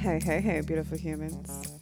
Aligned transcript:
Hey, 0.00 0.18
hey, 0.24 0.40
hey, 0.40 0.62
beautiful 0.62 0.96
humans. 0.96 1.74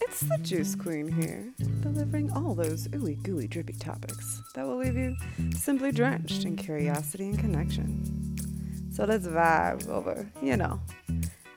It's 0.00 0.22
the 0.22 0.38
Juice 0.38 0.74
Queen 0.74 1.06
here, 1.06 1.52
delivering 1.82 2.32
all 2.32 2.52
those 2.52 2.88
ooey 2.88 3.22
gooey 3.22 3.46
drippy 3.46 3.74
topics 3.74 4.42
that 4.56 4.66
will 4.66 4.78
leave 4.78 4.96
you 4.96 5.14
simply 5.56 5.92
drenched 5.92 6.44
in 6.44 6.56
curiosity 6.56 7.28
and 7.28 7.38
connection. 7.38 8.90
So 8.92 9.04
let's 9.04 9.28
vibe 9.28 9.88
over, 9.88 10.28
you 10.42 10.56
know, 10.56 10.80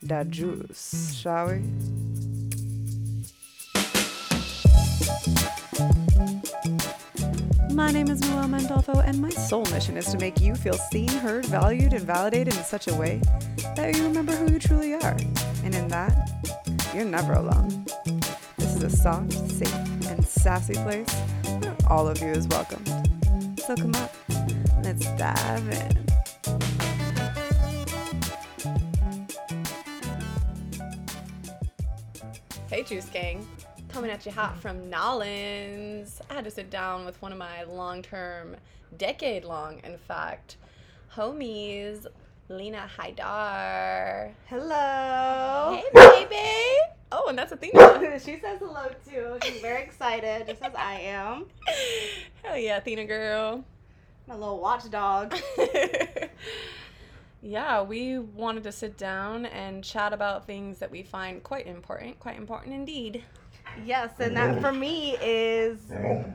that 0.04 0.30
juice, 0.30 1.16
shall 1.16 1.48
we? 1.48 1.64
My 7.78 7.92
name 7.92 8.10
is 8.10 8.20
Noel 8.22 8.48
Mandolfo, 8.48 9.06
and 9.06 9.22
my 9.22 9.30
sole 9.30 9.64
mission 9.66 9.98
is 9.98 10.08
to 10.08 10.18
make 10.18 10.42
you 10.42 10.56
feel 10.56 10.74
seen, 10.74 11.10
heard, 11.10 11.46
valued, 11.46 11.94
and 11.94 12.02
validated 12.02 12.56
in 12.56 12.64
such 12.64 12.88
a 12.88 12.96
way 12.96 13.22
that 13.76 13.96
you 13.96 14.04
remember 14.04 14.32
who 14.32 14.52
you 14.52 14.58
truly 14.58 14.96
are. 14.96 15.16
And 15.64 15.76
in 15.76 15.88
that, 15.90 16.28
you're 16.96 17.06
never 17.06 17.34
alone. 17.34 17.86
This 18.58 18.78
is 18.78 18.82
a 18.82 18.90
soft, 18.90 19.32
safe, 19.32 19.72
and 20.10 20.26
sassy 20.26 20.74
place 20.74 21.14
where 21.60 21.76
all 21.88 22.08
of 22.08 22.20
you 22.20 22.30
is 22.30 22.48
welcome. 22.48 22.84
So 23.60 23.76
come 23.76 23.94
up, 23.94 24.12
let's 24.82 25.06
dive 25.12 25.68
in. 25.70 26.08
Hey, 32.72 32.82
Juice 32.82 33.06
Gang. 33.10 33.46
Coming 33.98 34.12
at 34.12 34.28
you 34.28 34.32
hot 34.32 34.60
from 34.60 34.92
Nolans. 34.92 36.22
I 36.30 36.36
had 36.36 36.44
to 36.44 36.52
sit 36.52 36.70
down 36.70 37.04
with 37.04 37.20
one 37.20 37.32
of 37.32 37.40
my 37.40 37.64
long 37.64 38.04
term, 38.04 38.56
decade 38.96 39.44
long, 39.44 39.82
in 39.84 39.98
fact, 39.98 40.58
homies, 41.16 42.06
Lena 42.48 42.88
Haidar. 42.96 44.34
Hello. 44.46 45.82
Hey, 45.82 46.26
baby. 46.30 46.78
Oh, 47.12 47.26
and 47.30 47.36
that's 47.40 47.52
Athena. 47.52 48.20
she 48.24 48.38
says 48.40 48.60
hello 48.60 48.88
too. 49.10 49.40
She's 49.44 49.62
very 49.62 49.82
excited, 49.82 50.46
just 50.46 50.62
as 50.62 50.76
I 50.76 51.00
am. 51.00 51.48
Hell 52.44 52.56
yeah, 52.56 52.78
Athena 52.78 53.06
girl. 53.06 53.66
My 54.28 54.36
little 54.36 54.60
watchdog. 54.60 55.36
yeah, 57.42 57.82
we 57.82 58.20
wanted 58.20 58.64
to 58.66 58.72
sit 58.72 58.96
down 58.96 59.48
and 59.48 59.84
chat 59.84 60.14
about 60.14 60.46
things 60.46 60.78
that 60.78 60.92
we 60.92 61.02
find 61.02 61.42
quite 61.42 61.66
important, 61.66 62.20
quite 62.20 62.38
important 62.38 62.76
indeed. 62.76 63.24
Yes, 63.86 64.12
and 64.20 64.36
that 64.36 64.62
for 64.62 64.72
me 64.72 65.18
is 65.22 65.80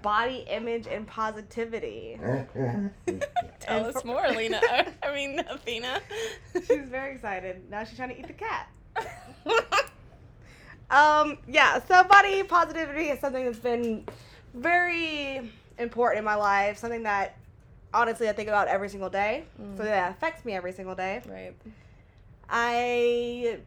body 0.03 0.45
image 0.48 0.87
and 0.87 1.07
positivity. 1.07 2.19
Tell 3.61 3.87
us 3.87 4.05
more, 4.05 4.27
Lena. 4.29 4.61
I 5.03 5.15
mean, 5.15 5.39
Athena. 5.39 6.01
She's 6.55 6.89
very 6.89 7.15
excited. 7.15 7.70
Now 7.70 7.85
she's 7.85 7.97
trying 7.97 8.11
to 8.11 8.19
eat 8.19 8.27
the 8.27 8.33
cat. 8.33 8.69
um, 10.91 11.39
yeah, 11.48 11.81
so 11.85 12.05
body 12.05 12.43
positivity 12.43 13.05
is 13.07 13.20
something 13.20 13.45
that's 13.45 13.59
been 13.59 14.07
very 14.55 15.51
important 15.79 16.19
in 16.19 16.25
my 16.25 16.35
life, 16.35 16.79
something 16.79 17.05
that 17.05 17.37
honestly 17.95 18.29
I 18.29 18.33
think 18.33 18.48
about 18.48 18.69
every 18.69 18.89
single 18.89 19.11
day. 19.11 19.45
Mm. 19.61 19.77
So 19.77 19.85
that 19.85 20.11
affects 20.11 20.45
me 20.45 20.53
every 20.55 20.73
single 20.73 20.95
day. 20.95 21.23
Right. 21.27 21.55
I 22.48 23.61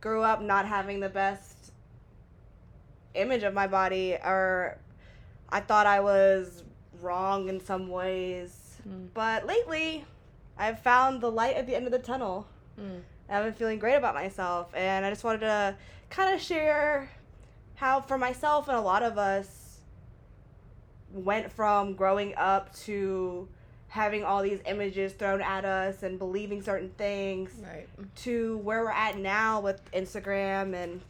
grew 0.00 0.22
up 0.22 0.42
not 0.42 0.66
having 0.66 1.00
the 1.00 1.08
best 1.08 1.53
image 3.14 3.42
of 3.42 3.54
my 3.54 3.66
body, 3.66 4.14
or 4.14 4.78
I 5.48 5.60
thought 5.60 5.86
I 5.86 6.00
was 6.00 6.64
wrong 7.00 7.48
in 7.48 7.60
some 7.60 7.88
ways. 7.88 8.80
Mm. 8.88 9.08
But 9.14 9.46
lately, 9.46 10.04
I've 10.58 10.80
found 10.80 11.20
the 11.20 11.30
light 11.30 11.56
at 11.56 11.66
the 11.66 11.74
end 11.74 11.86
of 11.86 11.92
the 11.92 11.98
tunnel. 11.98 12.46
Mm. 12.80 13.00
I've 13.28 13.44
been 13.44 13.54
feeling 13.54 13.78
great 13.78 13.94
about 13.96 14.14
myself, 14.14 14.70
and 14.74 15.04
I 15.04 15.10
just 15.10 15.24
wanted 15.24 15.40
to 15.40 15.76
kind 16.10 16.34
of 16.34 16.40
share 16.40 17.10
how, 17.76 18.00
for 18.00 18.18
myself 18.18 18.68
and 18.68 18.76
a 18.76 18.80
lot 18.80 19.02
of 19.02 19.16
us, 19.18 19.78
went 21.12 21.50
from 21.52 21.94
growing 21.94 22.34
up 22.36 22.74
to 22.74 23.48
having 23.88 24.24
all 24.24 24.42
these 24.42 24.58
images 24.66 25.12
thrown 25.12 25.40
at 25.40 25.64
us 25.64 26.02
and 26.02 26.18
believing 26.18 26.60
certain 26.60 26.90
things 26.98 27.50
Right. 27.62 27.86
to 28.16 28.58
where 28.58 28.82
we're 28.82 28.90
at 28.90 29.16
now 29.18 29.60
with 29.60 29.80
Instagram 29.92 30.74
and 30.74 31.00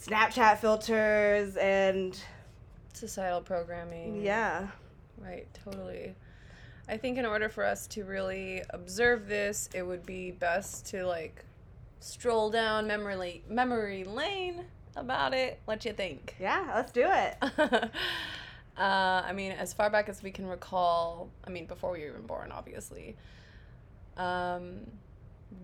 Snapchat 0.00 0.58
filters 0.58 1.56
and 1.56 2.18
Societal 2.92 3.42
programming. 3.42 4.22
yeah. 4.22 4.68
Right, 5.18 5.46
totally. 5.64 6.14
I 6.88 6.96
think 6.96 7.18
in 7.18 7.26
order 7.26 7.48
for 7.48 7.64
us 7.64 7.86
to 7.88 8.04
really 8.04 8.62
observe 8.70 9.28
this, 9.28 9.68
it 9.74 9.82
would 9.82 10.04
be 10.06 10.30
best 10.30 10.86
to 10.86 11.04
like 11.04 11.44
stroll 12.00 12.50
down 12.50 12.86
memory 12.86 13.42
memory 13.48 14.04
lane 14.04 14.64
about 14.96 15.34
it. 15.34 15.60
What 15.66 15.84
you 15.84 15.92
think? 15.92 16.34
Yeah, 16.40 16.72
let's 16.74 16.92
do 16.92 17.06
it. 17.06 17.36
uh, 17.62 17.88
I 18.76 19.32
mean, 19.34 19.52
as 19.52 19.72
far 19.74 19.90
back 19.90 20.08
as 20.08 20.22
we 20.22 20.30
can 20.30 20.46
recall, 20.46 21.28
I 21.46 21.50
mean, 21.50 21.66
before 21.66 21.92
we 21.92 22.00
were 22.00 22.08
even 22.08 22.26
born, 22.26 22.50
obviously, 22.50 23.16
um, 24.16 24.80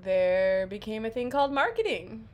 there 0.03 0.67
became 0.67 1.07
a 1.07 1.11
thing 1.11 1.31
called 1.31 1.53
marketing. 1.53 2.29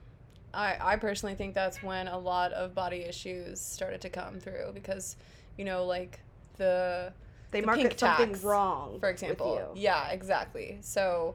I, 0.55 0.77
I 0.81 0.97
personally 0.97 1.35
think 1.35 1.55
that's 1.55 1.83
when 1.83 2.09
a 2.09 2.19
lot 2.19 2.53
of 2.53 2.75
body 2.75 2.99
issues 2.99 3.61
started 3.61 4.01
to 4.03 4.11
come 4.11 4.39
through 4.41 4.73
because, 4.75 5.17
you 5.57 5.65
know, 5.65 5.85
like 5.87 6.21
the 6.57 7.13
They 7.51 7.61
The 7.61 7.67
market 7.67 7.99
something 7.99 8.29
tax, 8.33 8.43
wrong. 8.45 8.99
for 9.01 9.09
example. 9.09 9.73
Yeah, 9.75 10.09
exactly. 10.11 10.79
So 10.83 11.35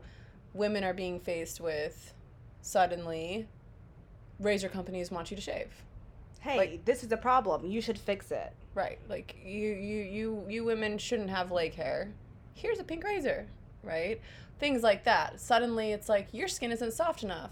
women 0.53 0.83
are 0.83 0.93
being 0.93 1.19
faced 1.19 1.59
with 1.59 2.13
suddenly 2.61 3.47
razor 4.39 4.69
companies 4.69 5.11
want 5.11 5.31
you 5.31 5.35
to 5.37 5.41
shave. 5.41 5.71
Hey, 6.39 6.57
like- 6.57 6.85
this 6.85 7.03
is 7.03 7.11
a 7.11 7.17
problem. 7.17 7.65
You 7.65 7.81
should 7.81 7.97
fix 7.97 8.31
it. 8.31 8.53
Right. 8.75 8.99
Like 9.09 9.35
you 9.43 9.69
you 9.73 10.03
you 10.03 10.45
you 10.47 10.63
women 10.63 10.99
shouldn't 10.99 11.31
have 11.31 11.51
leg 11.51 11.73
hair. 11.73 12.13
Here's 12.53 12.77
a 12.79 12.83
pink 12.83 13.03
razor, 13.03 13.47
right? 13.83 14.21
Things 14.59 14.83
like 14.83 15.03
that. 15.05 15.39
Suddenly 15.39 15.91
it's 15.93 16.07
like 16.07 16.27
your 16.31 16.47
skin 16.47 16.71
isn't 16.71 16.93
soft 16.93 17.23
enough. 17.23 17.49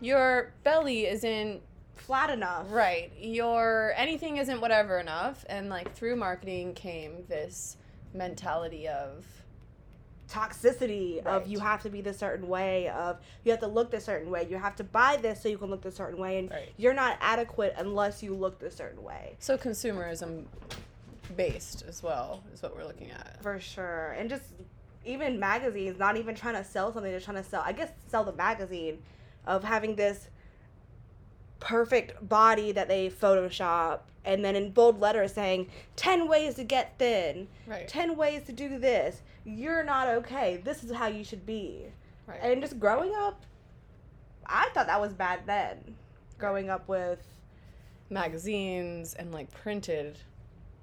Your 0.00 0.52
belly 0.64 1.06
isn't 1.06 1.62
Flat 1.96 2.30
enough. 2.30 2.66
right. 2.70 3.10
Your 3.18 3.92
anything 3.96 4.36
isn't 4.36 4.60
whatever 4.60 4.98
enough 4.98 5.44
and 5.48 5.68
like 5.68 5.94
through 5.94 6.16
marketing 6.16 6.74
came 6.74 7.24
this 7.28 7.76
mentality 8.14 8.88
of 8.88 9.26
Toxicity 10.30 11.24
Right. 11.24 11.34
of 11.34 11.46
you 11.48 11.58
have 11.58 11.82
to 11.82 11.90
be 11.90 12.00
this 12.02 12.18
certain 12.18 12.48
way, 12.48 12.88
of 12.90 13.18
you 13.44 13.50
have 13.50 13.60
to 13.60 13.66
look 13.66 13.90
this 13.90 14.04
certain 14.04 14.30
way, 14.30 14.46
you 14.48 14.56
have 14.58 14.76
to 14.76 14.84
buy 14.84 15.16
this 15.16 15.42
so 15.42 15.48
you 15.48 15.56
can 15.58 15.70
look 15.70 15.80
this 15.82 15.96
certain 15.96 16.18
way, 16.20 16.38
and 16.38 16.50
Right. 16.50 16.68
you're 16.76 16.92
not 16.94 17.16
adequate 17.20 17.74
unless 17.78 18.22
you 18.22 18.34
look 18.34 18.58
this 18.58 18.76
certain 18.76 19.02
way. 19.02 19.36
so 19.38 19.56
consumerism 19.56 20.44
based 21.34 21.82
as 21.88 22.02
well 22.02 22.42
is 22.52 22.62
what 22.62 22.76
we're 22.76 22.84
looking 22.84 23.10
at. 23.10 23.42
For 23.42 23.58
sure. 23.58 24.12
And 24.18 24.28
just 24.30 24.44
even 25.04 25.38
magazines, 25.40 25.98
not 25.98 26.16
even 26.18 26.34
trying 26.34 26.54
to 26.54 26.64
sell 26.64 26.92
something, 26.92 27.10
they're 27.10 27.20
trying 27.20 27.42
to 27.42 27.48
sell, 27.48 27.62
I 27.64 27.72
guess, 27.72 27.90
sell 28.08 28.22
the 28.24 28.32
magazine 28.32 29.02
of 29.48 29.64
having 29.64 29.96
this 29.96 30.28
perfect 31.58 32.28
body 32.28 32.70
that 32.72 32.86
they 32.86 33.10
Photoshop 33.10 34.00
and 34.24 34.44
then 34.44 34.54
in 34.54 34.70
bold 34.70 35.00
letters 35.00 35.32
saying 35.32 35.68
10 35.96 36.28
ways 36.28 36.54
to 36.54 36.64
get 36.64 36.96
thin, 36.98 37.48
Right. 37.66 37.88
10 37.88 38.16
ways 38.16 38.44
to 38.44 38.52
do 38.52 38.78
this. 38.78 39.22
You're 39.44 39.82
not 39.82 40.06
okay. 40.08 40.60
This 40.62 40.84
is 40.84 40.92
how 40.92 41.06
you 41.08 41.24
should 41.24 41.44
be. 41.46 41.86
Right. 42.26 42.38
And 42.42 42.60
just 42.62 42.78
growing 42.78 43.12
up, 43.16 43.42
I 44.46 44.68
thought 44.74 44.86
that 44.86 45.00
was 45.00 45.12
bad 45.14 45.40
then. 45.46 45.96
Growing 46.38 46.70
up 46.70 46.86
with, 46.88 47.20
magazines 48.10 49.12
and 49.14 49.32
like 49.32 49.50
printed 49.50 50.18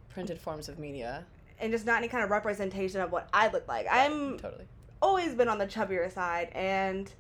printed 0.10 0.38
forms 0.40 0.70
of 0.70 0.78
media. 0.78 1.26
and 1.60 1.72
just 1.72 1.86
not 1.86 1.98
any 1.98 2.08
kind 2.08 2.24
of 2.24 2.30
representation 2.30 3.02
of 3.02 3.12
what 3.12 3.28
I 3.34 3.48
look 3.50 3.68
like. 3.68 3.88
I'm 3.90 4.38
totally. 4.38 4.66
always 5.02 5.34
been 5.34 5.48
on 5.50 5.58
the 5.58 5.66
chubbier 5.66 6.12
side 6.12 6.50
and 6.54 7.12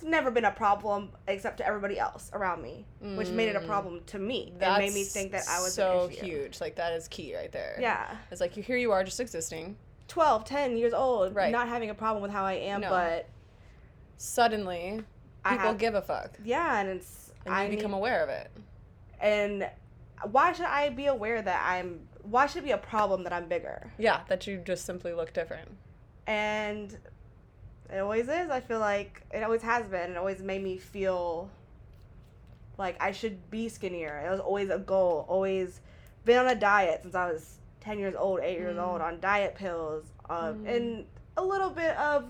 it's 0.00 0.04
never 0.08 0.30
been 0.30 0.44
a 0.44 0.50
problem 0.52 1.10
except 1.26 1.56
to 1.56 1.66
everybody 1.66 1.98
else 1.98 2.30
around 2.32 2.62
me 2.62 2.86
which 3.16 3.30
made 3.30 3.48
it 3.48 3.56
a 3.56 3.60
Mm. 3.60 3.66
problem 3.66 4.00
to 4.06 4.18
me 4.20 4.52
That's 4.56 4.70
and 4.78 4.86
made 4.86 4.94
me 4.94 5.02
think 5.02 5.32
that 5.32 5.42
i 5.48 5.60
was 5.60 5.74
so 5.74 6.06
huge. 6.06 6.60
Like 6.60 6.76
that 6.76 6.92
is 6.92 7.08
key 7.08 7.34
right 7.34 7.50
there. 7.50 7.76
yeah 7.80 8.16
It's 8.30 8.40
like 8.40 8.56
you 8.56 8.62
here 8.62 8.76
you 8.76 8.92
are 8.92 9.02
just 9.02 9.18
existing. 9.18 9.76
12 10.06 10.44
10 10.44 10.76
years 10.76 10.92
old 10.94 11.34
Right. 11.34 11.50
not 11.50 11.66
having 11.68 11.90
a 11.90 11.94
problem 11.94 12.22
with 12.22 12.30
how 12.30 12.44
i 12.44 12.52
am 12.54 12.80
No. 12.82 12.90
but 12.90 13.26
Suddenly 14.16 15.02
I 15.44 15.50
people 15.52 15.66
have- 15.68 15.78
give 15.78 15.94
a 15.94 16.02
fuck. 16.02 16.38
yeah 16.44 16.78
and 16.80 16.88
it's 16.88 17.32
And 17.44 17.54
you 17.54 17.60
i 17.60 17.68
become 17.68 17.90
need- 17.90 17.96
aware 17.96 18.22
of 18.22 18.28
it. 18.28 18.50
and 19.20 19.68
why 20.30 20.52
should 20.52 20.66
i 20.66 20.90
be 20.90 21.06
aware 21.06 21.42
that 21.42 21.62
i'm 21.66 22.08
why 22.22 22.46
should 22.46 22.62
it 22.62 22.66
be 22.66 22.70
a 22.72 22.78
problem 22.78 23.24
that 23.24 23.32
i'm 23.32 23.48
bigger 23.48 23.90
Yeah, 23.98 24.20
that 24.28 24.46
you 24.46 24.58
just 24.58 24.84
simply 24.84 25.12
look 25.12 25.32
different. 25.32 25.70
and 26.26 26.96
it 27.92 27.98
always 27.98 28.28
is 28.28 28.50
i 28.50 28.60
feel 28.60 28.78
like 28.80 29.22
it 29.32 29.42
always 29.42 29.62
has 29.62 29.86
been 29.86 30.12
it 30.12 30.16
always 30.16 30.40
made 30.42 30.62
me 30.62 30.76
feel 30.76 31.50
like 32.76 33.00
i 33.02 33.10
should 33.12 33.50
be 33.50 33.68
skinnier 33.68 34.22
it 34.26 34.30
was 34.30 34.40
always 34.40 34.70
a 34.70 34.78
goal 34.78 35.24
always 35.28 35.80
been 36.24 36.38
on 36.38 36.48
a 36.48 36.54
diet 36.54 37.00
since 37.02 37.14
i 37.14 37.30
was 37.30 37.58
10 37.80 37.98
years 37.98 38.14
old 38.16 38.40
8 38.40 38.58
years 38.58 38.76
Mm. 38.76 38.86
old 38.86 39.00
on 39.00 39.20
diet 39.20 39.54
pills 39.54 40.04
uh, 40.28 40.52
Mm. 40.52 40.68
and 40.76 41.06
a 41.36 41.42
little 41.44 41.70
bit 41.70 41.96
of 41.96 42.24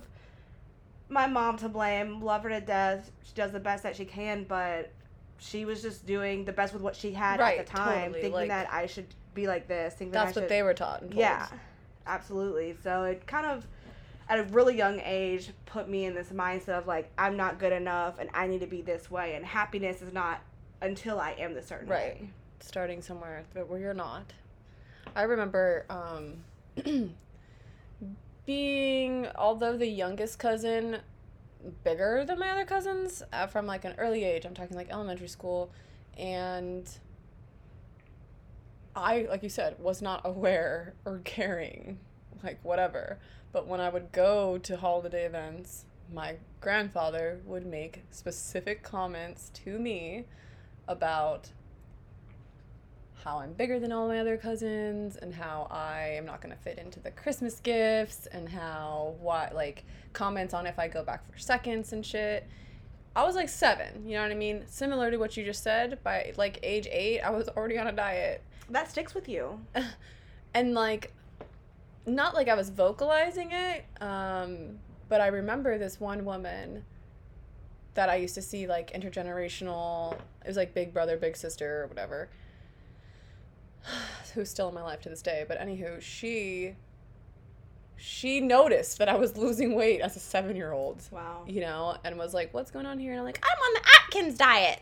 my 1.11 1.27
mom 1.27 1.57
to 1.57 1.71
blame. 1.71 2.21
Love 2.21 2.43
her 2.43 2.51
to 2.51 2.61
death. 2.61 3.11
She 3.25 3.33
does 3.35 3.51
the 3.51 3.59
best 3.59 3.83
that 3.83 3.97
she 3.97 4.05
can, 4.05 4.45
but 4.45 4.93
she 5.39 5.65
was 5.65 5.81
just 5.81 6.05
doing 6.05 6.45
the 6.45 6.53
best 6.53 6.75
with 6.75 6.83
what 6.83 6.95
she 6.95 7.13
had 7.13 7.41
Right, 7.41 7.59
at 7.59 7.67
the 7.67 7.73
time, 7.73 7.87
totally, 8.13 8.13
thinking 8.21 8.33
like- 8.35 8.49
that 8.49 8.71
I 8.71 8.85
should 8.85 9.07
be 9.33 9.47
like 9.47 9.67
this. 9.67 9.95
Thinking 9.95 10.13
That's 10.13 10.35
that 10.35 10.41
what 10.43 10.49
they 10.51 10.63
were 10.63 10.75
taught. 10.75 11.03
Yeah, 11.11 11.47
absolutely. 12.07 12.77
So 12.83 13.05
it 13.05 13.27
kind 13.27 13.47
of, 13.47 13.67
at 14.29 14.39
a 14.39 14.43
really 14.45 14.77
young 14.77 15.01
age, 15.05 15.51
put 15.67 15.89
me 15.89 16.05
in 16.05 16.15
this 16.15 16.29
mindset 16.29 16.79
of 16.79 16.87
like 16.87 17.11
I'm 17.17 17.37
not 17.37 17.59
good 17.59 17.73
enough 17.73 18.19
and 18.19 18.29
I 18.35 18.47
need 18.47 18.61
to 18.61 18.67
be 18.67 18.83
this 18.83 19.11
way, 19.11 19.35
and 19.35 19.45
happiness 19.45 20.03
is 20.03 20.13
not 20.13 20.43
until 20.83 21.19
I 21.19 21.33
am 21.33 21.55
the 21.55 21.63
certain 21.63 21.89
Right. 21.89 22.21
way. 22.21 22.31
starting 22.61 23.01
somewhere 23.03 23.45
th- 23.55 23.67
where 23.67 23.79
you're 23.81 23.95
not. 23.95 24.33
I 25.17 25.23
remember 25.23 25.87
um, 25.89 26.45
being, 28.47 29.27
although 29.37 29.77
the 29.77 29.87
youngest 29.87 30.39
cousin, 30.39 30.99
bigger 31.85 32.25
than 32.27 32.39
my 32.39 32.51
other 32.51 32.65
cousins 32.65 33.23
uh, 33.33 33.47
from 33.47 33.67
like 33.67 33.85
an 33.85 33.95
early 33.99 34.25
age. 34.25 34.45
I'm 34.45 34.55
talking 34.55 34.77
like 34.77 34.91
elementary 34.91 35.29
school, 35.29 35.71
and 36.17 36.89
I, 38.95 39.27
like 39.29 39.43
you 39.43 39.49
said, 39.49 39.79
was 39.81 40.01
not 40.03 40.23
aware 40.25 40.95
or 41.05 41.19
caring, 41.25 41.99
like 42.43 42.59
whatever. 42.63 43.19
But 43.53 43.67
when 43.67 43.81
I 43.81 43.89
would 43.89 44.13
go 44.13 44.59
to 44.59 44.77
holiday 44.77 45.25
events, 45.25 45.85
my 46.13 46.37
grandfather 46.61 47.41
would 47.45 47.67
make 47.67 48.03
specific 48.11 48.83
comments 48.83 49.51
to 49.65 49.79
me 49.79 50.25
about 50.87 51.51
how 53.25 53.39
I'm 53.41 53.53
bigger 53.53 53.79
than 53.79 53.93
all 53.93 54.09
my 54.09 54.21
other 54.21 54.37
cousins 54.37 55.17
and 55.17 55.35
how 55.35 55.67
I 55.71 56.15
am 56.17 56.25
not 56.25 56.41
going 56.41 56.55
to 56.55 56.61
fit 56.61 56.79
into 56.79 57.01
the 57.01 57.11
Christmas 57.11 57.61
gifts 57.61 58.27
and 58.27 58.49
how 58.49 59.17
what 59.21 59.55
like 59.55 59.85
comments 60.13 60.55
on 60.55 60.67
if 60.67 60.79
I 60.79 60.89
go 60.89 61.03
back 61.03 61.31
for 61.31 61.39
seconds 61.39 61.93
and 61.93 62.05
shit. 62.05 62.47
I 63.17 63.25
was 63.25 63.35
like 63.35 63.49
7, 63.49 64.07
you 64.07 64.15
know 64.15 64.23
what 64.23 64.31
I 64.31 64.37
mean? 64.37 64.63
Similar 64.67 65.11
to 65.11 65.17
what 65.17 65.37
you 65.37 65.45
just 65.45 65.65
said, 65.65 65.99
by 66.05 66.33
like 66.37 66.61
age 66.63 66.87
8, 66.89 67.21
I 67.21 67.31
was 67.31 67.49
already 67.49 67.77
on 67.77 67.89
a 67.89 67.93
diet. 67.93 68.45
That 68.71 68.91
sticks 68.91 69.15
with 69.15 69.29
you. 69.29 69.61
And 70.55 70.73
like 70.75 71.13
not 72.07 72.35
like 72.35 72.49
I 72.49 72.55
was 72.55 72.71
vocalizing 72.71 73.51
it, 73.53 73.85
um, 74.01 74.79
but 75.09 75.21
I 75.21 75.29
remember 75.29 75.79
this 75.79 76.01
one 76.01 76.25
woman 76.25 76.85
that 77.95 78.09
I 78.09 78.17
used 78.17 78.35
to 78.37 78.43
see 78.43 78.67
like 78.67 78.93
intergenerational. 78.93 80.15
It 80.43 80.47
was 80.49 80.57
like 80.57 80.75
big 80.75 80.93
brother, 80.93 81.17
big 81.17 81.37
sister, 81.37 81.83
or 81.83 81.87
whatever. 81.89 82.29
Who's 84.35 84.51
still 84.51 84.69
in 84.69 84.75
my 84.75 84.83
life 84.83 85.01
to 85.03 85.09
this 85.09 85.23
day. 85.23 85.45
But 85.47 85.59
anywho, 85.61 86.01
she 86.01 86.77
she 87.97 88.41
noticed 88.41 88.99
that 88.99 89.09
I 89.09 89.17
was 89.17 89.37
losing 89.37 89.75
weight 89.75 90.01
as 90.01 90.15
a 90.17 90.21
seven 90.21 90.55
year 90.57 90.73
old. 90.73 91.03
Wow. 91.11 91.43
You 91.47 91.61
know, 91.63 91.97
and 92.05 92.17
was 92.19 92.33
like, 92.35 92.55
"What's 92.55 92.71
going 92.71 92.87
on 92.87 92.99
here?" 92.99 93.11
And 93.13 93.21
I'm 93.21 93.27
like, 93.27 93.45
"I'm 93.45 93.59
on 93.59 93.75
the 93.83 93.89
Atkins 94.21 94.39
diet." 94.39 94.81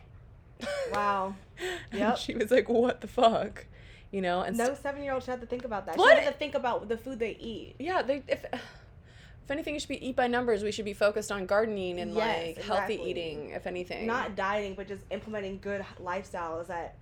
Wow. 0.93 1.35
And 1.91 2.01
Yep. 2.01 2.19
she 2.19 2.35
was 2.35 2.51
like, 2.51 2.69
"What 2.69 3.01
the 3.01 3.07
fuck?" 3.09 3.65
You 4.12 4.23
know, 4.23 4.43
and 4.43 4.56
No 4.56 4.75
seven 4.75 5.03
year 5.03 5.12
old 5.12 5.23
should 5.23 5.31
have 5.32 5.41
to 5.41 5.47
think 5.47 5.64
about 5.64 5.87
that. 5.87 5.97
What? 5.97 6.17
She 6.19 6.25
have 6.25 6.32
to 6.32 6.38
think 6.38 6.55
about 6.55 6.88
the 6.88 6.97
food 6.97 7.19
they 7.19 7.37
eat. 7.41 7.76
yeah 7.79 8.03
they 8.03 8.23
if 8.29 8.44
if 8.53 9.50
anything 9.50 9.75
it 9.76 9.81
should 9.81 9.88
be 9.88 10.08
eat 10.08 10.17
by 10.17 10.26
numbers 10.26 10.62
we 10.62 10.73
should 10.73 10.85
be 10.85 10.93
focused 10.93 11.31
on 11.31 11.47
gardening 11.47 12.00
and 12.00 12.14
Yes, 12.14 12.56
like 12.56 12.64
healthy 12.64 12.94
exactly. 12.94 13.11
eating 13.11 13.50
if 13.50 13.67
anything 13.67 14.06
Not 14.06 14.35
dieting, 14.37 14.75
but 14.75 14.88
just 14.88 15.03
implementing 15.11 15.58
good 15.61 15.85
lifestyles 16.03 16.67
that 16.69 16.97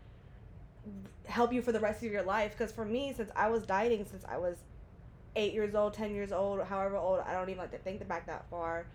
help 1.27 1.53
you 1.53 1.63
for 1.63 1.73
the 1.73 1.81
rest 1.81 2.03
of 2.05 2.11
your 2.13 2.23
life. 2.23 2.53
Because 2.53 2.73
for 2.73 2.85
me, 2.85 3.13
since 3.17 3.31
I 3.35 3.49
was 3.49 3.65
dieting 3.65 4.05
since 4.05 4.25
I 4.27 4.37
was 4.39 4.57
eight 5.37 5.53
years 5.53 5.75
old, 5.75 5.95
ten 5.95 6.15
years 6.15 6.33
old, 6.33 6.63
however 6.65 6.97
old, 6.97 7.21
I 7.21 7.33
don't 7.33 7.49
even 7.49 7.59
like 7.59 7.73
to 7.73 7.79
think 7.79 8.07
back 8.07 8.27
that 8.27 8.45
far. 8.51 8.87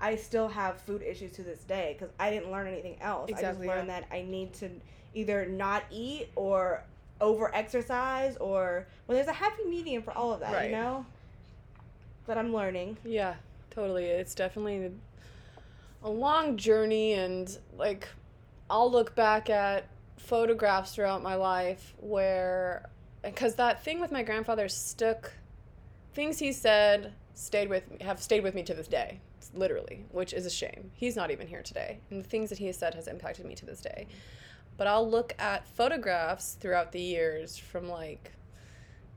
I 0.00 0.16
still 0.16 0.48
have 0.48 0.80
food 0.80 1.02
issues 1.02 1.32
to 1.32 1.42
this 1.42 1.60
day 1.60 1.94
because 1.96 2.12
I 2.18 2.30
didn't 2.30 2.50
learn 2.50 2.66
anything 2.66 2.96
else. 3.00 3.30
Exactly, 3.30 3.48
I 3.48 3.52
just 3.52 3.76
learned 3.78 3.90
that 3.90 4.04
I 4.10 4.22
need 4.22 4.52
to 4.54 4.70
either 5.14 5.46
not 5.46 5.84
eat 5.90 6.28
or 6.34 6.82
over 7.20 7.54
exercise 7.54 8.36
or 8.38 8.86
well, 9.06 9.16
there's 9.16 9.28
a 9.28 9.32
happy 9.32 9.64
medium 9.64 10.02
for 10.02 10.12
all 10.12 10.32
of 10.32 10.40
that, 10.40 10.52
Right. 10.52 10.70
you 10.70 10.76
know. 10.76 11.06
But 12.26 12.38
I'm 12.38 12.52
learning. 12.54 12.96
yeah 13.04 13.34
totally 13.70 14.04
it's 14.04 14.34
definitely 14.36 14.92
a 16.04 16.08
long 16.08 16.56
journey 16.56 17.14
and 17.14 17.58
like 17.76 18.06
i'll 18.70 18.88
look 18.88 19.16
back 19.16 19.50
at 19.50 19.88
photographs 20.16 20.94
throughout 20.94 21.24
my 21.24 21.34
life 21.34 21.92
where 21.98 22.88
because 23.24 23.56
that 23.56 23.82
thing 23.82 24.00
with 24.00 24.12
my 24.12 24.22
grandfather 24.22 24.68
stuck 24.68 25.32
things 26.12 26.38
he 26.38 26.52
said 26.52 27.12
stayed 27.34 27.68
with 27.68 27.90
me 27.90 27.96
have 28.00 28.22
stayed 28.22 28.44
with 28.44 28.54
me 28.54 28.62
to 28.62 28.74
this 28.74 28.86
day 28.86 29.18
literally 29.54 30.04
which 30.12 30.32
is 30.32 30.46
a 30.46 30.50
shame 30.50 30.92
he's 30.94 31.16
not 31.16 31.32
even 31.32 31.48
here 31.48 31.62
today 31.62 31.98
and 32.10 32.24
the 32.24 32.28
things 32.28 32.48
that 32.48 32.58
he 32.58 32.66
has 32.66 32.78
said 32.78 32.94
has 32.94 33.08
impacted 33.08 33.44
me 33.44 33.56
to 33.56 33.66
this 33.66 33.80
day 33.80 34.06
but 34.76 34.86
i'll 34.86 35.08
look 35.08 35.34
at 35.38 35.66
photographs 35.66 36.56
throughout 36.60 36.92
the 36.92 37.00
years 37.00 37.56
from 37.56 37.88
like 37.88 38.32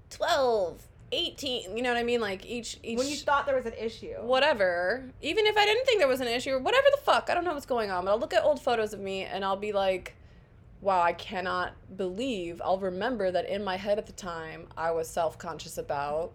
12 0.09 0.88
18 1.12 1.75
you 1.77 1.83
know 1.83 1.89
what 1.89 1.98
i 1.98 2.04
mean? 2.04 2.19
Like 2.19 2.45
each 2.45 2.80
each 2.83 2.98
When 2.98 3.07
you 3.07 3.15
thought 3.15 3.45
there 3.45 3.56
was 3.56 3.65
an 3.65 3.74
issue. 3.74 4.13
whatever. 4.21 5.06
Even 5.21 5.45
if 5.45 5.56
i 5.56 5.65
didn't 5.65 5.86
think 5.86 6.00
there 6.00 6.07
was 6.07 6.19
an 6.21 6.27
issue 6.27 6.51
or 6.51 6.59
whatever 6.59 6.88
the 6.92 7.01
fuck 7.01 7.30
i 7.30 7.33
don't 7.33 7.45
know 7.45 7.54
what's 7.54 7.65
going 7.65 7.92
on 7.92 8.04
but 8.06 8.12
i'll 8.12 8.19
look 8.19 8.33
at 8.33 8.44
old 8.44 8.62
photos 8.62 8.94
of 8.94 9.00
me 9.00 9.24
and 9.24 9.45
i'll 9.45 9.56
be 9.56 9.71
like 9.71 10.15
wow 10.81 11.01
i 11.01 11.13
cannot 11.13 11.74
believe 11.95 12.62
i'll 12.63 12.77
remember 12.77 13.31
that 13.31 13.50
in 13.50 13.63
my 13.63 13.77
head 13.77 13.98
at 13.98 14.06
the 14.06 14.13
time 14.13 14.68
i 14.77 14.92
was 14.92 15.07
self-conscious 15.07 15.77
about 15.77 16.31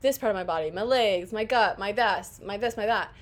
this 0.00 0.18
part 0.18 0.30
of 0.30 0.36
my 0.36 0.44
body 0.44 0.70
my 0.70 0.82
legs 0.82 1.32
my 1.32 1.44
gut 1.44 1.78
my 1.78 1.92
this 1.92 2.40
my 2.44 2.56
this 2.56 2.76
my 2.76 2.86
that. 2.86 3.12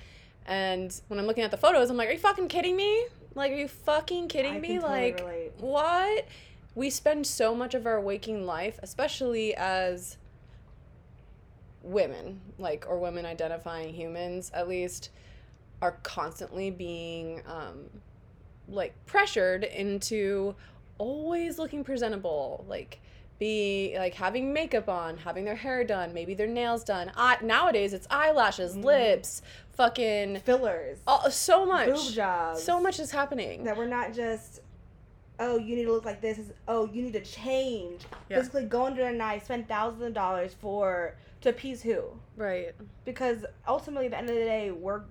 And 0.46 0.98
when 1.08 1.20
i'm 1.20 1.26
looking 1.26 1.44
at 1.44 1.50
the 1.50 1.58
photos 1.58 1.90
i'm 1.90 1.96
like 1.98 2.08
are 2.08 2.12
you 2.12 2.18
fucking 2.18 2.48
kidding 2.48 2.74
me 2.74 3.04
like 3.38 3.52
are 3.52 3.56
you 3.56 3.68
fucking 3.68 4.28
kidding 4.28 4.54
I 4.54 4.60
me? 4.60 4.78
totally 4.78 4.92
like 4.92 5.20
relate. 5.20 5.52
what? 5.58 6.26
We 6.74 6.90
spend 6.90 7.26
so 7.26 7.54
much 7.54 7.74
of 7.74 7.86
our 7.86 8.00
waking 8.00 8.46
life 8.46 8.78
especially 8.82 9.54
as 9.54 10.18
women 11.82 12.40
like 12.58 12.84
or 12.88 12.98
women 12.98 13.24
identifying 13.24 13.94
humans 13.94 14.50
at 14.52 14.68
least 14.68 15.10
are 15.80 15.92
constantly 16.02 16.70
being 16.70 17.40
um 17.46 17.88
like 18.68 18.94
pressured 19.06 19.64
into 19.64 20.54
always 20.98 21.58
looking 21.58 21.84
presentable. 21.84 22.64
Like 22.68 23.00
be 23.38 23.94
like 23.96 24.14
having 24.14 24.52
makeup 24.52 24.88
on 24.88 25.16
having 25.16 25.44
their 25.44 25.54
hair 25.54 25.84
done 25.84 26.12
maybe 26.12 26.34
their 26.34 26.46
nails 26.48 26.82
done. 26.84 27.10
I, 27.16 27.36
nowadays 27.42 27.92
it's 27.92 28.06
eyelashes 28.10 28.74
Mhm. 28.76 28.84
lips 28.84 29.42
fucking 29.70 30.40
Fillers. 30.40 30.98
oh, 31.06 31.28
so 31.28 31.64
much. 31.64 31.88
Boob 31.94 32.12
jobs. 32.14 32.62
so 32.62 32.80
much 32.80 32.98
is 32.98 33.10
happening. 33.12 33.62
That 33.64 33.76
we're 33.76 33.86
not 33.86 34.12
just 34.12 34.60
oh 35.40 35.56
you 35.56 35.76
need 35.76 35.84
to 35.84 35.92
look 35.92 36.04
like 36.04 36.20
this 36.20 36.38
It's, 36.38 36.50
oh 36.66 36.86
you 36.92 37.00
need 37.02 37.12
to 37.12 37.20
change. 37.22 38.02
Yeah. 38.28 38.38
physically 38.38 38.64
go 38.64 38.86
under 38.86 39.04
the 39.04 39.12
knife 39.12 39.44
spend 39.44 39.68
thousands 39.68 40.02
of 40.02 40.14
dollars 40.14 40.54
for 40.54 41.14
to 41.42 41.50
appease 41.50 41.80
who? 41.82 42.02
Right. 42.36 42.74
Because 43.04 43.44
ultimately 43.68 44.06
at 44.06 44.10
the 44.10 44.18
end 44.18 44.28
of 44.30 44.34
the 44.34 44.42
day 44.42 44.72
we're 44.72 45.02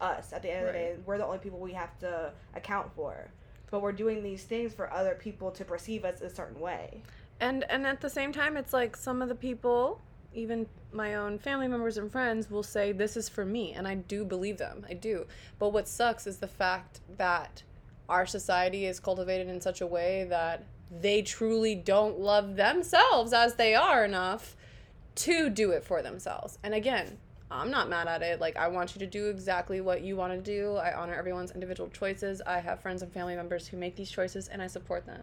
us. 0.00 0.32
At 0.32 0.42
the 0.42 0.50
end 0.52 0.60
of 0.60 0.66
the 0.72 0.78
day 0.78 0.96
we're 1.04 1.18
the 1.18 1.26
only 1.26 1.38
people 1.38 1.58
we 1.58 1.72
have 1.72 1.98
to 1.98 2.32
account 2.54 2.90
for 2.94 3.28
but 3.70 3.82
we're 3.82 3.92
doing 3.92 4.22
these 4.22 4.44
things 4.44 4.72
for 4.72 4.92
other 4.92 5.14
people 5.14 5.50
to 5.52 5.64
perceive 5.64 6.04
us 6.04 6.20
a 6.20 6.30
certain 6.30 6.60
way. 6.60 7.02
And 7.40 7.64
and 7.70 7.86
at 7.86 8.00
the 8.00 8.10
same 8.10 8.32
time 8.32 8.56
it's 8.56 8.72
like 8.72 8.96
some 8.96 9.22
of 9.22 9.28
the 9.28 9.34
people 9.34 10.00
even 10.32 10.66
my 10.92 11.16
own 11.16 11.38
family 11.38 11.66
members 11.66 11.96
and 11.96 12.10
friends 12.10 12.48
will 12.50 12.62
say 12.62 12.92
this 12.92 13.16
is 13.16 13.28
for 13.28 13.44
me 13.44 13.72
and 13.72 13.88
i 13.88 13.94
do 13.94 14.24
believe 14.24 14.58
them. 14.58 14.84
I 14.88 14.94
do. 14.94 15.26
But 15.58 15.70
what 15.70 15.88
sucks 15.88 16.26
is 16.26 16.38
the 16.38 16.48
fact 16.48 17.00
that 17.16 17.62
our 18.08 18.26
society 18.26 18.86
is 18.86 19.00
cultivated 19.00 19.48
in 19.48 19.60
such 19.60 19.80
a 19.80 19.86
way 19.86 20.24
that 20.24 20.64
they 20.90 21.22
truly 21.22 21.74
don't 21.74 22.18
love 22.18 22.56
themselves 22.56 23.32
as 23.32 23.54
they 23.54 23.74
are 23.74 24.04
enough 24.04 24.56
to 25.14 25.48
do 25.48 25.70
it 25.70 25.84
for 25.84 26.02
themselves. 26.02 26.58
And 26.62 26.74
again 26.74 27.18
i'm 27.50 27.70
not 27.70 27.88
mad 27.88 28.08
at 28.08 28.22
it. 28.22 28.40
Like 28.40 28.56
i 28.56 28.68
want 28.68 28.94
you 28.94 29.00
to 29.00 29.06
do 29.06 29.26
exactly 29.26 29.80
what 29.80 30.02
you 30.02 30.16
want 30.16 30.32
to 30.32 30.40
do. 30.40 30.76
I 30.76 30.94
honor 30.94 31.14
everyone's 31.14 31.50
individual 31.50 31.88
choices. 31.90 32.40
I 32.46 32.60
have 32.60 32.80
friends 32.80 33.02
and 33.02 33.12
family 33.12 33.36
members 33.36 33.66
who 33.66 33.76
make 33.76 33.96
these 33.96 34.10
choices 34.10 34.48
and 34.48 34.62
i 34.62 34.66
support 34.66 35.06
them. 35.06 35.22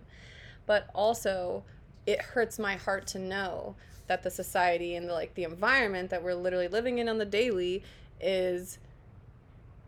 But 0.66 0.90
also 0.94 1.64
it 2.06 2.22
hurts 2.22 2.58
my 2.58 2.76
heart 2.76 3.06
to 3.08 3.20
know 3.20 3.76
that 4.08 4.24
the 4.24 4.32
society 4.32 4.96
and 4.96 5.10
the, 5.10 5.14
like 5.14 5.34
the 5.36 5.44
environment 5.44 6.10
that 6.10 6.24
we're 6.24 6.34
literally 6.34 6.70
living 6.70 6.98
in 6.98 7.10
on 7.10 7.18
the 7.18 7.26
daily 7.26 7.84
is 8.20 8.80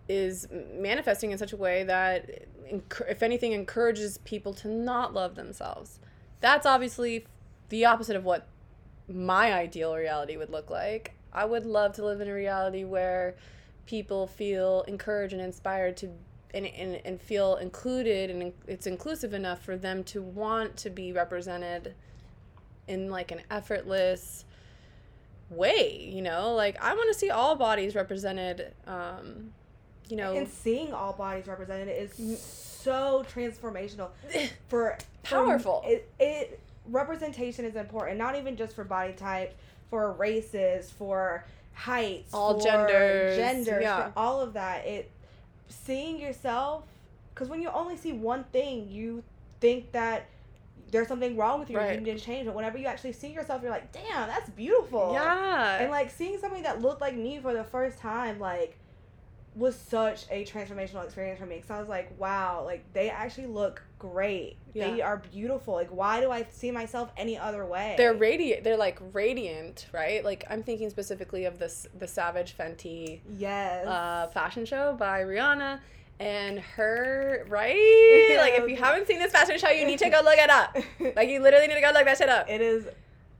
is 0.08 0.48
manifesting 0.74 1.31
in 1.31 1.38
such 1.38 1.53
a 1.53 1.58
way 1.58 1.84
that 1.84 2.48
if 3.08 3.24
anything 3.24 3.53
encourages 3.53 4.17
people 4.19 4.53
to 4.53 4.67
not 4.67 5.13
love 5.13 5.36
themselves. 5.36 6.00
That's 6.41 6.65
obviously 6.65 7.25
the 7.69 7.86
opposite 7.86 8.15
of 8.15 8.24
what 8.24 8.48
my 9.08 9.53
ideal 9.53 9.96
reality 9.96 10.36
would 10.36 10.50
look 10.50 10.69
like 10.69 11.13
i 11.33 11.45
would 11.45 11.65
love 11.65 11.93
to 11.93 12.03
live 12.03 12.21
in 12.21 12.27
a 12.27 12.33
reality 12.33 12.83
where 12.83 13.36
people 13.86 14.27
feel 14.27 14.83
encouraged 14.88 15.33
and 15.33 15.41
inspired 15.41 15.98
to 15.98 16.09
and, 16.53 16.65
and, 16.65 17.00
and 17.05 17.21
feel 17.21 17.55
included 17.57 18.29
and 18.29 18.53
it's 18.67 18.88
inclusive 18.88 19.33
enough 19.33 19.63
for 19.63 19.75
them 19.75 20.03
to 20.03 20.21
want 20.21 20.75
to 20.77 20.89
be 20.89 21.12
represented 21.12 21.93
in 22.88 23.09
like 23.09 23.31
an 23.31 23.41
effortless 23.51 24.45
way, 25.50 26.09
you 26.12 26.21
know? 26.21 26.53
Like 26.53 26.81
I 26.83 26.93
want 26.93 27.12
to 27.13 27.17
see 27.17 27.29
all 27.29 27.55
bodies 27.55 27.95
represented 27.95 28.74
um 28.88 29.51
you 30.07 30.17
know, 30.17 30.36
and 30.36 30.48
seeing 30.48 30.91
all 30.91 31.13
bodies 31.13 31.45
represented 31.45 31.88
is 31.88 32.41
so 32.41 33.24
transformational 33.31 34.09
for 34.67 34.98
Powerful. 35.21 35.81
For, 35.83 35.89
it, 35.89 36.12
it 36.19 36.59
representation 36.88 37.63
is 37.63 37.75
important, 37.75 38.17
not 38.17 38.36
even 38.36 38.55
just 38.55 38.75
for 38.75 38.83
body 38.83 39.13
types, 39.13 39.53
for 39.89 40.12
races, 40.13 40.91
for 40.91 41.46
heights, 41.74 42.34
All 42.34 42.60
for 42.60 42.65
genders, 42.65 43.38
genders, 43.38 43.81
yeah. 43.81 44.08
for 44.08 44.13
all 44.17 44.41
of 44.41 44.53
that. 44.53 44.86
It 44.86 45.10
seeing 45.69 46.19
yourself 46.19 46.84
because 47.34 47.50
when 47.50 47.62
you 47.62 47.69
only 47.69 47.96
see 47.96 48.12
one 48.12 48.43
thing, 48.46 48.89
you 48.89 49.24
think 49.62 49.91
that 49.93 50.27
there's 50.91 51.08
something 51.08 51.38
wrong 51.38 51.60
with 51.60 51.69
you. 51.69 51.77
Right. 51.77 52.00
You 52.00 52.01
need 52.01 52.17
to 52.17 52.24
change 52.24 52.46
but 52.46 52.55
Whenever 52.55 52.77
you 52.77 52.88
actually 52.88 53.13
see 53.13 53.29
yourself, 53.29 53.62
you're 53.62 53.72
like, 53.72 53.91
damn, 53.91 54.27
that's 54.27 54.50
beautiful. 54.50 55.12
yeah. 55.13 55.79
And 55.79 55.91
like 55.91 56.10
seeing 56.10 56.38
somebody 56.39 56.63
that 56.63 56.81
looked 56.81 57.01
like 57.01 57.15
me 57.15 57.39
for 57.39 57.53
the 57.53 57.63
first 57.63 58.00
time, 58.00 58.39
like, 58.39 58.77
was 59.56 59.75
such 59.75 60.25
a 60.29 60.46
transformational 60.46 61.03
experience 61.03 61.39
for 61.39 61.46
me. 61.46 61.56
Because 61.56 61.72
I 61.72 61.79
was 61.79 61.89
like, 61.89 62.18
wow, 62.20 62.63
like 62.63 62.84
they 62.94 63.10
actually 63.10 63.48
look 63.48 63.82
great. 63.98 64.58
They 64.74 65.01
are 65.01 65.18
beautiful. 65.18 65.74
Like, 65.74 65.89
why 65.89 66.22
do 66.22 66.32
I 66.32 66.46
see 66.51 66.72
myself 66.72 67.12
any 67.18 67.38
other 67.38 67.65
way? 67.65 67.96
they're 67.98 68.13
radiant. 68.13 68.63
They're 68.63 68.77
like 68.77 69.00
radiant, 69.13 69.88
right? 69.91 70.24
Like 70.24 70.46
I'm 70.50 70.63
thinking 70.63 70.89
specifically 70.89 71.46
of 71.46 71.60
this 71.60 71.88
the 71.98 72.08
Savage 72.08 72.56
Fenty 72.58 73.20
yes. 73.38 73.86
uh, 73.86 74.27
fashion 74.34 74.65
show 74.65 74.96
by 74.98 75.22
Rihanna 75.22 75.79
and 76.20 76.60
her 76.60 77.46
right. 77.48 78.36
like 78.38 78.53
if 78.53 78.70
you 78.70 78.75
haven't 78.75 79.08
seen 79.08 79.20
this 79.20 79.32
fashion 79.32 79.58
show, 79.58 79.70
you 79.70 79.86
need 79.86 80.00
to 80.00 80.10
go 80.10 80.22
look 80.24 80.38
it 80.38 80.50
up. 80.50 80.77
Like 81.15 81.29
you 81.29 81.41
literally 81.41 81.68
need 81.68 81.75
to 81.75 81.82
go 81.82 81.91
look 81.94 82.06
that 82.06 82.18
shit 82.18 82.29
up. 82.29 82.50
it 82.50 82.62
is 82.62 82.86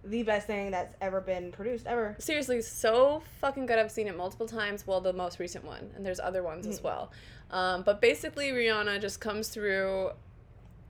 the 0.10 0.24
best 0.24 0.48
thing 0.48 0.72
that's 0.72 0.94
ever 1.02 1.22
been 1.22 1.52
produced 1.52 1.86
ever. 1.88 2.16
Seriously, 2.20 2.62
so 2.62 3.22
fucking 3.40 3.66
good. 3.66 3.78
I've 3.80 3.92
seen 3.92 4.08
it 4.08 4.18
multiple 4.18 4.48
times. 4.48 4.86
Well, 4.88 5.02
the 5.02 5.14
most 5.14 5.40
recent 5.40 5.64
one, 5.66 5.92
and 5.96 6.06
there's 6.06 6.20
other 6.20 6.44
ones 6.44 6.66
as 6.68 6.80
Mhm. 6.80 6.84
well. 6.84 7.12
Um, 7.52 7.84
but 7.84 8.02
basically, 8.02 8.52
Rihanna 8.52 9.00
just 9.02 9.20
comes 9.22 9.50
through 9.50 10.12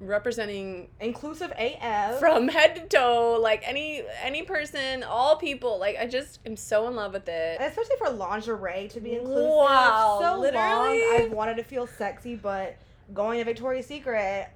representing 0.02 0.90
Inclusive 1.02 1.52
AF. 1.58 2.20
from 2.20 2.48
head 2.48 2.74
to 2.76 2.82
toe 2.88 3.38
like 3.42 3.62
any 3.68 4.02
any 4.24 4.44
person 4.44 5.04
all 5.04 5.36
people 5.36 5.78
like 5.78 5.98
i 6.00 6.06
just 6.08 6.40
am 6.46 6.56
so 6.56 6.88
in 6.88 6.96
love 6.96 7.12
with 7.12 7.28
it 7.28 7.60
And 7.60 7.70
especially 7.70 7.98
for 7.98 8.10
lingerie 8.10 8.88
to 8.92 9.02
be 9.02 9.16
inclusive. 9.16 9.44
Wow, 9.50 10.20
so 10.22 10.40
literally? 10.40 11.02
long 11.02 11.16
I've 11.16 11.32
wanted 11.34 11.58
to 11.58 11.64
feel 11.66 11.86
sexy, 11.86 12.36
but 12.38 12.78
going 13.14 13.40
to 13.40 13.44
Victoria's 13.44 13.88
Secret, 13.88 14.48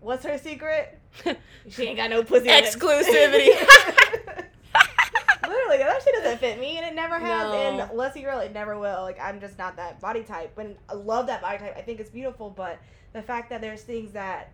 what's 0.00 0.24
her 0.24 0.38
secret? 0.38 0.98
She 1.68 1.84
ain't 1.84 1.98
got 1.98 2.10
no 2.10 2.22
pussy. 2.24 2.48
Exclusivity. 2.48 3.48
Literally, 5.46 5.78
that 5.78 6.02
shit 6.02 6.14
doesn't 6.14 6.38
fit 6.38 6.58
me, 6.58 6.78
and 6.78 6.86
it 6.86 6.94
never 6.94 7.18
has. 7.18 7.52
No. 7.52 7.54
And 7.54 7.90
unless 7.90 8.16
you 8.16 8.22
girl, 8.22 8.40
it 8.40 8.52
never 8.52 8.78
will. 8.78 9.02
Like 9.02 9.20
I'm 9.20 9.40
just 9.40 9.58
not 9.58 9.76
that 9.76 10.00
body 10.00 10.22
type. 10.22 10.56
And 10.58 10.76
I 10.88 10.94
love 10.94 11.26
that 11.26 11.42
body 11.42 11.58
type. 11.58 11.76
I 11.76 11.82
think 11.82 12.00
it's 12.00 12.10
beautiful, 12.10 12.50
but 12.50 12.78
the 13.12 13.22
fact 13.22 13.50
that 13.50 13.60
there's 13.60 13.82
things 13.82 14.12
that 14.12 14.52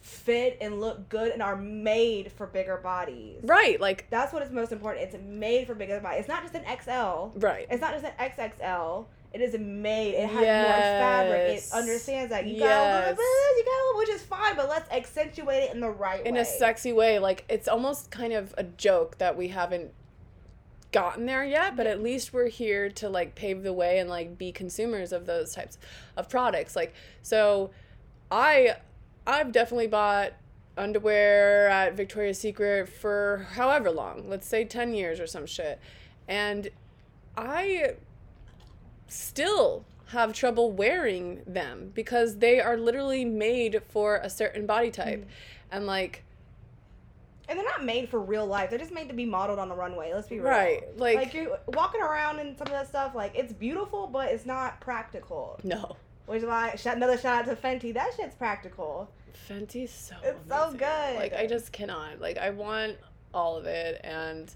fit 0.00 0.58
and 0.60 0.80
look 0.80 1.08
good 1.08 1.32
and 1.32 1.42
are 1.42 1.56
made 1.56 2.30
for 2.30 2.46
bigger 2.46 2.76
bodies. 2.76 3.38
right 3.42 3.80
like 3.80 4.06
That's 4.10 4.34
what 4.34 4.42
is 4.42 4.50
most 4.50 4.70
important. 4.70 5.04
It's 5.06 5.16
made 5.24 5.66
for 5.66 5.74
bigger 5.74 5.98
bodies. 6.00 6.20
It's 6.20 6.28
not 6.28 6.42
just 6.42 6.54
an 6.54 6.64
XL. 6.64 7.38
right 7.38 7.66
It's 7.70 7.80
not 7.80 7.92
just 7.92 8.04
an 8.04 8.12
XXL. 8.18 9.06
It 9.34 9.40
is 9.40 9.58
made. 9.58 10.14
It 10.14 10.28
has 10.28 10.34
more 10.34 10.44
fabric. 10.44 11.58
It 11.58 11.68
understands 11.72 12.30
that 12.30 12.46
you 12.46 12.56
got 12.60 12.68
a 12.68 12.94
little 12.94 13.08
Yes. 13.08 13.16
bit, 13.16 13.58
you 13.58 13.64
got 13.64 13.72
a 13.72 13.84
little, 13.86 13.98
which 13.98 14.08
is 14.10 14.22
fine. 14.22 14.54
But 14.54 14.68
let's 14.68 14.88
accentuate 14.92 15.64
it 15.64 15.74
in 15.74 15.80
the 15.80 15.90
right 15.90 16.24
in 16.24 16.34
way. 16.34 16.40
In 16.40 16.42
a 16.42 16.44
sexy 16.44 16.92
way 16.92 17.18
like 17.18 17.44
it's 17.48 17.66
almost 17.66 18.12
kind 18.12 18.32
of 18.32 18.54
a 18.56 18.62
joke 18.62 19.18
that 19.18 19.36
we 19.36 19.48
haven't 19.48 19.92
gotten 20.92 21.26
there 21.26 21.44
yet 21.44 21.74
but 21.74 21.88
at 21.88 22.00
least 22.00 22.32
we're 22.32 22.46
here 22.46 22.88
to 22.88 23.08
like 23.08 23.34
pave 23.34 23.64
the 23.64 23.72
way 23.72 23.98
and 23.98 24.08
like 24.08 24.38
be 24.38 24.52
consumers 24.52 25.10
of 25.10 25.26
those 25.26 25.52
types 25.52 25.76
of 26.16 26.28
products 26.28 26.76
like 26.76 26.94
so 27.20 27.72
i 28.30 28.76
i've 29.26 29.50
definitely 29.50 29.88
bought 29.88 30.34
underwear 30.78 31.68
at 31.68 31.94
victoria's 31.94 32.38
secret 32.38 32.88
for 32.88 33.44
however 33.54 33.90
long 33.90 34.28
let's 34.30 34.46
say 34.46 34.64
10 34.64 34.94
years 34.94 35.18
or 35.18 35.26
some 35.26 35.46
shit 35.46 35.80
and 36.28 36.68
i 37.36 37.94
still 39.08 39.84
have 40.08 40.32
trouble 40.32 40.70
wearing 40.72 41.42
them 41.46 41.90
because 41.94 42.38
they 42.38 42.60
are 42.60 42.76
literally 42.76 43.24
made 43.24 43.82
for 43.88 44.16
a 44.16 44.30
certain 44.30 44.66
body 44.66 44.90
type 44.90 45.20
Mm. 45.20 45.26
and 45.72 45.86
like 45.86 46.22
And 47.48 47.58
they're 47.58 47.66
not 47.66 47.84
made 47.84 48.08
for 48.08 48.18
real 48.20 48.46
life. 48.46 48.70
They're 48.70 48.78
just 48.78 48.92
made 48.92 49.08
to 49.08 49.14
be 49.14 49.26
modeled 49.26 49.58
on 49.58 49.68
the 49.68 49.74
runway. 49.74 50.12
Let's 50.14 50.28
be 50.28 50.40
real. 50.40 50.48
Right, 50.50 50.82
like- 50.98 51.16
like 51.16 51.34
you're 51.34 51.58
walking 51.68 52.00
around 52.00 52.38
and 52.38 52.56
some 52.56 52.66
of 52.68 52.72
that 52.72 52.88
stuff. 52.88 53.14
Like 53.14 53.32
it's 53.34 53.52
beautiful, 53.52 54.06
but 54.06 54.28
it's 54.30 54.46
not 54.46 54.80
practical. 54.80 55.58
no 55.62 55.96
Which 56.26 56.40
is 56.42 56.46
why 56.48 56.74
another 56.86 57.18
shout 57.18 57.40
out 57.40 57.44
to 57.46 57.56
Fenty. 57.56 57.92
That 57.92 58.12
shit's 58.16 58.34
practical. 58.34 59.10
Fenty's 59.48 59.90
so 59.90 60.14
It's 60.22 60.48
so 60.48 60.70
good. 60.72 61.16
Like 61.16 61.34
I 61.34 61.46
just 61.46 61.70
cannot. 61.72 62.18
Like 62.20 62.38
I 62.38 62.50
want 62.50 62.96
all 63.34 63.56
of 63.56 63.66
it 63.66 64.00
and 64.04 64.50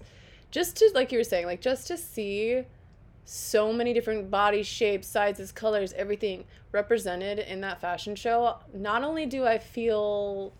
just 0.51 0.77
to 0.77 0.89
like 0.95 1.11
you 1.11 1.19
were 1.19 1.23
saying, 1.23 1.45
like 1.45 1.61
just 1.61 1.85
to 1.87 1.97
see 1.97 2.63
so 3.31 3.71
many 3.71 3.93
different 3.93 4.31
body 4.31 4.63
shapes, 4.63 5.07
sizes, 5.07 5.51
colors, 5.51 5.93
everything 5.93 6.45
represented 6.71 7.37
in 7.37 7.61
that 7.61 7.79
fashion 7.79 8.15
show, 8.15 8.57
not 8.73 9.03
only 9.03 9.27
do 9.27 9.45
I 9.45 9.59
feel 9.59 10.51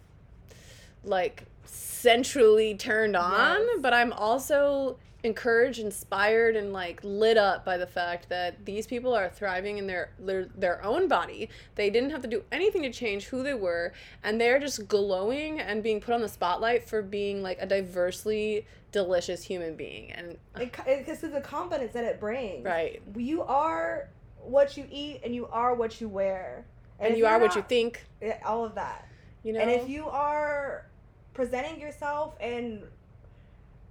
like 1.04 1.46
centrally 1.66 2.76
turned 2.76 3.16
on, 3.16 3.60
Yes. 3.62 3.80
but 3.82 3.94
I'm 3.94 4.14
also 4.14 4.98
encouraged, 5.24 5.80
inspired, 5.80 6.56
and 6.56 6.72
like 6.72 7.00
lit 7.04 7.38
up 7.38 7.66
by 7.66 7.76
the 7.78 7.88
fact 7.88 8.30
that 8.30 8.64
these 8.66 8.86
people 8.86 9.14
are 9.16 9.30
thriving 9.30 9.80
in 9.80 9.88
their 9.88 10.12
their, 10.20 10.46
their 10.56 10.84
own 10.84 11.08
body. 11.08 11.50
They 11.76 11.90
didn't 11.90 12.12
have 12.12 12.22
to 12.22 12.28
do 12.28 12.44
anything 12.52 12.84
to 12.84 12.92
change 12.92 13.26
who 13.26 13.42
they 13.44 13.56
were, 13.56 13.94
and 14.24 14.40
they're 14.40 14.60
just 14.60 14.88
glowing 14.88 15.60
and 15.60 15.82
being 15.82 16.00
put 16.00 16.14
on 16.14 16.22
the 16.22 16.30
spotlight 16.30 16.88
for 16.88 17.02
being 17.02 17.42
like 17.42 17.58
a 17.60 17.66
diversely 17.66 18.66
delicious 18.92 19.44
human 19.44 19.76
being. 19.76 20.12
And 20.12 20.38
It, 20.58 20.74
it, 20.88 21.06
this 21.06 21.20
the 21.20 21.42
confidence 21.42 21.94
that 21.94 22.04
it 22.04 22.20
brings. 22.20 22.66
right, 22.66 23.02
You 23.16 23.44
are 23.44 24.10
what 24.42 24.78
you 24.78 24.86
eat, 24.92 25.22
and 25.24 25.34
you 25.34 25.48
are 25.48 25.76
what 25.76 26.00
you 26.00 26.08
wear, 26.08 26.66
and 27.00 27.14
if 27.14 27.18
you 27.18 27.26
are 27.26 27.40
what 27.40 27.56
you 27.56 27.62
think. 27.62 28.06
All 28.46 28.66
of 28.66 28.76
that. 28.76 29.08
You 29.44 29.54
know, 29.54 29.60
And 29.60 29.72
if 29.72 29.88
you 29.88 30.08
are 30.08 30.86
presenting 31.34 31.80
yourself 31.80 32.36
and 32.42 32.84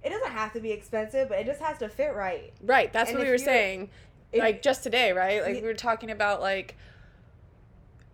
it 0.03 0.09
doesn't 0.09 0.31
have 0.31 0.53
to 0.53 0.59
be 0.59 0.71
expensive, 0.71 1.29
but 1.29 1.39
it 1.39 1.45
just 1.45 1.59
has 1.59 1.79
to 1.79 1.89
fit 1.89 2.13
right. 2.15 2.53
right, 2.63 2.93
that's 2.93 3.09
and 3.09 3.17
what 3.17 3.25
we 3.25 3.31
were 3.31 3.37
saying. 3.37 3.89
Like 4.33 4.61
just 4.61 4.83
today, 4.83 5.11
right? 5.11 5.41
Like 5.41 5.55
we 5.55 5.61
were 5.63 5.73
talking 5.73 6.11
about 6.11 6.39
like 6.39 6.77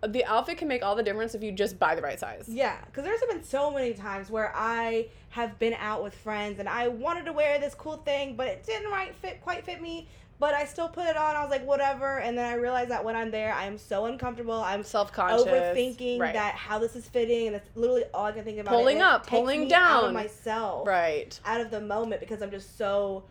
the 0.08 0.26
outfit 0.26 0.58
can 0.58 0.68
make 0.68 0.84
all 0.84 0.96
the 0.96 1.04
difference 1.04 1.36
if 1.36 1.44
you 1.44 1.52
just 1.52 1.80
buy 1.80 1.96
the 1.96 2.02
right 2.02 2.20
size. 2.20 2.46
yeah, 2.48 2.78
because 2.86 3.04
there's 3.04 3.22
been 3.30 3.44
so 3.44 3.72
many 3.72 3.94
times 3.94 4.30
where 4.30 4.52
I 4.56 5.08
have 5.30 5.58
been 5.60 5.74
out 5.74 6.04
with 6.04 6.16
friends 6.16 6.60
and 6.60 6.70
I 6.70 6.88
wanted 6.88 7.26
to 7.26 7.34
wear 7.34 7.60
this 7.60 7.74
cool 7.76 7.98
thing, 7.98 8.36
but 8.36 8.48
it 8.48 8.66
didn't 8.66 8.92
right 8.92 9.14
fit 9.16 9.42
quite 9.42 9.66
fit 9.66 9.82
me. 9.82 10.08
But 10.38 10.54
I 10.54 10.66
still 10.66 10.90
put 10.90 11.06
it 11.08 11.16
on. 11.16 11.38
I 11.38 11.42
was 11.42 11.50
like, 11.50 11.66
whatever. 11.66 12.20
And 12.20 12.38
then 12.38 12.46
I 12.46 12.56
realized 12.56 12.92
that 12.92 13.06
when 13.06 13.16
I'm 13.16 13.32
there, 13.32 13.54
I 13.54 13.68
am 13.68 13.78
so 13.78 14.06
uncomfortable. 14.06 14.62
I'm 14.62 14.84
Self 14.84 15.14
conscious. 15.14 15.46
overthinking 15.46 16.20
right. 16.20 16.34
that 16.34 16.56
how 16.56 16.78
this 16.78 16.94
is 16.98 17.08
fitting, 17.08 17.48
and 17.48 17.56
it's 17.56 17.70
literally 17.74 18.04
all 18.14 18.26
I 18.26 18.34
can 18.34 18.44
think 18.44 18.60
about. 18.60 18.72
Pulling 18.74 19.02
up, 19.02 19.26
pulling 19.28 19.62
me 19.62 19.74
out 19.74 20.04
of 20.04 20.04
down. 20.08 20.14
myself. 20.14 20.88
Right. 20.88 21.40
out 21.46 21.62
of 21.62 21.72
the 21.72 21.80
moment 21.80 22.20
because 22.20 22.42
I'm 22.42 22.52
just 22.52 22.78
so 22.78 23.24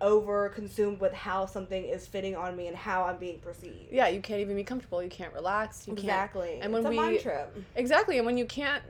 over 0.00 0.50
consumed 0.50 1.00
with 1.00 1.12
how 1.12 1.46
something 1.46 1.84
is 1.84 2.06
fitting 2.06 2.36
on 2.36 2.56
me 2.56 2.66
and 2.66 2.76
how 2.76 3.04
I'm 3.04 3.16
being 3.16 3.38
perceived. 3.38 3.90
Yeah, 3.90 4.08
you 4.08 4.20
can't 4.20 4.40
even 4.40 4.56
be 4.56 4.64
comfortable. 4.64 5.02
You 5.02 5.08
can't 5.08 5.32
relax. 5.32 5.86
You 5.86 5.94
can't 5.94 6.04
exactly. 6.04 6.58
and 6.60 6.64
it's 6.64 6.72
when 6.72 6.86
a 6.86 6.90
we- 6.90 6.96
mind 6.96 7.20
trip. 7.20 7.56
Exactly. 7.76 8.18
And 8.18 8.26
when 8.26 8.36
you 8.36 8.44
can't 8.44 8.82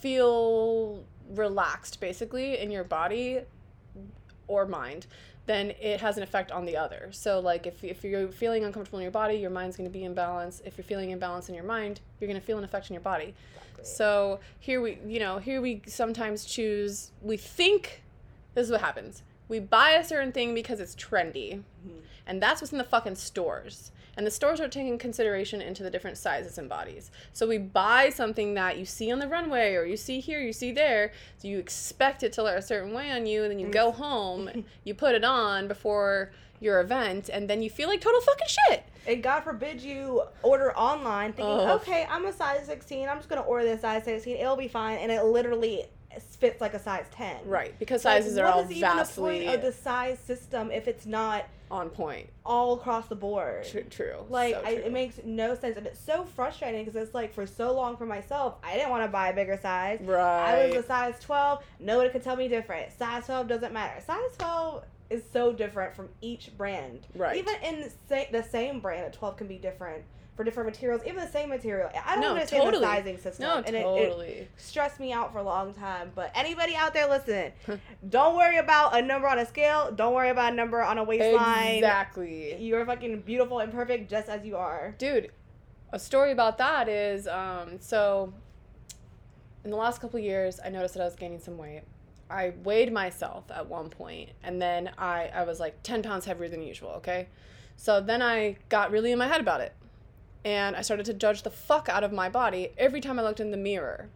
feel 0.00 1.04
relaxed 1.30 2.00
basically 2.00 2.58
in 2.58 2.70
your 2.70 2.84
body 2.84 3.40
or 4.48 4.66
mind, 4.66 5.06
then 5.46 5.70
it 5.80 6.00
has 6.00 6.16
an 6.16 6.22
effect 6.22 6.50
on 6.50 6.64
the 6.64 6.76
other. 6.76 7.08
So 7.12 7.40
like 7.40 7.66
if, 7.66 7.82
if 7.84 8.04
you're 8.04 8.28
feeling 8.28 8.64
uncomfortable 8.64 8.98
in 8.98 9.04
your 9.04 9.12
body, 9.12 9.34
your 9.36 9.50
mind's 9.50 9.76
going 9.76 9.90
to 9.90 9.96
be 9.96 10.04
imbalanced. 10.04 10.62
If 10.64 10.76
you're 10.76 10.84
feeling 10.84 11.10
imbalance 11.10 11.48
in 11.48 11.54
your 11.54 11.64
mind, 11.64 12.00
you're 12.20 12.28
going 12.28 12.40
to 12.40 12.44
feel 12.44 12.58
an 12.58 12.64
effect 12.64 12.90
in 12.90 12.94
your 12.94 13.02
body. 13.02 13.34
Exactly. 13.54 13.84
So 13.84 14.40
here 14.58 14.80
we, 14.80 14.98
you 15.06 15.20
know, 15.20 15.38
here 15.38 15.60
we 15.60 15.82
sometimes 15.86 16.44
choose, 16.44 17.10
we 17.22 17.36
think 17.36 18.02
this 18.54 18.66
is 18.66 18.72
what 18.72 18.80
happens. 18.80 19.22
We 19.52 19.60
buy 19.60 19.90
a 19.90 20.02
certain 20.02 20.32
thing 20.32 20.54
because 20.54 20.80
it's 20.80 20.94
trendy. 20.94 21.62
Mhm. 21.86 22.00
And 22.26 22.42
that's 22.42 22.62
what's 22.62 22.72
in 22.72 22.78
the 22.78 22.84
fucking 22.84 23.16
stores. 23.16 23.92
And 24.16 24.26
the 24.26 24.30
stores 24.30 24.62
are 24.62 24.68
taking 24.68 24.96
consideration 24.96 25.60
into 25.60 25.82
the 25.82 25.90
different 25.90 26.16
sizes 26.16 26.56
and 26.56 26.70
bodies. 26.70 27.10
So 27.34 27.46
we 27.46 27.58
buy 27.58 28.08
something 28.08 28.54
that 28.54 28.78
you 28.78 28.86
see 28.86 29.12
on 29.12 29.18
the 29.18 29.28
runway 29.28 29.74
or 29.74 29.84
you 29.84 29.98
see 29.98 30.20
here, 30.20 30.40
you 30.40 30.54
see 30.54 30.72
there. 30.72 31.12
So 31.36 31.48
you 31.48 31.58
expect 31.58 32.22
it 32.22 32.32
to 32.32 32.42
look 32.42 32.56
a 32.56 32.62
certain 32.62 32.94
way 32.94 33.10
on 33.10 33.26
you, 33.26 33.42
and 33.42 33.50
then 33.52 33.58
you 33.58 33.68
go 33.68 33.90
home, 33.90 34.64
you 34.84 34.94
put 34.94 35.14
it 35.14 35.22
on 35.22 35.68
before 35.68 36.32
your 36.58 36.80
event, 36.80 37.28
and 37.28 37.50
then 37.50 37.60
you 37.60 37.68
feel 37.68 37.90
like 37.90 38.00
total 38.00 38.22
fucking 38.22 38.48
shit. 38.48 38.84
And 39.06 39.22
God 39.22 39.40
forbid 39.40 39.82
you 39.82 40.22
order 40.42 40.74
online 40.78 41.34
thinking, 41.34 41.68
okay, 41.76 42.06
I'm 42.08 42.24
a 42.24 42.32
size 42.32 42.64
16. 42.64 43.06
I'm 43.06 43.18
just 43.18 43.28
going 43.28 43.42
to 43.42 43.46
order 43.46 43.64
this 43.64 43.82
size 43.82 44.04
16. 44.04 44.34
It'll 44.34 44.56
be 44.56 44.68
fine. 44.68 44.96
And 44.96 45.12
it 45.12 45.22
literally 45.24 45.84
fits 46.20 46.60
like 46.60 46.74
a 46.74 46.78
size 46.78 47.06
10. 47.12 47.36
Right, 47.46 47.78
because 47.78 48.04
Like, 48.04 48.22
sizes 48.22 48.38
are 48.38 48.44
what 48.44 48.54
all 48.54 48.60
is 48.62 48.70
even 48.70 48.80
the 48.80 48.86
point 48.86 48.98
vastly 48.98 49.46
of 49.48 49.62
the 49.62 49.72
size 49.72 50.18
system 50.18 50.70
if 50.70 50.86
it's 50.88 51.06
not 51.06 51.44
on 51.70 51.88
point. 51.88 52.28
all 52.44 52.74
across 52.74 53.06
the 53.08 53.14
board? 53.16 53.64
True, 53.66 53.84
true. 53.84 54.16
Like 54.28 54.54
so 54.54 54.62
I, 54.64 54.74
true. 54.74 54.84
it 54.84 54.92
makes 54.92 55.20
no 55.24 55.54
sense, 55.54 55.76
and 55.78 55.86
it's 55.86 55.98
so 56.00 56.24
frustrating 56.24 56.84
because 56.84 57.00
it's 57.00 57.14
like 57.14 57.32
for 57.32 57.46
so 57.46 57.72
long 57.74 57.96
for 57.96 58.04
myself, 58.06 58.56
I 58.62 58.74
didn't 58.74 58.90
want 58.90 59.04
to 59.04 59.08
buy 59.08 59.28
a 59.28 59.34
bigger 59.34 59.58
size. 59.60 60.00
Right, 60.02 60.64
I 60.64 60.66
was 60.66 60.76
a 60.76 60.82
size 60.86 61.14
twelve. 61.20 61.64
Nobody 61.80 62.10
could 62.10 62.22
tell 62.22 62.36
me 62.36 62.48
different. 62.48 62.92
Size 62.92 63.24
twelve 63.26 63.48
doesn't 63.48 63.72
matter. 63.72 64.00
Size 64.04 64.36
twelve 64.38 64.84
is 65.08 65.22
so 65.32 65.52
different 65.52 65.94
from 65.94 66.08
each 66.20 66.50
brand. 66.56 67.06
Right. 67.14 67.36
Even 67.36 67.54
in 67.62 67.90
sa- 68.08 68.30
the 68.30 68.42
same 68.42 68.80
brand, 68.80 69.06
a 69.06 69.10
twelve 69.10 69.36
can 69.36 69.46
be 69.46 69.56
different 69.56 70.04
for 70.36 70.44
different 70.44 70.68
materials. 70.70 71.02
Even 71.04 71.16
the 71.16 71.30
same 71.30 71.50
material. 71.50 71.90
I 72.06 72.12
don't 72.14 72.22
No, 72.22 72.30
understand 72.30 72.62
totally. 72.62 72.80
the 72.84 72.86
sizing 72.90 73.18
system. 73.18 73.44
no, 73.46 73.56
and 73.58 73.76
it- 73.76 73.80
it, 73.80 73.82
totally. 73.82 74.48
stressed 74.56 74.98
me 74.98 75.12
out 75.12 75.30
for 75.32 75.38
a 75.38 75.42
long 75.42 75.74
time. 75.74 76.10
But 76.14 76.32
anybody 76.34 76.74
out 76.74 76.94
there 76.94 77.06
listening, 77.08 77.52
don't 78.08 78.36
worry 78.36 78.56
about 78.56 78.96
a 78.96 79.02
number 79.02 79.28
on 79.28 79.38
a 79.38 79.44
scale. 79.46 79.92
Don't 79.94 80.14
worry 80.14 80.30
about 80.30 80.52
a 80.52 80.56
number 80.56 80.82
on 80.82 80.96
a 80.98 81.04
waistline. 81.04 81.74
exactly. 81.76 82.56
You're 82.56 82.86
fucking 82.86 83.20
beautiful 83.22 83.58
and 83.58 83.70
perfect 83.72 84.08
just 84.10 84.28
as 84.28 84.44
you 84.44 84.56
are. 84.56 84.94
dude 84.98 85.30
a 85.94 85.98
story 85.98 86.32
about 86.32 86.56
that 86.56 86.88
is 86.88 87.28
um, 87.28 87.78
so 87.78 88.32
in 89.62 89.70
the 89.70 89.76
last 89.76 90.00
couple 90.00 90.18
of 90.18 90.24
years 90.24 90.58
i 90.64 90.70
noticed 90.70 90.94
that 90.94 91.02
i 91.02 91.04
was 91.04 91.14
gaining 91.14 91.38
some 91.38 91.58
weight 91.58 91.82
i 92.30 92.54
weighed 92.64 92.90
myself 92.90 93.44
at 93.50 93.66
one 93.68 93.90
point 93.90 94.30
and 94.42 94.60
then 94.62 94.90
I, 94.96 95.30
I 95.34 95.44
was 95.44 95.60
like 95.60 95.82
10 95.82 96.02
pounds 96.02 96.24
heavier 96.24 96.48
than 96.48 96.62
usual 96.62 96.88
okay 96.92 97.28
so 97.76 98.00
then 98.00 98.22
i 98.22 98.56
got 98.70 98.90
really 98.90 99.12
in 99.12 99.18
my 99.18 99.26
head 99.28 99.42
about 99.42 99.60
it 99.60 99.74
and 100.44 100.76
i 100.76 100.82
started 100.82 101.06
to 101.06 101.14
judge 101.14 101.42
the 101.42 101.50
fuck 101.50 101.88
out 101.88 102.04
of 102.04 102.12
my 102.12 102.28
body 102.28 102.70
every 102.76 103.00
time 103.00 103.18
i 103.18 103.22
looked 103.22 103.40
in 103.40 103.50
the 103.50 103.56
mirror 103.56 104.08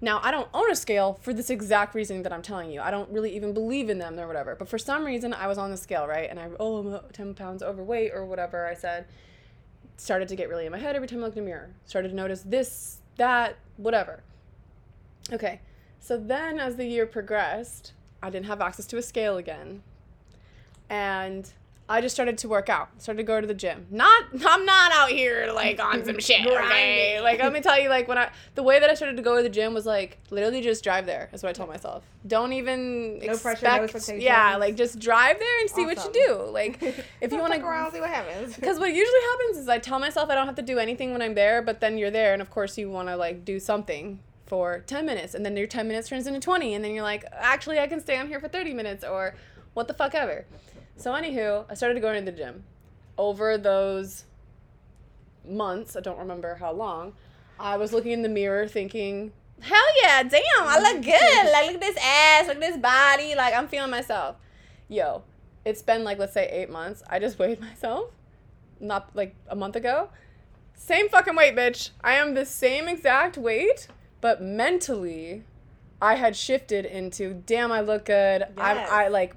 now 0.00 0.20
i 0.22 0.30
don't 0.30 0.48
own 0.54 0.70
a 0.70 0.76
scale 0.76 1.18
for 1.22 1.32
this 1.32 1.50
exact 1.50 1.94
reason 1.94 2.22
that 2.22 2.32
i'm 2.32 2.42
telling 2.42 2.70
you 2.70 2.80
i 2.80 2.90
don't 2.90 3.10
really 3.10 3.34
even 3.34 3.52
believe 3.52 3.88
in 3.88 3.98
them 3.98 4.18
or 4.18 4.26
whatever 4.26 4.54
but 4.54 4.68
for 4.68 4.78
some 4.78 5.04
reason 5.04 5.32
i 5.34 5.46
was 5.46 5.58
on 5.58 5.70
the 5.70 5.76
scale 5.76 6.06
right 6.06 6.30
and 6.30 6.38
i 6.38 6.48
oh 6.58 6.76
i'm 6.78 7.00
10 7.12 7.34
pounds 7.34 7.62
overweight 7.62 8.12
or 8.14 8.24
whatever 8.24 8.66
i 8.66 8.74
said 8.74 9.06
started 10.00 10.28
to 10.28 10.36
get 10.36 10.48
really 10.48 10.66
in 10.66 10.72
my 10.72 10.78
head 10.78 10.96
every 10.96 11.06
time 11.06 11.18
I 11.18 11.22
looked 11.22 11.36
in 11.36 11.44
the 11.44 11.50
mirror. 11.50 11.70
Started 11.84 12.08
to 12.08 12.14
notice 12.14 12.42
this, 12.42 12.98
that, 13.16 13.56
whatever. 13.76 14.22
Okay, 15.32 15.60
so 16.00 16.16
then 16.16 16.58
as 16.58 16.76
the 16.76 16.86
year 16.86 17.06
progressed, 17.06 17.92
I 18.22 18.30
didn't 18.30 18.46
have 18.46 18.60
access 18.60 18.86
to 18.86 18.96
a 18.96 19.02
scale 19.02 19.36
again. 19.36 19.82
And 20.88 21.52
I 21.90 22.00
just 22.00 22.14
started 22.14 22.38
to 22.38 22.48
work 22.48 22.68
out. 22.68 22.88
Started 22.98 23.18
to 23.18 23.24
go 23.24 23.40
to 23.40 23.46
the 23.48 23.54
gym. 23.54 23.86
Not 23.90 24.26
I'm 24.46 24.64
not 24.64 24.92
out 24.92 25.10
here 25.10 25.50
like 25.52 25.80
on 25.80 26.04
some 26.04 26.18
shit, 26.20 26.46
okay? 26.46 27.20
Like 27.20 27.40
let 27.40 27.52
me 27.52 27.60
tell 27.60 27.78
you 27.80 27.88
like 27.88 28.06
when 28.06 28.16
I 28.16 28.30
the 28.54 28.62
way 28.62 28.78
that 28.78 28.88
I 28.88 28.94
started 28.94 29.16
to 29.16 29.22
go 29.22 29.36
to 29.36 29.42
the 29.42 29.48
gym 29.48 29.74
was 29.74 29.86
like 29.86 30.18
literally 30.30 30.60
just 30.60 30.84
drive 30.84 31.04
there. 31.04 31.28
Is 31.32 31.42
what 31.42 31.50
I 31.50 31.52
told 31.52 31.68
myself. 31.68 32.04
Don't 32.24 32.52
even 32.52 33.18
No 33.18 33.26
pressure, 33.26 33.50
expect 33.50 33.62
no 33.62 33.82
expectations. 33.82 34.22
Yeah, 34.22 34.56
like 34.56 34.76
just 34.76 35.00
drive 35.00 35.40
there 35.40 35.60
and 35.60 35.68
see 35.68 35.84
what 35.84 35.98
you 36.04 36.12
do. 36.12 36.44
Like 36.50 36.80
if 37.20 37.32
you 37.32 37.38
want 37.40 37.52
fuck 37.54 37.64
around, 37.64 37.86
to 37.86 37.96
see 37.96 38.00
what 38.00 38.10
happens. 38.10 38.54
because 38.60 38.78
what 38.78 38.94
usually 38.94 39.20
happens 39.32 39.58
is 39.58 39.68
I 39.68 39.78
tell 39.78 39.98
myself 39.98 40.30
I 40.30 40.36
don't 40.36 40.46
have 40.46 40.54
to 40.56 40.62
do 40.62 40.78
anything 40.78 41.10
when 41.10 41.22
I'm 41.22 41.34
there, 41.34 41.60
but 41.60 41.80
then 41.80 41.98
you're 41.98 42.12
there, 42.12 42.32
and 42.32 42.40
of 42.40 42.50
course 42.50 42.78
you 42.78 42.88
want 42.88 43.08
to 43.08 43.16
like 43.16 43.44
do 43.44 43.58
something 43.58 44.20
for 44.46 44.84
10 44.86 45.06
minutes, 45.06 45.34
and 45.34 45.44
then 45.44 45.56
your 45.56 45.66
10 45.66 45.88
minutes 45.88 46.08
turns 46.08 46.28
into 46.28 46.38
20, 46.40 46.74
and 46.74 46.84
then 46.84 46.92
you're 46.92 47.04
like, 47.04 47.24
actually, 47.32 47.78
I 47.78 47.86
can 47.86 48.00
stay 48.00 48.16
on 48.18 48.26
here 48.26 48.40
for 48.40 48.48
30 48.48 48.74
minutes, 48.74 49.04
or 49.04 49.34
what 49.74 49.86
the 49.86 49.94
fuck 49.94 50.14
ever. 50.14 50.44
So, 51.00 51.12
anywho, 51.12 51.64
I 51.70 51.72
started 51.72 51.98
going 52.02 52.22
to 52.22 52.30
the 52.30 52.36
gym. 52.36 52.64
Over 53.16 53.56
those 53.56 54.24
months, 55.48 55.96
I 55.96 56.00
don't 56.00 56.18
remember 56.18 56.56
how 56.56 56.72
long, 56.72 57.14
I 57.58 57.78
was 57.78 57.94
looking 57.94 58.12
in 58.12 58.20
the 58.20 58.28
mirror 58.28 58.68
thinking, 58.68 59.32
hell 59.62 60.02
yeah, 60.02 60.22
damn, 60.22 60.42
I 60.58 60.78
look 60.78 61.02
good. 61.02 61.52
Like, 61.52 61.66
look 61.66 61.76
at 61.76 61.80
this 61.80 61.96
ass, 61.96 62.48
look 62.48 62.56
at 62.56 62.60
this 62.60 62.76
body. 62.76 63.34
Like, 63.34 63.54
I'm 63.54 63.66
feeling 63.66 63.90
myself. 63.90 64.36
Yo, 64.88 65.22
it's 65.64 65.80
been 65.80 66.04
like, 66.04 66.18
let's 66.18 66.34
say 66.34 66.46
eight 66.50 66.68
months. 66.68 67.02
I 67.08 67.18
just 67.18 67.38
weighed 67.38 67.60
myself, 67.60 68.10
not 68.78 69.08
like 69.14 69.34
a 69.48 69.56
month 69.56 69.76
ago. 69.76 70.10
Same 70.74 71.08
fucking 71.08 71.34
weight, 71.34 71.56
bitch. 71.56 71.90
I 72.04 72.16
am 72.16 72.34
the 72.34 72.44
same 72.44 72.88
exact 72.88 73.38
weight, 73.38 73.88
but 74.20 74.42
mentally, 74.42 75.44
I 76.02 76.16
had 76.16 76.36
shifted 76.36 76.84
into, 76.84 77.32
damn, 77.32 77.72
I 77.72 77.80
look 77.80 78.04
good. 78.04 78.46
Yes. 78.54 78.90
I, 78.90 79.04
I 79.04 79.08
like, 79.08 79.34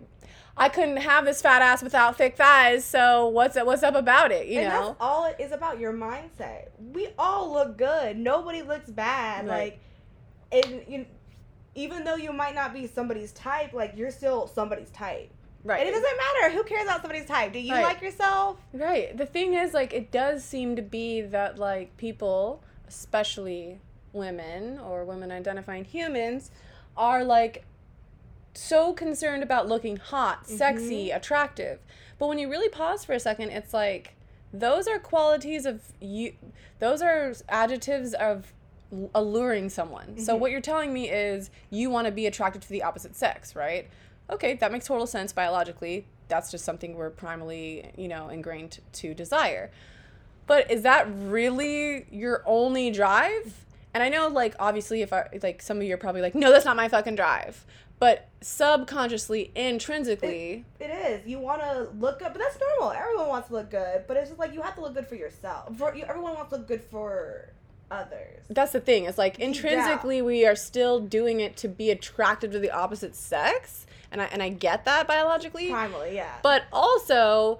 I 0.55 0.69
couldn't 0.69 0.97
have 0.97 1.25
this 1.25 1.41
fat 1.41 1.61
ass 1.61 1.81
without 1.81 2.17
thick 2.17 2.37
thighs. 2.37 2.85
So 2.85 3.27
what's 3.27 3.55
what's 3.55 3.81
up 3.83 3.95
about 3.95 4.31
it? 4.31 4.47
You 4.47 4.59
and 4.59 4.69
know? 4.69 4.85
that's 4.87 4.97
all 4.99 5.25
it 5.25 5.35
is 5.39 5.51
about 5.51 5.79
your 5.79 5.93
mindset. 5.93 6.69
We 6.77 7.09
all 7.17 7.51
look 7.51 7.77
good. 7.77 8.17
Nobody 8.17 8.61
looks 8.61 8.89
bad. 8.89 9.47
Right. 9.47 9.79
Like, 10.51 10.65
and 10.65 10.83
you, 10.87 11.05
even 11.75 12.03
though 12.03 12.15
you 12.15 12.31
might 12.31 12.53
not 12.53 12.71
be 12.73 12.85
somebody's 12.85 13.31
type, 13.31 13.73
like 13.73 13.93
you're 13.95 14.11
still 14.11 14.47
somebody's 14.47 14.91
type. 14.91 15.31
right. 15.63 15.79
And 15.79 15.89
it 15.89 15.91
doesn't 15.91 16.17
matter. 16.17 16.53
Who 16.55 16.63
cares 16.63 16.83
about 16.83 17.01
somebody's 17.01 17.25
type? 17.25 17.51
Do 17.53 17.59
you 17.59 17.73
Right. 17.73 17.83
like 17.83 18.01
yourself? 18.03 18.57
Right. 18.73 19.17
The 19.17 19.25
thing 19.25 19.55
is, 19.55 19.73
like, 19.73 19.91
it 19.93 20.11
does 20.11 20.43
seem 20.43 20.75
to 20.75 20.81
be 20.83 21.21
that, 21.21 21.57
like, 21.57 21.97
people, 21.97 22.61
especially 22.87 23.79
women 24.11 24.77
or 24.77 25.03
women 25.05 25.31
identifying 25.31 25.85
humans, 25.85 26.51
are, 26.95 27.23
like, 27.23 27.65
so 28.53 28.93
concerned 28.93 29.43
about 29.43 29.67
looking 29.67 29.97
hot, 29.97 30.47
sexy, 30.47 31.07
mm-hmm. 31.07 31.17
attractive. 31.17 31.79
But 32.19 32.27
when 32.27 32.37
you 32.37 32.49
really 32.49 32.69
pause 32.69 33.03
for 33.03 33.13
a 33.13 33.19
second, 33.19 33.49
it's 33.49 33.73
like, 33.73 34.15
those 34.53 34.87
are 34.87 34.99
qualities 34.99 35.65
of 35.65 35.81
you, 35.99 36.33
those 36.79 37.01
are 37.01 37.33
adjectives 37.49 38.13
of 38.13 38.53
alluring 39.15 39.69
someone. 39.69 40.19
So 40.19 40.33
mm-hmm. 40.33 40.41
what 40.41 40.51
you're 40.51 40.61
telling 40.61 40.93
me 40.93 41.09
is 41.09 41.49
you 41.71 41.89
want 41.89 42.05
to 42.05 42.11
be 42.11 42.27
attracted 42.27 42.61
to 42.61 42.69
the 42.69 42.83
opposite 42.83 43.15
sex, 43.15 43.55
right? 43.55 43.89
Okay, 44.29 44.53
that 44.55 44.71
makes 44.71 44.85
total 44.85 45.07
sense 45.07 45.33
biologically. 45.33 46.05
That's 46.27 46.51
just 46.51 46.63
something 46.63 46.95
we're 46.95 47.09
primarily, 47.09 47.91
you 47.97 48.07
know, 48.07 48.29
ingrained 48.29 48.79
to 48.93 49.13
desire. 49.13 49.71
But 50.45 50.69
is 50.69 50.83
that 50.83 51.07
really 51.09 52.05
your 52.11 52.43
only 52.45 52.91
drive? 52.91 53.65
And 53.93 54.01
I 54.01 54.09
know, 54.09 54.27
like, 54.27 54.55
obviously, 54.59 55.01
if 55.01 55.13
I, 55.13 55.27
like, 55.41 55.61
some 55.61 55.77
of 55.77 55.83
you 55.83 55.93
are 55.93 55.97
probably 55.97 56.21
like, 56.21 56.35
no, 56.35 56.51
that's 56.51 56.65
not 56.65 56.75
my 56.75 56.87
fucking 56.87 57.15
drive. 57.15 57.65
But 58.03 58.27
subconsciously, 58.41 59.53
intrinsically, 59.55 60.65
It 60.77 60.89
is. 60.89 61.25
You 61.25 61.39
want 61.39 61.61
to 61.61 61.87
look 61.97 62.19
good, 62.19 62.33
but 62.33 62.39
that's 62.39 62.57
normal. 62.59 62.91
Everyone 62.91 63.29
wants 63.29 63.47
to 63.47 63.53
look 63.53 63.71
good, 63.71 64.03
but 64.09 64.17
it's 64.17 64.27
just 64.27 64.37
like 64.37 64.53
you 64.53 64.61
have 64.61 64.75
to 64.75 64.81
look 64.81 64.93
good 64.93 65.07
for 65.07 65.15
yourself. 65.15 65.77
For 65.77 65.95
you, 65.95 66.03
everyone 66.03 66.33
wants 66.33 66.49
to 66.49 66.57
look 66.57 66.67
good 66.67 66.83
for 66.83 67.53
others. 67.89 68.41
that's 68.49 68.73
the 68.73 68.81
thing. 68.81 69.05
It's 69.05 69.17
like 69.17 69.39
intrinsically, 69.39 70.21
we 70.21 70.45
are 70.45 70.55
still 70.57 70.99
doing 70.99 71.39
it 71.39 71.55
to 71.57 71.69
be 71.69 71.91
attracted 71.91 72.51
to 72.51 72.59
the 72.59 72.71
opposite 72.71 73.15
sex. 73.15 73.85
And 74.11 74.21
I, 74.21 74.25
and 74.25 74.43
I 74.43 74.49
get 74.49 74.83
that 74.83 75.07
biologically. 75.07 75.69
Primarily, 75.69 76.15
yeah. 76.15 76.39
But 76.43 76.63
also, 76.73 77.59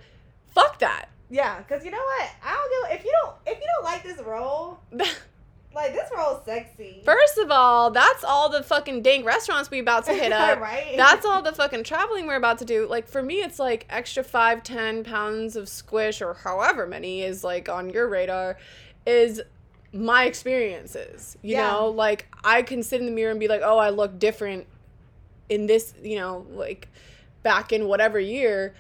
fuck 0.54 0.78
that. 0.80 1.06
yeah, 1.30 1.60
because 1.60 1.86
you 1.86 1.92
know 1.92 2.04
what? 2.04 2.30
I 2.44 2.52
don't 2.52 2.90
give. 2.90 3.00
If 3.00 3.06
you 3.06 3.14
don't, 3.24 3.36
if 3.48 3.62
you 3.62 3.68
don't 3.78 3.86
like 3.86 4.04
this 4.04 4.20
role, 4.20 4.82
like 5.76 5.94
this 5.94 6.10
role 6.16 6.38
is 6.38 6.46
sexy. 6.46 7.02
First 7.06 7.38
of 7.38 7.50
all, 7.52 7.92
that's 7.92 8.24
all 8.24 8.50
the 8.50 8.64
fucking 8.64 9.02
dank 9.02 9.26
restaurants 9.26 9.70
we 9.72 9.80
about 9.80 10.06
to 10.06 10.14
hit 10.14 10.32
up. 10.32 10.60
Right? 10.60 10.94
That's 10.98 11.26
all 11.26 11.42
the 11.42 11.52
fucking 11.54 11.84
traveling 11.84 12.28
we're 12.28 12.36
about 12.36 12.60
to 12.60 12.66
do. 12.66 12.88
Like 12.88 13.08
for 13.08 13.22
me, 13.24 13.36
it's 13.36 13.60
like 13.60 13.86
extra 13.90 14.24
five, 14.24 14.64
ten 14.64 15.04
pounds 15.04 15.56
of 15.56 15.68
squish 15.70 16.22
or 16.22 16.34
however 16.34 16.86
many 16.88 17.22
is 17.24 17.44
like 17.44 17.70
on 17.70 17.90
your 17.90 18.08
radar, 18.08 18.58
is 19.06 19.42
my 19.92 20.26
experiences. 20.26 21.38
You 21.42 21.56
Yeah. 21.58 21.72
know, 21.72 21.88
like 21.90 22.28
I 22.44 22.62
can 22.62 22.84
sit 22.84 23.00
in 23.00 23.06
the 23.06 23.12
mirror 23.12 23.32
and 23.32 23.40
be 23.40 23.48
like, 23.48 23.62
oh, 23.64 23.78
I 23.78 23.90
look 23.90 24.18
different 24.20 24.68
in 25.50 25.68
this. 25.68 25.94
You 26.02 26.18
know, 26.18 26.46
like 26.52 26.88
back 27.44 27.72
in 27.74 27.88
whatever 27.88 28.20
year, 28.20 28.74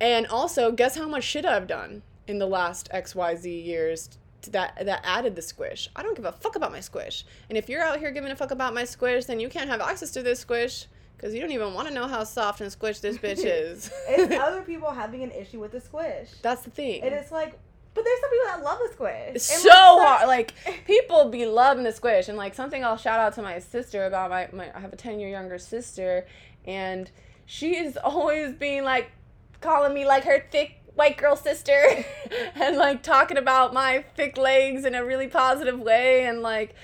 and 0.00 0.26
also 0.26 0.70
guess 0.72 0.96
how 0.96 1.08
much 1.08 1.24
shit 1.24 1.44
I've 1.44 1.66
done 1.66 2.02
in 2.28 2.38
the 2.38 2.46
last 2.46 2.88
X 2.92 3.14
Y 3.14 3.34
Z 3.36 3.50
years 3.60 4.10
that 4.50 4.84
that 4.84 5.00
added 5.04 5.36
the 5.36 5.42
squish. 5.42 5.88
I 5.94 6.02
don't 6.02 6.16
give 6.16 6.24
a 6.24 6.32
fuck 6.32 6.56
about 6.56 6.72
my 6.72 6.80
squish. 6.80 7.24
And 7.48 7.56
if 7.58 7.68
you're 7.68 7.82
out 7.82 7.98
here 7.98 8.10
giving 8.10 8.30
a 8.32 8.36
fuck 8.36 8.50
about 8.50 8.74
my 8.74 8.84
squish, 8.84 9.24
then 9.26 9.40
you 9.40 9.48
can't 9.48 9.68
have 9.70 9.80
access 9.80 10.10
to 10.12 10.22
this 10.22 10.40
squish 10.40 10.86
because 11.16 11.34
you 11.34 11.40
don't 11.40 11.52
even 11.52 11.72
want 11.74 11.86
to 11.88 11.94
know 11.94 12.08
how 12.08 12.24
soft 12.24 12.60
and 12.60 12.70
squish 12.72 12.98
this 12.98 13.16
bitch 13.24 13.44
is. 13.44 13.90
it's 14.08 14.34
other 14.34 14.62
people 14.66 14.90
having 14.90 15.22
an 15.22 15.30
issue 15.30 15.60
with 15.60 15.70
the 15.72 15.80
squish, 15.80 16.30
That's 16.42 16.62
the 16.62 16.70
thing. 16.70 17.02
and 17.02 17.14
it's 17.14 17.30
like, 17.30 17.58
but 17.94 18.04
there's 18.04 18.20
some 18.20 18.30
people 18.30 18.46
that 18.46 18.62
love 18.64 18.78
the 18.86 18.92
squish. 18.92 19.28
And, 19.30 19.40
so 19.40 19.68
like, 19.68 20.06
hard. 20.08 20.26
Like 20.28 20.54
people 20.86 21.28
be 21.28 21.46
loving 21.46 21.84
the 21.84 21.92
squish, 21.92 22.28
and 22.28 22.36
like 22.36 22.54
something 22.54 22.82
I'll 22.84 22.96
shout 22.96 23.20
out 23.20 23.34
to 23.34 23.42
my 23.42 23.58
sister 23.60 24.06
about 24.06 24.30
my, 24.30 24.48
my 24.52 24.74
I 24.76 24.80
have 24.80 24.92
a 24.92 24.96
ten 24.96 25.20
year 25.20 25.28
younger 25.28 25.58
sister, 25.58 26.26
and 26.64 27.10
she 27.46 27.76
is 27.76 27.96
always 27.98 28.54
being 28.54 28.82
like 28.82 29.12
calling 29.60 29.94
me 29.94 30.04
like 30.06 30.24
her 30.24 30.44
thick 30.50 30.81
white 30.94 31.16
girl 31.16 31.36
sister, 31.36 32.04
and 32.54 32.76
like 32.76 33.02
talking 33.02 33.36
about 33.36 33.72
my 33.72 34.04
thick 34.16 34.36
legs 34.36 34.84
in 34.84 34.94
a 34.94 35.04
really 35.04 35.28
positive 35.28 35.78
way, 35.78 36.26
and 36.26 36.42
like. 36.42 36.74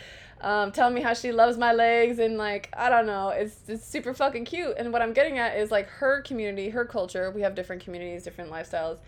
Um, 0.41 0.71
telling 0.71 0.95
me 0.95 1.01
how 1.01 1.15
she 1.15 1.33
loves 1.33 1.59
my 1.59 1.73
legs 1.73 2.21
and 2.21 2.39
like 2.39 2.69
I 2.73 2.89
don't 2.89 3.07
know, 3.07 3.31
it's 3.31 3.57
it's 3.67 3.85
super 3.85 4.15
fucking 4.15 4.45
cute. 4.45 4.77
And 4.79 4.93
what 4.93 5.03
I'm 5.03 5.13
getting 5.13 5.37
at 5.37 5.57
is 5.59 5.73
like 5.73 5.89
her 5.89 6.23
community, 6.23 6.69
her 6.69 6.85
culture. 6.85 7.33
We 7.33 7.41
have 7.41 7.57
different 7.57 7.83
communities, 7.83 8.23
different 8.23 8.49
lifestyles 8.49 8.99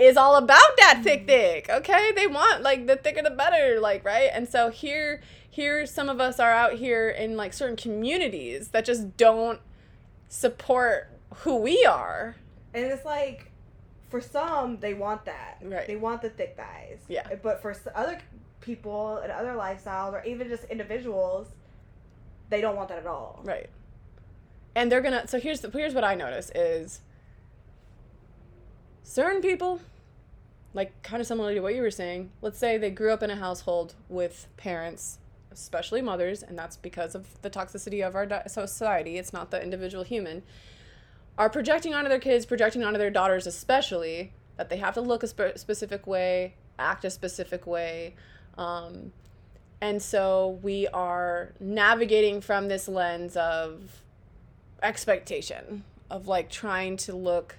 is 0.00 0.16
all 0.16 0.36
about 0.36 0.76
that 0.76 1.00
thick 1.02 1.26
thick 1.26 1.68
okay 1.68 2.12
they 2.14 2.26
want 2.26 2.62
like 2.62 2.86
the 2.86 2.94
thicker 2.94 3.22
the 3.22 3.30
better 3.30 3.80
like 3.80 4.04
right 4.04 4.30
and 4.32 4.48
so 4.48 4.70
here 4.70 5.20
here 5.50 5.86
some 5.86 6.08
of 6.08 6.20
us 6.20 6.38
are 6.38 6.52
out 6.52 6.74
here 6.74 7.08
in 7.08 7.36
like 7.36 7.52
certain 7.52 7.76
communities 7.76 8.68
that 8.68 8.84
just 8.84 9.16
don't 9.16 9.60
support 10.28 11.10
who 11.38 11.56
we 11.56 11.84
are 11.84 12.36
And 12.74 12.84
it's 12.84 13.04
like, 13.04 13.50
for 14.08 14.20
some, 14.20 14.78
they 14.80 14.94
want 14.94 15.24
that. 15.26 15.58
Right. 15.62 15.86
They 15.86 15.96
want 15.96 16.22
the 16.22 16.30
thick 16.30 16.56
thighs. 16.56 17.00
Yeah. 17.08 17.28
But 17.42 17.60
for 17.60 17.74
other 17.94 18.18
people 18.60 19.18
and 19.18 19.30
other 19.30 19.52
lifestyles, 19.52 20.12
or 20.12 20.24
even 20.24 20.48
just 20.48 20.64
individuals, 20.64 21.48
they 22.48 22.60
don't 22.60 22.76
want 22.76 22.88
that 22.88 22.98
at 22.98 23.06
all. 23.06 23.40
Right. 23.44 23.68
And 24.74 24.90
they're 24.90 25.00
gonna. 25.00 25.26
So 25.28 25.38
here's 25.38 25.60
the, 25.60 25.70
here's 25.70 25.94
what 25.94 26.04
I 26.04 26.14
notice 26.14 26.50
is 26.54 27.00
certain 29.02 29.42
people, 29.42 29.80
like 30.72 31.02
kind 31.02 31.20
of 31.20 31.26
similar 31.26 31.54
to 31.54 31.60
what 31.60 31.74
you 31.74 31.82
were 31.82 31.90
saying. 31.90 32.30
Let's 32.40 32.58
say 32.58 32.78
they 32.78 32.90
grew 32.90 33.12
up 33.12 33.22
in 33.22 33.30
a 33.30 33.36
household 33.36 33.94
with 34.08 34.46
parents, 34.56 35.18
especially 35.50 36.00
mothers, 36.00 36.42
and 36.42 36.58
that's 36.58 36.76
because 36.76 37.14
of 37.14 37.40
the 37.42 37.50
toxicity 37.50 38.06
of 38.06 38.14
our 38.14 38.26
di- 38.26 38.46
society. 38.46 39.18
It's 39.18 39.32
not 39.32 39.50
the 39.50 39.62
individual 39.62 40.04
human. 40.04 40.42
Are 41.38 41.48
projecting 41.48 41.94
onto 41.94 42.08
their 42.08 42.18
kids, 42.18 42.44
projecting 42.44 42.82
onto 42.82 42.98
their 42.98 43.10
daughters, 43.10 43.46
especially 43.46 44.32
that 44.56 44.68
they 44.68 44.76
have 44.78 44.94
to 44.94 45.00
look 45.00 45.22
a 45.22 45.28
spe- 45.28 45.56
specific 45.56 46.06
way, 46.06 46.54
act 46.80 47.04
a 47.04 47.10
specific 47.10 47.64
way. 47.64 48.16
Um, 48.58 49.12
and 49.80 50.02
so 50.02 50.58
we 50.62 50.88
are 50.88 51.52
navigating 51.60 52.40
from 52.40 52.66
this 52.66 52.88
lens 52.88 53.36
of 53.36 54.02
expectation, 54.82 55.84
of 56.10 56.26
like 56.26 56.50
trying 56.50 56.96
to 56.98 57.14
look 57.14 57.54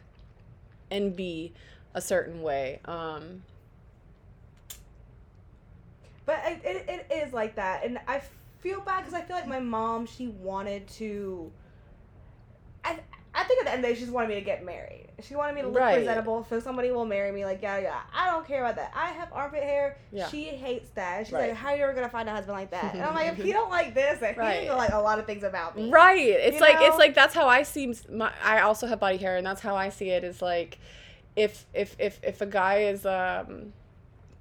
and 0.91 1.15
be 1.15 1.53
a 1.93 2.01
certain 2.01 2.41
way. 2.41 2.81
Um, 2.83 3.43
But 6.25 6.43
it, 6.45 6.61
it, 6.63 7.07
it 7.09 7.11
is 7.11 7.33
like 7.33 7.55
that. 7.55 7.83
And 7.83 7.97
I 8.07 8.21
feel 8.59 8.81
bad 8.81 8.99
because 8.99 9.13
I 9.15 9.21
feel 9.21 9.35
like 9.35 9.47
my 9.47 9.59
mom, 9.59 10.05
she 10.05 10.27
wanted 10.27 10.87
to. 10.89 11.51
I, 12.83 12.99
think 13.49 13.59
at 13.61 13.65
the 13.65 13.71
end 13.73 13.79
of 13.83 13.89
the 13.89 13.93
day, 13.93 13.95
she 13.95 14.01
just 14.05 14.13
wanted 14.13 14.29
me 14.29 14.35
to 14.35 14.41
get 14.41 14.63
married. 14.63 15.07
She 15.21 15.35
wanted 15.35 15.53
me 15.55 15.61
to 15.63 15.67
look 15.67 15.77
Right. 15.81 15.95
presentable 15.95 16.45
so 16.49 16.61
somebody 16.61 16.91
will 16.91 17.03
marry 17.05 17.29
me. 17.33 17.43
Like, 17.43 17.61
yeah, 17.61 17.77
yeah. 17.79 17.99
I 18.13 18.27
don't 18.31 18.47
care 18.47 18.61
about 18.63 18.77
that. 18.77 18.93
I 18.95 19.07
have 19.09 19.27
armpit 19.33 19.63
hair. 19.63 19.97
Yeah. 20.13 20.29
She 20.29 20.45
hates 20.45 20.89
that. 20.91 21.25
She's 21.27 21.33
Right. 21.33 21.49
like, 21.49 21.57
how 21.57 21.71
are 21.71 21.75
you 21.75 21.83
ever 21.83 21.91
going 21.91 22.05
to 22.05 22.09
find 22.11 22.29
a 22.29 22.31
husband 22.31 22.57
like 22.57 22.71
that? 22.71 22.93
And 22.93 23.03
I'm 23.03 23.13
like, 23.13 23.27
if 23.37 23.43
he 23.43 23.51
don't 23.51 23.69
like 23.69 23.93
this, 23.93 24.19
then 24.21 24.35
Right. 24.37 24.59
he 24.61 24.65
doesn't 24.67 24.77
like 24.77 24.93
a 24.93 24.97
lot 24.99 25.19
of 25.19 25.25
things 25.25 25.43
about 25.43 25.75
me. 25.75 25.89
right. 25.89 26.17
It's 26.19 26.55
You 26.55 26.61
like 26.61 26.79
know? 26.79 26.85
it's 26.87 26.97
like 26.97 27.13
that's 27.15 27.33
how 27.35 27.49
I 27.49 27.63
see 27.63 27.93
my. 28.09 28.31
I 28.41 28.61
also 28.61 28.87
have 28.87 29.01
body 29.01 29.17
hair, 29.17 29.35
and 29.35 29.45
that's 29.45 29.59
how 29.61 29.75
I 29.75 29.89
see 29.89 30.09
it. 30.11 30.23
Is 30.23 30.41
like, 30.41 30.77
if 31.35 31.65
if 31.73 31.97
if 31.99 32.19
if 32.23 32.39
a 32.41 32.45
guy 32.45 32.83
is 32.83 33.05
um 33.05 33.73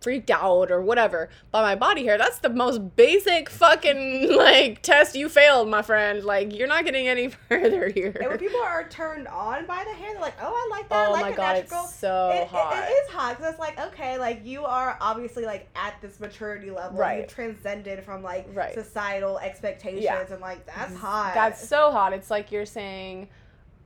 freaked 0.01 0.31
out 0.31 0.71
or 0.71 0.81
whatever 0.81 1.29
by 1.51 1.61
my 1.61 1.75
body 1.75 2.05
hair, 2.05 2.17
that's 2.19 2.39
the 2.39 2.49
most 2.49 2.95
basic 2.97 3.51
fucking 3.51 4.33
like 4.37 4.81
test 4.83 5.15
you 5.17 5.29
failed, 5.29 5.69
my 5.69 5.83
friend. 5.83 6.25
Like 6.25 6.55
you're 6.57 6.69
not 6.69 6.85
getting 6.85 7.09
any 7.09 7.29
further 7.49 7.89
here. 7.89 8.17
And 8.21 8.29
when 8.29 8.39
people 8.39 8.61
are 8.61 8.89
turned 8.89 9.27
on 9.29 9.67
by 9.67 9.85
the 9.85 9.93
hair, 9.95 10.13
they're 10.13 10.21
like, 10.23 10.37
"Oh, 10.41 10.53
I 10.55 10.77
like 10.77 10.89
that. 10.89 11.09
Oh 11.09 11.15
I 11.15 11.21
like 11.21 11.31
my 11.31 11.37
God, 11.37 11.53
natural." 11.57 11.85
it's 11.85 11.95
so 11.95 12.31
it, 12.33 12.43
it- 12.43 12.49
hot. 12.49 12.89
it 12.89 12.93
is 12.93 13.11
hot 13.11 13.37
because 13.37 13.51
it's 13.53 13.61
like, 13.61 13.79
okay, 13.81 14.19
like 14.19 14.45
you 14.45 14.65
are 14.65 14.97
obviously 15.01 15.45
like 15.45 15.69
at 15.75 15.95
this 16.01 16.21
maturity 16.21 16.71
level. 16.71 16.99
Right. 16.99 17.21
You 17.23 17.27
transcended 17.27 18.05
from 18.05 18.23
like 18.23 18.47
Right. 18.55 18.75
societal 18.75 19.39
expectations, 19.39 20.05
Yeah. 20.05 20.25
and 20.31 20.41
like 20.41 20.65
that's 20.67 20.95
hot. 20.97 21.33
That's 21.35 21.67
so 21.69 21.91
hot. 21.91 22.13
It's 22.13 22.31
like 22.31 22.53
you're 22.53 22.67
saying, 22.67 23.29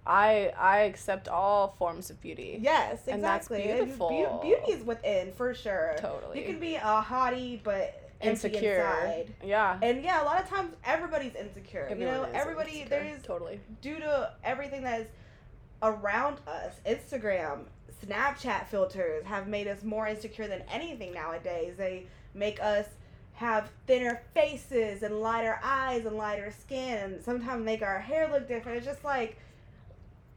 I 0.07 0.53
I 0.59 0.79
accept 0.81 1.29
all 1.29 1.75
forms 1.79 2.11
of 2.11 2.21
beauty. 2.21 2.59
yes, 2.61 3.01
exactly. 3.07 3.13
And 3.13 3.25
that's 3.25 3.49
beau- 3.49 4.09
beautiful. 4.09 4.41
beauty 4.43 4.73
is 4.73 4.85
within 4.85 5.33
for 5.33 5.55
sure. 5.55 5.95
Totally. 5.99 6.41
You 6.41 6.45
can 6.47 6.59
be 6.59 6.75
a 6.77 6.81
hottie, 7.07 7.61
but 7.63 7.99
Insecure. 8.21 8.77
inside. 8.77 9.35
Yeah. 9.45 9.79
And 9.83 10.03
yeah, 10.05 10.23
a 10.23 10.25
lot 10.25 10.41
of 10.43 10.49
times 10.49 10.75
everybody's 10.85 11.35
insecure. 11.35 11.89
you 11.91 12.05
know, 12.05 12.27
everybody 12.35 12.81
insecure. 12.81 12.89
there's 13.05 13.23
totally. 13.23 13.61
due 13.81 13.99
to 13.99 14.33
everything 14.45 14.83
that 14.85 15.01
is 15.03 15.07
around 15.83 16.39
us, 16.47 16.75
Instagram, 16.87 17.65
Snapchat 18.07 18.67
filters 18.69 19.25
have 19.25 19.49
made 19.49 19.67
us 19.69 19.83
more 19.83 20.07
insecure 20.07 20.47
than 20.49 20.63
anything 20.71 21.13
nowadays. 21.13 21.75
They 21.77 22.07
make 22.35 22.61
us 22.63 22.87
have 23.35 23.71
thinner 23.87 24.23
faces 24.35 25.03
and 25.03 25.21
lighter 25.21 25.59
eyes 25.63 26.05
and 26.07 26.17
lighter 26.17 26.53
skin 26.61 26.99
and 26.99 27.23
sometimes 27.25 27.65
make 27.65 27.83
our 27.83 27.99
hair 27.99 28.29
look 28.31 28.47
different. 28.47 28.79
It's 28.79 28.87
just 28.87 29.05
like 29.05 29.37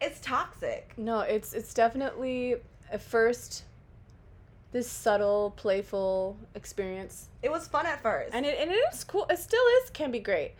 it's 0.02 0.20
toxic. 0.20 0.94
No, 0.98 1.20
it's 1.22 1.54
it's 1.54 1.74
definitely 1.74 2.56
at 2.92 3.02
first 3.02 3.64
this 4.72 4.90
subtle, 4.90 5.54
playful 5.56 6.38
experience, 6.54 7.30
It 7.42 7.50
was 7.50 7.66
fun 7.68 7.86
at 7.86 8.02
first. 8.02 8.34
and 8.34 8.46
it 8.46 8.58
and 8.60 8.70
it 8.72 8.80
is 8.94 9.04
cool. 9.06 9.26
It 9.30 9.40
still 9.40 9.64
is 9.84 9.90
can 9.92 10.12
be 10.12 10.20
great. 10.20 10.54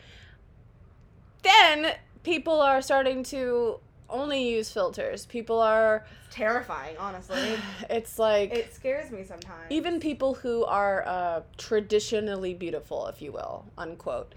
Then 1.44 1.94
people 2.24 2.60
are 2.62 2.82
starting 2.82 3.24
to 3.26 3.80
only 4.10 4.50
use 4.50 4.72
filters. 4.72 5.26
People 5.26 5.60
are. 5.60 6.06
it's 6.28 6.36
terrifying, 6.36 6.96
honestly. 6.98 7.58
It's 7.90 8.18
like 8.20 8.52
it 8.54 8.74
scares 8.74 9.12
me 9.12 9.24
sometimes. 9.24 9.66
even 9.70 10.00
people 10.00 10.36
who 10.36 10.64
are 10.66 11.04
uh, 11.08 11.42
traditionally 11.58 12.54
beautiful, 12.54 13.08
if 13.08 13.22
you 13.22 13.32
will, 13.32 13.66
unquote, 13.78 14.34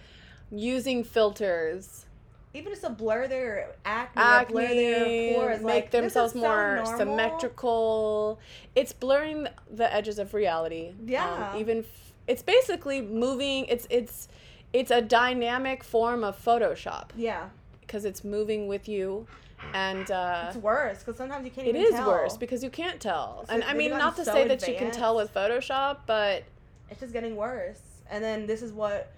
using 0.50 1.04
filters, 1.04 2.06
even 2.54 2.72
just 2.72 2.82
to 2.82 2.90
blur 2.90 3.28
their 3.28 3.74
acne, 3.84 4.22
or 4.22 4.44
blur 4.50 4.62
acne, 4.62 4.76
their 4.76 5.34
pores, 5.34 5.60
make 5.60 5.64
like, 5.74 5.90
themselves 5.90 6.34
more 6.34 6.76
normal. 6.76 6.96
symmetrical. 6.98 8.40
It's 8.74 8.92
blurring 8.92 9.46
the 9.70 9.92
edges 9.94 10.18
of 10.18 10.34
reality. 10.34 10.92
Yeah. 11.04 11.52
Um, 11.52 11.60
even 11.60 11.78
f- 11.80 12.12
it's 12.26 12.42
basically 12.42 13.00
moving. 13.00 13.66
It's 13.66 13.86
it's 13.90 14.28
it's 14.72 14.90
a 14.90 15.00
dynamic 15.02 15.82
form 15.84 16.24
of 16.24 16.42
Photoshop 16.42 17.10
Yeah, 17.16 17.48
because 17.80 18.04
it's 18.04 18.22
moving 18.24 18.68
with 18.68 18.88
you, 18.88 19.26
and 19.72 20.10
uh, 20.10 20.46
it's 20.48 20.56
worse 20.56 20.98
because 20.98 21.16
sometimes 21.16 21.44
you 21.44 21.50
can't 21.50 21.68
it 21.68 21.76
is 21.76 21.94
tell. 21.94 22.08
worse 22.08 22.36
because 22.36 22.62
you 22.62 22.70
can't 22.70 23.00
tell. 23.00 23.44
So 23.46 23.54
and 23.54 23.64
I 23.64 23.74
mean, 23.74 23.90
not 23.90 24.16
to 24.16 24.24
so 24.24 24.32
say 24.32 24.48
that 24.48 24.66
you 24.66 24.74
can 24.74 24.90
tell 24.90 25.16
with. 25.16 25.32
Photoshop, 25.32 25.98
but 26.06 26.44
it's 26.90 27.00
just 27.00 27.12
getting 27.12 27.36
worse. 27.36 27.80
And 28.10 28.24
then 28.24 28.46
this 28.46 28.62
is 28.62 28.72
what, 28.72 29.12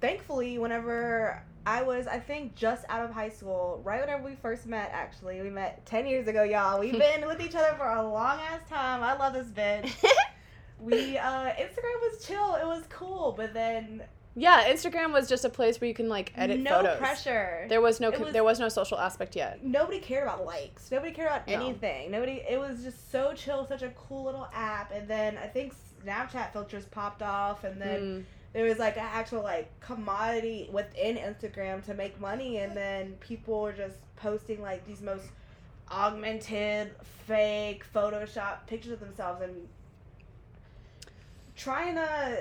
thankfully, 0.00 0.58
whenever 0.58 1.42
I 1.66 1.82
was, 1.82 2.06
I 2.06 2.18
think, 2.18 2.54
just 2.54 2.84
out 2.88 3.04
of 3.04 3.10
high 3.10 3.30
school, 3.30 3.80
right 3.84 4.00
whenever 4.00 4.22
we 4.22 4.34
first 4.36 4.66
met, 4.66 4.90
actually, 4.92 5.40
we 5.40 5.48
met 5.50 5.84
10 5.86 6.06
years 6.06 6.28
ago, 6.28 6.42
y'all. 6.42 6.78
We've 6.80 6.92
been 6.98 7.26
with 7.26 7.40
each 7.40 7.54
other 7.54 7.74
for 7.78 7.88
a 7.88 8.02
long 8.06 8.38
ass 8.40 8.60
time. 8.68 9.02
I 9.02 9.16
love 9.16 9.32
this 9.32 9.46
bitch. 9.48 9.92
we, 10.78 11.16
uh, 11.16 11.52
Instagram 11.54 12.00
was 12.02 12.26
chill. 12.26 12.54
It 12.56 12.66
was 12.66 12.84
cool. 12.90 13.32
But 13.36 13.54
then, 13.54 14.02
yeah, 14.36 14.70
Instagram 14.70 15.12
was 15.12 15.26
just 15.28 15.44
a 15.46 15.48
place 15.48 15.80
where 15.80 15.88
you 15.88 15.94
can 15.94 16.08
like 16.08 16.32
edit 16.36 16.60
no 16.60 16.70
photos. 16.82 16.98
pressure. 16.98 17.64
There 17.68 17.80
was 17.80 17.98
no 18.00 18.10
was- 18.10 18.32
there 18.32 18.44
was 18.44 18.60
no 18.60 18.68
social 18.68 18.98
aspect 18.98 19.34
yet. 19.34 19.64
Nobody 19.64 20.00
cared 20.00 20.24
about 20.24 20.44
likes. 20.44 20.90
Nobody 20.90 21.12
cared 21.12 21.28
about 21.28 21.48
No. 21.48 21.54
anything. 21.54 22.10
Nobody. 22.10 22.42
It 22.48 22.58
was 22.58 22.82
just 22.82 23.10
so 23.10 23.32
chill, 23.34 23.66
such 23.66 23.82
a 23.82 23.90
cool 23.90 24.24
little 24.24 24.48
app. 24.52 24.92
And 24.92 25.08
then 25.08 25.38
I 25.38 25.46
think 25.46 25.74
Snapchat 26.04 26.52
filters 26.52 26.84
popped 26.84 27.22
off, 27.22 27.64
and 27.64 27.80
then 27.80 28.00
Mm. 28.00 28.24
There 28.54 28.64
was 28.64 28.78
like 28.78 28.96
an 28.96 29.04
actual 29.12 29.42
like 29.42 29.68
commodity 29.80 30.70
within 30.72 31.16
Instagram 31.16 31.84
to 31.84 31.92
make 31.92 32.18
money, 32.20 32.58
and 32.58 32.74
then 32.74 33.14
people 33.14 33.60
were 33.60 33.72
just 33.72 33.96
posting 34.16 34.62
like 34.62 34.86
these 34.86 35.02
most 35.02 35.26
augmented, 35.90 36.92
fake, 37.26 37.84
Photoshop 37.92 38.66
pictures 38.66 38.92
of 38.92 39.00
themselves 39.00 39.42
and 39.42 39.68
trying 41.56 41.96
to. 41.96 42.38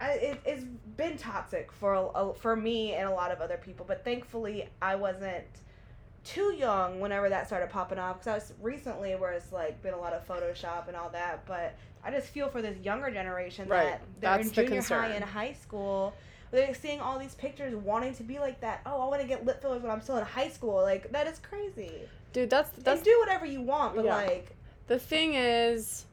It, 0.00 0.40
it's 0.44 0.64
been 0.96 1.16
toxic 1.16 1.70
for 1.72 2.34
for 2.40 2.56
me 2.56 2.94
and 2.94 3.08
a 3.08 3.12
lot 3.12 3.32
of 3.32 3.40
other 3.40 3.56
people, 3.56 3.84
but 3.86 4.04
thankfully 4.04 4.68
I 4.80 4.94
wasn't 4.94 5.46
too 6.24 6.54
young 6.56 7.00
whenever 7.00 7.28
that 7.28 7.48
started 7.48 7.70
popping 7.70 7.98
off 7.98 8.18
because 8.20 8.28
I 8.28 8.34
was 8.34 8.52
recently 8.60 9.16
where 9.16 9.32
it's 9.32 9.52
like 9.52 9.82
been 9.82 9.94
a 9.94 9.98
lot 9.98 10.12
of 10.12 10.26
Photoshop 10.26 10.86
and 10.86 10.96
all 10.96 11.10
that, 11.10 11.44
but 11.46 11.76
I 12.04 12.10
just 12.10 12.28
feel 12.28 12.48
for 12.48 12.60
this 12.62 12.76
younger 12.78 13.10
generation 13.10 13.68
Right. 13.68 13.84
that 13.84 14.00
they're 14.20 14.30
That's 14.30 14.48
in 14.48 14.54
the 14.54 14.68
junior 14.68 14.82
high 14.82 15.08
and 15.08 15.24
high 15.24 15.52
school. 15.52 16.14
They're 16.50 16.74
seeing 16.74 17.00
all 17.00 17.18
these 17.18 17.34
pictures, 17.34 17.74
wanting 17.74 18.14
to 18.16 18.22
be 18.22 18.38
like 18.38 18.60
that. 18.60 18.82
Oh, 18.84 19.00
I 19.00 19.06
want 19.06 19.22
to 19.22 19.26
get 19.26 19.44
lip 19.46 19.62
fillers 19.62 19.82
when 19.82 19.90
I'm 19.90 20.02
still 20.02 20.18
in 20.18 20.24
high 20.24 20.48
school. 20.50 20.82
Like 20.82 21.10
that 21.12 21.26
is 21.26 21.38
crazy. 21.38 21.92
Dude, 22.32 22.50
that's 22.50 22.70
That's 22.70 22.82
that's 22.84 23.02
do 23.02 23.16
whatever 23.20 23.46
you 23.46 23.62
want, 23.62 23.94
but 23.94 24.04
Yeah. 24.04 24.16
like 24.16 24.54
the 24.86 24.98
thing 24.98 25.34
is 25.34 26.06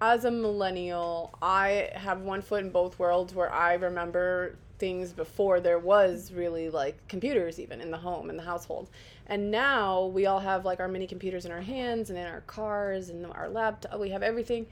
as 0.00 0.24
a 0.24 0.30
millennial, 0.30 1.36
I 1.42 1.90
have 1.94 2.20
one 2.22 2.40
foot 2.42 2.64
in 2.64 2.70
both 2.70 2.98
worlds 2.98 3.34
where 3.34 3.52
I 3.52 3.74
remember 3.74 4.56
things 4.78 5.12
before 5.12 5.58
there 5.60 5.78
was 5.78 6.32
really 6.32 6.70
like 6.70 6.96
computers 7.08 7.58
even 7.58 7.80
in 7.80 7.90
the 7.90 7.96
home 7.96 8.30
in 8.30 8.36
the 8.36 8.42
household. 8.44 8.88
And 9.28 9.50
now 9.50 10.06
we 10.06 10.26
all 10.26 10.40
have 10.40 10.64
like 10.64 10.80
our 10.80 10.88
mini 10.88 11.06
computers 11.06 11.44
in 11.44 11.52
our 11.52 11.60
hands 11.60 12.08
and 12.10 12.18
in 12.18 12.26
our 12.26 12.40
cars 12.42 13.10
and 13.10 13.26
our 13.26 13.48
laptop. 13.48 13.98
We 14.00 14.10
have 14.10 14.22
everything. 14.22 14.66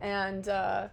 And 0.00 0.48
uh 0.48 0.88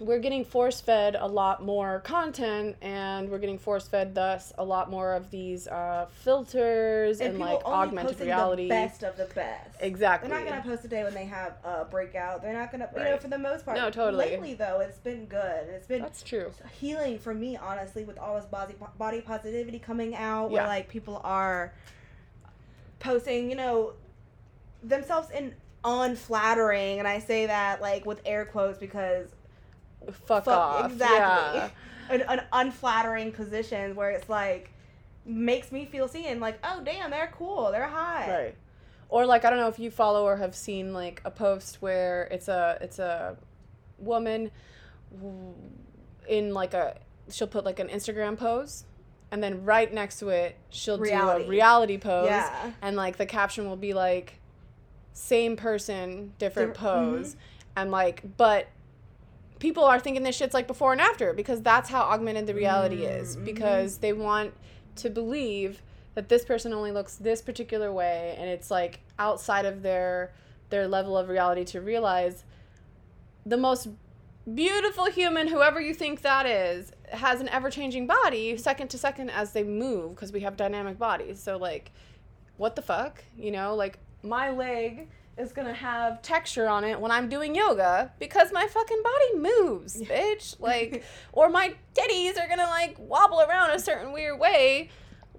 we're 0.00 0.20
getting 0.20 0.44
force 0.44 0.80
fed 0.80 1.16
a 1.18 1.26
lot 1.26 1.64
more 1.64 2.00
content 2.00 2.76
and 2.80 3.28
we're 3.28 3.38
getting 3.38 3.58
force 3.58 3.88
fed 3.88 4.14
thus 4.14 4.52
a 4.56 4.64
lot 4.64 4.88
more 4.88 5.12
of 5.12 5.30
these 5.30 5.66
uh, 5.66 6.06
filters 6.22 7.20
and, 7.20 7.34
people 7.34 7.46
like 7.46 7.64
augmented 7.64 8.20
reality 8.20 8.64
The 8.64 8.68
best 8.68 9.02
of 9.02 9.16
the 9.16 9.24
best. 9.34 9.76
exactly 9.80 10.28
They're 10.28 10.38
not 10.38 10.48
gonna 10.48 10.62
post 10.62 10.84
a 10.84 10.88
day 10.88 11.02
when 11.02 11.14
they 11.14 11.24
have 11.24 11.54
a 11.64 11.84
breakout. 11.84 12.42
They're 12.42 12.52
not 12.52 12.70
gonna, 12.70 12.88
you 12.96 13.04
know, 13.04 13.16
for 13.16 13.28
the 13.28 13.38
most 13.38 13.64
part. 13.64 13.76
No, 13.76 13.90
totally. 13.90 14.26
Lately, 14.26 14.54
though, 14.54 14.80
it's 14.80 14.98
been 14.98 15.26
good. 15.26 15.68
It's 15.68 15.86
been 15.86 16.02
that's 16.02 16.22
true 16.22 16.52
healing 16.78 17.18
for 17.18 17.34
me, 17.34 17.56
honestly, 17.56 18.04
with 18.04 18.18
all 18.18 18.36
this 18.36 18.46
body 18.46 18.74
body 18.98 19.20
positivity 19.20 19.80
coming 19.80 20.14
out, 20.14 20.50
where 20.50 20.66
like 20.66 20.88
people 20.88 21.20
are 21.24 21.72
posting, 23.00 23.50
you 23.50 23.56
know, 23.56 23.94
themselves 24.84 25.30
in 25.30 25.54
unflattering, 25.84 27.00
and 27.00 27.08
I 27.08 27.18
say 27.18 27.46
that 27.46 27.80
like 27.80 28.06
with 28.06 28.20
air 28.24 28.44
quotes 28.44 28.78
because 28.78 29.28
fuck, 30.12 30.44
fuck- 30.44 30.48
off 30.48 30.92
exactly. 30.92 31.60
yeah 31.60 31.70
an, 32.10 32.22
an 32.22 32.42
unflattering 32.52 33.32
position 33.32 33.94
where 33.94 34.10
it's 34.10 34.28
like 34.28 34.70
makes 35.26 35.70
me 35.70 35.84
feel 35.84 36.08
seen, 36.08 36.40
like 36.40 36.58
oh 36.64 36.80
damn, 36.82 37.10
they're 37.10 37.30
cool, 37.36 37.70
they're 37.70 37.86
hot, 37.86 38.28
right 38.28 38.54
or 39.08 39.26
like 39.26 39.44
i 39.44 39.50
don't 39.50 39.58
know 39.58 39.68
if 39.68 39.78
you 39.78 39.90
follow 39.90 40.24
or 40.24 40.36
have 40.36 40.54
seen 40.54 40.92
like 40.92 41.20
a 41.24 41.30
post 41.30 41.80
where 41.80 42.24
it's 42.30 42.48
a 42.48 42.78
it's 42.80 42.98
a 42.98 43.36
woman 43.98 44.50
in 46.28 46.52
like 46.52 46.74
a 46.74 46.98
she'll 47.30 47.46
put 47.46 47.64
like 47.64 47.78
an 47.78 47.88
instagram 47.88 48.36
pose 48.36 48.84
and 49.30 49.42
then 49.42 49.64
right 49.64 49.92
next 49.92 50.18
to 50.18 50.28
it 50.28 50.56
she'll 50.70 50.98
Reality. 50.98 51.44
do 51.44 51.46
a 51.46 51.50
reality 51.50 51.98
pose 51.98 52.26
Yeah. 52.26 52.72
and 52.82 52.96
like 52.96 53.16
the 53.16 53.26
caption 53.26 53.68
will 53.68 53.76
be 53.76 53.94
like 53.94 54.40
same 55.12 55.56
person 55.56 56.32
different 56.38 56.74
mm-hmm. 56.74 56.84
pose 56.84 57.36
and 57.76 57.90
like 57.90 58.22
but 58.36 58.68
people 59.58 59.84
are 59.84 59.98
thinking 59.98 60.22
this 60.22 60.36
shit's 60.36 60.54
like 60.54 60.66
before 60.66 60.92
and 60.92 61.00
after 61.00 61.32
because 61.32 61.60
that's 61.62 61.88
how 61.90 62.02
augmented 62.02 62.46
the 62.46 62.54
reality 62.54 63.04
is 63.04 63.36
Mhm. 63.36 63.44
because 63.44 63.98
they 63.98 64.12
want 64.12 64.52
to 64.96 65.10
believe 65.10 65.82
that 66.14 66.28
this 66.28 66.44
person 66.44 66.72
only 66.72 66.92
looks 66.92 67.16
this 67.16 67.42
particular 67.42 67.92
way 67.92 68.34
and 68.38 68.48
it's 68.48 68.70
like 68.70 69.00
outside 69.18 69.64
of 69.64 69.82
their 69.82 70.32
their 70.70 70.86
level 70.86 71.16
of 71.16 71.28
reality 71.30 71.64
to 71.64 71.80
realize. 71.80 72.44
The 73.46 73.56
most 73.56 73.88
beautiful 74.54 75.06
human 75.06 75.48
whoever 75.48 75.80
you 75.80 75.94
think 75.94 76.22
that 76.22 76.44
is 76.46 76.92
has 77.12 77.40
an 77.40 77.48
ever-changing 77.48 78.06
body 78.06 78.56
second 78.56 78.88
to 78.88 78.98
second 78.98 79.30
as 79.30 79.52
they 79.52 79.62
move 79.62 80.14
because 80.14 80.32
we 80.32 80.40
have 80.40 80.56
dynamic 80.56 80.98
bodies. 80.98 81.40
So 81.42 81.56
like 81.56 81.90
what 82.58 82.76
the 82.76 82.82
fuck? 82.82 83.22
You 83.36 83.50
know 83.50 83.74
like 83.74 83.98
my 84.22 84.50
leg 84.50 85.08
is 85.38 85.52
gonna 85.52 85.72
have 85.72 86.20
texture 86.22 86.68
on 86.68 86.84
it 86.84 87.00
when 87.00 87.10
i'm 87.10 87.28
doing 87.28 87.54
yoga 87.54 88.12
because 88.18 88.52
my 88.52 88.66
fucking 88.66 89.02
body 89.02 89.38
moves 89.38 90.02
bitch. 90.02 90.56
Like 90.60 91.04
or 91.32 91.48
my 91.48 91.74
titties 91.94 92.36
are 92.42 92.48
gonna 92.48 92.64
like 92.64 92.96
wobble 92.98 93.40
around 93.40 93.70
a 93.70 93.78
certain 93.78 94.12
weird 94.12 94.38
way 94.38 94.90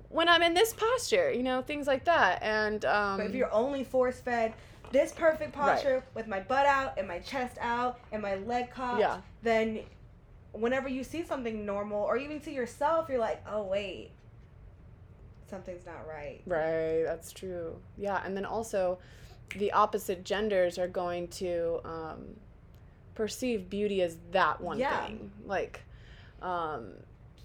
when 0.09 0.29
i'm 0.29 0.41
in 0.41 0.53
this 0.53 0.73
posture 0.73 1.31
you 1.31 1.43
know 1.43 1.61
things 1.61 1.85
like 1.87 2.05
that. 2.05 2.41
And 2.41 2.83
um 2.85 3.17
But 3.17 3.27
if 3.27 3.35
you're 3.35 3.51
only 3.53 3.83
force 3.83 4.19
fed 4.19 4.53
this 4.91 5.11
perfect 5.11 5.53
posture 5.53 6.03
with 6.15 6.27
my 6.27 6.39
butt 6.39 6.65
out 6.65 6.97
and 6.97 7.07
my 7.07 7.19
chest 7.19 7.57
out 7.61 7.99
and 8.11 8.21
my 8.23 8.35
leg 8.35 8.71
cocked, 8.71 8.99
Yeah. 9.01 9.21
then 9.43 9.81
whenever 10.51 10.89
you 10.89 11.03
see 11.03 11.23
something 11.23 11.63
normal 11.63 12.01
or 12.01 12.17
even 12.17 12.41
see 12.41 12.55
yourself, 12.55 13.07
you're 13.07 13.19
like, 13.19 13.39
oh 13.47 13.61
wait, 13.61 14.09
something's 15.47 15.85
not 15.85 16.07
right. 16.07 16.41
Right, 16.47 17.03
that's 17.05 17.31
true. 17.31 17.75
Yeah, 17.97 18.19
and 18.25 18.35
then 18.35 18.45
also 18.45 18.97
the 19.57 19.71
opposite 19.71 20.23
genders 20.23 20.77
are 20.77 20.87
going 20.87 21.27
to 21.29 21.79
um, 21.85 22.35
perceive 23.15 23.69
beauty 23.69 24.01
as 24.01 24.17
that 24.31 24.61
one 24.61 24.77
Yeah. 24.79 25.05
thing. 25.05 25.31
Like, 25.45 25.81
um, 26.41 26.93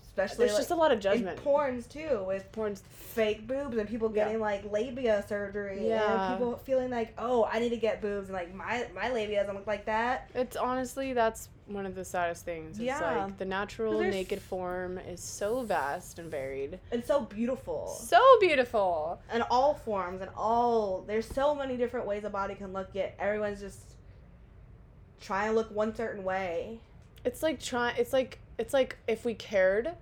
Especially 0.06 0.46
there's 0.46 0.52
like, 0.52 0.60
just 0.60 0.70
a 0.70 0.76
lot 0.76 0.92
of 0.92 0.98
in 0.98 1.00
judgment. 1.02 1.44
porns 1.44 1.88
too 1.88 2.22
with 2.24 2.50
Porn's 2.52 2.82
fake 2.92 3.48
boobs 3.48 3.76
and 3.76 3.88
people 3.88 4.08
Yeah. 4.14 4.24
getting 4.26 4.40
like 4.40 4.70
labia 4.70 5.24
surgery 5.28 5.88
Yeah. 5.88 6.12
and 6.28 6.38
people 6.38 6.56
feeling 6.58 6.90
like, 6.90 7.14
oh, 7.18 7.48
I 7.50 7.58
need 7.58 7.70
to 7.70 7.76
get 7.76 8.00
boobs 8.00 8.28
and 8.28 8.36
like 8.36 8.54
my 8.54 8.86
my 8.94 9.10
labia 9.10 9.40
doesn't 9.40 9.56
look 9.56 9.66
like 9.66 9.86
that. 9.86 10.30
It's 10.34 10.54
honestly 10.56 11.14
that's 11.14 11.48
one 11.66 11.86
of 11.86 11.94
the 11.94 12.04
saddest 12.04 12.44
things. 12.44 12.76
It's 12.76 12.84
Yeah. 12.84 13.22
like 13.24 13.38
the 13.38 13.44
natural 13.46 13.98
naked 14.00 14.40
form 14.42 14.98
is 14.98 15.22
so 15.22 15.62
vast 15.62 16.18
and 16.18 16.30
varied. 16.30 16.78
It's 16.92 17.08
so 17.08 17.20
beautiful. 17.20 17.86
So 17.88 18.20
beautiful. 18.38 19.18
And 19.30 19.42
all 19.50 19.72
forms 19.74 20.20
and 20.20 20.30
all 20.36 21.02
there's 21.06 21.26
so 21.26 21.54
many 21.54 21.76
different 21.76 22.06
ways 22.06 22.24
a 22.24 22.30
body 22.30 22.54
can 22.54 22.72
look 22.72 22.88
yet 22.92 23.14
everyone's 23.18 23.60
just 23.60 23.94
trying 25.20 25.48
to 25.50 25.54
look 25.54 25.70
one 25.70 25.94
certain 25.94 26.22
way 26.24 26.78
It's 27.24 27.42
like 27.42 27.60
trying 27.60 27.96
it's 27.96 28.12
like 28.12 28.38
it's 28.58 28.74
like 28.74 28.98
if 29.08 29.24
we 29.24 29.34
cared 29.34 29.92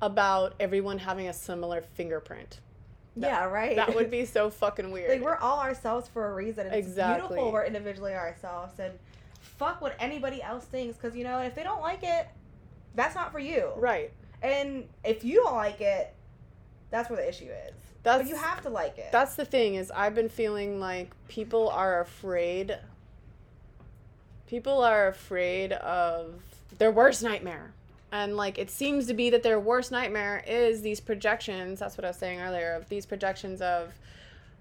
about 0.00 0.54
everyone 0.60 0.98
having 0.98 1.26
a 1.28 1.32
similar 1.32 1.80
fingerprint. 1.82 2.60
That- 3.16 3.26
yeah 3.26 3.44
right 3.46 3.74
That 3.74 3.96
would 3.96 4.10
be 4.12 4.24
so 4.36 4.48
fucking 4.50 4.92
weird. 4.92 5.10
like 5.10 5.20
we're 5.22 5.36
all 5.36 5.58
ourselves 5.58 6.06
for 6.06 6.30
a 6.30 6.34
reason 6.34 6.68
it's 6.68 6.76
Exactly. 6.76 7.28
beautiful 7.28 7.52
we're 7.52 7.64
individually 7.64 8.14
ourselves 8.14 8.78
and 8.78 8.92
fuck 9.40 9.80
what 9.80 9.94
anybody 9.98 10.42
else 10.42 10.64
thinks 10.64 10.96
because 10.96 11.16
you 11.16 11.24
know 11.24 11.38
if 11.38 11.54
they 11.54 11.62
don't 11.62 11.80
like 11.80 12.02
it 12.02 12.28
that's 12.94 13.14
not 13.14 13.32
for 13.32 13.38
you 13.38 13.70
right. 13.76 14.12
and 14.42 14.84
if 15.04 15.24
you 15.24 15.42
don't 15.42 15.54
like 15.54 15.80
it 15.80 16.14
that's 16.90 17.10
where 17.10 17.16
the 17.16 17.28
issue 17.28 17.44
is 17.44 17.74
That's 18.02 18.22
but 18.22 18.28
you 18.28 18.36
have 18.36 18.62
to 18.62 18.70
like 18.70 18.98
it 18.98 19.10
That's 19.12 19.34
the 19.34 19.44
thing 19.44 19.74
is 19.74 19.90
I've 19.90 20.14
been 20.14 20.28
feeling 20.28 20.80
like 20.80 21.10
people 21.28 21.68
are 21.68 22.00
afraid 22.00 22.78
people 24.48 24.82
are 24.82 25.08
afraid 25.08 25.72
of 25.72 26.34
their 26.78 26.90
worst 26.90 27.22
nightmare. 27.22 27.72
And 28.10 28.36
like 28.36 28.58
it 28.58 28.70
seems 28.70 29.06
to 29.06 29.14
be 29.14 29.30
that 29.30 29.42
their 29.42 29.60
worst 29.60 29.92
nightmare 29.92 30.42
is 30.46 30.80
these 30.80 31.00
projections, 31.00 31.80
that's 31.80 31.96
what 31.96 32.04
I 32.04 32.08
was 32.08 32.16
saying 32.16 32.40
earlier, 32.40 32.72
of 32.74 32.88
these 32.88 33.04
projections 33.04 33.60
of 33.60 33.92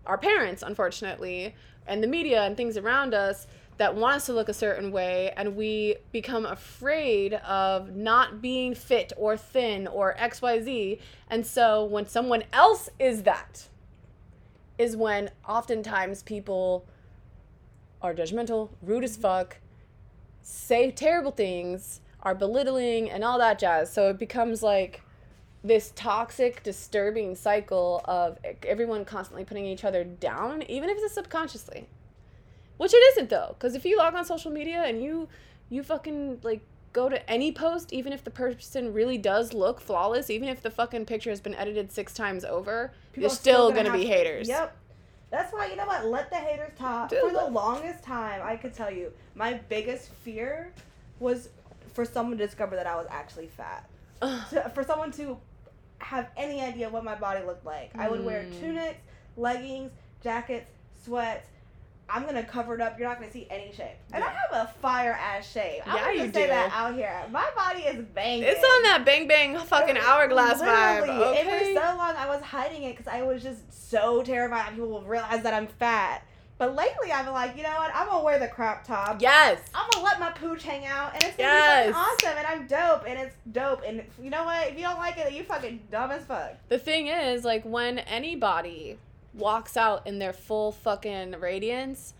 our 0.05 0.17
parents, 0.17 0.61
unfortunately, 0.61 1.55
and 1.87 2.03
the 2.03 2.07
media 2.07 2.43
and 2.43 2.57
things 2.57 2.75
around 2.75 3.13
us 3.13 3.47
that 3.77 3.95
want 3.95 4.15
us 4.15 4.25
to 4.25 4.33
look 4.33 4.49
a 4.49 4.53
certain 4.53 4.91
way 4.91 5.31
and 5.37 5.55
we 5.55 5.97
become 6.11 6.45
afraid 6.45 7.35
of 7.35 7.95
not 7.95 8.41
being 8.41 8.73
fit 8.73 9.13
or 9.15 9.37
thin 9.37 9.87
or 9.87 10.15
XYZ. 10.19 10.99
And 11.29 11.45
so 11.45 11.85
when 11.85 12.07
someone 12.07 12.43
else 12.51 12.89
is 12.99 13.23
that, 13.23 13.67
is 14.77 14.95
when 14.95 15.29
oftentimes 15.47 16.23
people 16.23 16.85
are 18.01 18.13
judgmental, 18.13 18.69
rude 18.81 19.03
as 19.03 19.17
fuck, 19.17 19.57
say 20.41 20.91
terrible 20.91 21.31
things, 21.31 22.01
are 22.21 22.35
belittling, 22.35 23.09
and 23.09 23.23
all 23.23 23.37
that 23.39 23.59
jazz. 23.59 23.91
So 23.91 24.09
it 24.09 24.17
becomes 24.17 24.61
like 24.63 25.01
this 25.63 25.91
toxic, 25.95 26.63
disturbing 26.63 27.35
cycle 27.35 28.01
of 28.05 28.37
everyone 28.65 29.05
constantly 29.05 29.43
putting 29.43 29.65
each 29.65 29.83
other 29.83 30.03
down, 30.03 30.63
even 30.63 30.89
if 30.89 30.97
it's 30.99 31.13
subconsciously. 31.13 31.87
Which 32.77 32.93
it 32.93 32.97
isn't 33.13 33.29
though, 33.29 33.55
because 33.57 33.75
if 33.75 33.85
you 33.85 33.97
log 33.97 34.13
on 34.15 34.25
social 34.25 34.51
media 34.51 34.83
and 34.85 35.01
you 35.03 35.27
you 35.69 35.83
fucking 35.83 36.39
like 36.43 36.61
go 36.93 37.09
to 37.09 37.29
any 37.29 37.51
post, 37.51 37.91
even 37.93 38.13
if 38.13 38.23
the 38.23 38.31
person 38.31 38.93
really 38.93 39.17
does 39.17 39.53
look 39.53 39.79
flawless, 39.81 40.29
even 40.29 40.47
if 40.49 40.61
the 40.61 40.69
fucking 40.71 41.05
picture 41.05 41.29
has 41.29 41.41
been 41.41 41.55
edited 41.55 41.91
six 41.91 42.13
times 42.13 42.43
over, 42.45 42.91
People 43.11 43.23
you're 43.23 43.31
are 43.31 43.35
still, 43.35 43.71
gonna, 43.71 43.89
have 43.89 43.99
be 43.99 44.05
haters. 44.05 44.47
Yep. 44.47 44.75
That's 45.29 45.51
why 45.53 45.67
you 45.67 45.75
know 45.75 45.85
what? 45.85 46.05
Let 46.05 46.29
the 46.29 46.37
haters 46.37 46.71
talk. 46.77 47.09
Dude, 47.09 47.19
for 47.19 47.31
the 47.31 47.45
longest 47.47 48.03
time, 48.03 48.41
I 48.43 48.55
could 48.55 48.73
tell 48.73 48.89
you, 48.91 49.11
my 49.35 49.55
biggest 49.55 50.09
fear 50.09 50.71
was 51.19 51.49
for 51.93 52.05
someone 52.05 52.37
to 52.37 52.45
discover 52.45 52.75
that 52.75 52.87
I 52.87 52.95
was 52.95 53.07
actually 53.09 53.47
fat. 53.47 53.89
To, 54.21 54.71
for 54.73 54.83
someone 54.83 55.11
to 55.13 55.37
have 55.99 56.29
any 56.37 56.61
idea 56.61 56.89
what 56.89 57.03
my 57.03 57.15
body 57.15 57.43
looked 57.45 57.65
like. 57.65 57.91
I 57.95 58.07
would 58.07 58.23
wear 58.23 58.43
Mm. 58.43 58.59
tunics, 58.59 58.99
leggings, 59.35 59.91
jackets, 60.23 60.69
sweats. 61.03 61.47
I'm 62.09 62.25
gonna 62.25 62.43
cover 62.43 62.73
it 62.75 62.81
up. 62.81 62.97
You're 62.97 63.07
not 63.07 63.19
gonna 63.19 63.31
see 63.31 63.47
any 63.49 63.71
shape. 63.73 63.97
And 64.13 64.23
I 64.23 64.27
have 64.29 64.51
a 64.67 64.71
fire 64.81 65.11
ass 65.11 65.51
shape. 65.51 65.81
I'm 65.85 65.95
Yeah, 65.95 66.01
gonna 66.05 66.13
you 66.25 66.31
say 66.31 66.43
do. 66.43 66.47
that 66.47 66.71
out 66.73 66.95
here. 66.95 67.13
My 67.31 67.49
body 67.55 67.81
is 67.81 68.03
banging. 68.13 68.43
It's 68.43 68.63
on 68.63 68.83
that 68.83 69.03
bang 69.05 69.27
bang 69.27 69.57
fucking 69.57 69.97
hourglass 69.97 70.61
vibe. 70.61 71.01
Literally. 71.01 71.37
And 71.39 71.47
Okay. 71.49 71.73
for 71.73 71.81
so 71.81 71.97
long, 71.97 72.15
I 72.15 72.27
was 72.27 72.41
hiding 72.41 72.83
it 72.83 72.95
because 72.97 73.07
I 73.11 73.23
was 73.23 73.43
just 73.43 73.89
so 73.89 74.23
terrified 74.23 74.69
people 74.71 74.87
will 74.87 75.01
realize 75.03 75.43
that 75.43 75.53
I'm 75.53 75.67
fat. 75.67 76.23
But 76.59 76.75
lately, 76.75 77.11
I've 77.11 77.25
been 77.25 77.35
like, 77.35 77.55
you 77.55 77.61
know 77.61 77.69
what? 77.77 77.91
I'm 77.93 78.07
gonna 78.07 78.23
wear 78.23 78.39
the 78.39 78.47
crop 78.47 78.83
top. 78.83 79.21
yes. 79.21 79.59
I'm 79.75 79.87
gonna 79.91 80.03
let 80.05 80.19
my 80.19 80.31
pooch 80.31 80.63
hang 80.63 80.87
out, 80.87 81.13
and 81.13 81.21
it's 81.23 81.37
gonna 81.37 81.49
Yes. 81.49 81.87
be 81.89 81.93
awesome, 81.93 82.37
and 82.37 82.47
I'm 82.47 82.65
dope, 82.67 83.03
and 83.07 83.19
it's 83.19 83.35
dope. 83.51 83.83
And 83.85 84.03
you 84.19 84.31
know 84.31 84.43
what? 84.43 84.67
If 84.69 84.75
you 84.75 84.81
don't 84.83 84.97
like 84.97 85.17
it, 85.19 85.31
you 85.33 85.43
fucking 85.43 85.81
dumb 85.91 86.09
as 86.09 86.23
fuck. 86.25 86.53
The 86.69 86.79
thing 86.79 87.07
is, 87.07 87.43
like, 87.45 87.61
when 87.63 87.99
anybody 87.99 88.97
walks 89.37 89.77
out 89.77 90.05
in 90.07 90.19
their 90.19 90.33
full 90.33 90.71
fucking 90.71 91.39
radiance, 91.39 92.13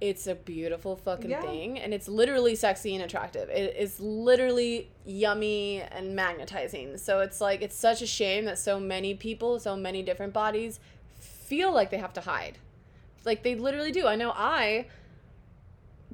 it's 0.00 0.26
a 0.26 0.34
beautiful 0.34 0.96
fucking 0.96 1.30
Yeah. 1.30 1.40
thing. 1.40 1.78
And 1.78 1.94
it's 1.94 2.08
literally 2.08 2.54
sexy 2.54 2.94
and 2.94 3.02
attractive. 3.04 3.48
It 3.48 3.76
is 3.76 4.00
literally 4.00 4.90
yummy 5.06 5.80
and 5.80 6.14
magnetizing. 6.14 6.98
So 6.98 7.20
it's 7.20 7.40
like, 7.40 7.62
it's 7.62 7.76
such 7.76 8.02
a 8.02 8.06
shame 8.06 8.44
that 8.44 8.58
so 8.58 8.78
many 8.78 9.14
people, 9.14 9.58
so 9.58 9.76
many 9.76 10.02
different 10.02 10.32
bodies 10.32 10.80
feel 11.14 11.72
like 11.72 11.90
they 11.90 11.98
have 11.98 12.12
to 12.14 12.20
hide. 12.20 12.58
Like, 13.24 13.42
they 13.42 13.54
literally 13.54 13.92
do. 13.92 14.06
I 14.06 14.16
know 14.16 14.32
I 14.34 14.86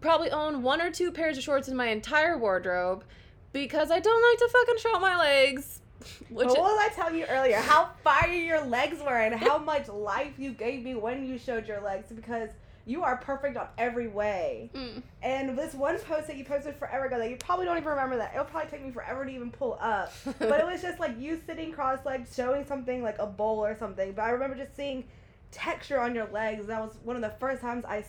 probably 0.00 0.30
own 0.30 0.62
one 0.62 0.80
or 0.80 0.90
two 0.90 1.10
pairs 1.10 1.36
of 1.36 1.42
shorts 1.42 1.66
in 1.68 1.76
my 1.76 1.88
entire 1.88 2.38
wardrobe 2.38 3.04
because 3.52 3.90
I 3.90 3.98
don't 3.98 4.22
like 4.30 4.38
to 4.38 4.48
fucking 4.48 4.78
show 4.78 5.00
my 5.00 5.16
legs. 5.18 5.79
Which 6.30 6.48
But 6.48 6.58
what 6.58 6.76
was 6.76 6.90
I 6.90 6.94
telling 6.94 7.16
you 7.16 7.26
earlier? 7.26 7.56
How 7.56 7.90
fire 8.02 8.32
your 8.32 8.64
legs 8.64 8.98
were 9.00 9.16
and 9.16 9.34
how 9.34 9.58
much 9.58 9.88
life 9.88 10.32
you 10.38 10.52
gave 10.52 10.84
me 10.84 10.94
when 10.94 11.26
you 11.26 11.38
showed 11.38 11.66
your 11.66 11.80
legs 11.80 12.10
because 12.12 12.50
you 12.86 13.04
are 13.04 13.16
perfect 13.18 13.56
on 13.56 13.68
every 13.78 14.08
way. 14.08 14.70
Mm. 14.74 15.02
And 15.22 15.56
this 15.56 15.74
one 15.74 15.98
post 15.98 16.26
that 16.26 16.36
you 16.36 16.44
posted 16.44 16.74
forever 16.74 17.06
ago 17.06 17.18
that 17.18 17.30
you 17.30 17.36
probably 17.36 17.66
don't 17.66 17.76
even 17.76 17.88
remember 17.88 18.16
that. 18.16 18.32
It'll 18.32 18.46
probably 18.46 18.70
take 18.70 18.84
me 18.84 18.90
forever 18.90 19.24
to 19.24 19.30
even 19.30 19.50
pull 19.50 19.78
up. 19.80 20.12
but 20.38 20.60
it 20.60 20.66
was 20.66 20.82
just 20.82 20.98
like 20.98 21.18
you 21.18 21.40
sitting 21.46 21.72
cross-legged 21.72 22.26
showing 22.34 22.66
something 22.66 23.02
like 23.02 23.18
a 23.18 23.26
bowl 23.26 23.64
or 23.64 23.76
something. 23.76 24.12
But 24.12 24.22
I 24.22 24.30
remember 24.30 24.56
just 24.56 24.74
seeing 24.76 25.04
texture 25.52 26.00
on 26.00 26.14
your 26.14 26.26
legs. 26.28 26.66
That 26.66 26.80
was 26.80 26.96
one 27.04 27.16
of 27.16 27.22
the 27.22 27.32
first 27.38 27.60
times 27.60 27.84
I 27.84 28.04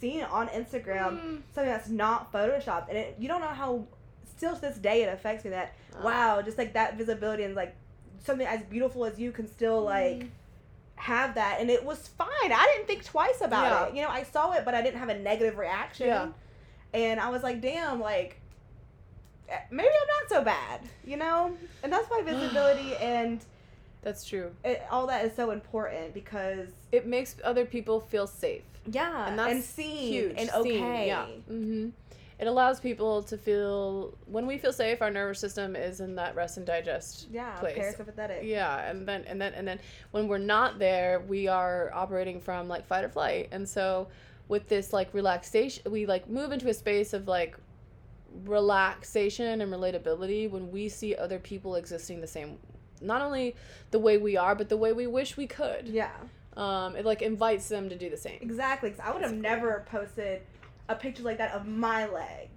seen 0.00 0.20
it 0.20 0.30
on 0.30 0.48
Instagram. 0.48 1.20
Mm. 1.20 1.42
Something 1.54 1.72
that's 1.72 1.88
not 1.88 2.32
photoshopped. 2.32 2.88
And 2.88 2.98
it, 2.98 3.16
you 3.18 3.28
don't 3.28 3.40
know 3.40 3.46
how 3.46 3.86
still 4.36 4.54
to 4.54 4.60
this 4.60 4.76
day 4.78 5.02
it 5.02 5.12
affects 5.12 5.44
me 5.44 5.50
that 5.50 5.74
Oh. 5.98 6.04
wow, 6.04 6.42
just 6.42 6.58
like 6.58 6.74
that 6.74 6.96
visibility 6.98 7.42
and 7.44 7.54
like 7.54 7.74
something 8.24 8.46
as 8.46 8.62
beautiful 8.64 9.04
as 9.06 9.18
you 9.18 9.32
can 9.32 9.46
still 9.48 9.80
like 9.82 10.18
Mm. 10.24 10.28
have 10.96 11.34
that 11.36 11.58
and 11.60 11.70
it 11.70 11.84
was 11.84 12.08
fine. 12.08 12.28
I 12.52 12.72
didn't 12.74 12.86
think 12.86 13.04
twice 13.04 13.40
about 13.40 13.62
Yeah. 13.64 13.86
it. 13.88 13.94
You 13.96 14.02
know, 14.02 14.08
I 14.10 14.22
saw 14.24 14.52
it 14.52 14.64
but 14.64 14.74
I 14.74 14.82
didn't 14.82 14.98
have 14.98 15.08
a 15.08 15.18
negative 15.18 15.56
reaction. 15.58 16.06
Yeah. 16.08 16.28
And 16.92 17.20
I 17.20 17.30
was 17.30 17.42
like, 17.42 17.60
damn, 17.60 18.00
like 18.00 18.40
eh, 19.48 19.58
maybe 19.70 19.88
I'm 19.88 20.08
not 20.22 20.28
so 20.28 20.44
bad, 20.44 20.80
you 21.04 21.16
know? 21.16 21.56
And 21.82 21.92
that's 21.92 22.08
why 22.10 22.22
visibility 22.22 22.96
and 23.14 23.44
That's 24.02 24.24
true. 24.24 24.52
it, 24.64 24.82
all 24.90 25.06
that 25.06 25.24
is 25.24 25.34
so 25.34 25.50
important 25.50 26.14
because 26.14 26.68
It 26.92 27.06
makes 27.06 27.36
other 27.44 27.64
people 27.64 28.00
feel 28.00 28.26
safe. 28.26 28.62
yeah, 28.90 29.28
And 29.28 29.38
that's 29.38 29.50
and 29.52 29.62
seen 29.62 30.12
Huge. 30.12 30.34
and 30.38 30.50
seen, 30.50 30.82
okay. 30.82 31.06
Yeah. 31.08 31.24
hmm 31.46 31.88
It 32.38 32.46
allows 32.46 32.80
people 32.80 33.22
to 33.24 33.38
feel 33.38 34.16
when 34.26 34.46
we 34.46 34.58
feel 34.58 34.72
safe. 34.72 35.00
Our 35.00 35.10
nervous 35.10 35.38
system 35.40 35.74
is 35.74 36.00
in 36.00 36.14
that 36.16 36.34
rest 36.36 36.58
and 36.58 36.66
digest 36.66 37.28
Yeah, 37.30 37.56
place. 37.56 37.78
parasympathetic. 37.78 38.44
Yeah, 38.44 38.88
and 38.90 39.08
then 39.08 39.24
and 39.26 39.40
then 39.40 39.54
and 39.54 39.66
then 39.66 39.78
when 40.10 40.28
we're 40.28 40.36
not 40.38 40.78
there, 40.78 41.20
we 41.20 41.48
are 41.48 41.90
operating 41.94 42.40
from 42.40 42.68
like 42.68 42.86
fight 42.86 43.04
or 43.04 43.08
flight. 43.08 43.48
And 43.52 43.66
so 43.66 44.08
with 44.48 44.68
this 44.68 44.92
like 44.92 45.14
relaxation, 45.14 45.90
we 45.90 46.04
like 46.04 46.28
move 46.28 46.52
into 46.52 46.68
a 46.68 46.74
space 46.74 47.14
of 47.14 47.26
like 47.26 47.56
relaxation 48.44 49.60
and 49.62 49.72
relatability 49.72 50.50
when 50.50 50.70
we 50.70 50.88
see 50.90 51.14
other 51.14 51.38
people 51.38 51.76
existing 51.76 52.20
the 52.20 52.26
same 52.26 52.58
not 53.00 53.20
only 53.20 53.54
the 53.90 53.98
way 53.98 54.16
we 54.18 54.36
are, 54.36 54.54
but 54.54 54.68
the 54.68 54.76
way 54.76 54.92
we 54.92 55.06
wish 55.06 55.36
we 55.36 55.46
could. 55.46 55.86
Yeah. 55.88 56.10
Um, 56.56 56.96
it 56.96 57.04
like 57.04 57.20
invites 57.20 57.68
them 57.68 57.90
to 57.90 57.96
do 57.96 58.08
the 58.08 58.16
same. 58.16 58.38
Exactly, 58.40 58.88
because 58.90 59.04
I 59.06 59.12
would 59.12 59.22
have 59.22 59.34
never 59.34 59.84
posted 59.90 60.40
a 60.88 60.94
picture 60.94 61.22
like 61.22 61.38
that 61.38 61.52
of 61.52 61.66
my 61.66 62.06
legs. 62.06 62.50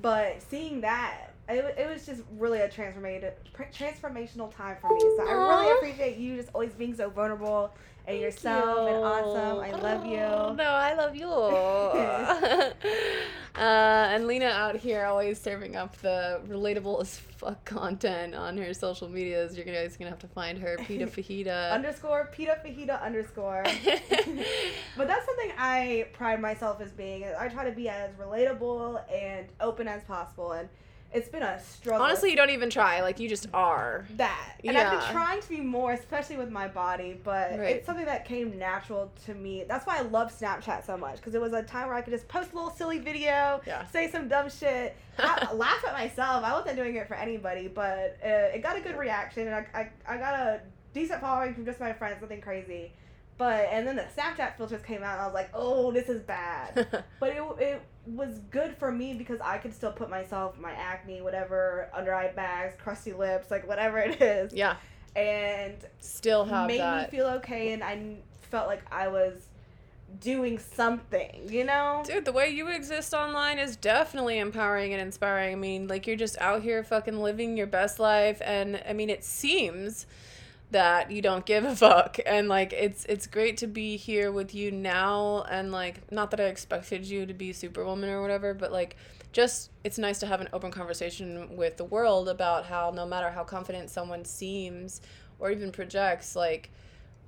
But 0.00 0.40
seeing 0.42 0.80
that, 0.80 1.30
it, 1.48 1.74
it 1.78 1.88
was 1.88 2.06
just 2.06 2.22
really 2.38 2.60
a 2.60 2.68
transformative, 2.68 3.32
transformational 3.54 4.54
time 4.54 4.76
for 4.80 4.92
me. 4.92 5.00
So 5.16 5.26
I 5.26 5.32
really 5.32 5.72
appreciate 5.76 6.16
you 6.16 6.36
just 6.36 6.50
always 6.54 6.72
being 6.72 6.94
so 6.94 7.10
vulnerable 7.10 7.74
and 8.06 8.18
yourself 8.18 8.88
and 8.88 9.04
awesome. 9.04 9.58
I 9.60 9.72
love 9.72 10.06
you. 10.06 10.18
Oh, 10.18 10.54
no, 10.54 10.64
I 10.64 10.94
love 10.94 11.14
you. 11.14 11.28
uh, 13.56 14.08
and 14.10 14.26
Lena 14.26 14.46
out 14.46 14.76
here 14.76 15.04
always 15.04 15.40
serving 15.40 15.76
up 15.76 15.96
the 15.98 16.40
relatable 16.48 17.00
as 17.00 17.18
fuck 17.18 17.64
content 17.64 18.34
on 18.34 18.56
her 18.58 18.74
social 18.74 19.08
medias. 19.08 19.56
You're 19.56 19.66
guys 19.66 19.96
gonna 19.96 20.10
have 20.10 20.18
to 20.20 20.28
find 20.28 20.58
her, 20.58 20.76
Pita 20.78 21.06
Fajita. 21.08 21.72
Underscore 21.72 22.28
Pita 22.32 22.58
Fajita 22.64 23.02
underscore. 23.02 23.64
but 23.64 25.06
that's 25.06 25.26
something 25.26 25.52
I 25.58 26.08
pride 26.12 26.40
myself 26.40 26.80
as 26.80 26.92
being. 26.92 27.24
I 27.38 27.48
try 27.48 27.64
to 27.64 27.72
be 27.72 27.88
as 27.88 28.10
relatable 28.12 29.02
and 29.12 29.46
open 29.60 29.88
as 29.88 30.02
possible, 30.04 30.52
and 30.52 30.68
it's 31.12 31.28
been 31.28 31.42
a 31.42 31.60
struggle. 31.60 32.04
Honestly, 32.04 32.30
you 32.30 32.36
don't 32.36 32.50
even 32.50 32.70
try. 32.70 33.00
Like 33.02 33.18
you 33.18 33.28
just 33.28 33.48
are. 33.52 34.06
that. 34.16 34.54
And 34.64 34.76
I've 34.76 35.00
been 35.00 35.10
trying 35.10 35.40
to 35.40 35.48
be 35.48 35.60
more, 35.60 35.92
especially 35.92 36.36
with 36.36 36.50
my 36.50 36.68
body, 36.68 37.20
but 37.24 37.50
Right. 37.58 37.76
it's 37.76 37.86
something 37.86 38.04
that 38.06 38.24
came 38.24 38.58
natural 38.58 39.10
to 39.26 39.34
me. 39.34 39.64
That's 39.66 39.86
why 39.86 39.98
I 39.98 40.02
love 40.02 40.32
Snapchat 40.38 40.84
so 40.86 40.96
much 40.96 41.16
because 41.16 41.34
it 41.34 41.40
was 41.40 41.52
a 41.52 41.62
time 41.62 41.88
where 41.88 41.96
I 41.96 42.02
could 42.02 42.12
just 42.12 42.28
post 42.28 42.52
a 42.52 42.54
little 42.54 42.70
silly 42.70 42.98
video, 42.98 43.60
Yeah. 43.66 43.86
say 43.88 44.10
some 44.10 44.28
dumb 44.28 44.48
shit, 44.50 44.96
I, 45.18 45.52
laugh 45.54 45.84
at 45.86 45.92
myself. 45.94 46.44
I 46.44 46.52
wasn't 46.52 46.76
doing 46.76 46.94
it 46.96 47.08
for 47.08 47.14
anybody, 47.14 47.66
but 47.68 48.18
uh, 48.24 48.54
it 48.54 48.62
got 48.62 48.76
a 48.76 48.80
good 48.80 48.96
reaction, 48.96 49.48
and 49.48 49.56
I, 49.56 49.66
I, 49.74 50.14
I 50.14 50.16
got 50.18 50.34
a 50.34 50.60
decent 50.94 51.20
following 51.20 51.54
from 51.54 51.64
just 51.64 51.80
my 51.80 51.92
friends, 51.92 52.20
nothing 52.20 52.40
crazy. 52.40 52.92
But 53.40 53.70
and 53.72 53.86
then 53.86 53.96
the 53.96 54.02
Snapchat 54.14 54.58
filters 54.58 54.82
came 54.82 55.02
out, 55.02 55.12
and 55.14 55.22
I 55.22 55.24
was 55.24 55.32
like, 55.32 55.48
oh, 55.54 55.90
this 55.92 56.10
is 56.10 56.20
bad. 56.20 56.86
But 57.20 57.30
it, 57.30 57.42
it 57.58 57.82
was 58.04 58.38
good 58.50 58.76
for 58.76 58.92
me 58.92 59.14
because 59.14 59.40
I 59.40 59.56
could 59.56 59.72
still 59.72 59.92
put 59.92 60.10
myself, 60.10 60.58
my 60.58 60.72
acne, 60.72 61.22
whatever, 61.22 61.88
under 61.94 62.14
eye 62.14 62.32
bags, 62.32 62.74
crusty 62.82 63.14
lips, 63.14 63.50
like 63.50 63.66
whatever 63.66 63.98
it 63.98 64.20
is. 64.20 64.52
yeah. 64.52 64.76
And 65.16 65.74
Still 66.00 66.44
have 66.44 66.52
that 66.52 66.66
made 66.68 66.80
that. 66.80 67.10
me 67.10 67.16
feel 67.18 67.28
okay 67.38 67.72
and 67.72 67.82
I 67.82 68.16
felt 68.42 68.66
like 68.68 68.82
I 68.92 69.08
was 69.08 69.46
doing 70.20 70.58
something, 70.58 71.48
you 71.48 71.64
know? 71.64 72.02
Dude, 72.04 72.26
the 72.26 72.32
way 72.32 72.50
you 72.50 72.68
exist 72.68 73.14
online 73.14 73.58
is 73.58 73.74
definitely 73.74 74.38
empowering 74.38 74.92
and 74.92 75.00
inspiring. 75.00 75.52
I 75.52 75.56
mean, 75.56 75.88
like 75.88 76.06
you're 76.06 76.16
just 76.16 76.38
out 76.42 76.62
here 76.62 76.84
fucking 76.84 77.18
living 77.22 77.56
your 77.56 77.66
best 77.68 77.98
life 77.98 78.42
and 78.44 78.82
I 78.86 78.92
mean, 78.92 79.08
it 79.08 79.24
seems 79.24 80.06
that 80.70 81.10
you 81.10 81.20
don't 81.22 81.44
give 81.44 81.64
a 81.64 81.74
fuck. 81.76 82.18
And 82.24 82.48
like 82.48 82.72
it's 82.72 83.04
it's 83.06 83.26
great 83.26 83.56
to 83.58 83.66
be 83.66 83.96
here 83.96 84.30
with 84.30 84.54
you 84.54 84.70
now. 84.70 85.44
And 85.50 85.72
like 85.72 86.10
not 86.12 86.30
that 86.30 86.40
I 86.40 86.44
expected 86.44 87.06
you 87.06 87.26
to 87.26 87.34
be 87.34 87.52
superwoman 87.52 88.10
or 88.10 88.22
whatever, 88.22 88.54
but 88.54 88.72
like 88.72 88.96
just 89.32 89.70
it's 89.84 89.98
nice 89.98 90.18
to 90.20 90.26
have 90.26 90.40
an 90.40 90.48
open 90.52 90.70
conversation 90.70 91.56
with 91.56 91.76
the 91.76 91.84
world 91.84 92.28
about 92.28 92.66
how 92.66 92.90
no 92.94 93.06
matter 93.06 93.30
how 93.30 93.44
confident 93.44 93.90
someone 93.90 94.24
seems 94.24 95.00
or 95.38 95.50
even 95.50 95.70
projects 95.70 96.34
like 96.34 96.70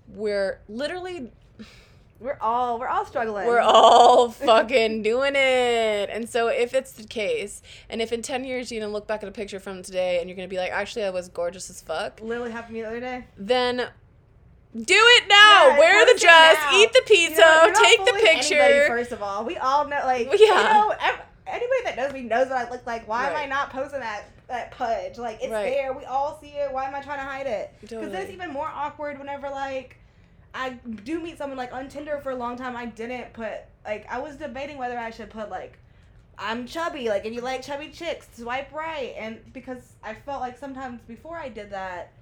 we're 0.09 0.61
literally 0.69 1.31
We're 2.23 2.39
all 2.41 2.79
we're 2.79 2.87
all 2.89 3.05
struggling. 3.05 3.47
we're 3.47 3.59
all 3.61 4.31
fucking 4.31 5.03
doing 5.03 5.33
it. 5.35 6.09
And 6.11 6.29
so 6.29 6.47
if 6.49 6.73
it's 6.73 6.93
the 6.93 7.05
case, 7.05 7.63
and 7.91 8.01
if 8.01 8.13
in 8.13 8.23
10 8.23 8.45
years 8.45 8.71
you're 8.71 8.81
to 8.81 8.89
look 8.89 9.07
back 9.09 9.23
at 9.23 9.29
a 9.29 9.33
picture 9.33 9.59
from 9.59 9.83
today 9.83 10.21
and 10.21 10.29
you're 10.29 10.37
going 10.37 10.49
to 10.49 10.51
be 10.51 10.59
like, 10.59 10.71
actually, 10.73 11.05
I 11.05 11.11
was 11.11 11.29
gorgeous 11.29 11.69
as 11.69 11.81
fuck, 11.81 12.21
literally 12.23 12.53
happened 12.53 12.69
to 12.71 12.75
me 12.75 12.83
the 12.83 12.89
other 12.89 13.01
day. 13.01 13.25
then 13.37 13.77
do 14.75 14.95
it 14.97 15.25
now. 15.29 15.69
Yeah, 15.71 15.79
Wear 15.79 16.07
the 16.07 16.19
dress, 16.21 16.57
eat 16.75 16.93
the 16.93 17.03
pizza, 17.07 17.43
you're 17.43 17.73
not 17.73 17.83
take 17.83 17.99
the 17.99 18.05
fooling 18.13 18.27
anybody, 18.27 18.39
picture. 18.49 18.87
first 18.89 19.13
of 19.13 19.23
all, 19.23 19.45
we 19.45 19.57
all 19.59 19.87
know 19.89 20.01
like 20.05 20.29
Well, 20.29 20.39
you 20.39 20.47
yeah. 20.47 20.63
know 20.63 20.95
anybody 21.47 21.83
that 21.85 21.97
knows 21.97 22.13
me 22.15 22.23
knows 22.23 22.49
what 22.49 22.57
I 22.57 22.71
look 22.71 22.87
like. 22.87 23.07
Why 23.09 23.29
am 23.29 23.37
I 23.37 23.47
not 23.47 23.71
posting 23.71 24.01
that 24.01 24.31
that 24.49 24.71
pudge? 24.71 25.19
Like 25.19 25.39
it's 25.43 25.51
Right. 25.53 25.65
there. 25.71 25.93
We 25.93 26.05
all 26.05 26.39
see 26.41 26.49
it. 26.51 26.73
Why 26.73 26.87
am 26.87 26.95
I 26.95 27.01
trying 27.03 27.19
to 27.19 27.25
hide 27.25 27.47
it? 27.47 27.75
Because 27.81 27.99
Totally. 27.99 28.17
it's 28.19 28.31
even 28.31 28.51
more 28.51 28.69
awkward 28.73 29.19
whenever 29.19 29.51
like 29.51 29.97
I 30.55 30.71
do 31.05 31.21
meet 31.21 31.39
someone 31.39 31.57
like 31.57 31.73
on 31.73 31.89
Tinder 31.89 32.21
for 32.23 32.31
a 32.31 32.37
long 32.37 32.57
time. 32.57 32.77
I 32.77 32.87
didn't 32.87 33.33
put 33.33 33.53
like 33.85 34.07
I 34.11 34.19
was 34.19 34.37
debating 34.37 34.79
whether 34.79 34.99
I 34.99 35.11
should 35.11 35.31
put 35.31 35.51
like 35.51 35.79
I'm 36.39 36.67
chubby. 36.67 37.09
Like 37.09 37.25
if 37.25 37.33
you 37.33 37.41
like 37.41 37.63
chubby 37.63 37.89
chicks, 37.89 38.29
swipe 38.37 38.73
right. 38.73 39.15
And 39.17 39.41
because 39.53 39.95
I 40.03 40.15
felt 40.15 40.41
like 40.41 40.59
sometimes 40.59 41.01
before 41.07 41.37
I 41.37 41.49
did 41.49 41.71
that, 41.71 42.13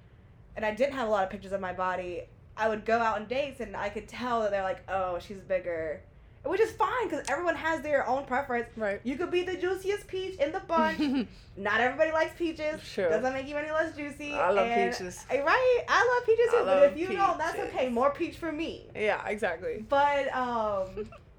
and 0.55 0.65
I 0.65 0.73
didn't 0.73 0.93
have 0.93 1.07
a 1.07 1.11
lot 1.11 1.23
of 1.23 1.29
pictures 1.29 1.51
of 1.51 1.61
my 1.61 1.73
body, 1.73 2.23
I 2.57 2.69
would 2.69 2.85
go 2.85 2.99
out 2.99 3.15
on 3.15 3.25
dates 3.25 3.59
and 3.59 3.75
I 3.75 3.89
could 3.89 4.07
tell 4.07 4.41
that 4.41 4.51
they're 4.51 4.63
like, 4.63 4.83
oh, 4.89 5.19
she's 5.19 5.39
bigger. 5.39 6.01
Which 6.43 6.59
is 6.59 6.71
fine 6.71 7.07
because 7.07 7.23
everyone 7.29 7.55
has 7.55 7.81
their 7.81 8.07
own 8.07 8.25
preference. 8.25 8.67
Right. 8.75 8.99
You 9.03 9.15
could 9.15 9.29
be 9.29 9.43
the 9.43 9.55
juiciest 9.57 10.07
peach 10.07 10.39
in 10.39 10.51
the 10.51 10.59
bunch. 10.67 11.27
Not 11.55 11.81
everybody 11.81 12.11
likes 12.11 12.33
peaches. 12.35 12.81
Sure. 12.81 13.09
Doesn't 13.09 13.33
make 13.33 13.47
you 13.47 13.55
any 13.57 13.69
less 13.69 13.95
juicy. 13.95 14.33
I 14.33 14.49
love 14.49 14.65
and- 14.67 14.91
peaches. 14.91 15.23
Eh, 15.29 15.39
Right? 15.41 15.83
I 15.87 16.15
love 16.15 16.25
peaches 16.25 16.51
too. 16.51 16.65
But 16.65 16.83
if 16.91 16.97
you 16.97 17.15
don't, 17.15 17.37
that's 17.37 17.59
okay. 17.59 17.89
More 17.89 18.09
peach 18.09 18.37
for 18.37 18.51
me. 18.51 18.87
Yeah, 18.95 19.25
exactly. 19.27 19.85
But 19.87 20.33
um, 20.35 20.87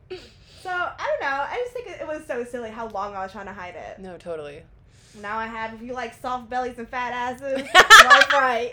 so 0.62 0.70
I 0.70 0.96
don't 0.98 1.20
know. 1.20 1.46
I 1.50 1.56
just 1.64 1.72
think 1.72 1.88
it, 1.88 2.00
it 2.02 2.06
was 2.06 2.24
so 2.26 2.44
silly 2.44 2.70
how 2.70 2.86
long 2.88 3.16
I 3.16 3.22
was 3.24 3.32
trying 3.32 3.46
to 3.46 3.52
hide 3.52 3.74
it. 3.74 3.98
No, 3.98 4.16
totally. 4.18 4.62
Now 5.20 5.36
I 5.36 5.46
have. 5.46 5.74
If 5.74 5.82
you 5.82 5.94
like 5.94 6.14
soft 6.22 6.48
bellies 6.48 6.78
and 6.78 6.88
fat 6.88 7.12
asses, 7.12 7.68
swipe 7.70 8.32
right. 8.32 8.70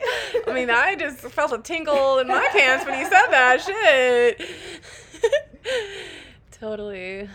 I 0.47 0.53
mean, 0.53 0.69
I 0.69 0.95
just 0.95 1.17
felt 1.21 1.51
a 1.53 1.57
tingle 1.57 2.19
in 2.19 2.27
my 2.27 2.47
pants 2.51 2.85
when 2.85 2.99
you 2.99 3.05
said 3.05 3.27
that 3.31 3.61
shit. 3.61 4.49
Totally. 6.51 7.29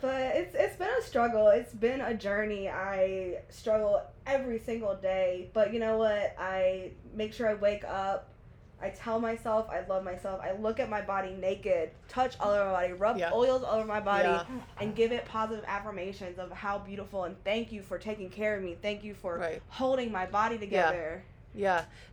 But 0.00 0.20
it's 0.36 0.54
it's 0.54 0.76
been 0.76 0.90
a 0.98 1.02
struggle. 1.02 1.48
It's 1.48 1.72
been 1.72 2.00
a 2.00 2.14
journey. 2.14 2.68
I 2.68 3.38
struggle 3.48 4.02
every 4.26 4.58
single 4.58 4.94
day. 4.94 5.50
But 5.54 5.72
you 5.72 5.80
know 5.80 5.98
what? 5.98 6.34
I 6.38 6.90
make 7.14 7.32
sure 7.32 7.48
I 7.48 7.54
wake 7.54 7.84
up. 7.84 8.28
I 8.80 8.90
tell 8.90 9.18
myself 9.18 9.70
I 9.70 9.86
love 9.88 10.04
myself. 10.04 10.38
I 10.42 10.52
look 10.52 10.78
at 10.80 10.90
my 10.90 11.00
body 11.00 11.30
naked, 11.32 11.92
touch 12.08 12.36
all 12.38 12.50
over 12.50 12.66
my 12.66 12.72
body, 12.72 12.92
rub 12.92 13.16
Yeah. 13.16 13.32
oils 13.32 13.62
all 13.62 13.76
over 13.76 13.86
my 13.86 14.00
body, 14.00 14.28
Yeah. 14.28 14.44
and 14.78 14.94
give 14.94 15.12
it 15.12 15.24
positive 15.24 15.64
affirmations 15.66 16.38
of 16.38 16.52
how 16.52 16.78
beautiful 16.78 17.24
and 17.24 17.42
thank 17.42 17.72
you 17.72 17.82
for 17.82 17.98
taking 17.98 18.28
care 18.28 18.54
of 18.54 18.62
me. 18.62 18.76
Thank 18.82 19.02
you 19.02 19.14
for 19.14 19.38
Right. 19.38 19.62
holding 19.68 20.12
my 20.12 20.26
body 20.26 20.58
together. 20.58 21.22
Yeah. 21.24 21.32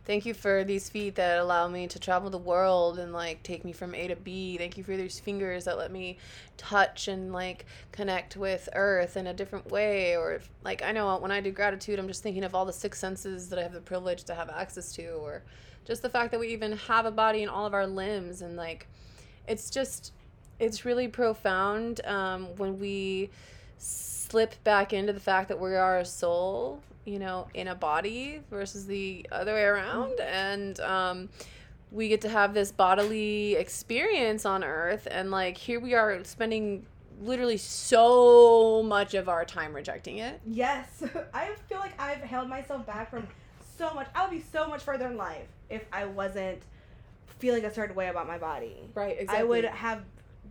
Thank 0.04 0.26
you 0.26 0.34
for 0.34 0.64
these 0.64 0.88
feet 0.88 1.14
that 1.16 1.38
allow 1.38 1.68
me 1.68 1.86
to 1.88 1.98
travel 1.98 2.30
the 2.30 2.38
world 2.38 2.98
and 2.98 3.12
like 3.12 3.42
take 3.42 3.64
me 3.64 3.72
from 3.72 3.94
A 3.94 4.08
to 4.08 4.16
B. 4.16 4.56
Thank 4.56 4.78
you 4.78 4.84
for 4.84 4.96
these 4.96 5.20
fingers 5.20 5.64
that 5.64 5.78
let 5.78 5.92
me 5.92 6.18
touch 6.56 7.08
and 7.08 7.32
like 7.32 7.66
connect 7.92 8.36
with 8.36 8.68
earth 8.74 9.16
in 9.16 9.26
a 9.26 9.34
different 9.34 9.70
way 9.70 10.16
or 10.16 10.40
like 10.62 10.82
I 10.82 10.92
know 10.92 11.16
when 11.18 11.30
I 11.30 11.40
do 11.40 11.50
gratitude 11.50 11.98
I'm 11.98 12.08
just 12.08 12.22
thinking 12.22 12.44
of 12.44 12.54
all 12.54 12.64
the 12.64 12.72
six 12.72 12.98
senses 12.98 13.48
that 13.50 13.58
I 13.58 13.62
have 13.62 13.72
the 13.72 13.80
privilege 13.80 14.24
to 14.24 14.34
have 14.34 14.50
access 14.50 14.92
to 14.94 15.06
or 15.12 15.42
just 15.84 16.02
the 16.02 16.08
fact 16.08 16.30
that 16.30 16.40
we 16.40 16.48
even 16.48 16.72
have 16.72 17.06
a 17.06 17.10
body 17.10 17.42
and 17.42 17.50
all 17.50 17.66
of 17.66 17.74
our 17.74 17.86
limbs 17.86 18.40
and 18.40 18.56
like 18.56 18.86
it's 19.46 19.70
just 19.70 20.12
it's 20.58 20.84
really 20.84 21.08
profound 21.08 22.04
um, 22.06 22.46
when 22.56 22.78
we 22.78 23.30
slip 23.78 24.62
back 24.64 24.92
into 24.92 25.12
the 25.12 25.20
fact 25.20 25.48
that 25.48 25.60
we 25.60 25.74
are 25.74 25.98
a 25.98 26.04
soul 26.04 26.80
you 27.04 27.18
know 27.18 27.46
in 27.54 27.68
a 27.68 27.74
body 27.74 28.40
versus 28.50 28.86
the 28.86 29.26
other 29.30 29.54
way 29.54 29.62
around 29.64 30.18
and 30.20 30.80
um, 30.80 31.28
we 31.90 32.08
get 32.08 32.20
to 32.20 32.28
have 32.28 32.54
this 32.54 32.72
bodily 32.72 33.54
experience 33.54 34.44
on 34.44 34.64
earth 34.64 35.06
and 35.10 35.30
like 35.30 35.56
here 35.56 35.78
we 35.80 35.94
are 35.94 36.22
spending 36.24 36.84
literally 37.20 37.56
so 37.56 38.82
much 38.82 39.14
of 39.14 39.28
our 39.28 39.44
time 39.44 39.72
rejecting 39.72 40.18
it 40.18 40.40
Yes, 40.46 41.02
I 41.34 41.54
feel 41.68 41.78
like 41.78 41.98
I've 42.00 42.20
held 42.20 42.48
myself 42.48 42.86
back 42.86 43.10
from 43.10 43.26
so 43.78 43.92
much. 43.94 44.08
I 44.14 44.22
would 44.22 44.30
be 44.30 44.44
so 44.52 44.66
much 44.68 44.82
further 44.82 45.06
in 45.06 45.16
life 45.16 45.46
if 45.70 45.84
I 45.92 46.06
wasn't 46.06 46.60
feeling 47.38 47.64
a 47.64 47.72
certain 47.72 47.94
way 47.94 48.08
about 48.08 48.26
my 48.26 48.38
body. 48.38 48.76
right 48.94 49.16
exactly. 49.18 49.38
I 49.38 49.44
would 49.44 49.64
have 49.64 50.02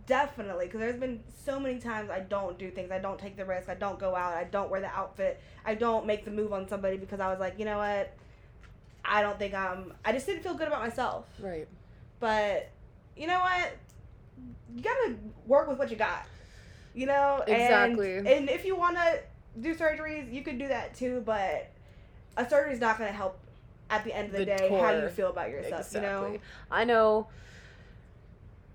definitely 0.06 0.66
because 0.66 0.80
there's 0.80 1.00
been 1.00 1.22
so 1.44 1.58
many 1.58 1.78
times 1.78 2.10
I 2.10 2.20
don't 2.20 2.58
do 2.58 2.70
things. 2.70 2.90
I 2.90 2.98
don't 2.98 3.18
take 3.18 3.36
the 3.36 3.44
risk. 3.44 3.68
I 3.68 3.74
don't 3.74 3.98
go 3.98 4.14
out. 4.14 4.34
I 4.34 4.44
don't 4.44 4.70
wear 4.70 4.80
the 4.80 4.88
outfit. 4.88 5.40
I 5.64 5.74
don't 5.74 6.06
make 6.06 6.24
the 6.24 6.30
move 6.30 6.52
on 6.52 6.68
somebody 6.68 6.96
because 6.96 7.20
I 7.20 7.28
was 7.28 7.40
like, 7.40 7.58
you 7.58 7.64
know 7.64 7.78
what? 7.78 8.12
I 9.04 9.22
don't 9.22 9.38
think 9.38 9.54
I'm. 9.54 9.92
I 10.04 10.12
just 10.12 10.26
didn't 10.26 10.42
feel 10.42 10.54
good 10.54 10.68
about 10.68 10.80
myself. 10.80 11.26
right 11.40 11.68
But 12.20 12.70
you 13.16 13.26
know 13.26 13.40
what? 13.40 13.76
You 14.74 14.82
gotta 14.82 15.16
work 15.46 15.68
with 15.68 15.78
what 15.78 15.90
you 15.90 15.96
got. 15.96 16.26
You 16.94 17.06
know 17.06 17.42
Exactly. 17.46 18.18
And, 18.18 18.28
and 18.28 18.50
if 18.50 18.64
you 18.64 18.76
want 18.76 18.96
to 18.96 19.20
do 19.60 19.74
surgeries, 19.74 20.32
you 20.32 20.42
could 20.42 20.58
do 20.58 20.68
that 20.68 20.94
too. 20.94 21.22
But 21.24 21.70
a 22.36 22.48
surgery 22.48 22.72
is 22.72 22.80
not 22.80 22.98
gonna 22.98 23.12
help 23.12 23.38
at 23.90 24.04
the 24.04 24.14
end 24.14 24.26
of 24.28 24.32
the, 24.32 24.38
The 24.38 24.44
day 24.46 24.68
how 24.70 24.90
you 24.92 25.08
feel 25.08 25.28
about 25.28 25.50
yourself. 25.50 25.86
exactly. 25.86 26.00
You 26.00 26.36
know. 26.36 26.40
I 26.70 26.84
know 26.84 27.26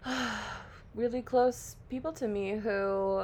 really 0.99 1.21
close 1.21 1.77
people 1.89 2.11
to 2.11 2.27
me 2.27 2.57
who 2.57 3.23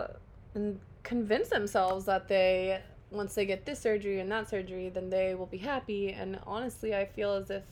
convince 1.03 1.49
themselves 1.49 2.05
that 2.05 2.27
they 2.27 2.81
once 3.11 3.35
they 3.35 3.45
get 3.45 3.65
this 3.65 3.79
surgery 3.79 4.19
and 4.21 4.31
that 4.31 4.49
surgery 4.49 4.89
then 4.89 5.09
they 5.09 5.35
will 5.35 5.45
be 5.45 5.57
happy 5.57 6.11
and 6.11 6.39
honestly 6.47 6.95
I 6.95 7.05
feel 7.05 7.33
as 7.33 7.49
if 7.49 7.63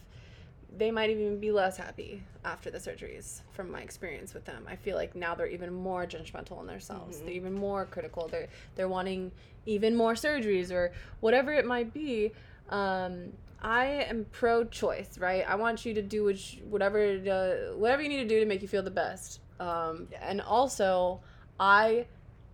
they 0.78 0.92
might 0.92 1.10
even 1.10 1.40
be 1.40 1.52
less 1.52 1.78
happy 1.78 2.24
after 2.44 2.70
the 2.70 2.80
surgeries 2.80 3.42
from 3.52 3.72
my 3.72 3.82
experience 3.82 4.34
with 4.34 4.44
them. 4.46 4.66
I 4.68 4.76
feel 4.76 4.96
like 4.96 5.16
now 5.16 5.36
they're 5.36 5.48
even 5.48 5.72
more 5.72 6.06
judgmental 6.08 6.60
in 6.62 6.68
themselves. 6.68 7.18
Mhm. 7.18 7.26
They're 7.26 7.36
even 7.36 7.54
more 7.54 7.86
critical. 7.86 8.28
They're 8.28 8.48
they're 8.76 8.90
wanting 8.90 9.32
even 9.66 9.96
more 9.96 10.14
surgeries 10.14 10.72
or 10.72 10.92
whatever 11.20 11.54
it 11.54 11.66
might 11.66 11.94
be. 11.94 12.32
Um, 12.70 13.34
I 13.62 13.86
am 13.86 14.26
pro-choice, 14.32 15.20
right? 15.20 15.48
I 15.48 15.56
want 15.56 15.86
you 15.86 15.94
to 15.94 16.02
do 16.02 16.24
which, 16.24 16.60
whatever 16.70 17.00
uh, 17.02 17.78
whatever 17.78 18.02
you 18.02 18.10
need 18.10 18.24
to 18.28 18.28
do 18.28 18.40
to 18.40 18.46
make 18.46 18.62
you 18.64 18.68
feel 18.68 18.84
the 18.84 18.92
best. 18.92 19.40
Um, 19.64 20.10
and 20.22 20.42
also, 20.42 21.22
I 21.58 22.06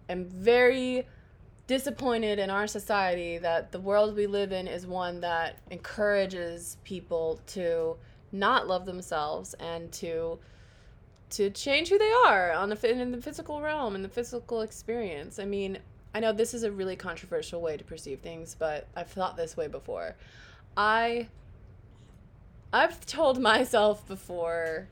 am 0.10 0.26
very 0.26 1.08
disappointed 1.66 2.38
in 2.38 2.52
our 2.52 2.68
society 2.68 3.40
that 3.40 3.72
the 3.72 3.80
world 3.80 4.16
we 4.16 4.28
live 4.28 4.52
in 4.52 4.68
is 4.68 4.86
one 4.86 5.22
that 5.22 5.58
encourages 5.72 6.78
people 6.84 7.40
to 7.48 7.96
not 8.32 8.68
love 8.68 8.86
themselves 8.86 9.56
and 9.56 9.92
to 9.92 10.38
to 11.32 11.52
change 11.52 11.90
who 11.90 11.98
they 12.00 12.12
are 12.26 12.52
on 12.54 12.70
the 12.70 12.92
in 12.92 13.12
the 13.12 13.22
physical 13.22 13.62
realm 13.62 13.96
in 13.96 14.04
the 14.04 14.10
physical 14.10 14.62
experience. 14.62 15.40
I 15.40 15.46
mean, 15.46 15.80
I 16.14 16.20
know 16.20 16.32
this 16.32 16.54
is 16.54 16.62
a 16.62 16.72
really 16.72 16.96
controversial 16.96 17.60
way 17.60 17.76
to 17.78 17.84
perceive 17.84 18.20
things, 18.20 18.56
but 18.58 18.88
I've 18.96 19.10
thought 19.10 19.36
this 19.36 19.58
way 19.58 19.68
before. 19.68 20.16
I 20.78 21.28
I've 22.72 23.04
told 23.08 23.40
myself 23.40 24.08
before 24.08 24.90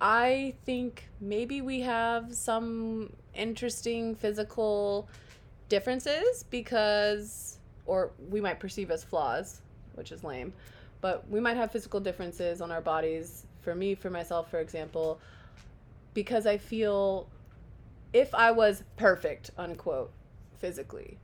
I 0.00 0.54
think 0.64 1.08
maybe 1.20 1.60
we 1.62 1.80
have 1.80 2.34
some 2.34 3.12
interesting 3.34 4.14
physical 4.14 5.08
differences 5.68 6.44
because 6.50 7.58
or 7.86 8.10
we 8.28 8.40
might 8.40 8.60
perceive 8.60 8.90
as 8.90 9.04
flaws, 9.04 9.62
which 9.94 10.12
is 10.12 10.24
lame, 10.24 10.52
but 11.00 11.28
we 11.30 11.40
might 11.40 11.56
have 11.56 11.70
physical 11.70 12.00
differences 12.00 12.60
on 12.60 12.70
our 12.70 12.80
bodies. 12.80 13.46
For 13.62 13.74
me, 13.74 13.94
for 13.94 14.10
myself, 14.10 14.50
for 14.50 14.60
example, 14.60 15.20
because 16.14 16.46
I 16.46 16.58
feel 16.58 17.28
if 18.12 18.34
I 18.34 18.50
was 18.50 18.84
perfect, 18.96 19.50
unquote, 19.58 20.12
physically, 20.58 21.18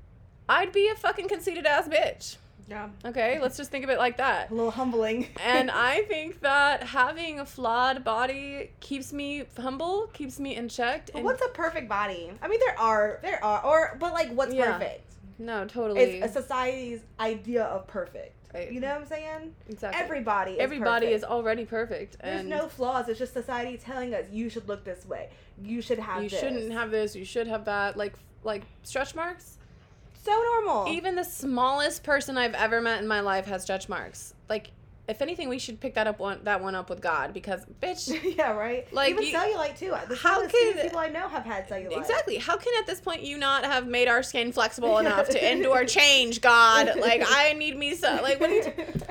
I'd 0.48 0.72
be 0.72 0.88
a 0.88 0.94
fucking 0.94 1.28
conceited 1.28 1.66
ass 1.66 1.88
bitch. 1.88 2.36
Yeah. 2.68 2.88
Okay, 3.04 3.38
let's 3.40 3.56
just 3.56 3.70
think 3.70 3.84
of 3.84 3.90
it 3.90 3.98
like 3.98 4.16
that. 4.18 4.50
A 4.50 4.54
little 4.54 4.70
humbling. 4.70 5.28
And 5.42 5.70
I 5.72 6.02
think 6.02 6.40
that 6.40 6.82
having 6.84 7.40
a 7.40 7.46
flawed 7.46 8.04
body 8.04 8.70
keeps 8.80 9.12
me 9.12 9.44
humble, 9.58 10.06
keeps 10.12 10.38
me 10.40 10.56
in 10.56 10.68
check. 10.68 11.10
But 11.12 11.22
what's 11.22 11.44
a 11.44 11.48
perfect 11.48 11.88
body? 11.88 12.30
I 12.40 12.48
mean, 12.48 12.60
there 12.66 12.78
are, 12.78 13.18
there 13.22 13.42
are, 13.44 13.64
or 13.64 13.96
but 13.98 14.12
like, 14.12 14.32
what's 14.32 14.54
Yeah. 14.54 14.72
perfect? 14.72 15.08
no, 15.38 15.64
totally. 15.66 16.00
It's 16.00 16.36
a 16.36 16.40
society's 16.42 17.00
idea 17.18 17.64
of 17.64 17.86
perfect. 17.86 18.36
Right. 18.54 18.70
You 18.70 18.80
know 18.80 18.88
what 18.88 19.00
I'm 19.00 19.06
saying? 19.06 19.54
exactly. 19.70 20.00
Everybody. 20.00 20.52
Is 20.52 20.58
Everybody 20.60 21.06
perfect. 21.06 21.16
is 21.16 21.24
already 21.24 21.64
perfect, 21.64 22.16
There's 22.22 22.44
no 22.44 22.68
flaws. 22.68 23.08
It's 23.08 23.18
just 23.18 23.32
society 23.32 23.78
telling 23.78 24.12
us 24.14 24.26
you 24.30 24.50
should 24.50 24.68
look 24.68 24.84
this 24.84 25.06
way. 25.06 25.30
You 25.62 25.80
should 25.80 25.98
have. 25.98 26.22
you 26.22 26.28
this. 26.28 26.38
shouldn't 26.38 26.70
have 26.72 26.90
this. 26.90 27.16
You 27.16 27.24
should 27.24 27.46
have 27.46 27.64
that. 27.64 27.96
Like 27.96 28.12
like 28.44 28.62
stretch 28.82 29.14
marks. 29.14 29.56
So 30.24 30.30
normal. 30.30 30.88
Even 30.92 31.16
the 31.16 31.24
smallest 31.24 32.04
person 32.04 32.38
I've 32.38 32.54
ever 32.54 32.80
met 32.80 33.02
in 33.02 33.08
my 33.08 33.20
life 33.20 33.46
has 33.46 33.62
stretch 33.62 33.88
marks. 33.88 34.34
Like, 34.48 34.70
if 35.08 35.20
anything, 35.20 35.48
we 35.48 35.58
should 35.58 35.80
pick 35.80 35.94
that 35.94 36.06
up 36.06 36.20
one 36.20 36.44
that 36.44 36.62
one 36.62 36.76
up 36.76 36.88
with 36.88 37.00
God 37.00 37.34
because, 37.34 37.66
bitch. 37.82 38.36
yeah, 38.36 38.52
right. 38.52 38.90
Like, 38.92 39.10
Even 39.10 39.24
you- 39.24 39.34
cellulite 39.34 39.76
too. 39.76 39.92
The 40.08 40.14
how 40.14 40.46
can 40.46 40.76
the 40.76 40.82
people 40.82 40.98
I 41.00 41.08
know 41.08 41.28
have 41.28 41.44
had 41.44 41.68
cellulite. 41.68 41.98
Exactly. 41.98 42.36
How 42.36 42.56
can 42.56 42.72
at 42.78 42.86
this 42.86 43.00
point 43.00 43.22
you 43.22 43.36
not 43.36 43.64
have 43.64 43.88
made 43.88 44.06
our 44.06 44.22
skin 44.22 44.52
flexible 44.52 44.98
enough 45.00 45.28
to 45.30 45.52
endure 45.52 45.84
change, 45.84 46.40
God? 46.40 46.92
Like 47.00 47.24
I 47.26 47.54
need 47.54 47.76
me 47.76 47.94
so 47.96 48.20
like 48.22 48.40
what 48.40 48.50
are 48.50 48.54
you 48.54 48.62
t- 48.62 48.72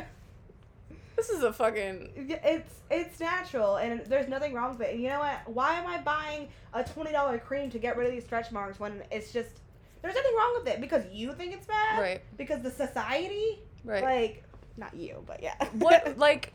This 1.17 1.29
is 1.29 1.43
a 1.43 1.53
fucking 1.53 2.09
it's 2.43 2.73
it's 2.89 3.19
natural 3.19 3.75
and 3.75 4.03
there's 4.07 4.27
nothing 4.27 4.53
wrong 4.53 4.71
with 4.77 4.87
it. 4.87 4.93
And 4.95 5.03
you 5.03 5.09
know 5.09 5.19
what? 5.19 5.47
Why 5.47 5.75
am 5.75 5.85
I 5.85 5.99
buying 5.99 6.47
a 6.73 6.83
twenty 6.83 7.11
dollar 7.11 7.37
cream 7.37 7.69
to 7.71 7.79
get 7.79 7.95
rid 7.97 8.07
of 8.07 8.13
these 8.13 8.23
stretch 8.23 8.51
marks 8.51 8.79
when 8.79 9.03
it's 9.11 9.31
just 9.31 9.60
there's 10.01 10.15
nothing 10.15 10.31
wrong 10.37 10.53
with 10.59 10.67
it 10.73 10.81
because 10.81 11.03
you 11.11 11.33
think 11.33 11.53
it's 11.53 11.65
bad, 11.67 11.99
Right. 11.99 12.21
Because 12.37 12.61
the 12.61 12.71
society, 12.71 13.59
right. 13.83 14.03
like, 14.03 14.43
not 14.77 14.93
you, 14.95 15.23
but 15.25 15.41
yeah. 15.43 15.55
what 15.73 16.17
like 16.17 16.53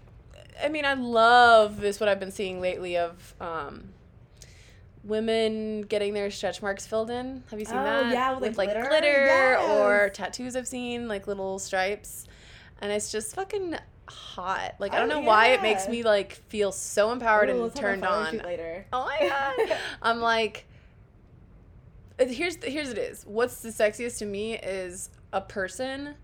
I 0.63 0.69
mean 0.69 0.85
I 0.85 0.95
love 0.95 1.81
this 1.81 2.01
what 2.01 2.09
I've 2.09 2.19
been 2.21 2.33
seeing 2.33 2.61
lately 2.61 2.97
of 2.97 3.35
um 3.41 3.91
women 5.05 5.83
getting 5.83 6.15
their 6.15 6.31
stretch 6.31 6.63
marks 6.63 6.87
filled 6.87 7.11
in. 7.11 7.45
Have 7.51 7.59
you 7.61 7.65
seen 7.65 7.77
Oh, 7.79 7.85
that? 7.85 8.13
yeah, 8.13 8.39
with, 8.39 8.59
like, 8.59 8.71
glitter, 8.73 8.89
glitter? 8.89 9.57
or 9.59 10.11
tattoos 10.11 10.57
I've 10.57 10.67
seen, 10.67 11.07
like 11.09 11.27
little 11.29 11.59
stripes. 11.59 12.27
And 12.81 12.91
it's 12.91 13.13
just 13.13 13.35
fucking 13.37 13.77
hot. 14.09 14.75
Like 14.79 14.93
I 14.93 14.99
don't 14.99 15.11
Oh, 15.13 15.21
know 15.21 15.27
why 15.27 15.49
it 15.49 15.63
makes 15.63 15.89
me 15.89 16.03
like 16.03 16.33
feel 16.49 16.73
so 16.73 17.13
empowered 17.13 17.49
Ooh, 17.49 17.53
and 17.53 17.63
let's 17.63 17.79
have 17.79 17.85
a 17.85 17.89
turned 17.89 18.05
on. 18.05 18.39
later. 18.39 18.85
Oh 18.93 19.05
my 19.05 19.29
god. 19.69 19.79
I'm 20.03 20.21
like 20.21 20.67
Uh, 22.19 22.27
here's 22.27 22.57
the, 22.57 22.69
here's 22.71 22.91
it 22.91 22.99
is. 22.99 23.25
What's 23.27 23.61
the 23.61 23.69
sexiest 23.69 24.19
to 24.19 24.27
me 24.27 24.55
is 24.55 25.11
a 25.33 25.41
person 25.41 26.15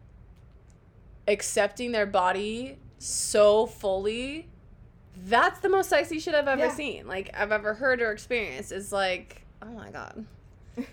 accepting 1.29 1.93
their 1.93 2.07
body 2.07 2.79
so 2.99 3.67
fully. 3.67 4.49
That's 5.27 5.61
the 5.61 5.69
most 5.69 5.91
sexy 5.91 6.19
shit 6.19 6.35
I've 6.35 6.49
ever 6.49 6.63
Yeah. 6.67 6.75
seen. 6.75 7.07
Like 7.07 7.31
I've 7.35 7.53
ever 7.53 7.75
heard 7.75 8.01
or 8.01 8.11
experienced 8.13 8.73
is 8.73 8.93
like, 8.93 9.43
oh 9.61 9.67
my 9.71 9.91
god. 9.91 10.25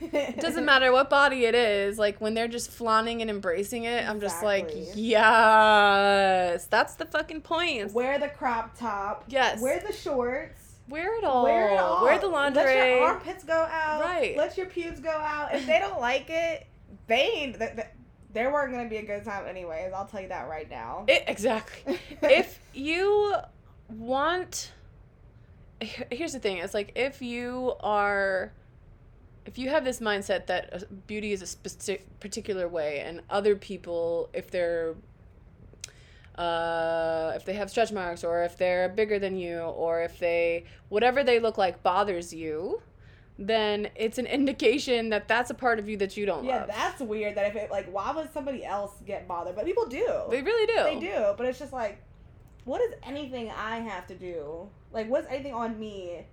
It 0.02 0.38
doesn't 0.42 0.66
matter 0.66 0.92
what 0.92 1.10
body 1.10 1.46
it 1.46 1.56
is. 1.56 1.98
Like 1.98 2.20
when 2.20 2.34
they're 2.34 2.50
just 2.50 2.70
flaunting 2.70 3.22
and 3.22 3.30
embracing 3.30 3.86
it, 3.86 4.08
I'm 4.08 4.20
just 4.20 4.44
like, 4.44 4.70
Exactly. 4.72 5.04
yes, 5.04 6.66
that's 6.68 6.96
the 6.96 7.06
fucking 7.06 7.42
point. 7.42 7.94
Wear 7.94 8.20
the 8.20 8.28
crop 8.28 8.78
top. 8.78 9.24
Yes. 9.30 9.62
Wear 9.62 9.80
the 9.80 9.94
shorts. 9.94 10.69
Wear 10.90 11.18
it 11.18 11.24
all. 11.24 11.44
Wear 11.44 11.74
it 11.74 11.78
all. 11.80 12.04
Wear 12.04 12.20
the 12.20 12.28
laundry. 12.28 12.64
Let 12.64 12.90
your 12.90 13.04
armpits 13.06 13.44
go 13.44 13.54
out. 13.72 14.02
Right. 14.02 14.36
Let 14.36 14.58
your 14.58 14.66
pubes 14.66 15.00
go 15.00 15.10
out. 15.10 15.54
If 15.54 15.66
they 15.66 15.80
don't 15.80 16.00
like 16.02 16.30
it, 16.30 16.68
they 17.08 17.22
ain't. 17.36 17.58
th- 17.60 17.76
th- 17.76 17.88
There 18.34 18.52
weren't 18.52 18.72
gonna 18.74 18.90
be 18.90 18.98
a 18.98 19.06
good 19.06 19.24
time 19.24 19.48
anyways. 19.48 19.94
I'll 19.94 20.06
tell 20.08 20.22
you 20.22 20.30
that 20.30 20.50
right 20.50 20.70
now. 20.70 21.06
It, 21.08 21.24
exactly. 21.28 22.00
if 22.22 22.60
you 22.74 23.36
want 23.90 24.72
here's 26.12 26.34
the 26.34 26.40
thing 26.40 26.58
it's 26.58 26.74
like 26.74 26.92
if 26.96 27.22
you 27.22 27.74
are 27.80 28.52
if 29.46 29.58
you 29.58 29.70
have 29.70 29.84
this 29.84 30.00
mindset 30.00 30.46
that 30.48 30.74
uh, 30.74 30.80
beauty 31.08 31.32
is 31.32 31.42
a 31.42 31.48
specific 31.48 32.20
particular 32.20 32.68
way 32.68 33.00
and 33.00 33.22
other 33.30 33.56
people 33.56 34.30
if 34.34 34.52
they're 34.52 34.96
uh, 36.40 37.34
if 37.36 37.44
they 37.44 37.54
have 37.54 37.70
stretch 37.70 37.92
marks, 37.92 38.24
or 38.24 38.44
if 38.44 38.58
they're 38.58 38.88
bigger 38.88 39.20
than 39.20 39.36
you, 39.36 39.60
or 39.60 40.02
if 40.02 40.18
they 40.20 40.64
whatever 40.88 41.24
they 41.24 41.40
look 41.40 41.58
like 41.58 41.84
bothers 41.84 42.34
you, 42.34 42.82
then 43.38 43.90
it's 43.96 44.18
an 44.18 44.26
indication 44.26 45.10
that 45.10 45.28
that's 45.28 45.50
a 45.50 45.54
part 45.54 45.80
of 45.80 45.90
you 45.90 45.98
that 45.98 46.16
you 46.16 46.26
don't 46.26 46.46
Yeah, 46.46 46.60
love. 46.62 46.68
that's 46.68 47.02
weird. 47.02 47.36
That 47.36 47.48
if 47.48 47.56
it 47.58 47.70
like, 47.70 47.92
why 47.92 48.12
would 48.14 48.32
somebody 48.34 48.64
else 48.64 48.94
get 49.06 49.28
bothered? 49.28 49.56
But 49.56 49.66
people 49.66 49.86
do. 49.88 50.08
they 50.30 50.42
really 50.42 50.66
do. 50.66 50.84
They 50.84 51.00
do. 51.00 51.34
But 51.38 51.46
it's 51.46 51.60
just 51.60 51.74
like, 51.74 52.02
what 52.64 52.82
is 52.82 52.94
anything 53.04 53.52
I 53.52 53.80
have 53.80 54.08
to 54.08 54.16
do? 54.16 54.70
Like, 54.94 55.10
what's 55.10 55.28
anything 55.30 55.54
on 55.54 55.78
me? 55.78 56.26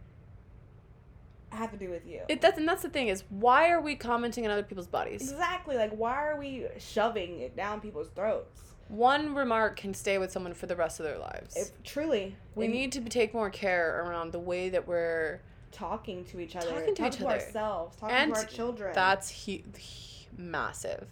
Have 1.51 1.71
to 1.73 1.77
do 1.77 1.89
with 1.91 2.07
you? 2.07 2.21
It 2.29 2.41
that's 2.41 2.59
and 2.59 2.69
that's 2.69 2.83
the 2.83 2.89
thing 2.91 3.09
is 3.09 3.25
why 3.31 3.71
are 3.71 3.81
we 3.81 3.95
commenting 3.97 4.45
on 4.45 4.51
other 4.53 4.63
people's 4.63 4.87
bodies? 4.87 5.23
exactly. 5.31 5.77
Like, 5.77 5.93
why 5.93 6.15
are 6.27 6.39
we 6.39 6.67
shoving 6.79 7.41
it 7.41 7.57
down 7.57 7.81
people's 7.81 8.09
throats? 8.15 8.61
One 8.89 9.35
remark 9.35 9.77
can 9.77 9.95
stay 9.95 10.19
with 10.19 10.31
someone 10.31 10.55
for 10.55 10.67
the 10.67 10.77
rest 10.77 11.01
of 11.01 11.07
their 11.07 11.19
lives. 11.19 11.57
If 11.57 11.83
truly, 11.83 12.37
we 12.55 12.69
need 12.69 12.93
to 12.93 13.01
take 13.01 13.35
more 13.35 13.51
care 13.51 14.03
around 14.05 14.33
the 14.33 14.39
way 14.39 14.69
that 14.69 14.87
we're 14.87 15.41
talking 15.73 16.25
to 16.27 16.41
each 16.41 16.57
other, 16.57 16.71
Talking 16.71 16.87
to 16.87 16.93
talking 16.95 17.07
each 17.13 17.19
to 17.19 17.27
other. 17.27 17.35
ourselves, 17.45 17.97
talking 17.97 18.17
And 18.17 18.35
to 18.35 18.41
our 18.41 18.47
children. 18.47 18.93
That's 18.95 19.45
hu- 19.47 19.59
hu- 19.75 20.37
massive. 20.39 21.09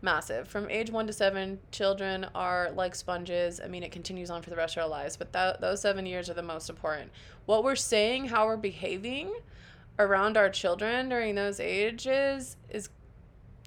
Massive. 0.00 0.48
From 0.48 0.70
age 0.70 0.90
one 0.90 1.06
to 1.08 1.12
seven, 1.12 1.58
children 1.72 2.26
are 2.34 2.70
like 2.70 2.94
sponges. 2.94 3.60
I 3.62 3.66
mean, 3.68 3.82
it 3.82 3.92
continues 3.92 4.30
on 4.30 4.42
for 4.42 4.50
the 4.50 4.56
rest 4.56 4.76
of 4.76 4.84
our 4.84 4.88
lives, 4.88 5.16
but 5.16 5.32
that, 5.32 5.60
those 5.60 5.80
seven 5.82 6.06
years 6.06 6.30
are 6.30 6.34
the 6.34 6.42
most 6.42 6.70
important. 6.70 7.10
What 7.46 7.62
we're 7.64 7.76
saying, 7.76 8.26
how 8.26 8.46
we're 8.46 8.56
behaving 8.56 9.34
around 9.98 10.36
our 10.36 10.48
children 10.48 11.08
during 11.08 11.34
those 11.34 11.58
ages 11.60 12.56
is 12.70 12.88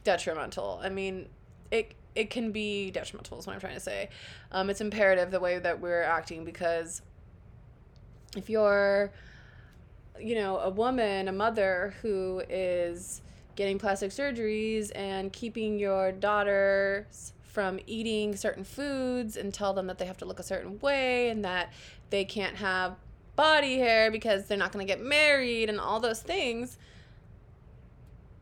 detrimental. 0.06 0.80
I 0.82 0.90
mean, 0.90 1.28
it 1.70 1.96
it 2.16 2.30
can 2.30 2.52
be 2.52 2.92
detrimental. 2.92 3.40
Is 3.40 3.48
what 3.48 3.54
I'm 3.54 3.60
trying 3.60 3.76
to 3.76 3.80
say. 3.80 4.10
Um, 4.52 4.70
it's 4.70 4.82
imperative 4.82 5.32
the 5.32 5.40
way 5.40 5.60
that 5.60 5.80
we're 5.80 6.04
acting 6.04 6.46
because 6.46 7.02
if 8.36 8.50
you're 8.50 9.12
you 10.22 10.36
know, 10.36 10.60
a 10.60 10.70
woman, 10.70 11.28
a 11.28 11.32
mother 11.32 11.96
who 12.02 12.44
is 12.50 13.22
getting 13.56 13.80
plastic 13.80 14.12
surgeries 14.12 14.92
and 14.96 15.34
keeping 15.34 15.80
your 15.80 16.12
daughters 16.12 17.34
from 17.44 17.80
eating 17.86 18.36
certain 18.36 18.64
foods 18.64 19.36
and 19.36 19.54
tell 19.54 19.74
them 19.74 19.88
that 19.88 19.98
they 19.98 20.06
have 20.06 20.18
to 20.18 20.26
look 20.26 20.40
a 20.40 20.44
certain 20.44 20.80
way 20.80 21.30
and 21.30 21.44
that 21.44 21.74
they 22.10 22.24
can't 22.24 22.56
have 22.56 22.96
body 23.36 23.78
hair 23.78 24.10
because 24.10 24.46
they're 24.46 24.58
not 24.58 24.72
going 24.72 24.86
to 24.86 24.92
get 24.92 25.04
married 25.04 25.70
and 25.70 25.80
all 25.80 26.00
those 26.00 26.22
things. 26.22 26.78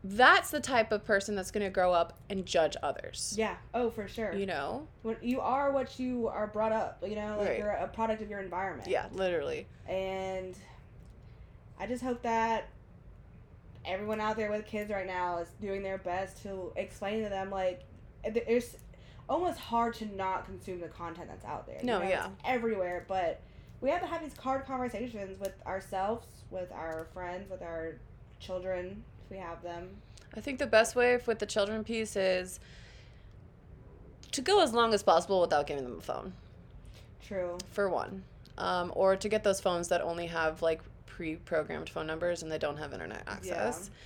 That's 0.02 0.50
the 0.50 0.60
type 0.60 0.92
of 0.92 1.04
person 1.04 1.34
that's 1.34 1.50
going 1.50 1.64
to 1.64 1.70
grow 1.70 1.92
up 1.92 2.18
and 2.30 2.46
judge 2.46 2.74
others. 2.82 3.34
yeah. 3.36 3.56
Oh, 3.74 3.90
for 3.90 4.08
sure. 4.08 4.32
You 4.34 4.46
know? 4.46 4.86
What 5.02 5.22
you 5.22 5.40
are, 5.40 5.70
what 5.72 5.98
you 6.00 6.28
are 6.28 6.46
brought 6.46 6.72
up. 6.72 7.02
You 7.06 7.16
know, 7.16 7.36
like 7.38 7.48
Right. 7.48 7.58
you're 7.58 7.68
a 7.70 7.86
product 7.88 8.22
of 8.22 8.30
your 8.30 8.40
environment. 8.40 8.88
Yeah, 8.88 9.06
literally. 9.12 9.66
And 9.86 10.56
I 11.78 11.86
just 11.86 12.02
hope 12.02 12.22
that 12.22 12.68
everyone 13.84 14.20
out 14.20 14.36
there 14.36 14.50
with 14.50 14.66
kids 14.66 14.90
right 14.90 15.06
now 15.06 15.38
is 15.38 15.48
doing 15.60 15.82
their 15.82 15.98
best 15.98 16.42
to 16.42 16.72
explain 16.76 17.22
to 17.22 17.28
them 17.28 17.50
like 17.50 17.82
it- 18.24 18.44
it's 18.46 18.76
almost 19.28 19.58
hard 19.58 19.94
to 19.94 20.04
not 20.16 20.44
consume 20.44 20.80
the 20.80 20.88
content 20.88 21.28
that's 21.28 21.44
out 21.44 21.66
there. 21.66 21.78
you 21.78 21.84
No, 21.86 21.98
know, 22.00 22.08
yeah. 22.08 22.28
everywhere, 22.44 23.04
but 23.06 23.40
we 23.80 23.88
have 23.90 24.00
to 24.02 24.06
have 24.06 24.20
these 24.22 24.36
hard 24.36 24.64
conversations 24.66 25.38
with 25.40 25.54
ourselves, 25.66 26.26
with 26.50 26.70
our 26.72 27.06
friends, 27.14 27.48
with 27.50 27.62
our 27.62 27.94
children 28.38 29.04
we 29.30 29.36
have 29.38 29.62
them. 29.62 29.88
I 30.36 30.40
think 30.40 30.58
the 30.58 30.66
best 30.66 30.94
way 30.96 31.18
with 31.26 31.38
the 31.38 31.46
children 31.46 31.82
piece 31.84 32.16
is 32.16 32.60
to 34.32 34.40
go 34.40 34.62
as 34.62 34.72
long 34.72 34.94
as 34.94 35.02
possible 35.02 35.40
without 35.40 35.66
giving 35.66 35.84
them 35.84 35.98
a 35.98 36.02
phone. 36.02 36.32
True. 37.22 37.58
for 37.70 37.88
one, 37.88 38.24
um, 38.58 38.92
or 38.96 39.14
to 39.14 39.28
get 39.28 39.44
those 39.44 39.60
phones 39.60 39.86
that 39.88 40.00
only 40.02 40.26
have 40.26 40.62
like 40.62 40.80
pre-programmed 41.06 41.88
phone 41.88 42.08
numbers 42.08 42.42
and 42.42 42.50
they 42.50 42.58
don't 42.58 42.76
have 42.76 42.92
internet 42.92 43.22
access. 43.28 43.88
Yeah. 43.88 43.96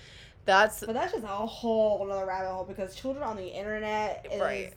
That's 0.45 0.81
But 0.81 0.93
that's 0.93 1.13
just 1.13 1.25
a 1.25 1.29
whole 1.29 2.05
another 2.05 2.27
rabbit 2.27 2.51
hole 2.51 2.65
because 2.65 2.95
children 2.95 3.25
on 3.25 3.37
the 3.39 3.47
internet 3.47 4.27
is 4.31 4.41
Right. 4.43 4.75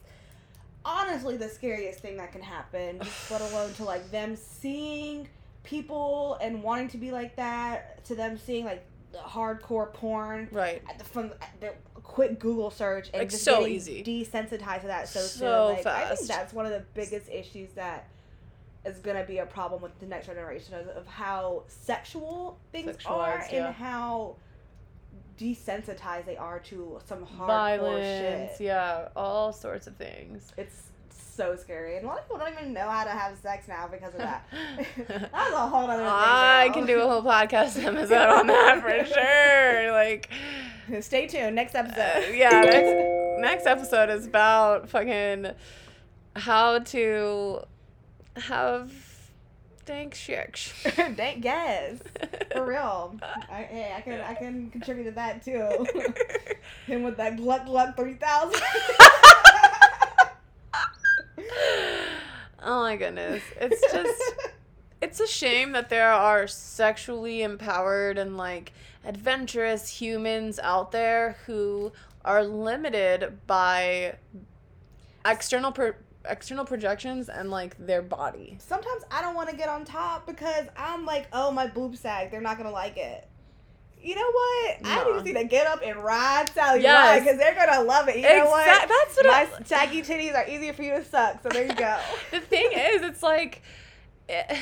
honestly 0.85 1.35
the 1.35 1.49
scariest 1.49 1.99
thing 1.99 2.15
that 2.17 2.31
can 2.31 2.41
happen. 2.41 3.01
Let 3.29 3.41
alone 3.41 3.73
to 3.73 3.83
like 3.83 4.09
them 4.11 4.37
seeing 4.37 5.27
people 5.63 6.37
and 6.39 6.63
wanting 6.63 6.87
to 6.89 6.97
be 6.97 7.11
like 7.11 7.35
that, 7.35 8.05
to 8.05 8.15
them 8.15 8.37
seeing 8.37 8.63
like 8.63 8.85
hardcore 9.21 9.93
porn 9.93 10.47
right. 10.51 10.81
at 10.89 10.99
the, 10.99 11.03
from 11.05 11.31
the 11.59 11.73
quick 11.95 12.39
Google 12.39 12.71
search 12.71 13.09
and 13.13 13.19
Like, 13.21 13.29
just 13.29 13.43
so 13.43 13.65
easy. 13.67 14.03
desensitized 14.03 14.81
to 14.81 14.87
that 14.87 15.07
so, 15.07 15.19
So. 15.19 15.67
Like, 15.69 15.85
I 15.85 16.15
think 16.15 16.27
that's 16.27 16.53
one 16.53 16.65
of 16.65 16.71
the 16.71 16.83
biggest 16.93 17.29
issues 17.29 17.71
that 17.73 18.07
is 18.85 18.99
gonna 18.99 19.25
be 19.25 19.39
a 19.39 19.45
problem 19.45 19.81
with 19.81 19.97
the 19.99 20.05
next 20.05 20.27
generation 20.27 20.75
of, 20.75 20.87
of 20.89 21.05
how 21.07 21.63
sexual 21.67 22.57
things 22.71 22.95
are 23.05 23.45
yeah. 23.51 23.67
and 23.67 23.75
how 23.75 24.37
desensitized 25.37 26.25
they 26.25 26.37
are 26.37 26.59
to 26.59 26.99
some 27.05 27.25
hardcore 27.25 27.47
Violence, 27.47 28.57
shit. 28.57 28.65
yeah, 28.67 29.09
all 29.15 29.53
sorts 29.53 29.87
of 29.87 29.95
things. 29.97 30.51
It's 30.57 30.86
so 31.37 31.55
scary, 31.55 31.97
and 31.97 32.05
a 32.05 32.07
lot 32.07 32.17
of 32.17 32.23
people 32.25 32.39
don't 32.39 32.51
even 32.51 32.73
know 32.73 32.89
how 32.89 33.03
to 33.03 33.11
have 33.11 33.37
sex 33.37 33.67
now 33.67 33.87
because 33.87 34.11
of 34.13 34.19
that. 34.19 34.43
That's 35.07 35.53
a 35.53 35.67
whole 35.67 35.89
other 35.89 36.01
thing. 36.01 36.11
I 36.11 36.69
can 36.73 36.87
do 36.87 36.99
a 36.99 37.07
whole 37.07 37.21
podcast 37.21 37.81
episode 37.81 38.27
on 38.27 38.47
that 38.47 38.81
for 38.81 39.05
sure. 39.13 39.91
Like, 39.91 40.29
Stay 41.01 41.27
tuned. 41.27 41.55
Next 41.55 41.75
uh, 41.75 41.79
episode. 41.79 42.35
yeah, 42.35 42.49
next, 42.61 43.39
next 43.39 43.65
episode 43.67 44.09
is 44.09 44.25
about 44.25 44.89
fucking 44.89 45.51
how 46.35 46.79
to 46.79 47.59
have 48.35 48.91
dank 49.85 50.15
sex. 50.15 50.71
Thank 50.83 51.41
guess. 51.41 51.99
For 52.51 52.65
real. 52.65 53.19
I, 53.21 53.63
hey, 53.63 53.93
I 53.95 54.01
can 54.01 54.21
I 54.21 54.33
can 54.33 54.71
contribute 54.71 55.05
to 55.05 55.11
that 55.11 55.45
too. 55.45 55.85
Him 56.87 57.03
with 57.03 57.17
that 57.17 57.37
gluck 57.37 57.65
gluck 57.65 57.95
three 57.95 58.15
thousand. 58.15 58.61
oh 62.63 62.81
my 62.81 62.95
goodness. 62.95 63.41
It's 63.59 63.81
just 63.91 64.23
it's 65.01 65.19
a 65.19 65.27
shame 65.27 65.73
that 65.73 65.89
there 65.89 66.11
are 66.11 66.47
sexually 66.47 67.41
empowered 67.41 68.17
and 68.17 68.37
like 68.37 68.73
adventurous 69.05 69.87
humans 69.87 70.59
out 70.59 70.91
there 70.91 71.37
who 71.45 71.91
are 72.25 72.43
limited 72.43 73.39
by 73.47 74.15
external 75.25 75.71
per- 75.71 75.95
external 76.25 76.65
projections 76.65 77.29
and 77.29 77.49
like 77.49 77.77
their 77.85 78.01
body. 78.01 78.57
Sometimes 78.59 79.03
I 79.11 79.21
don't 79.21 79.35
want 79.35 79.49
to 79.49 79.55
get 79.55 79.69
on 79.69 79.85
top 79.85 80.27
because 80.27 80.67
I'm 80.75 81.05
like, 81.05 81.27
oh 81.31 81.51
my 81.51 81.67
boob 81.67 81.95
sag, 81.95 82.31
they're 82.31 82.41
not 82.41 82.57
gonna 82.57 82.71
like 82.71 82.97
it. 82.97 83.27
You 84.01 84.15
know 84.15 84.31
what? 84.31 84.77
I 84.85 84.95
No. 85.03 85.13
just 85.13 85.25
need 85.25 85.33
to 85.33 85.43
get 85.43 85.67
up 85.67 85.81
and 85.83 85.97
ride 86.03 86.49
Sally 86.53 86.81
Yes. 86.81 86.93
ride 87.07 87.19
because 87.23 87.37
they're 87.39 87.55
gonna 87.55 87.81
love 87.83 88.07
it. 88.07 88.17
You 88.17 88.21
know 88.23 88.45
what? 88.45 88.65
That's 88.65 89.17
what 89.17 89.25
my 89.25 89.47
I- 89.59 89.63
saggy 89.65 90.01
titties 90.01 90.35
are 90.35 90.47
easier 90.47 90.71
for 90.73 90.83
you 90.83 90.91
to 90.91 91.03
suck. 91.05 91.41
So 91.43 91.49
there 91.49 91.65
you 91.65 91.73
go. 91.73 91.97
The 92.31 92.39
thing 92.39 92.69
is, 92.71 93.01
it's 93.01 93.23
like 93.23 93.61
eh, 94.29 94.57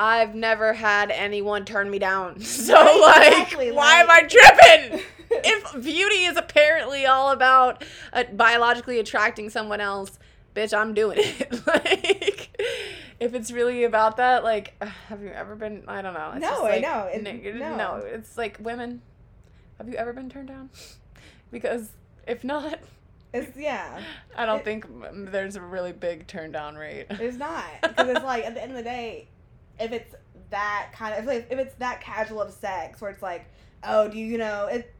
I've 0.00 0.34
never 0.34 0.72
had 0.72 1.10
anyone 1.10 1.64
turn 1.64 1.90
me 1.90 1.98
down. 1.98 2.40
So 2.44 2.74
Right, 2.74 3.00
like, 3.00 3.32
exactly, 3.32 3.72
why 3.72 4.00
am 4.00 4.10
I 4.10 4.22
tripping? 4.22 5.02
if 5.30 5.72
beauty 5.82 6.24
is 6.24 6.36
apparently 6.36 7.04
all 7.06 7.30
about 7.30 7.84
uh, 8.12 8.24
biologically 8.32 8.98
attracting 8.98 9.50
someone 9.50 9.80
else, 9.80 10.18
bitch, 10.54 10.76
I'm 10.76 10.94
doing 10.94 11.18
it. 11.20 11.66
like, 11.66 12.60
if 13.20 13.34
it's 13.34 13.50
really 13.52 13.84
about 13.84 14.16
that, 14.18 14.44
like, 14.44 14.74
have 15.08 15.22
you 15.22 15.28
ever 15.30 15.54
been? 15.56 15.84
I 15.88 16.02
don't 16.02 16.14
know. 16.14 16.32
It's 16.34 16.42
No, 16.42 16.48
just 16.50 16.62
I 16.62 16.68
like, 16.70 16.82
know. 16.82 17.10
It- 17.12 17.26
n- 17.26 17.58
no. 17.58 17.76
no, 17.76 17.96
it's 18.04 18.36
like 18.36 18.58
women. 18.60 19.02
Have 19.78 19.88
you 19.88 19.94
ever 19.96 20.12
been 20.12 20.28
turned 20.30 20.48
down? 20.48 20.70
because 21.50 21.90
if 22.26 22.44
not, 22.44 22.78
It's 23.32 23.56
yeah. 23.56 24.00
I 24.36 24.46
don't 24.46 24.60
It- 24.60 24.64
think 24.64 24.86
there's 25.32 25.56
a 25.56 25.60
really 25.62 25.92
big 25.92 26.26
turn 26.26 26.52
down 26.52 26.76
rate. 26.76 27.06
It's 27.10 27.36
not 27.36 27.64
because 27.82 28.08
it's 28.08 28.24
like 28.24 28.44
at 28.44 28.54
the 28.54 28.62
end 28.62 28.72
of 28.72 28.76
the 28.76 28.82
day, 28.84 29.28
if 29.80 29.90
it's 29.92 30.14
that 30.50 30.90
kind 30.94 31.14
of 31.14 31.20
if, 31.20 31.26
like, 31.26 31.46
if 31.50 31.58
it's 31.58 31.74
that 31.76 32.00
casual 32.02 32.42
of 32.42 32.52
sex 32.52 33.00
where 33.00 33.10
it's 33.10 33.22
like, 33.22 33.46
oh, 33.84 34.06
do 34.08 34.18
you, 34.18 34.26
you 34.26 34.38
know 34.38 34.66
it. 34.66 34.94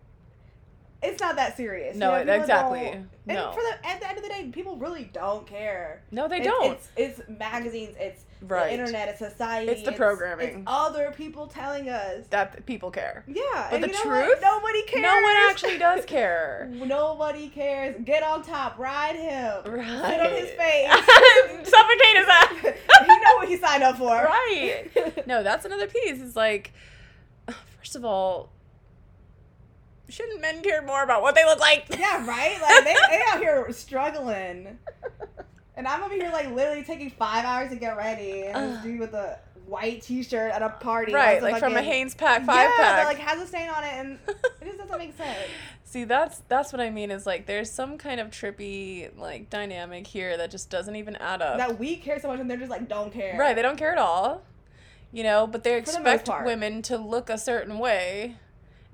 It's 1.03 1.21
not 1.21 1.37
that 1.37 1.57
serious. 1.57 1.95
you 1.95 2.01
No, 2.01 2.23
know, 2.23 2.33
exactly. 2.33 2.87
And 2.89 3.09
No. 3.27 3.53
for 3.53 3.61
the 3.61 3.87
at 3.89 4.01
the 4.01 4.09
end 4.09 4.19
of 4.19 4.23
the 4.23 4.29
day, 4.29 4.49
people 4.53 4.77
really 4.77 5.05
don't 5.13 5.47
care. 5.47 6.03
No, 6.11 6.29
they 6.29 6.37
It's- 6.41 6.47
don't. 6.53 6.73
It's, 6.73 6.89
it's 7.19 7.29
magazines. 7.29 7.97
It's 7.99 8.23
right. 8.41 8.67
the 8.67 8.73
internet. 8.73 9.09
It's 9.09 9.19
society. 9.19 9.71
It's 9.73 9.83
the 9.83 9.93
programming. 9.93 10.49
It's 10.49 10.63
other 10.67 11.13
people 11.17 11.47
telling 11.49 11.89
us. 11.89 12.27
that 12.31 12.65
people 12.67 12.91
care. 12.93 13.25
Yeah, 13.27 13.69
But 13.71 13.81
the 13.81 13.89
you 13.89 13.93
know 13.93 14.11
what? 14.11 14.25
truth? 14.27 14.39
nobody 14.43 14.83
cares. 14.85 15.03
No 15.03 15.21
one 15.23 15.37
actually 15.51 15.79
does 15.79 16.05
care. 16.17 16.69
Nobody 16.73 17.49
cares. 17.49 17.97
Get 18.05 18.23
on 18.23 18.43
top. 18.45 18.79
Ride 18.79 19.17
him. 19.17 19.73
Right. 19.73 19.87
Sit 19.87 20.21
on 20.21 20.33
his 20.33 20.51
face. 20.51 20.91
Suffocate 21.69 22.17
his 22.17 22.29
ass. 22.29 22.53
you 23.09 23.21
know 23.21 23.37
what 23.37 23.49
he 23.49 23.57
signed 23.57 23.83
up 23.83 23.99
for. 23.99 24.07
Right. 24.09 25.27
No, 25.27 25.43
that's 25.43 25.65
another 25.65 25.87
piece. 25.89 26.21
It's 26.21 26.37
like, 26.37 26.73
first 27.79 27.97
of 27.97 28.05
all, 28.05 28.52
shouldn't 30.13 30.41
men 30.41 30.63
care 30.63 30.83
more 30.83 31.03
about 31.03 31.23
what 31.23 31.35
they 31.35 31.45
look 31.45 31.59
like? 31.59 31.87
Yeah, 31.99 32.27
right. 32.27 32.61
Like 32.61 32.85
they, 32.85 32.95
they 33.11 33.23
out 33.31 33.41
here 33.41 33.67
struggling. 33.73 34.79
And 35.75 35.89
I'm 35.89 36.03
over 36.03 36.15
here 36.15 36.31
like 36.31 36.51
literally 36.51 36.85
taking 36.85 37.11
five 37.11 37.45
hours 37.45 37.71
to 37.71 37.77
get 37.77 37.97
ready, 37.97 38.43
and 38.43 38.75
this 38.75 38.83
dude 38.83 39.01
with 39.01 39.15
a 39.15 39.39
white 39.67 40.03
T-shirt 40.03 40.53
at 40.53 40.61
a 40.61 40.69
party, 40.69 41.15
Right, 41.15 41.43
like 41.43 41.59
from 41.59 41.75
a 41.77 41.83
Hanes 41.83 42.15
pack 42.15 42.45
five 42.45 42.69
yeah, 42.71 42.77
pack. 42.77 42.97
that 42.97 43.05
like 43.07 43.19
has 43.19 43.41
a 43.41 43.47
stain 43.47 43.71
on 43.71 43.83
it, 43.83 43.93
and 43.95 44.19
it 44.61 44.65
just 44.67 44.79
doesn't 44.79 44.99
make 44.99 45.17
sense. 45.17 45.39
See, 45.85 46.05
that's 46.05 46.43
that's 46.49 46.73
what 46.73 46.81
I 46.81 46.91
mean. 46.91 47.11
Is 47.11 47.25
like 47.27 47.47
there's 47.47 47.71
some 47.71 47.97
kind 47.97 48.21
of 48.21 48.29
trippy 48.29 49.17
like 49.19 49.49
dynamic 49.49 50.07
here 50.07 50.37
that 50.37 50.51
just 50.51 50.69
doesn't 50.69 50.97
even 50.97 51.17
add 51.17 51.41
up. 51.41 51.57
That 51.57 51.79
we 51.79 51.97
care 51.97 52.21
so 52.21 52.29
much, 52.29 52.41
and 52.41 52.51
they're 52.51 52.59
just 52.59 52.71
like 52.71 52.89
don't 52.89 53.13
care. 53.13 53.39
Right, 53.39 53.57
they 53.57 53.63
don't 53.63 53.77
care 53.79 53.93
at 53.93 53.99
all. 53.99 54.43
You 55.11 55.23
know, 55.23 55.47
but 55.47 55.65
they 55.65 55.81
For 55.81 55.93
the 55.93 56.13
expect 56.13 56.45
women 56.45 56.83
to 56.83 56.97
look 56.99 57.29
a 57.31 57.37
certain 57.39 57.79
way. 57.79 58.37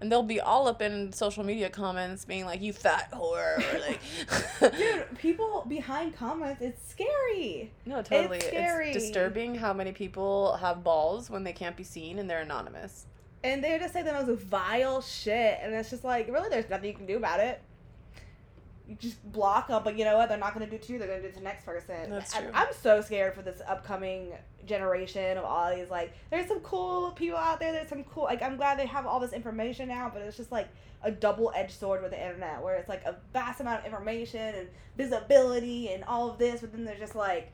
And 0.01 0.13
they'll 0.13 0.23
be 0.23 0.41
all 0.41 0.69
up 0.69 0.81
in 0.81 1.13
social 1.13 1.43
media 1.43 1.69
comments 1.69 2.25
being 2.25 2.45
like, 2.45 2.63
you 2.63 2.73
fat 2.73 3.11
whore. 3.13 3.59
Or 3.59 3.81
like, 3.81 4.77
Dude, 4.77 5.19
people 5.19 5.65
behind 5.69 6.15
comments, 6.15 6.63
it's 6.63 6.89
scary. 6.89 7.73
no, 7.85 8.01
totally. 8.03 8.39
It's, 8.39 8.47
scary. 8.47 8.93
disturbing 8.93 9.57
how 9.57 9.73
many 9.73 9.91
people 9.93 10.57
have 10.57 10.85
balls 10.85 11.31
when 11.31 11.43
they 11.43 11.53
can't 11.53 11.77
be 11.77 11.83
seen 11.83 12.21
and 12.21 12.31
they're 12.31 12.43
anonymous. 12.43 13.07
And 13.43 13.63
they 13.63 13.79
just 13.79 13.93
say 13.93 14.03
the 14.03 14.13
most 14.13 14.41
vile 14.43 15.01
shit, 15.01 15.59
and 15.63 15.73
it's 15.73 15.91
just 15.91 16.03
like, 16.03 16.29
really, 16.29 16.49
there's 16.49 16.69
nothing 16.69 16.89
you 16.89 16.97
can 16.97 17.07
do 17.07 17.17
about 17.17 17.39
it. 17.39 17.61
You 18.89 18.95
just 18.97 19.23
block 19.33 19.69
them, 19.69 19.83
but 19.85 19.99
you 19.99 20.05
know 20.07 20.17
what? 20.17 20.31
They're 20.31 20.39
not 20.39 20.55
going 20.55 20.65
to 20.65 20.71
do 20.71 20.77
it 20.77 20.83
to 20.85 20.93
you. 20.95 20.99
They're 20.99 21.09
going 21.09 21.21
to 21.21 21.27
do 21.27 21.29
it 21.29 21.33
to 21.35 21.39
the 21.41 21.45
next 21.45 21.65
person. 21.67 22.09
That's 22.11 22.35
I- 22.35 22.41
true. 22.41 22.51
I'm 22.55 22.69
so 22.81 23.01
scared 23.03 23.35
for 23.35 23.43
this 23.43 23.61
upcoming 23.69 24.33
generation 24.65 25.37
of 25.37 25.45
all 25.45 25.75
these. 25.77 25.91
Like, 25.91 26.15
there's 26.31 26.49
some 26.49 26.61
cool 26.61 27.11
people 27.13 27.37
out 27.39 27.61
there. 27.61 27.71
There's 27.73 27.89
some 27.89 28.03
cool. 28.05 28.25
Like, 28.25 28.43
I'm 28.43 28.57
glad 28.57 28.79
they 28.79 28.87
have 28.87 29.05
all 29.07 29.21
this 29.21 29.33
information 29.35 29.89
now, 29.89 30.11
but 30.13 30.23
it's 30.23 30.37
just 30.39 30.51
like 30.51 30.69
a 31.03 31.11
double 31.11 31.53
edged 31.55 31.73
sword 31.79 32.01
with 32.03 32.13
the 32.13 32.21
internet, 32.21 32.63
where 32.63 32.77
it's 32.77 32.89
like 32.89 33.05
a 33.05 33.17
vast 33.35 33.61
amount 33.61 33.81
of 33.81 33.85
information 33.87 34.41
and 34.55 34.69
visibility 34.97 35.91
and 35.93 36.03
all 36.05 36.31
of 36.31 36.39
this, 36.39 36.61
but 36.63 36.73
then 36.73 36.85
there's 36.85 36.99
just 36.99 37.15
like 37.15 37.53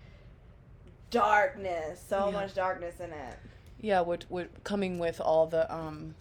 darkness, 1.11 2.03
so 2.09 2.27
Yeah. 2.27 2.31
much 2.33 2.55
darkness 2.55 3.01
in 3.01 3.11
it. 3.13 3.39
Yeah, 3.81 4.01
would 4.01 4.25
would 4.31 4.65
coming 4.65 4.99
with 4.99 5.21
all 5.21 5.47
the 5.47 5.73
um 5.73 6.15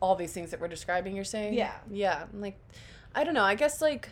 all 0.00 0.14
these 0.14 0.32
things 0.32 0.50
that 0.50 0.60
we're 0.60 0.68
describing, 0.68 1.16
you're 1.16 1.24
saying? 1.24 1.54
Yeah. 1.54 1.72
Yeah. 1.90 2.24
Like 2.32 2.58
I 3.14 3.24
don't 3.24 3.34
know, 3.34 3.42
I 3.42 3.54
guess 3.56 3.80
like 3.82 4.10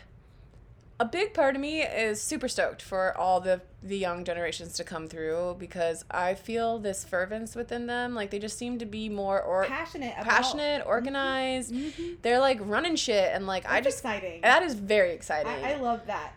a 0.97 1.03
big 1.05 1.33
part 1.33 1.55
of 1.55 1.61
me 1.61 1.81
is 1.81 2.21
super 2.21 2.47
stoked 2.47 2.81
for 2.81 3.15
all 3.17 3.41
the 3.41 3.61
the 3.83 3.97
young 3.97 4.23
generations 4.23 4.73
to 4.73 4.83
come 4.83 5.07
through 5.07 5.55
because 5.59 6.05
I 6.09 6.33
feel 6.33 6.79
this 6.79 7.03
fervence 7.03 7.53
within 7.53 7.85
them. 7.85 8.15
Like 8.15 8.31
they 8.31 8.39
just 8.39 8.57
seem 8.57 8.79
to 8.79 8.85
be 8.85 9.09
more 9.09 9.39
or 9.41 9.65
Passionate, 9.65 10.13
about, 10.13 10.25
passionate, 10.25 10.83
organized. 10.87 11.71
Mhm. 11.73 12.21
They're 12.21 12.39
like 12.39 12.57
running 12.61 12.95
shit 12.95 13.29
and 13.33 13.45
like 13.45 13.65
I 13.67 13.81
That's 13.81 13.87
just 13.87 13.97
exciting. 13.99 14.41
that 14.41 14.63
is 14.63 14.73
very 14.73 15.11
exciting. 15.11 15.51
I, 15.51 15.73
I 15.73 15.75
love 15.75 16.05
that 16.07 16.33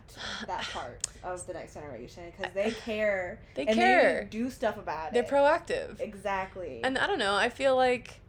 that 0.46 0.62
part 0.72 1.06
of 1.22 1.46
the 1.46 1.52
next 1.54 1.74
generation 1.74 2.24
because 2.36 2.52
they 2.52 2.72
care. 2.72 3.38
They 3.54 3.64
and 3.66 3.76
care. 3.76 4.24
They 4.24 4.28
do 4.38 4.50
stuff 4.50 4.76
about 4.76 5.08
it. 5.08 5.14
They're 5.14 5.22
proactive. 5.22 6.00
Exactly. 6.00 6.80
And 6.82 6.98
I 6.98 7.06
don't 7.06 7.18
know, 7.20 7.34
I 7.36 7.48
feel 7.48 7.76
like 7.76 8.20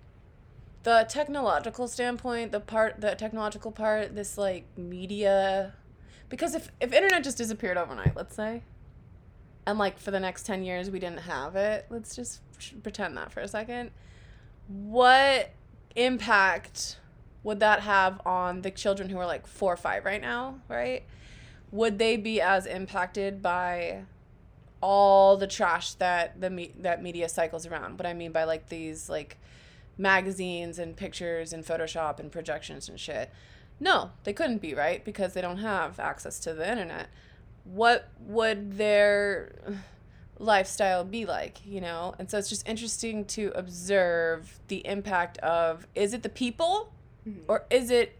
the 0.83 1.05
technological 1.09 1.87
standpoint, 1.87 2.51
the 2.51 2.59
part 2.59 3.01
the 3.01 3.15
technological 3.15 3.71
part, 3.71 4.15
this 4.15 4.37
like 4.37 4.65
media 4.77 5.73
because 6.29 6.55
if 6.55 6.71
if 6.79 6.93
internet 6.93 7.23
just 7.23 7.37
disappeared 7.37 7.77
overnight, 7.77 8.15
let's 8.15 8.35
say, 8.35 8.63
and 9.65 9.77
like 9.77 9.99
for 9.99 10.11
the 10.11 10.19
next 10.19 10.45
10 10.45 10.63
years 10.63 10.89
we 10.89 10.99
didn't 10.99 11.21
have 11.21 11.55
it, 11.55 11.85
let's 11.89 12.15
just 12.15 12.41
pretend 12.83 13.17
that 13.17 13.31
for 13.31 13.41
a 13.41 13.47
second. 13.47 13.91
What 14.67 15.51
impact 15.95 16.99
would 17.43 17.59
that 17.61 17.81
have 17.81 18.21
on 18.25 18.61
the 18.61 18.71
children 18.71 19.09
who 19.09 19.17
are 19.17 19.25
like 19.25 19.47
4 19.47 19.73
or 19.73 19.77
5 19.77 20.05
right 20.05 20.21
now, 20.21 20.59
right? 20.67 21.03
Would 21.71 21.99
they 21.99 22.17
be 22.17 22.41
as 22.41 22.65
impacted 22.65 23.41
by 23.41 24.03
all 24.81 25.37
the 25.37 25.47
trash 25.47 25.93
that 25.95 26.39
the 26.39 26.49
me- 26.49 26.73
that 26.79 27.03
media 27.03 27.27
cycles 27.27 27.65
around. 27.65 27.97
What 27.97 28.05
I 28.05 28.13
mean 28.13 28.31
by 28.31 28.45
like 28.45 28.69
these 28.69 29.09
like 29.09 29.37
magazines 29.97 30.79
and 30.79 30.95
pictures 30.95 31.51
and 31.51 31.65
Photoshop 31.65 32.19
and 32.19 32.31
projections 32.31 32.87
and 32.87 32.99
shit. 32.99 33.31
No, 33.79 34.11
they 34.23 34.33
couldn't 34.33 34.59
be 34.61 34.73
right 34.73 35.03
because 35.05 35.33
they 35.33 35.41
don't 35.41 35.57
have 35.59 35.99
access 35.99 36.39
to 36.41 36.53
the 36.53 36.69
internet. 36.69 37.07
What 37.63 38.09
would 38.21 38.77
their 38.77 39.53
lifestyle 40.37 41.03
be 41.03 41.25
like, 41.25 41.65
you 41.65 41.81
know? 41.81 42.15
And 42.19 42.29
so 42.29 42.37
it's 42.37 42.49
just 42.49 42.67
interesting 42.67 43.25
to 43.25 43.51
observe 43.55 44.59
the 44.67 44.85
impact 44.85 45.37
of 45.39 45.87
is 45.95 46.13
it 46.13 46.23
the 46.23 46.29
people 46.29 46.91
Mhm. 47.27 47.43
or 47.47 47.65
is 47.69 47.89
it 47.91 48.15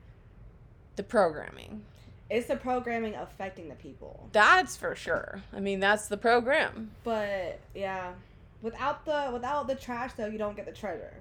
the 0.95 1.03
programming? 1.03 1.83
it's 2.31 2.45
the 2.45 2.55
programming 2.55 3.15
affecting 3.15 3.69
the 3.69 3.75
people. 3.75 4.29
That's 4.33 4.77
for 4.77 4.93
sure. 4.95 5.41
I 5.51 5.59
mean, 5.59 5.79
that's 5.79 6.07
the 6.09 6.15
program. 6.17 6.91
But 7.03 7.59
yeah, 7.73 8.13
without 8.61 9.03
the 9.03 9.31
without 9.33 9.65
the 9.67 9.73
trash 9.73 10.13
though, 10.13 10.27
you 10.27 10.37
don't 10.37 10.55
get 10.55 10.67
the 10.67 10.71
treasure. 10.71 11.13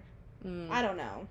Mm. 0.46 0.70
I 0.70 0.82
don't 0.82 0.96
know. 0.96 1.26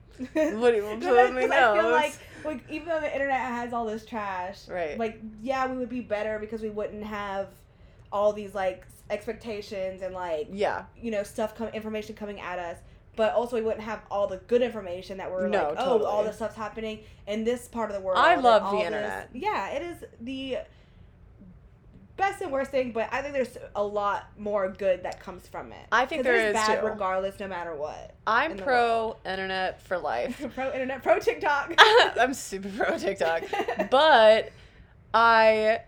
What 0.60 0.72
do 0.72 0.78
you- 0.78 0.84
Because 1.00 1.04
let 1.06 1.34
me 1.34 1.46
I 1.46 1.74
feel 1.80 1.92
like, 1.92 2.14
like 2.44 2.64
even 2.70 2.88
though 2.90 3.00
the 3.00 3.12
internet 3.12 3.40
has 3.40 3.72
all 3.74 3.86
this 3.86 4.06
trash, 4.06 4.68
Right. 4.68 4.98
Like 4.98 5.22
yeah, 5.42 5.68
we 5.72 5.78
would 5.78 5.90
be 5.90 6.02
better 6.02 6.40
because 6.40 6.62
we 6.62 6.70
wouldn't 6.70 7.04
have 7.04 7.48
all 8.12 8.34
these 8.34 8.54
like 8.56 8.86
expectations 9.10 10.02
and 10.02 10.14
like 10.14 10.48
Yeah. 10.52 10.86
you 11.00 11.12
know 11.12 11.24
stuff 11.24 11.56
come 11.56 11.68
information 11.70 12.16
coming 12.16 12.40
at 12.40 12.60
us. 12.60 12.78
But 13.16 13.34
also, 13.34 13.56
we 13.56 13.64
wouldn't 13.64 13.82
have 13.84 14.02
all 14.12 14.28
the 14.28 14.38
good 14.38 14.62
information 14.62 15.18
that 15.18 15.32
we're 15.32 15.48
No, 15.48 15.70
like, 15.70 15.78
oh, 15.80 16.04
all 16.04 16.24
this 16.24 16.36
stuff's 16.36 16.56
happening 16.56 17.00
in 17.26 17.44
this 17.44 17.68
part 17.68 17.90
of 17.90 17.96
the 17.96 18.02
world. 18.02 18.20
I 18.20 18.36
love 18.36 18.70
the 18.72 18.78
this- 18.78 18.86
internet. 18.86 19.30
Yeah, 19.34 19.70
it 19.70 19.82
is 19.82 20.04
the 20.22 20.58
best 22.18 22.42
and 22.42 22.52
worst 22.52 22.72
thing, 22.72 22.92
but 22.92 23.08
I 23.12 23.22
think 23.22 23.34
there's 23.34 23.58
a 23.76 23.84
lot 23.84 24.28
more 24.38 24.70
good 24.70 25.04
that 25.04 25.20
comes 25.20 25.48
from 25.48 25.72
it. 25.72 25.86
I 25.92 26.06
think 26.06 26.24
there's 26.24 26.54
bad 26.54 26.82
too. 26.82 26.88
regardless, 26.88 27.40
no 27.40 27.48
matter 27.48 27.76
what. 27.76 28.16
I'm 28.26 28.52
in 28.52 28.58
pro 28.58 29.16
internet 29.26 29.82
for 29.82 29.98
life. 29.98 30.46
pro 30.56 30.72
internet, 30.74 31.04
pro 31.04 31.20
TikTok. 31.20 31.74
I'm 31.80 32.34
super 32.34 32.70
pro 32.70 32.98
TikTok, 32.98 33.44
but 33.92 34.52
I 35.14 35.82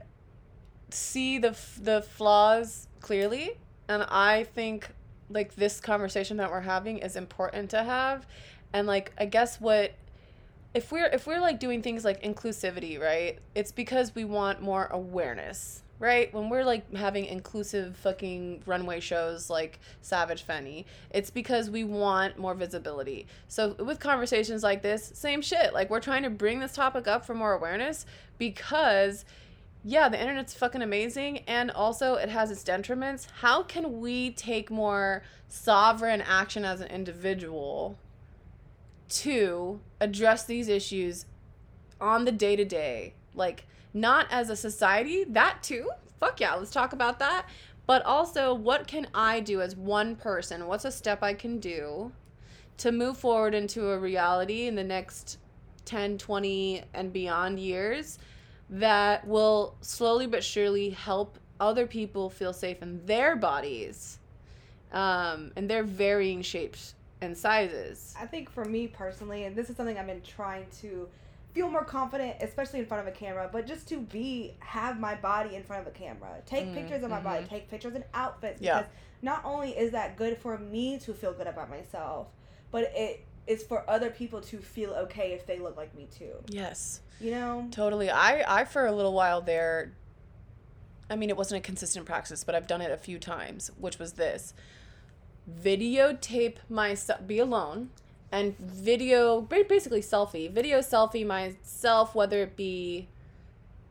see 0.92 1.40
the 1.40 1.58
the 1.82 2.04
flaws 2.04 2.88
clearly, 3.02 3.52
and 3.88 4.04
I 4.04 4.46
think 4.56 4.90
like 5.30 5.56
this 5.56 5.80
conversation 5.80 6.38
that 6.38 6.50
we're 6.52 6.62
having 6.62 7.00
is 7.00 7.16
important 7.16 7.72
to 7.72 7.84
have, 7.84 8.26
and 8.72 8.88
like 8.88 9.12
I 9.18 9.26
guess 9.26 9.60
what 9.60 9.94
if 10.74 10.92
we're 10.92 11.08
if 11.08 11.26
we're 11.26 11.42
like 11.42 11.60
doing 11.60 11.82
things 11.82 12.06
like 12.06 12.22
inclusivity, 12.24 13.00
right? 13.00 13.40
It's 13.56 13.72
because 13.72 14.14
we 14.16 14.24
want 14.26 14.62
more 14.62 14.86
awareness. 14.92 15.84
Right? 16.00 16.34
When 16.34 16.48
we're 16.48 16.64
like 16.64 16.96
having 16.96 17.26
inclusive 17.26 17.98
fucking 17.98 18.64
runway 18.66 19.02
shows 19.02 19.50
like 19.50 19.80
Savage 20.02 20.48
Fenty, 20.48 20.86
it's 21.12 21.30
because 21.30 21.70
we 21.70 21.84
want 21.84 22.40
more 22.40 22.56
visibility. 22.56 23.28
So 23.50 23.74
with 23.74 24.00
conversations 24.00 24.64
like 24.64 24.82
this, 24.82 25.12
same 25.14 25.42
shit. 25.42 25.74
Like 25.74 25.90
we're 25.90 26.00
trying 26.00 26.24
to 26.24 26.30
bring 26.30 26.62
this 26.62 26.74
topic 26.74 27.08
up 27.08 27.26
for 27.26 27.36
more 27.36 27.52
awareness 27.52 28.06
because 28.38 29.26
yeah, 29.84 30.10
the 30.10 30.20
internet's 30.20 30.54
fucking 30.54 30.82
amazing 30.82 31.40
and 31.48 31.72
also 31.72 32.16
it 32.16 32.30
has 32.30 32.52
its 32.52 32.64
detriments. 32.64 33.28
How 33.40 33.64
can 33.64 34.02
we 34.02 34.32
take 34.32 34.70
more 34.70 35.24
sovereign 35.48 36.22
action 36.22 36.66
as 36.66 36.82
an 36.82 36.88
individual 36.90 37.98
to 39.10 39.80
address 40.02 40.46
these 40.46 40.68
issues 40.68 41.26
on 42.02 42.26
the 42.26 42.32
day 42.32 42.56
to 42.56 42.66
day? 42.66 43.14
Like 43.34 43.66
not 43.94 44.28
as 44.32 44.50
a 44.50 44.56
society, 44.56 45.24
that 45.26 45.64
too. 45.64 45.90
Fuck 46.20 46.40
yeah, 46.40 46.56
let's 46.56 46.72
talk 46.72 46.94
about 46.94 47.20
that. 47.20 47.48
But 47.86 48.06
also, 48.06 48.54
what 48.54 48.88
can 48.88 49.08
I 49.14 49.40
do 49.40 49.62
as 49.62 49.76
one 49.76 50.16
person? 50.16 50.68
What's 50.68 50.86
a 50.86 50.92
step 50.92 51.24
I 51.24 51.34
can 51.34 51.60
do 51.60 52.12
to 52.78 52.92
move 52.92 53.18
forward 53.18 53.56
into 53.56 53.90
a 53.90 53.98
reality 53.98 54.68
in 54.68 54.76
the 54.76 54.84
next 54.84 55.40
10, 55.86 56.18
20, 56.18 56.84
and 56.94 57.12
beyond 57.12 57.60
years 57.60 58.20
that 58.70 59.26
will 59.26 59.76
slowly 59.82 60.28
but 60.28 60.44
surely 60.44 60.92
help 60.92 61.40
other 61.60 61.88
people 61.88 62.30
feel 62.30 62.54
safe 62.54 62.82
in 62.84 63.04
their 63.06 63.36
bodies 63.36 64.20
um, 64.92 65.52
and 65.56 65.70
their 65.70 65.84
varying 65.84 66.42
shapes 66.42 66.94
and 67.22 67.38
sizes? 67.38 68.14
I 68.20 68.26
think 68.26 68.50
for 68.50 68.66
me 68.66 68.88
personally, 68.88 69.46
and 69.46 69.56
this 69.56 69.70
is 69.70 69.76
something 69.76 69.98
I've 69.98 70.08
been 70.08 70.22
trying 70.22 70.68
to 70.82 71.08
feel 71.54 71.70
more 71.70 71.84
confident, 71.84 72.36
especially 72.42 72.80
in 72.80 72.86
front 72.86 73.08
of 73.08 73.14
a 73.14 73.16
camera, 73.18 73.50
but 73.52 73.66
just 73.66 73.88
to 73.90 73.98
be 74.00 74.56
have 74.60 75.00
my 75.00 75.16
body 75.16 75.56
in 75.56 75.64
front 75.64 75.82
of 75.82 75.88
a 75.88 75.98
camera. 75.98 76.30
Take 76.46 76.68
Mm, 76.68 76.74
pictures 76.76 77.04
of 77.04 77.10
my 77.10 77.20
body, 77.22 77.44
mhm. 77.44 77.50
take 77.50 77.70
pictures 77.70 77.96
in 77.96 78.04
outfits 78.14 78.62
Yeah. 78.62 78.80
because 78.80 78.92
not 79.22 79.44
only 79.44 79.72
is 79.78 79.92
that 79.92 80.16
good 80.16 80.38
for 80.38 80.58
me 80.58 81.00
to 81.00 81.14
feel 81.14 81.34
good 81.34 81.48
about 81.48 81.70
myself, 81.70 82.28
but 82.72 82.92
it 82.96 83.26
is 83.48 83.64
for 83.64 83.90
other 83.90 84.12
people 84.12 84.40
to 84.42 84.60
feel 84.60 84.92
okay 84.94 85.34
if 85.34 85.48
they 85.48 85.58
look 85.58 85.76
like 85.76 85.96
me 85.96 86.08
too. 86.16 86.36
Yes. 86.50 87.02
You 87.20 87.32
know? 87.32 87.68
Totally. 87.72 88.12
I, 88.12 88.60
I 88.62 88.66
for 88.66 88.86
a 88.86 88.92
little 88.92 89.14
while 89.14 89.42
there, 89.42 89.94
I 91.10 91.16
mean, 91.16 91.32
it 91.32 91.36
wasn't 91.38 91.58
a 91.64 91.66
consistent 91.66 92.06
practice, 92.06 92.44
but 92.44 92.54
I've 92.54 92.68
done 92.68 92.82
it 92.82 92.92
a 92.92 92.98
few 92.98 93.18
times, 93.18 93.72
which 93.80 93.98
was 93.98 94.14
this 94.14 94.54
videotape 95.52 96.58
myself, 96.70 97.26
be 97.26 97.40
alone, 97.40 97.90
and 98.32 98.58
video, 98.58 99.42
basically 99.42 100.02
selfie, 100.02 100.52
video 100.52 100.80
selfie 100.80 101.26
myself, 101.26 102.14
whether 102.14 102.44
it 102.44 102.56
be 102.56 103.08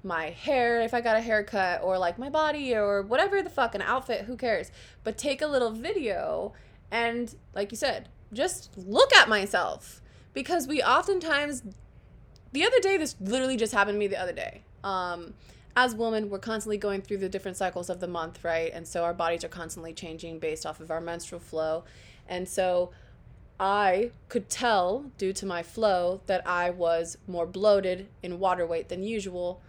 my 0.05 0.31
hair 0.31 0.81
if 0.81 0.95
I 0.95 1.01
got 1.01 1.17
a 1.17 1.21
haircut 1.21 1.83
or 1.83 1.99
like 1.99 2.19
my 2.19 2.31
body 2.31 2.75
or 2.75 3.03
whatever 3.03 3.43
the 3.43 3.51
fuck 3.51 3.75
an 3.75 3.83
outfit, 3.83 4.27
who 4.27 4.37
cares? 4.37 4.71
But 5.05 5.19
take 5.19 5.43
a 5.43 5.47
little 5.47 5.71
video 5.71 6.53
and 6.91 7.35
like 7.55 7.73
you 7.73 7.77
said, 7.77 8.09
just 8.33 8.71
look 8.77 9.15
at 9.15 9.29
myself 9.29 10.01
because 10.35 10.67
we 10.67 10.83
oftentimes 10.83 11.63
the 12.53 12.65
other 12.65 12.81
day 12.81 12.97
this 12.97 13.17
literally 13.21 13.57
just 13.57 13.73
happened 13.75 13.97
to 13.97 13.99
me 13.99 14.07
the 14.07 14.21
other 14.21 14.33
day. 14.33 14.63
Um 14.85 15.35
as 15.77 15.95
women, 15.95 16.29
we're 16.29 16.41
constantly 16.41 16.77
going 16.77 17.03
through 17.03 17.19
the 17.19 17.29
different 17.29 17.57
cycles 17.57 17.89
of 17.89 18.01
the 18.01 18.09
month, 18.09 18.43
right? 18.43 18.73
And 18.75 18.87
so 18.87 19.05
our 19.05 19.15
bodies 19.15 19.45
are 19.45 19.49
constantly 19.49 19.93
changing 19.93 20.41
based 20.41 20.67
off 20.67 20.81
of 20.81 20.91
our 20.91 21.01
menstrual 21.01 21.41
flow. 21.41 21.85
And 22.29 22.49
so 22.49 22.91
I 23.61 24.13
could 24.29 24.49
tell 24.49 25.11
due 25.19 25.33
to 25.33 25.47
my 25.47 25.63
flow 25.63 26.21
that 26.27 26.47
I 26.47 26.71
was 26.71 27.19
more 27.27 27.47
bloated 27.47 28.09
in 28.23 28.39
water 28.39 28.65
weight 28.65 28.89
than 28.89 29.03
usual. 29.03 29.61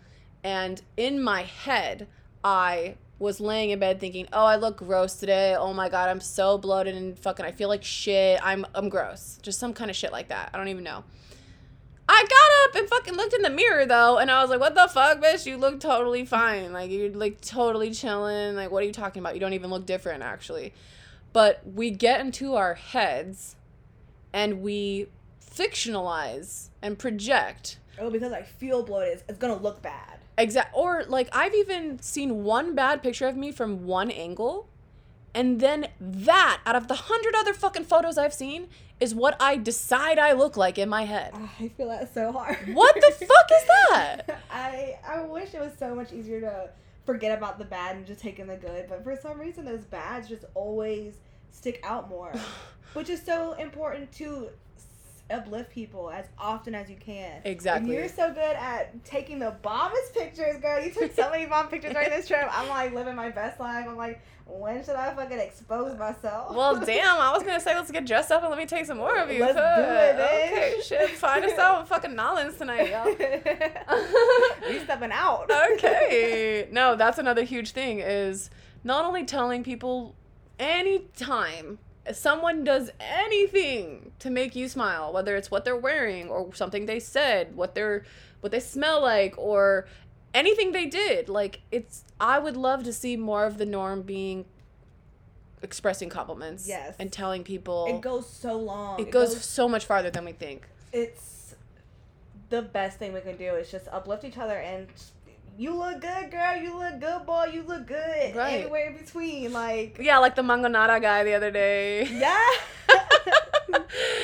And 0.44 0.82
in 0.96 1.22
my 1.22 1.42
head, 1.44 2.08
I 2.44 2.96
was 3.18 3.40
laying 3.40 3.72
in 3.72 3.80
bed 3.80 4.00
thinking, 4.00 4.28
"Oh, 4.32 4.46
I 4.46 4.56
look 4.56 4.78
gross 4.78 5.16
today. 5.16 5.56
Oh 5.56 5.74
my 5.74 5.90
god, 5.90 6.10
I'm 6.10 6.22
so 6.22 6.58
bloated 6.58 6.96
and 6.96 7.18
fucking 7.20 7.46
I 7.46 7.52
feel 7.52 7.68
like 7.68 7.84
shit. 7.84 8.40
I'm 8.44 8.66
I'm 8.74 8.90
gross." 8.90 9.40
Just 9.42 9.60
some 9.60 9.74
kind 9.74 9.90
of 9.90 9.98
shit 9.98 10.12
like 10.12 10.30
that. 10.30 10.50
I 10.54 10.58
don't 10.58 10.70
even 10.70 10.84
know. 10.84 11.04
I 12.08 12.24
got 12.24 12.70
up 12.70 12.82
and 12.82 12.90
fucking 12.90 13.16
looked 13.16 13.34
in 13.34 13.42
the 13.42 13.50
mirror 13.50 13.86
though, 13.86 14.18
and 14.18 14.32
I 14.32 14.42
was 14.42 14.50
like, 14.50 14.60
"What 14.60 14.76
the 14.76 14.88
fuck, 14.88 15.20
bitch? 15.20 15.46
You 15.46 15.58
look 15.58 15.80
totally 15.80 16.26
fine. 16.26 16.72
Like 16.72 16.92
you're 16.92 17.12
like 17.12 17.42
totally 17.42 17.92
chilling. 17.92 18.56
Like 18.56 18.72
what 18.72 18.84
are 18.84 18.86
you 18.86 18.94
talking 18.94 19.22
about? 19.22 19.34
You 19.34 19.40
don't 19.40 19.54
even 19.54 19.70
look 19.70 19.86
different 19.86 20.24
actually." 20.24 20.74
But 21.34 21.62
we 21.66 21.92
get 21.92 22.22
into 22.22 22.56
our 22.56 22.74
heads 22.76 23.56
and 24.34 24.62
we 24.62 25.08
fictionalize 25.42 26.70
and 26.82 26.98
project 26.98 27.78
Oh, 28.00 28.10
because 28.10 28.32
I 28.32 28.44
feel 28.44 28.82
bloated, 28.84 29.24
it's, 29.28 29.38
gonna 29.38 29.58
look 29.58 29.82
bad. 29.82 30.20
Exact 30.38 30.74
or 30.74 31.04
like 31.08 31.28
I've 31.34 31.54
even 31.54 32.02
seen 32.02 32.44
one 32.44 32.74
bad 32.74 33.04
picture 33.04 33.28
of 33.28 33.36
me 33.36 33.52
from 33.52 33.86
one 33.86 34.10
angle, 34.10 34.70
and 35.36 35.60
then 35.60 35.88
that 36.00 36.62
out 36.66 36.78
of 36.78 36.88
the 36.88 36.96
hundred 36.96 37.36
other 37.36 37.54
fucking 37.54 37.84
photos 37.84 38.18
I've 38.18 38.34
seen 38.34 38.70
is 39.02 39.14
what 39.14 39.36
I 39.42 39.58
decide 39.58 40.18
I 40.18 40.32
look 40.32 40.56
like 40.56 40.78
in 40.78 40.88
my 40.88 41.04
head. 41.04 41.32
Ah, 41.34 41.54
I 41.60 41.68
feel 41.68 41.90
that 41.90 42.14
so 42.14 42.32
hard. 42.32 42.74
What 42.74 42.96
the 42.96 43.12
fuck 43.12 43.50
is 43.52 43.68
that? 43.90 44.40
I 44.52 44.98
I 45.06 45.22
wish 45.24 45.54
it 45.54 45.60
was 45.60 45.74
so 45.78 45.94
much 45.94 46.14
easier 46.14 46.40
to 46.40 46.70
forget 47.06 47.38
about 47.38 47.60
the 47.60 47.66
bad 47.66 47.98
and 47.98 48.06
just 48.06 48.22
take 48.22 48.40
in 48.40 48.48
the 48.48 48.56
good, 48.56 48.88
but 48.88 49.04
for 49.04 49.18
some 49.18 49.38
reason 49.40 49.66
those 49.66 49.84
bads 49.84 50.30
just 50.30 50.46
always 50.54 51.16
stick 51.52 51.80
out 51.84 52.10
more, 52.10 52.34
which 52.94 53.10
is 53.10 53.22
so 53.22 53.54
important 53.54 54.12
to 54.14 54.50
uplift 55.32 55.70
people 55.72 56.10
as 56.10 56.26
often 56.38 56.74
as 56.74 56.90
you 56.90 56.96
can. 56.96 57.42
Exactly. 57.46 57.90
And 57.90 58.00
you're 58.00 58.10
so 58.10 58.34
good 58.34 58.56
at 58.56 59.04
taking 59.06 59.40
the 59.40 59.56
bombest 59.62 60.14
pictures, 60.14 60.58
girl. 60.62 60.84
You 60.84 60.92
took 60.92 61.14
so 61.14 61.30
many 61.30 61.46
bomb 61.46 61.68
pictures 61.68 61.94
during 61.94 62.10
this 62.10 62.28
trip. 62.28 62.48
I'm 62.52 62.68
like 62.68 62.94
living 62.94 63.16
my 63.16 63.30
best 63.30 63.60
life. 63.60 63.86
I'm 63.88 63.98
like, 63.98 64.22
when 64.46 64.84
should 64.84 64.96
I 64.96 65.14
fucking 65.14 65.38
expose 65.38 65.98
myself? 65.98 66.56
Well, 66.56 66.80
damn, 66.86 67.18
I 67.18 67.32
was 67.32 67.44
gonna 67.44 67.60
say 67.60 67.76
let's 67.76 67.92
get 67.92 68.06
dressed 68.06 68.32
up 68.32 68.42
and 68.42 68.50
let 68.50 68.58
me 68.58 68.66
take 68.66 68.86
some 68.86 68.98
more 68.98 69.18
of 69.18 69.32
you. 69.32 69.42
Let's 69.42 69.54
do 69.54 69.60
Fuck. 69.60 69.80
it, 69.80 70.16
bitch. 70.18 70.52
Okay, 70.52 70.82
shit. 70.84 71.10
Find 71.12 71.46
us 71.46 71.58
out 71.60 71.82
in 71.82 71.86
fucking 71.86 72.16
Nolans 72.16 72.58
tonight, 72.58 72.90
y'all. 72.90 73.06
we 74.70 74.80
stepping 74.80 75.12
out. 75.12 75.52
okay. 75.74 76.68
No, 76.80 76.96
that's 76.96 77.18
another 77.18 77.44
huge 77.44 77.72
thing 77.72 78.00
is 78.00 78.50
not 78.84 79.06
only 79.06 79.26
telling 79.26 79.64
people 79.64 80.16
anytime 80.60 81.80
someone 82.12 82.64
does 82.64 82.90
anything 83.00 84.12
to 84.20 84.30
make 84.30 84.56
you 84.56 84.68
smile, 84.68 85.14
whether 85.14 85.36
it's 85.36 85.50
what 85.52 85.66
they're 85.66 85.78
wearing 85.78 86.28
or 86.30 86.54
something 86.54 86.86
they 86.86 87.00
said, 87.00 87.56
what 87.56 87.76
they're 87.76 88.04
what 88.42 88.52
they 88.52 88.60
smell 88.60 89.02
like 89.02 89.34
or 89.38 89.88
anything 90.34 90.72
they 90.72 90.86
did, 90.86 91.30
like 91.30 91.62
it's 91.72 92.04
I 92.20 92.40
would 92.40 92.56
love 92.58 92.84
to 92.84 92.94
see 92.94 93.18
more 93.18 93.46
of 93.46 93.58
the 93.58 93.66
norm 93.66 94.02
being 94.04 94.46
expressing 95.62 96.10
compliments 96.10 96.68
Yes. 96.68 96.96
and 97.00 97.12
telling 97.12 97.44
people 97.44 97.86
It 97.90 98.00
goes 98.02 98.30
so 98.30 98.56
long. 98.58 99.00
it 99.00 99.12
goes 99.12 99.44
so 99.44 99.68
much 99.68 99.86
farther 99.86 100.10
than 100.10 100.24
we 100.26 100.32
think. 100.32 100.68
it's 100.94 101.56
the 102.50 102.62
best 102.64 102.98
thing 102.98 103.14
we 103.14 103.22
can 103.22 103.36
do 103.38 103.54
is 103.56 103.70
just 103.70 103.88
uplift 103.90 104.24
each 104.24 104.38
other 104.38 104.58
and 104.58 104.88
you 105.60 105.76
look 105.76 106.00
good 106.00 106.32
girl 106.32 106.56
you 106.56 106.74
look 106.80 107.00
good 107.02 107.26
boy 107.26 107.46
you 107.54 107.62
look 107.64 107.86
good 107.86 108.34
Right. 108.36 108.60
everywhere 108.62 108.88
in 108.88 108.98
between 108.98 109.52
like 109.52 109.98
Yeah, 110.00 110.18
like 110.20 110.36
the 110.36 110.42
Mangonada 110.42 111.02
guy 111.02 111.24
the 111.26 111.34
other 111.34 111.52
day. 111.52 112.06
yeah 112.08 112.42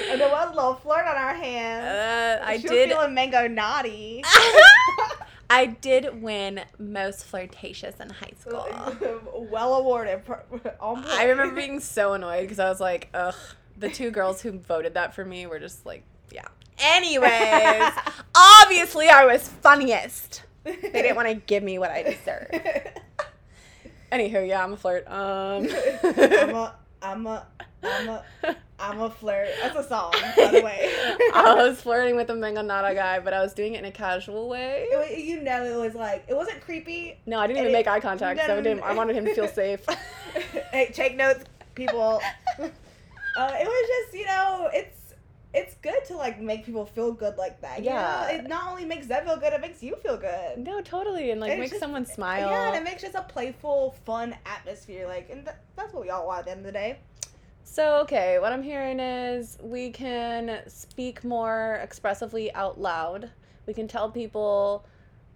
and 0.09 0.21
there 0.21 0.29
was 0.31 0.51
a 0.51 0.55
little 0.55 0.75
flirt 0.75 1.05
on 1.05 1.15
our 1.15 1.33
hands 1.35 1.85
Uh, 1.85 2.45
I 2.45 2.57
she 2.57 2.63
was 2.63 2.71
did. 2.71 2.89
feeling 2.89 3.13
mango 3.13 3.47
naughty 3.47 4.23
I 5.49 5.67
did 5.67 6.23
win 6.23 6.61
most 6.79 7.23
flirtatious 7.25 7.99
in 7.99 8.09
high 8.09 8.31
school. 8.39 8.65
well 9.51 9.75
awarded 9.75 10.25
per- 10.25 10.41
on 10.79 11.03
point. 11.03 11.07
I 11.13 11.25
remember 11.25 11.53
being 11.55 11.79
so 11.79 12.13
annoyed 12.13 12.41
because 12.41 12.57
I 12.57 12.67
was 12.67 12.79
like, 12.81 13.09
ugh. 13.13 13.35
The 13.77 13.89
two 13.89 14.09
girls 14.09 14.41
who 14.41 14.53
voted 14.53 14.95
that 14.95 15.13
for 15.13 15.23
me 15.23 15.45
were 15.45 15.59
just 15.59 15.85
like, 15.85 16.03
yeah. 16.31 16.47
Anyways, 16.79 17.93
obviously 18.35 19.07
I 19.07 19.25
was 19.27 19.47
funniest. 19.47 20.41
They 20.65 20.91
didn't 20.91 21.15
want 21.15 21.27
to 21.29 21.35
give 21.35 21.63
me 21.63 21.77
what 21.79 21.91
I 21.91 22.03
deserved. 22.03 22.53
Anywho, 24.11 24.47
yeah, 24.47 24.63
I'm 24.63 24.73
a 24.73 24.77
flirt. 24.77 25.07
Um, 25.07 25.67
I'm 26.03 26.55
a 26.55 26.75
I'm 27.01 27.27
a 27.27 27.45
I'm 27.83 28.09
a 28.09 28.23
I'm 28.79 28.99
a 29.01 29.09
flirt. 29.09 29.49
That's 29.61 29.75
a 29.77 29.83
song, 29.87 30.13
by 30.37 30.47
the 30.51 30.61
way. 30.65 30.91
I 31.33 31.53
was 31.55 31.81
flirting 31.81 32.15
with 32.15 32.27
the 32.27 32.33
Mangonada 32.33 32.93
guy, 32.95 33.19
but 33.19 33.33
I 33.33 33.41
was 33.41 33.53
doing 33.53 33.73
it 33.75 33.79
in 33.79 33.85
a 33.85 33.91
casual 33.91 34.49
way. 34.49 34.85
It 34.89 35.19
you 35.19 35.41
know, 35.41 35.63
it 35.63 35.75
was 35.75 35.95
like 35.95 36.25
it 36.27 36.35
wasn't 36.35 36.61
creepy. 36.61 37.17
No, 37.25 37.39
I 37.39 37.47
didn't 37.47 37.59
even 37.59 37.69
it- 37.71 37.73
make 37.73 37.87
eye 37.87 37.99
contact. 37.99 38.37
no, 38.39 38.47
so 38.47 38.57
I, 38.57 38.61
didn't. 38.61 38.83
I 38.83 38.93
wanted 38.93 39.15
him 39.15 39.25
to 39.25 39.33
feel 39.35 39.47
safe. 39.47 39.85
hey, 40.71 40.91
take 40.93 41.15
notes, 41.15 41.43
people. 41.75 42.21
Uh, 43.37 43.51
it 43.59 43.67
was 43.67 43.89
just, 44.05 44.17
you 44.17 44.25
know, 44.25 44.69
it's 44.73 44.94
it's 45.55 45.75
good 45.75 46.03
to 46.07 46.17
like 46.17 46.39
make 46.39 46.65
people 46.65 46.85
feel 46.85 47.11
good 47.13 47.37
like 47.37 47.61
that. 47.61 47.79
you 47.79 47.85
know? 47.89 47.95
Yeah. 47.95 48.27
it 48.31 48.47
not 48.47 48.69
only 48.69 48.85
makes 48.85 49.07
them 49.07 49.25
feel 49.25 49.37
good, 49.37 49.53
it 49.53 49.61
makes 49.61 49.81
you 49.81 49.95
feel 50.03 50.17
good. 50.17 50.57
no, 50.57 50.81
totally, 50.81 51.31
and 51.31 51.39
like 51.41 51.51
It's 51.53 51.59
make 51.59 51.69
just- 51.69 51.79
someone 51.81 52.05
smile. 52.05 52.49
Yeah, 52.49 52.67
and 52.67 52.75
it 52.75 52.83
makes 52.83 53.01
just 53.01 53.15
a 53.15 53.21
playful, 53.21 53.95
fun 54.05 54.35
atmosphere. 54.45 55.07
Like, 55.07 55.29
and 55.29 55.45
th- 55.45 55.57
that's 55.75 55.93
what 55.93 56.03
we 56.03 56.09
all 56.09 56.27
want 56.27 56.39
at 56.39 56.45
the 56.45 56.51
end 56.51 56.59
of 56.61 56.65
the 56.65 56.71
day. 56.71 56.99
So, 57.63 57.97
okay, 58.01 58.37
what 58.39 58.53
I'm 58.53 58.61
hearing 58.63 58.99
is 58.99 59.57
we 59.61 59.89
can 59.89 60.59
speak 60.67 61.23
more 61.23 61.79
expressively 61.81 62.53
out 62.53 62.79
loud. 62.79 63.31
We 63.65 63.73
can 63.73 63.87
tell 63.87 64.11
people 64.11 64.85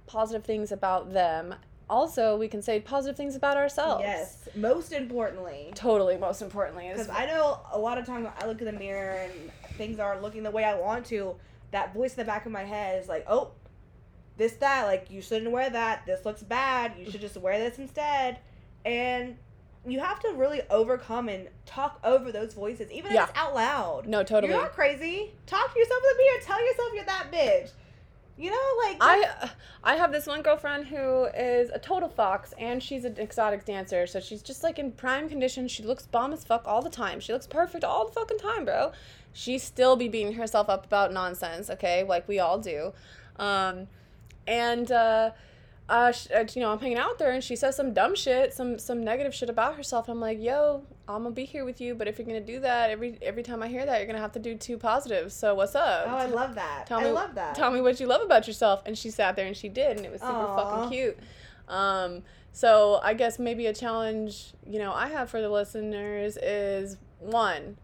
positive 0.05 0.43
things 0.45 0.71
about 0.71 1.11
them. 1.13 1.55
Also, 1.89 2.37
we 2.37 2.47
can 2.47 2.61
say 2.61 2.79
positive 2.79 3.17
things 3.17 3.35
about 3.35 3.57
ourselves. 3.57 4.03
Yes, 4.05 4.47
most 4.55 4.91
importantly. 4.93 5.71
Totally, 5.75 6.17
most 6.17 6.41
importantly. 6.41 6.87
is- 6.87 6.99
Because 6.99 7.15
I 7.15 7.25
know 7.25 7.59
a 7.71 7.79
lot 7.79 7.97
of 7.97 8.05
times 8.05 8.27
I 8.39 8.45
look 8.45 8.59
in 8.59 8.65
the 8.65 8.71
mirror 8.71 9.11
and 9.15 9.51
things 9.77 9.99
aren't 9.99 10.21
looking 10.21 10.43
the 10.43 10.51
way 10.51 10.63
I 10.63 10.75
want 10.75 11.05
to, 11.07 11.35
that 11.71 11.93
voice 11.93 12.11
in 12.13 12.17
the 12.17 12.25
back 12.25 12.45
of 12.45 12.51
my 12.51 12.63
head 12.63 13.01
is 13.01 13.09
like, 13.09 13.25
oh, 13.27 13.51
this, 14.37 14.53
that, 14.53 14.85
like, 14.85 15.09
you 15.09 15.21
shouldn't 15.21 15.51
wear 15.51 15.69
that. 15.69 16.05
This 16.05 16.25
looks 16.25 16.43
bad. 16.43 16.93
You 16.97 17.09
should 17.09 17.21
just 17.21 17.37
wear 17.37 17.57
this 17.57 17.77
instead. 17.79 18.39
And 18.85 19.35
you 19.85 19.99
have 19.99 20.19
to 20.21 20.29
really 20.35 20.61
overcome 20.69 21.27
and 21.29 21.47
talk 21.65 21.99
over 22.03 22.31
those 22.31 22.53
voices, 22.53 22.91
even 22.91 23.11
Yeah. 23.13 23.23
if 23.23 23.29
it's 23.29 23.37
out 23.39 23.55
loud. 23.55 24.07
no, 24.07 24.23
totally. 24.23 24.53
You're 24.53 24.61
not 24.61 24.73
crazy. 24.73 25.31
Talk 25.45 25.73
to 25.73 25.79
yourself 25.79 26.01
in 26.03 26.17
the 26.17 26.23
mirror. 26.23 26.41
Tell 26.43 26.65
yourself 26.67 26.89
you're 26.93 27.05
that 27.05 27.31
bitch. 27.31 27.71
You 28.39 28.51
know, 28.51 28.87
like, 28.87 28.97
I 29.01 29.49
I 29.83 29.95
have 29.95 30.13
this 30.13 30.25
one 30.25 30.41
girlfriend 30.41 30.87
who 30.87 31.25
is 31.25 31.69
a 31.71 31.77
total 31.77 32.07
fox 32.07 32.53
and 32.57 32.81
she's 32.81 33.03
an 33.03 33.17
exotic 33.17 33.65
dancer, 33.65 34.07
so 34.07 34.21
she's 34.21 34.41
just 34.41 34.63
like 34.63 34.79
in 34.79 34.93
prime 34.93 35.27
condition. 35.27 35.67
She 35.67 35.83
looks 35.83 36.05
bomb 36.05 36.31
as 36.31 36.45
fuck 36.45 36.63
all 36.65 36.81
the 36.81 36.89
time. 36.89 37.19
She 37.19 37.33
looks 37.33 37.47
perfect 37.47 37.83
all 37.83 38.05
the 38.07 38.13
fucking 38.13 38.37
time, 38.37 38.63
bro. 38.63 38.93
She 39.33 39.57
still 39.57 39.97
be 39.97 40.07
beating 40.07 40.33
herself 40.35 40.69
up 40.69 40.85
about 40.85 41.11
nonsense, 41.11 41.69
okay, 41.69 42.03
like 42.03 42.29
we 42.29 42.39
all 42.39 42.59
do. 42.59 42.93
Um, 43.35 43.87
and 44.47 44.89
uh, 44.89 45.31
uh, 45.89 46.11
sh- 46.11 46.27
uh, 46.33 46.45
you 46.53 46.61
know, 46.61 46.71
I'm 46.71 46.79
hanging 46.79 46.97
out 46.97 47.09
with 47.13 47.19
her 47.21 47.31
and 47.31 47.43
she 47.43 47.55
says 47.55 47.75
some 47.75 47.93
dumb 47.93 48.15
shit, 48.15 48.53
some 48.53 48.77
some 48.77 49.03
negative 49.03 49.33
shit 49.33 49.49
about 49.49 49.75
herself. 49.75 50.07
I'm 50.07 50.19
like, 50.19 50.39
yo, 50.39 50.83
I'm 51.07 51.23
gonna 51.23 51.33
be 51.33 51.45
here 51.45 51.65
with 51.65 51.81
you, 51.81 51.95
but 51.95 52.07
if 52.07 52.19
you're 52.19 52.27
gonna 52.27 52.39
do 52.39 52.59
that 52.59 52.91
every 52.91 53.17
every 53.21 53.41
time 53.41 53.63
I 53.63 53.67
hear 53.67 53.85
that, 53.85 53.97
you're 53.97 54.07
gonna 54.07 54.19
have 54.19 54.33
to 54.33 54.39
do 54.39 54.55
two 54.55 54.77
positives. 54.77 55.33
So 55.33 55.55
what's 55.55 55.73
up? 55.75 56.05
oh, 56.07 56.15
I 56.15 56.27
love 56.27 56.55
that. 56.55 56.85
Tell 56.85 56.99
I 56.99 57.05
me, 57.05 57.11
love 57.11 57.33
that. 57.35 57.55
Tell 57.55 57.71
me 57.71 57.81
what 57.81 57.99
you 57.99 58.05
love 58.05 58.21
about 58.21 58.45
yourself. 58.47 58.83
And 58.85 58.95
she 58.97 59.09
sat 59.09 59.35
there 59.35 59.47
and 59.47 59.57
she 59.57 59.67
did, 59.67 59.97
and 59.97 60.05
it 60.05 60.11
was 60.11 60.21
super 60.21 60.33
Aw. 60.33 60.55
fucking 60.75 60.91
cute. 60.91 61.17
Um, 61.67 62.23
so 62.51 62.99
I 63.03 63.13
guess 63.13 63.39
maybe 63.39 63.65
a 63.67 63.73
challenge, 63.73 64.53
you 64.65 64.79
know, 64.79 64.93
I 64.93 65.07
have 65.09 65.29
for 65.29 65.41
the 65.41 65.49
listeners 65.49 66.37
is 66.37 66.97
one. 67.19 67.77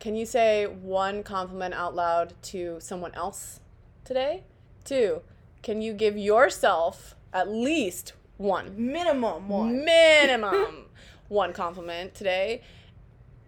Can 0.00 0.14
you 0.14 0.26
say 0.26 0.66
one 0.66 1.22
compliment 1.22 1.74
out 1.74 1.94
loud 1.94 2.34
to 2.44 2.78
someone 2.80 3.12
else 3.14 3.60
today? 4.04 4.44
Two. 4.84 5.22
Can 5.62 5.82
you 5.82 5.92
give 5.92 6.16
yourself 6.16 7.14
at 7.32 7.48
least 7.48 8.12
one 8.36 8.74
Minimum 8.76 9.48
one. 9.48 9.84
minimum 9.84 10.84
one 11.28 11.52
compliment 11.52 12.14
today? 12.14 12.62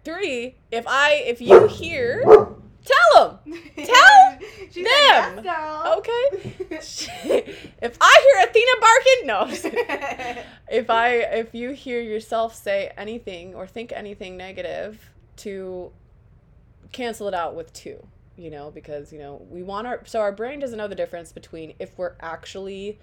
Three. 0.03 0.55
If 0.71 0.85
I 0.87 1.13
if 1.25 1.41
you 1.41 1.67
hear, 1.67 2.23
tell 2.23 3.39
them. 3.45 3.53
Tell 3.75 4.37
She's 4.71 4.85
Them. 4.85 5.35
like, 5.37 5.45
yes. 5.45 5.97
Okay. 5.97 7.53
If 7.81 7.97
I 8.01 8.31
hear 8.33 8.49
Athena 8.49 8.71
barking, 8.81 9.27
no. 9.27 9.39
I'm 9.39 9.49
just 9.49 9.63
kidding. 9.63 10.43
if 10.69 10.89
I 10.89 11.09
if 11.17 11.53
you 11.53 11.71
hear 11.71 12.01
yourself 12.01 12.55
say 12.55 12.91
anything 12.97 13.53
or 13.55 13.67
think 13.67 13.91
anything 13.91 14.37
negative, 14.37 15.09
to 15.37 15.91
cancel 16.91 17.27
it 17.27 17.33
out 17.33 17.55
with 17.55 17.71
two. 17.73 18.05
You 18.41 18.49
know, 18.49 18.71
because 18.71 19.13
you 19.13 19.19
know 19.19 19.45
we 19.49 19.61
want 19.61 19.85
our 19.85 20.01
so 20.05 20.19
our 20.19 20.31
brain 20.31 20.59
doesn't 20.59 20.77
know 20.77 20.87
the 20.87 20.95
difference 20.95 21.31
between 21.31 21.75
if 21.77 21.95
we're 21.97 22.15
actually 22.19 22.97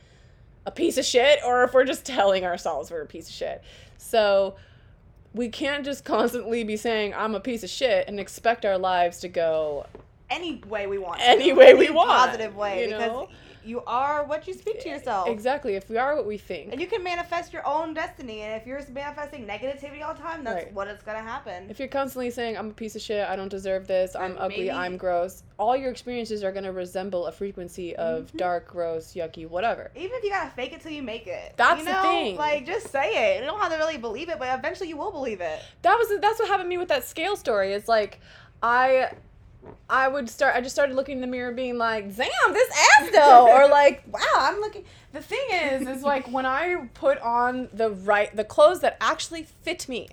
a 0.66 0.72
piece 0.72 0.98
of 0.98 1.04
shit 1.04 1.38
or 1.46 1.62
if 1.62 1.72
we're 1.72 1.84
just 1.84 2.04
telling 2.04 2.44
ourselves 2.44 2.90
we're 2.90 3.02
a 3.02 3.06
piece 3.06 3.28
of 3.28 3.34
shit. 3.34 3.62
So 3.98 4.56
we 5.32 5.48
can't 5.48 5.84
just 5.84 6.04
constantly 6.16 6.64
be 6.64 6.76
saying 6.76 7.14
I'm 7.14 7.36
a 7.36 7.40
piece 7.40 7.62
of 7.62 7.70
shit 7.70 8.08
and 8.08 8.18
expect 8.18 8.64
our 8.64 8.78
lives 8.78 9.20
to 9.20 9.28
go 9.28 9.86
any 10.28 10.56
way 10.68 10.86
we 10.88 10.98
want. 10.98 11.20
Any 11.22 11.52
way 11.52 11.74
we 11.74 11.88
want, 11.88 12.10
Positive 12.10 12.56
way, 12.56 12.82
you 12.82 12.88
because 12.88 13.12
know? 13.12 13.28
You 13.68 13.82
are 13.86 14.24
what 14.24 14.46
you 14.48 14.54
speak 14.54 14.80
to 14.80 14.88
yourself. 14.88 15.28
exactly 15.28 15.74
if 15.74 15.88
we 15.90 15.96
are 15.96 16.16
what 16.16 16.26
we 16.26 16.38
think. 16.38 16.72
And 16.72 16.80
you 16.80 16.86
can 16.86 17.02
manifest 17.04 17.52
your 17.52 17.66
own 17.66 17.94
destiny. 17.94 18.40
And 18.42 18.60
if 18.60 18.66
you're 18.66 18.80
manifesting 18.90 19.46
negativity 19.46 20.02
all 20.04 20.14
the 20.14 20.20
time, 20.22 20.42
that's 20.44 20.64
Right. 20.64 20.72
what 20.72 20.88
it's 20.88 21.02
gonna 21.02 21.20
happen. 21.20 21.68
If 21.68 21.78
you're 21.78 21.88
constantly 21.88 22.30
saying 22.30 22.56
I'm 22.56 22.70
a 22.70 22.72
piece 22.72 22.96
of 22.96 23.02
shit, 23.02 23.28
I 23.28 23.36
don't 23.36 23.48
deserve 23.48 23.86
this, 23.86 24.16
I'm 24.16 24.34
Then 24.34 24.42
ugly, 24.42 24.70
I'm 24.70 24.96
gross, 24.96 25.42
all 25.58 25.76
your 25.76 25.90
experiences 25.90 26.42
are 26.42 26.52
gonna 26.52 26.72
resemble 26.72 27.26
a 27.26 27.32
frequency 27.32 27.94
of 27.96 28.32
Mhm. 28.32 28.36
dark, 28.38 28.68
gross, 28.68 29.12
yucky, 29.14 29.48
whatever. 29.48 29.90
Even 29.94 30.16
if 30.16 30.24
you 30.24 30.30
gotta 30.30 30.50
fake 30.50 30.72
it 30.72 30.80
till 30.80 30.92
you 30.92 31.02
make 31.02 31.26
it. 31.26 31.52
That's 31.56 31.80
you 31.80 31.84
the 31.84 31.94
thing. 32.02 32.36
Like 32.36 32.64
just 32.66 32.88
say 32.90 33.34
it. 33.36 33.40
You 33.40 33.46
don't 33.46 33.60
have 33.60 33.70
to 33.72 33.78
really 33.78 33.98
believe 33.98 34.28
it, 34.28 34.38
but 34.38 34.48
eventually 34.58 34.88
you 34.88 34.96
will 34.96 35.12
believe 35.12 35.40
it. 35.40 35.60
That 35.82 35.96
was 35.98 36.08
that's 36.20 36.38
what 36.38 36.48
happened 36.48 36.66
to 36.66 36.70
me 36.70 36.78
with 36.78 36.88
that 36.88 37.04
scale 37.04 37.36
story. 37.36 37.72
It's 37.72 37.88
like 37.88 38.20
I 38.62 39.10
I 39.90 40.08
would 40.08 40.28
start 40.30 40.54
I 40.54 40.60
just 40.60 40.74
started 40.74 40.94
looking 40.96 41.16
in 41.16 41.20
the 41.20 41.26
mirror 41.26 41.52
being 41.52 41.78
like, 41.78 42.04
damn, 42.16 42.52
this 42.52 42.70
ass 43.00 43.10
though 43.12 43.48
or 43.50 43.68
like, 43.70 44.02
wow, 44.10 44.20
I'm 44.36 44.60
looking 44.60 44.84
the 45.12 45.20
thing 45.22 45.40
is 45.52 45.86
is 45.88 46.02
like 46.02 46.30
when 46.30 46.46
I 46.46 46.88
put 46.94 47.18
on 47.20 47.68
the 47.72 47.90
right 47.90 48.34
the 48.34 48.44
clothes 48.44 48.80
that 48.80 48.96
actually 49.00 49.44
fit 49.62 49.88
me. 49.88 50.08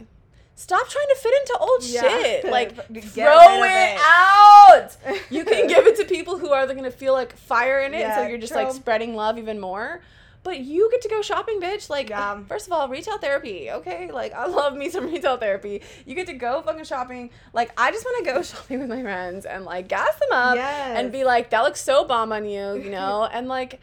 Stop 0.57 0.87
trying 0.87 1.07
to 1.09 1.15
fit 1.15 1.33
into 1.41 1.57
old 1.59 1.83
Yeah. 1.83 2.01
shit. 2.01 2.45
Like 2.51 2.75
throw 2.75 3.63
it 3.63 3.95
it. 3.95 3.99
out. 4.01 4.97
You 5.29 5.43
can 5.43 5.67
give 5.67 5.85
it 5.85 5.97
to 5.97 6.05
people 6.05 6.37
who 6.37 6.51
are 6.51 6.65
going 6.65 6.83
to 6.83 6.91
feel 6.91 7.13
like 7.13 7.35
fire 7.37 7.81
in 7.81 7.93
it, 7.93 8.13
so 8.15 8.25
you're 8.27 8.37
just 8.37 8.53
true. 8.53 8.63
like 8.63 8.73
spreading 8.73 9.15
love 9.15 9.37
even 9.37 9.59
more. 9.59 10.01
But 10.45 10.59
you 10.59 10.89
get 10.91 11.01
to 11.01 11.09
go 11.09 11.21
shopping, 11.23 11.59
bitch. 11.59 11.89
Like, 11.89 12.09
Yeah. 12.09 12.31
Um, 12.33 12.45
first 12.45 12.67
of 12.67 12.71
all, 12.71 12.87
retail 12.87 13.17
therapy, 13.17 13.71
okay? 13.71 14.11
Like, 14.11 14.31
I 14.33 14.45
love 14.45 14.77
me 14.77 14.89
some 14.91 15.07
retail 15.07 15.37
therapy. 15.37 15.81
You 16.05 16.13
get 16.13 16.27
to 16.27 16.33
go 16.33 16.61
fucking 16.61 16.83
shopping. 16.85 17.31
Like, 17.51 17.71
I 17.75 17.91
just 17.91 18.05
want 18.05 18.23
to 18.25 18.31
go 18.31 18.41
shopping 18.51 18.79
with 18.79 18.87
my 18.89 19.01
friends 19.01 19.45
and 19.47 19.65
like 19.65 19.87
gas 19.87 20.15
them 20.19 20.29
up 20.31 20.55
and 20.57 21.11
be 21.11 21.23
like, 21.23 21.49
that 21.49 21.61
looks 21.63 21.81
so 21.81 22.05
bomb 22.05 22.31
on 22.31 22.45
you, 22.45 22.75
you 22.75 22.91
know? 22.91 23.25
and 23.33 23.47
like, 23.47 23.81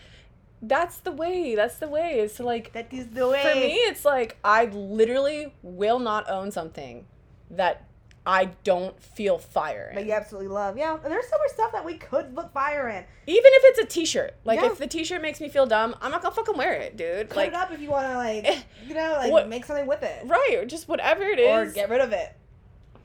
that's 0.62 0.98
the 0.98 1.10
way. 1.10 1.56
That's 1.56 1.76
the 1.78 1.88
way. 1.88 2.20
Is 2.20 2.34
to 2.34 2.44
like, 2.44 2.72
That 2.74 2.92
is 2.92 3.08
the 3.08 3.28
way. 3.28 3.42
for 3.42 3.54
me, 3.58 3.74
it's 3.74 4.04
like 4.04 4.38
I 4.44 4.66
literally 4.66 5.52
will 5.62 5.98
not 5.98 6.30
own 6.30 6.52
something 6.52 7.06
that 7.50 7.84
I 8.24 8.46
don't 8.62 9.00
feel 9.02 9.36
fire 9.38 9.88
in. 9.90 9.96
That 9.96 10.06
you 10.06 10.12
absolutely 10.12 10.48
love. 10.48 10.76
Yeah. 10.78 10.94
And 10.94 11.10
there's 11.10 11.26
so 11.28 11.36
much 11.38 11.50
stuff 11.50 11.72
that 11.72 11.84
we 11.84 11.98
could 11.98 12.34
look 12.36 12.52
fire 12.52 12.88
in. 12.88 13.04
Even 13.26 13.50
if 13.52 13.62
it's 13.64 13.78
a 13.80 13.84
t-shirt. 13.84 14.34
Like 14.44 14.60
Yeah. 14.60 14.66
if 14.66 14.78
the 14.78 14.86
t-shirt 14.86 15.20
makes 15.20 15.40
me 15.40 15.48
feel 15.48 15.66
dumb, 15.66 15.96
I'm 16.00 16.12
not 16.12 16.22
gonna 16.22 16.34
fucking 16.34 16.56
wear 16.56 16.72
it, 16.74 16.96
dude. 16.96 17.30
Cut 17.30 17.36
like 17.36 17.48
it 17.48 17.54
up 17.54 17.72
if 17.72 17.80
you 17.80 17.90
wanna 17.90 18.16
like 18.16 18.44
eh, 18.48 18.60
you 18.86 18.94
know, 18.94 19.14
like 19.18 19.32
what- 19.32 19.48
make 19.48 19.64
something 19.64 19.86
with 19.86 20.04
it. 20.04 20.24
right, 20.26 20.54
or 20.56 20.64
just 20.64 20.86
whatever 20.88 21.22
it 21.24 21.40
is. 21.40 21.70
Or 21.72 21.74
get 21.74 21.90
rid 21.90 22.00
of 22.00 22.12
it. 22.12 22.32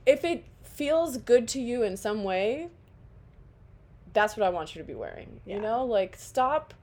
if 0.06 0.24
it 0.24 0.44
feels 0.62 1.16
good 1.16 1.48
to 1.48 1.60
you 1.60 1.82
in 1.82 1.96
some 1.96 2.22
way, 2.22 2.68
that's 4.12 4.36
what 4.36 4.46
I 4.46 4.50
want 4.50 4.74
you 4.74 4.80
to 4.82 4.86
be 4.86 4.94
wearing. 4.94 5.40
Yeah. 5.44 5.56
You 5.56 5.62
know? 5.62 5.84
Like 5.84 6.14
stop 6.16 6.74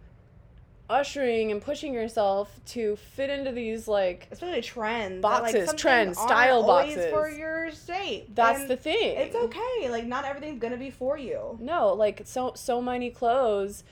ushering 0.90 1.52
and 1.52 1.62
pushing 1.62 1.94
yourself 1.94 2.60
to 2.66 2.96
fit 2.96 3.30
into 3.30 3.52
these 3.52 3.88
like 3.88 4.28
Especially 4.32 4.62
trends. 4.62 5.24
like, 5.24 5.42
Boxes, 5.44 5.68
some 5.70 5.78
trends, 5.78 6.18
style 6.18 6.64
boxes. 6.64 7.12
for 7.12 7.30
your 7.30 7.72
shape. 7.72 8.34
that's 8.36 8.62
And 8.62 8.70
the 8.70 8.78
thing. 8.78 9.18
It's 9.18 9.36
okay. 9.36 9.90
Like 9.90 10.06
not 10.06 10.26
everything's 10.26 10.60
gonna 10.62 10.78
be 10.78 10.92
for 10.92 11.18
you. 11.18 11.58
No, 11.60 11.94
like 11.94 12.22
so 12.26 12.54
so 12.56 12.82
many 12.82 13.10
clothes 13.10 13.84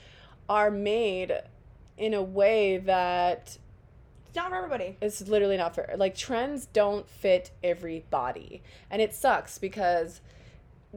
are 0.48 0.70
made 0.70 1.32
in 1.96 2.14
a 2.14 2.22
way 2.22 2.78
that 2.78 3.58
It's 4.26 4.36
not 4.36 4.50
for 4.50 4.56
everybody. 4.56 4.96
it's 5.00 5.22
literally 5.28 5.56
not 5.56 5.74
fair. 5.74 5.94
Like 5.96 6.14
trends 6.16 6.66
don't 6.66 7.08
fit 7.08 7.50
every 7.62 8.04
body. 8.10 8.62
And 8.90 9.02
it 9.02 9.14
sucks 9.14 9.58
because 9.58 10.20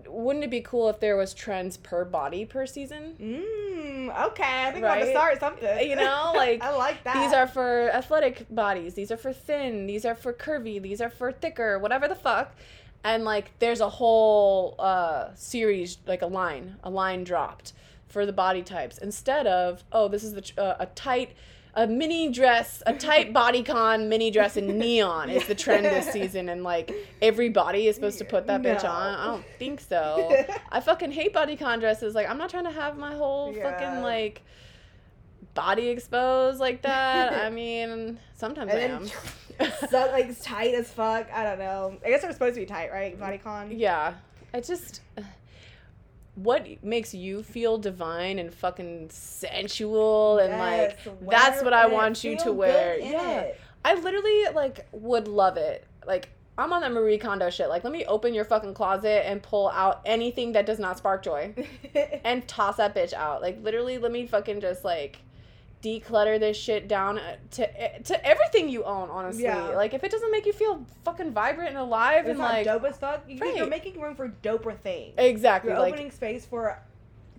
wouldn't 0.08 0.44
it 0.44 0.52
be 0.52 0.62
cool 0.62 0.90
if 0.90 1.00
there 1.00 1.18
was 1.18 1.34
trends 1.34 1.78
per 1.78 2.06
body 2.06 2.46
per 2.46 2.66
season? 2.66 3.16
Mmm. 3.20 4.28
Okay. 4.28 4.68
I 4.68 4.72
think 4.72 4.86
I'm 4.86 4.92
about 4.92 5.06
to 5.06 5.12
start 5.12 5.40
something. 5.40 5.90
You 5.90 5.96
know, 5.96 6.32
like, 6.36 6.62
I 6.64 6.76
like 6.76 7.04
that. 7.04 7.24
These 7.24 7.34
are 7.34 7.48
for 7.48 7.90
athletic 7.92 8.46
bodies, 8.54 8.94
these 8.94 9.12
are 9.12 9.18
for 9.18 9.34
thin, 9.34 9.88
these 9.88 10.06
are 10.06 10.16
for 10.16 10.34
curvy, 10.34 10.82
these 10.82 11.02
are 11.02 11.10
for 11.10 11.32
thicker, 11.32 11.80
whatever 11.80 12.08
the 12.08 12.16
fuck. 12.16 12.56
And 13.04 13.24
like 13.24 13.52
there's 13.60 13.80
a 13.80 13.90
whole 13.90 14.76
uh 14.80 15.34
series 15.36 15.98
like 16.06 16.22
a 16.22 16.28
line, 16.28 16.78
a 16.84 16.90
line 16.90 17.24
dropped 17.24 17.74
for 18.08 18.26
the 18.26 18.34
body 18.34 18.64
types 18.64 18.98
instead 18.98 19.46
of 19.46 19.84
oh 19.92 20.08
this 20.08 20.24
is 20.24 20.34
the 20.34 20.52
uh, 20.58 20.76
a 20.80 20.86
tight 20.88 21.34
a 21.78 21.86
mini 21.88 22.30
dress, 22.30 22.82
a 22.88 22.94
tight 22.94 23.32
bodycon 23.34 24.08
mini 24.10 24.32
dress 24.32 24.58
in 24.58 24.78
neon 24.80 25.30
is 25.30 25.48
the 25.48 25.56
trend 25.56 25.86
this 25.86 26.12
season, 26.12 26.50
and 26.50 26.64
like 26.64 26.92
everybody 27.22 27.88
is 27.88 27.96
supposed 27.96 28.18
to 28.18 28.26
put 28.26 28.48
that 28.48 28.62
bitch 28.64 28.84
No. 28.84 28.90
on. 28.90 29.16
I 29.16 29.26
don't 29.28 29.46
think 29.60 29.80
so. 29.80 30.36
I 30.72 30.80
fucking 30.82 31.12
hate 31.12 31.34
bodycon 31.34 31.80
dresses. 31.80 32.16
Like 32.16 32.28
I'm 32.30 32.38
not 32.40 32.50
trying 32.50 32.66
to 32.66 32.72
have 32.72 32.98
my 32.98 33.14
whole 33.14 33.54
Yeah. 33.56 33.72
fucking 33.72 34.02
like 34.02 34.42
body 35.54 35.88
exposed 35.90 36.60
like 36.60 36.82
that. 36.82 37.34
I 37.46 37.50
mean, 37.52 38.20
sometimes 38.36 38.72
And 38.74 38.80
I 38.80 38.96
am. 38.96 39.72
so, 39.90 40.10
like 40.12 40.42
tight 40.42 40.74
as 40.74 40.90
fuck. 40.92 41.28
I 41.32 41.44
don't 41.44 41.60
know. 41.60 41.98
I 42.06 42.10
guess 42.10 42.24
they're 42.24 42.34
supposed 42.34 42.56
to 42.56 42.62
be 42.62 42.66
tight, 42.66 42.92
right? 42.92 43.20
Bodycon. 43.20 43.78
yeah, 43.78 44.16
I 44.54 44.62
just. 44.62 45.02
What 46.38 46.84
makes 46.84 47.14
you 47.16 47.42
feel 47.42 47.80
divine 47.80 48.38
and 48.38 48.54
fucking 48.54 49.10
sensual 49.10 50.38
and 50.38 50.58
like 50.60 51.00
that's 51.28 51.64
what 51.64 51.74
I 51.74 51.88
want 51.88 52.24
you 52.24 52.38
to 52.38 52.52
wear. 52.52 53.00
Yeah. 53.00 53.40
it. 53.42 53.60
I 53.84 53.96
literally 53.96 54.46
like 54.54 54.88
would 54.92 55.28
love 55.28 55.58
it. 55.58 55.86
Like 56.06 56.30
I'm 56.58 56.74
on 56.74 56.82
that 56.82 56.92
Marie 56.92 57.18
Kondo 57.18 57.50
shit. 57.50 57.70
Like 57.70 57.84
let 57.84 57.92
me 57.92 58.06
open 58.06 58.34
your 58.34 58.46
fucking 58.46 58.76
closet 58.76 59.28
and 59.28 59.42
pull 59.42 59.70
out 59.70 60.02
anything 60.06 60.52
that 60.52 60.66
does 60.66 60.78
not 60.80 60.98
spark 60.98 61.24
joy 61.24 61.54
and 62.24 62.48
toss 62.48 62.78
that 62.78 62.94
bitch 62.94 63.14
out. 63.14 63.42
Like 63.42 63.64
literally 63.64 63.98
let 63.98 64.12
me 64.12 64.28
fucking 64.28 64.62
just 64.62 64.84
like 64.84 65.20
declutter 65.88 66.40
this 66.40 66.58
shit 66.58 66.88
down 66.88 67.18
uh, 67.20 67.36
to 67.52 68.00
to 68.04 68.26
everything 68.26 68.70
you 68.70 68.84
own, 68.84 69.10
honestly. 69.10 69.44
Yeah. 69.44 69.68
Like 69.70 69.94
if 69.94 70.04
it 70.04 70.12
doesn't 70.12 70.32
make 70.32 70.46
you 70.46 70.54
feel 70.54 70.86
fucking 71.06 71.32
vibrant 71.32 71.70
and 71.70 71.78
alive 71.78 72.26
it's 72.26 72.32
and 72.32 72.40
like 72.40 72.66
dope 72.66 72.84
as 72.86 72.98
fuck. 72.98 73.24
You, 73.28 73.40
You're 73.56 73.68
making 73.68 74.00
room 74.00 74.16
for 74.16 74.30
doper 74.44 74.78
things. 74.78 75.14
exactly 75.18 75.72
You're 75.72 75.80
like 75.80 75.94
opening 75.94 76.12
space 76.12 76.46
for 76.46 76.80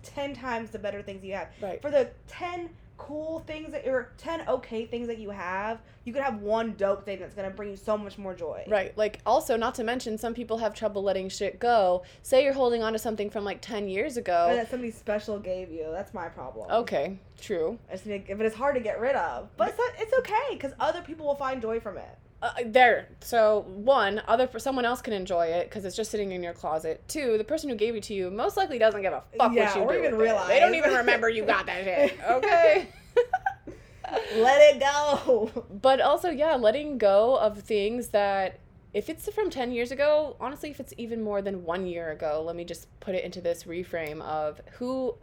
ten 0.01 0.33
times 0.33 0.69
the 0.71 0.79
better 0.79 1.01
things 1.01 1.23
you 1.23 1.33
have. 1.33 1.49
right. 1.61 1.81
For 1.81 1.91
the 1.91 2.09
ten 2.27 2.69
cool 2.99 3.39
things 3.47 3.71
that 3.71 3.87
or 3.87 4.11
ten 4.17 4.47
okay 4.47 4.85
things 4.85 5.07
that 5.07 5.17
you 5.17 5.29
have, 5.31 5.79
you 6.03 6.13
could 6.13 6.21
have 6.21 6.41
one 6.41 6.73
dope 6.73 7.05
thing 7.05 7.19
that's 7.19 7.33
gonna 7.33 7.49
bring 7.49 7.69
you 7.69 7.75
so 7.77 7.97
much 7.97 8.17
more 8.19 8.35
joy. 8.35 8.63
Right. 8.67 8.95
Like 8.97 9.19
also 9.25 9.55
not 9.57 9.73
to 9.75 9.83
mention 9.83 10.17
some 10.17 10.33
people 10.35 10.57
have 10.59 10.75
trouble 10.75 11.01
letting 11.01 11.29
shit 11.29 11.59
go. 11.59 12.03
Say 12.21 12.43
you're 12.43 12.53
holding 12.53 12.83
on 12.83 12.93
to 12.93 12.99
something 12.99 13.29
from 13.29 13.43
like 13.45 13.61
10 13.61 13.87
years 13.87 14.17
Or 14.17 14.19
ago. 14.21 14.53
that 14.53 14.69
somebody 14.69 14.91
special 14.91 15.39
gave 15.39 15.71
you. 15.71 15.87
That's 15.91 16.13
my 16.13 16.27
problem. 16.27 16.69
Okay, 16.69 17.17
true. 17.41 17.79
I 17.89 17.93
just 17.93 18.03
think 18.03 18.25
if 18.29 18.39
it 18.39 18.45
is 18.45 18.53
hard 18.53 18.75
to 18.75 18.81
get 18.81 18.99
rid 18.99 19.15
of, 19.15 19.49
but 19.57 19.69
it's, 19.69 19.79
it's 20.01 20.13
okay 20.19 20.49
because 20.51 20.73
other 20.79 21.01
people 21.01 21.25
will 21.25 21.35
find 21.35 21.61
joy 21.61 21.79
from 21.79 21.97
it. 21.97 22.17
Uh, 22.41 22.51
there. 22.65 23.09
So 23.19 23.65
one, 23.67 24.21
other 24.27 24.47
for 24.47 24.59
someone 24.59 24.85
else 24.85 25.01
can 25.01 25.11
enjoy 25.13 25.47
it 25.47 25.69
because 25.69 25.83
it's 25.83 25.95
just 25.95 26.09
sitting 26.09 26.31
in 26.31 26.41
your 26.41 26.53
closet. 26.53 27.03
Two, 27.09 27.37
the 27.37 27.43
person 27.43 27.69
who 27.69 27.75
gave 27.75 27.95
it 27.95 28.03
to 28.03 28.13
you 28.13 28.31
most 28.31 28.55
likely 28.55 28.79
doesn't 28.79 29.01
give 29.01 29.11
a 29.11 29.23
fuck 29.37 29.53
Yeah, 29.53 29.65
what 29.65 29.75
you 29.75 29.81
or 29.81 29.91
do. 29.93 29.99
even 29.99 30.17
with 30.17 30.31
it. 30.31 30.47
They 30.47 30.59
don't 30.61 30.75
even 30.75 30.93
remember 30.93 31.27
you 31.29 31.43
got 31.43 31.65
that 31.65 31.83
shit. 31.83 32.17
Okay. 32.29 32.87
Let 34.37 34.75
it 34.75 34.79
go. 34.79 35.51
but 35.81 36.01
also, 36.01 36.29
yeah, 36.29 36.55
letting 36.55 36.97
go 36.97 37.35
of 37.37 37.59
things 37.59 38.07
that 38.09 38.59
if 38.93 39.07
it's 39.09 39.31
from 39.31 39.49
10 39.51 39.71
years 39.71 39.91
ago, 39.91 40.35
honestly, 40.39 40.71
if 40.71 40.79
it's 40.79 40.93
even 40.97 41.21
more 41.21 41.41
than 41.43 41.63
one 41.63 41.85
year 41.85 42.11
ago, 42.11 42.41
let 42.43 42.55
me 42.55 42.63
just 42.65 42.87
put 43.01 43.13
it 43.13 43.23
into 43.23 43.39
this 43.41 43.65
reframe 43.65 44.21
of 44.21 44.61
who 44.79 45.13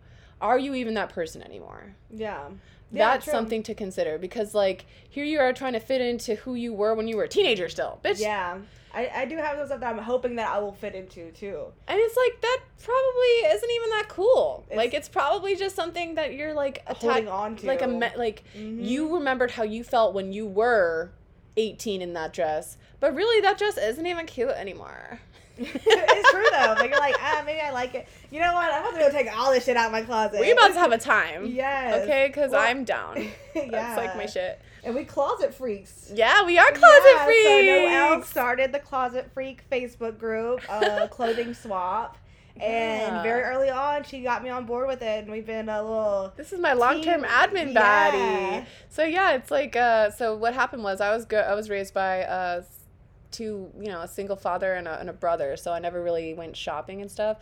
are 0.40 0.58
you 0.58 0.74
even 0.74 0.94
that 0.94 1.08
person 1.08 1.42
anymore? 1.42 1.96
Yeah. 2.10 2.48
Yeah, 2.92 3.10
That's 3.12 3.24
true. 3.24 3.32
something 3.32 3.62
to 3.64 3.74
consider 3.74 4.16
because, 4.18 4.54
like, 4.54 4.86
here 5.08 5.24
you 5.24 5.40
are 5.40 5.52
trying 5.52 5.72
to 5.72 5.80
fit 5.80 6.00
into 6.00 6.36
who 6.36 6.54
you 6.54 6.72
were 6.72 6.94
when 6.94 7.08
you 7.08 7.16
were 7.16 7.24
a 7.24 7.28
teenager 7.28 7.68
still, 7.68 7.98
bitch. 8.04 8.20
Yeah. 8.20 8.58
I, 8.94 9.10
I 9.14 9.24
do 9.26 9.36
have 9.36 9.58
those 9.58 9.66
stuff 9.66 9.80
that 9.80 9.92
I'm 9.94 9.98
hoping 10.02 10.36
that 10.36 10.48
I 10.48 10.58
will 10.58 10.72
fit 10.72 10.94
into 10.94 11.30
too. 11.32 11.64
And 11.86 11.98
it's 12.00 12.16
like 12.16 12.40
that 12.40 12.60
probably 12.82 13.54
isn't 13.54 13.70
even 13.70 13.90
that 13.90 14.06
cool. 14.08 14.64
It's- 14.68 14.76
like 14.78 14.94
it's 14.94 15.08
probably 15.08 15.54
just 15.56 15.76
something 15.76 16.14
that 16.14 16.32
you're 16.34 16.54
like 16.54 16.82
Holding 16.88 17.28
on 17.28 17.56
to. 17.56 17.66
like 17.66 17.82
a 17.82 17.88
me- 17.88 18.16
like 18.16 18.44
Mhm. 18.56 18.82
you 18.86 19.14
remembered 19.14 19.50
how 19.50 19.64
you 19.64 19.84
felt 19.84 20.14
when 20.14 20.32
you 20.32 20.46
were 20.46 21.10
18 21.58 22.00
in 22.00 22.14
that 22.14 22.32
dress, 22.32 22.78
but 23.00 23.14
really 23.14 23.40
that 23.42 23.58
dress 23.58 23.76
isn't 23.76 24.06
even 24.06 24.24
cute 24.24 24.48
anymore. 24.50 25.20
It's 25.58 26.30
true 26.30 26.44
though. 26.52 26.74
Like 26.78 26.90
you're 26.90 26.98
like, 26.98 27.16
ah, 27.20 27.42
maybe 27.46 27.60
I 27.60 27.70
like 27.70 27.94
it. 27.94 28.06
You 28.30 28.40
know 28.40 28.52
what? 28.52 28.72
I'm 28.72 28.82
about 28.82 28.92
to 28.92 28.98
go 28.98 29.10
take 29.10 29.32
all 29.36 29.50
this 29.52 29.64
shit 29.64 29.76
out 29.76 29.86
of 29.86 29.92
my 29.92 30.02
closet. 30.02 30.40
We 30.40 30.50
about 30.52 30.68
to 30.68 30.78
have 30.78 30.92
a 30.92 30.98
time. 30.98 31.46
Yes. 31.46 32.02
Okay, 32.04 32.26
because 32.28 32.50
Well- 32.52 32.60
I'm 32.60 32.84
down. 32.84 33.22
yeah. 33.54 33.68
That's 33.70 33.96
like 33.96 34.16
my 34.16 34.26
shit. 34.26 34.60
And 34.84 34.94
we 34.94 35.04
closet 35.04 35.52
freaks. 35.54 36.10
Yeah, 36.14 36.44
we 36.44 36.58
are 36.58 36.70
closet 36.70 37.10
yeah, 37.16 37.24
freaks. 37.24 37.44
So 37.48 37.60
Noelle 37.62 38.22
started 38.22 38.72
the 38.72 38.78
Closet 38.78 39.30
Freak 39.34 39.68
Facebook 39.70 40.16
group, 40.18 40.60
uh, 40.68 41.06
clothing 41.10 41.54
swap. 41.54 42.18
And 42.54 43.16
Yeah. 43.16 43.22
very 43.22 43.42
early 43.42 43.68
on, 43.68 44.04
she 44.04 44.22
got 44.22 44.42
me 44.42 44.48
on 44.48 44.64
board 44.64 44.86
with 44.88 45.02
it, 45.02 45.24
and 45.24 45.30
we've 45.30 45.44
been 45.44 45.68
a 45.68 45.82
little. 45.82 46.32
This 46.36 46.52
is 46.52 46.60
my 46.60 46.72
long-term 46.72 47.22
Team- 47.22 47.30
admin 47.30 47.74
yeah. 47.74 48.64
So 48.88 49.02
yeah, 49.04 49.32
it's 49.32 49.50
like 49.50 49.76
uh 49.76 50.10
so 50.10 50.36
what 50.36 50.54
happened 50.54 50.82
was 50.84 51.00
I 51.02 51.14
was 51.14 51.24
go- 51.26 51.40
I 51.40 51.54
was 51.54 51.68
raised 51.68 51.92
by 51.92 52.22
uh 52.22 52.62
two, 53.36 53.70
you 53.78 53.88
know, 53.88 54.00
a 54.00 54.08
single 54.08 54.36
father 54.36 54.74
and 54.74 54.88
a, 54.88 54.98
and 54.98 55.10
a 55.10 55.12
brother, 55.12 55.56
so 55.56 55.72
I 55.72 55.78
never 55.78 56.02
really 56.02 56.34
went 56.34 56.56
shopping 56.56 57.02
and 57.02 57.10
stuff. 57.10 57.36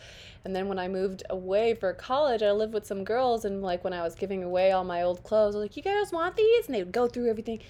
And 0.45 0.55
then 0.55 0.68
when 0.68 0.78
I 0.78 0.88
moved 0.88 1.22
away 1.30 1.74
for 1.74 1.92
college, 1.95 2.42
I 2.42 2.51
lived 2.53 2.74
with 2.74 2.86
some 2.86 3.03
girls 3.05 3.45
and 3.45 3.62
like 3.62 3.82
when 3.82 3.92
I 3.95 4.03
was 4.03 4.14
giving 4.14 4.42
away 4.45 4.72
all 4.72 4.84
my 4.84 5.03
old 5.03 5.22
clothes, 5.24 5.55
I 5.55 5.59
was 5.59 5.64
like, 5.64 5.76
"You 5.76 5.82
guys 5.82 6.12
want 6.12 6.36
these?" 6.36 6.66
And 6.66 6.74
they 6.74 6.82
would 6.82 6.92
go 6.92 7.07
through 7.07 7.30
everything. 7.30 7.61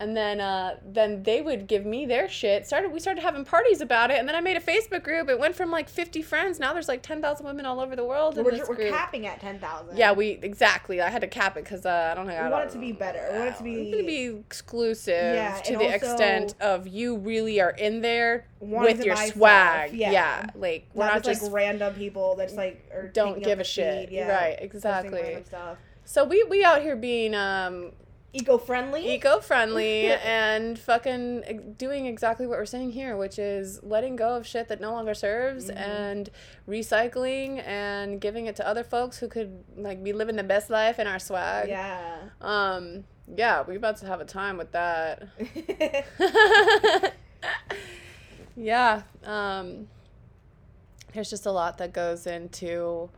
And 0.00 0.16
then 0.16 0.40
uh, 0.40 0.78
then 0.84 1.22
they 1.22 1.42
would 1.42 1.68
give 1.68 1.84
me 1.86 2.06
their 2.06 2.28
shit. 2.28 2.66
Started 2.66 2.90
we 2.90 2.98
started 2.98 3.20
having 3.20 3.44
parties 3.44 3.80
about 3.82 4.10
it, 4.10 4.18
and 4.18 4.26
then 4.26 4.34
I 4.34 4.40
made 4.40 4.56
a 4.56 4.60
Facebook 4.60 5.04
group. 5.04 5.28
It 5.28 5.38
went 5.38 5.54
from 5.54 5.70
like 5.70 5.88
50 5.88 6.22
friends. 6.22 6.58
Now 6.58 6.72
there's 6.72 6.88
like 6.88 7.02
10,000 7.02 7.44
women 7.46 7.66
all 7.66 7.78
over 7.78 7.94
the 7.94 8.04
world 8.04 8.36
We're, 8.36 8.50
this 8.50 8.66
we're 8.68 8.74
group. 8.76 8.90
capping 8.90 9.26
at 9.26 9.40
10,000. 9.40 9.96
Yeah, 9.96 10.12
we 10.12 10.30
exactly. 10.42 11.00
I 11.00 11.08
had 11.10 11.20
to 11.20 11.28
cap 11.28 11.56
it 11.56 11.64
because 11.64 11.86
uh, 11.86 12.08
I 12.10 12.14
don't 12.16 12.26
think 12.26 12.40
I 12.40 12.46
We 12.46 12.50
want 12.50 12.64
it 12.68 12.72
to 12.72 12.78
be 12.78 12.90
better. 12.92 13.28
We 13.32 13.38
want 13.40 13.50
it 13.50 13.58
to 13.58 13.62
be- 13.62 14.02
be 14.02 14.24
exclusive 14.40 15.34
Yeah, 15.36 15.60
to 15.66 15.72
the 15.76 15.84
also- 15.84 15.94
extent 15.94 16.54
of 16.60 16.88
you 16.88 17.16
really 17.18 17.60
are 17.60 17.70
in 17.70 18.00
there 18.00 18.46
with 18.62 19.04
your 19.04 19.14
buy 19.16 19.24
stuff, 19.26 19.36
swag. 19.36 19.92
yeah. 19.92 20.10
Yeah. 20.12 20.46
like 20.54 20.86
we're 20.94 21.04
Not, 21.06 21.14
not, 21.14 21.24
just, 21.24 21.42
like 21.42 21.52
random 21.52 21.94
people 21.94 22.36
that's 22.36 22.54
like 22.54 22.88
are 22.94 23.08
don't 23.08 23.42
give 23.42 23.58
a 23.60 23.64
shit. 23.64 24.10
yeah, 24.12 24.28
Right, 24.28 24.56
exactly. 24.60 25.44
so 26.04 26.24
we 26.24 26.44
we 26.44 26.64
out 26.64 26.80
here 26.82 26.96
being 26.96 27.34
um 27.34 27.92
Eco-friendly. 28.34 29.06
eco-friendly 29.14 30.06
and 30.24 30.78
fucking 30.78 31.74
doing 31.76 32.06
exactly 32.06 32.46
what 32.46 32.56
we're 32.56 32.64
saying 32.64 32.92
here 32.92 33.14
which 33.14 33.38
is 33.38 33.78
letting 33.82 34.16
go 34.16 34.30
of 34.36 34.46
shit 34.46 34.68
that 34.68 34.80
no 34.80 34.90
longer 34.92 35.12
serves 35.12 35.70
Mhm. 35.70 35.76
and 35.76 36.30
recycling 36.66 37.62
and 37.66 38.22
giving 38.22 38.46
it 38.46 38.56
to 38.56 38.66
other 38.66 38.84
folks 38.84 39.18
who 39.18 39.28
could 39.28 39.62
like 39.76 40.02
be 40.02 40.14
living 40.14 40.36
the 40.36 40.42
best 40.44 40.70
life 40.70 40.98
in 40.98 41.06
our 41.06 41.18
swag 41.18 41.68
yeah. 41.68 42.16
um 42.40 43.04
yeah 43.36 43.62
we're 43.66 43.76
about 43.76 43.98
to 43.98 44.06
have 44.06 44.22
a 44.22 44.24
time 44.24 44.56
with 44.56 44.72
that 44.72 45.28
yeah 48.56 49.02
um 49.24 49.86
there's 51.14 51.30
just 51.30 51.46
a 51.46 51.50
lot 51.52 51.78
that 51.78 51.92
goes 51.92 52.26
into 52.26 53.08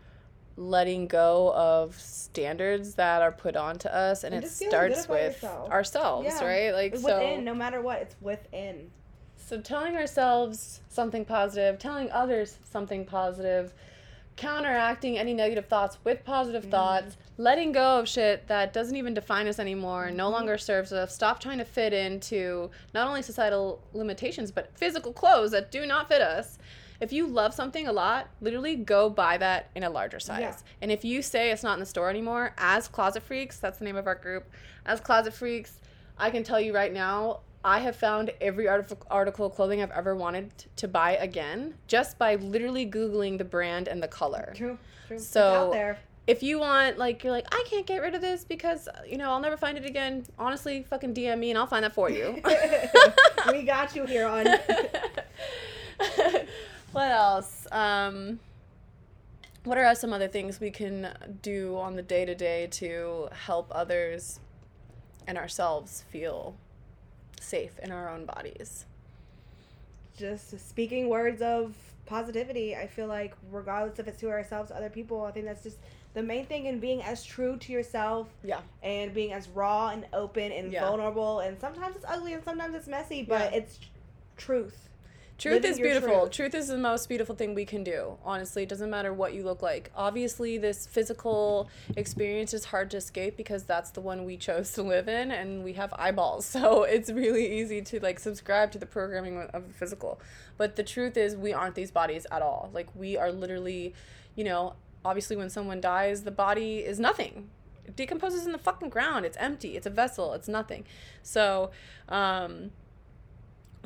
letting 0.56 1.06
go 1.08 1.52
of 1.54 1.98
standards 1.98 2.94
that 2.94 3.22
are 3.22 3.32
put 3.32 3.56
onto 3.56 3.88
us 3.88 4.22
and, 4.24 4.34
And 4.34 4.44
it 4.44 4.46
just 4.46 4.58
feeling 4.60 4.70
good 4.70 4.96
starts 4.96 5.08
with 5.08 5.34
yourself. 5.34 5.70
ourselves 5.70 6.26
Yeah. 6.26 6.44
right 6.44 6.72
like 6.72 6.94
It's 6.94 7.02
so 7.02 7.40
no 7.40 7.54
matter 7.54 7.80
what, 7.80 7.98
it's 8.02 8.16
within. 8.20 8.90
so 9.36 9.60
telling 9.60 9.96
ourselves 9.96 10.80
something 10.88 11.24
positive 11.24 11.78
telling 11.78 12.10
others 12.12 12.58
something 12.64 13.04
positive 13.04 13.72
counteracting 14.36 15.16
any 15.18 15.32
negative 15.32 15.66
thoughts 15.66 15.98
with 16.04 16.24
positive 16.24 16.64
Mhm. 16.66 16.70
thoughts 16.70 17.16
letting 17.38 17.72
go 17.72 17.98
of 18.00 18.08
shit 18.08 18.46
that 18.48 18.72
doesn't 18.72 18.96
even 18.96 19.14
define 19.14 19.46
us 19.46 19.58
anymore 19.58 20.10
no 20.10 20.28
Mhm. 20.28 20.32
longer 20.32 20.58
serves 20.58 20.92
us 20.92 21.14
stop 21.14 21.38
trying 21.40 21.58
to 21.58 21.64
fit 21.64 21.92
into 21.92 22.70
not 22.92 23.06
only 23.06 23.22
societal 23.22 23.80
limitations 23.92 24.50
but 24.50 24.76
physical 24.76 25.12
clothes 25.12 25.50
that 25.52 25.70
do 25.70 25.86
not 25.86 26.08
fit 26.08 26.20
us 26.22 26.58
if 27.00 27.12
you 27.12 27.26
love 27.26 27.52
something 27.54 27.86
a 27.86 27.92
lot 27.92 28.28
literally 28.40 28.76
go 28.76 29.08
buy 29.10 29.36
that 29.36 29.68
in 29.74 29.82
a 29.84 29.90
larger 29.90 30.18
size 30.20 30.40
Yeah. 30.40 30.56
and 30.82 30.90
if 30.92 31.04
you 31.04 31.22
say 31.22 31.50
it's 31.50 31.62
not 31.62 31.74
in 31.74 31.80
the 31.80 31.86
store 31.86 32.10
anymore 32.10 32.54
as 32.58 32.88
closet 32.88 33.22
freaks 33.22 33.58
that's 33.58 33.78
the 33.78 33.84
name 33.84 33.96
of 33.96 34.06
our 34.06 34.14
group 34.14 34.50
as 34.86 35.00
closet 35.00 35.32
freaks 35.34 35.80
i 36.18 36.30
can 36.30 36.42
tell 36.42 36.60
you 36.60 36.74
right 36.74 36.92
now 36.92 37.40
I 37.64 37.78
have 37.80 37.96
found 37.96 38.30
every 38.42 38.68
article 38.68 39.46
of 39.46 39.54
clothing 39.54 39.82
I've 39.82 39.90
ever 39.90 40.14
wanted 40.14 40.52
to 40.76 40.86
buy 40.86 41.16
again 41.16 41.74
just 41.86 42.18
by 42.18 42.34
literally 42.34 42.86
Googling 42.88 43.38
the 43.38 43.44
brand 43.44 43.88
and 43.88 44.02
the 44.02 44.08
color. 44.08 44.52
True. 44.54 44.78
True. 45.08 45.18
So- 45.18 45.68
out 45.68 45.72
there. 45.72 45.98
If 46.26 46.42
you 46.42 46.58
want, 46.58 46.96
like, 46.96 47.22
you're 47.22 47.34
like, 47.34 47.44
I 47.54 47.66
can't 47.68 47.84
get 47.84 48.00
rid 48.00 48.14
of 48.14 48.22
this 48.22 48.44
because, 48.44 48.88
you 49.06 49.18
know, 49.18 49.28
I'll 49.30 49.40
never 49.40 49.58
find 49.58 49.76
it 49.76 49.84
again. 49.84 50.24
Honestly, 50.38 50.82
fucking 50.88 51.12
DM 51.12 51.38
me 51.38 51.50
and 51.50 51.58
I'll 51.58 51.66
find 51.66 51.84
that 51.84 51.92
for 51.94 52.08
you. 52.08 52.40
we 53.52 53.62
got 53.62 53.94
you 53.94 54.06
here 54.06 54.26
on. 54.26 54.46
what 56.92 57.10
else? 57.10 57.66
Um, 57.70 58.40
what 59.64 59.76
are 59.76 59.94
some 59.94 60.14
other 60.14 60.28
things 60.28 60.60
we 60.60 60.70
can 60.70 61.10
do 61.42 61.76
on 61.76 61.94
the 61.94 62.02
day 62.02 62.24
to 62.24 62.34
day 62.34 62.68
to 62.68 63.28
help 63.30 63.70
others 63.70 64.40
and 65.26 65.36
ourselves 65.36 66.04
feel 66.10 66.56
safe 67.44 67.78
in 67.80 67.92
our 67.92 68.08
own 68.08 68.24
bodies? 68.26 68.86
just 70.16 70.58
speaking 70.68 71.08
words 71.08 71.42
of 71.42 71.74
positivity. 72.06 72.76
I 72.76 72.86
feel 72.86 73.08
like 73.08 73.34
regardless 73.50 73.98
if 73.98 74.06
it's 74.06 74.20
to 74.20 74.30
ourselves, 74.30 74.70
other 74.70 74.88
people, 74.88 75.24
I 75.24 75.32
think 75.32 75.46
that's 75.46 75.64
just 75.64 75.78
the 76.14 76.22
main 76.22 76.46
thing 76.46 76.66
in 76.66 76.78
being 76.78 77.02
as 77.02 77.24
true 77.24 77.56
to 77.56 77.72
yourself 77.72 78.28
Yeah. 78.44 78.60
and 78.82 79.12
being 79.12 79.32
as 79.32 79.48
raw 79.48 79.88
and 79.88 80.06
open 80.12 80.52
and 80.52 80.70
Yeah. 80.70 80.82
vulnerable. 80.88 81.40
And 81.40 81.58
sometimes 81.60 81.96
it's 81.96 82.04
ugly 82.06 82.32
and 82.32 82.44
sometimes 82.44 82.76
it's 82.76 82.86
messy, 82.86 83.24
but 83.24 83.50
Yeah. 83.52 83.58
it's 83.58 83.80
truth. 84.36 84.88
Truth 85.36 85.64
is 85.64 85.78
beautiful. 85.78 86.20
truth. 86.28 86.52
Truth. 86.52 86.54
is 86.54 86.68
the 86.68 86.78
most 86.78 87.08
beautiful 87.08 87.34
thing 87.34 87.54
we 87.54 87.64
can 87.64 87.82
do. 87.82 88.16
Honestly, 88.24 88.62
it 88.62 88.68
doesn't 88.68 88.88
matter 88.90 89.12
what 89.12 89.34
you 89.34 89.42
look 89.42 89.62
like. 89.62 89.90
Obviously, 89.96 90.58
this 90.58 90.86
physical 90.86 91.68
experience 91.96 92.54
is 92.54 92.66
hard 92.66 92.90
to 92.92 92.98
escape 92.98 93.36
because 93.36 93.64
that's 93.64 93.90
the 93.90 94.00
one 94.00 94.24
we 94.24 94.36
chose 94.36 94.72
to 94.72 94.82
live 94.82 95.08
in 95.08 95.32
and 95.32 95.64
we 95.64 95.72
have 95.74 95.92
eyeballs. 95.98 96.44
So, 96.54 96.84
it's 96.84 97.10
really 97.10 97.60
easy 97.60 97.82
to 97.82 97.98
like 98.00 98.20
subscribe 98.20 98.70
to 98.72 98.78
the 98.78 98.86
programming 98.86 99.48
of 99.52 99.66
the 99.66 99.74
physical. 99.74 100.20
But 100.56 100.76
the 100.76 100.84
truth 100.84 101.16
is 101.16 101.36
we 101.36 101.52
aren't 101.52 101.74
these 101.74 101.90
bodies 101.90 102.26
at 102.30 102.42
all. 102.42 102.70
Like 102.72 102.88
we 102.94 103.16
are 103.16 103.32
literally, 103.32 103.92
you 104.36 104.44
know, 104.44 104.74
obviously 105.04 105.36
when 105.36 105.50
someone 105.50 105.80
dies, 105.80 106.22
the 106.22 106.30
body 106.30 106.78
is 106.78 107.00
nothing. 107.00 107.50
It 107.84 107.96
decomposes 107.96 108.46
in 108.46 108.52
the 108.52 108.58
fucking 108.58 108.88
ground. 108.88 109.26
It's 109.26 109.36
empty. 109.38 109.76
It's 109.76 109.86
a 109.86 109.90
vessel. 109.90 110.32
It's 110.32 110.48
nothing. 110.48 110.84
So, 111.22 111.72
um 112.08 112.70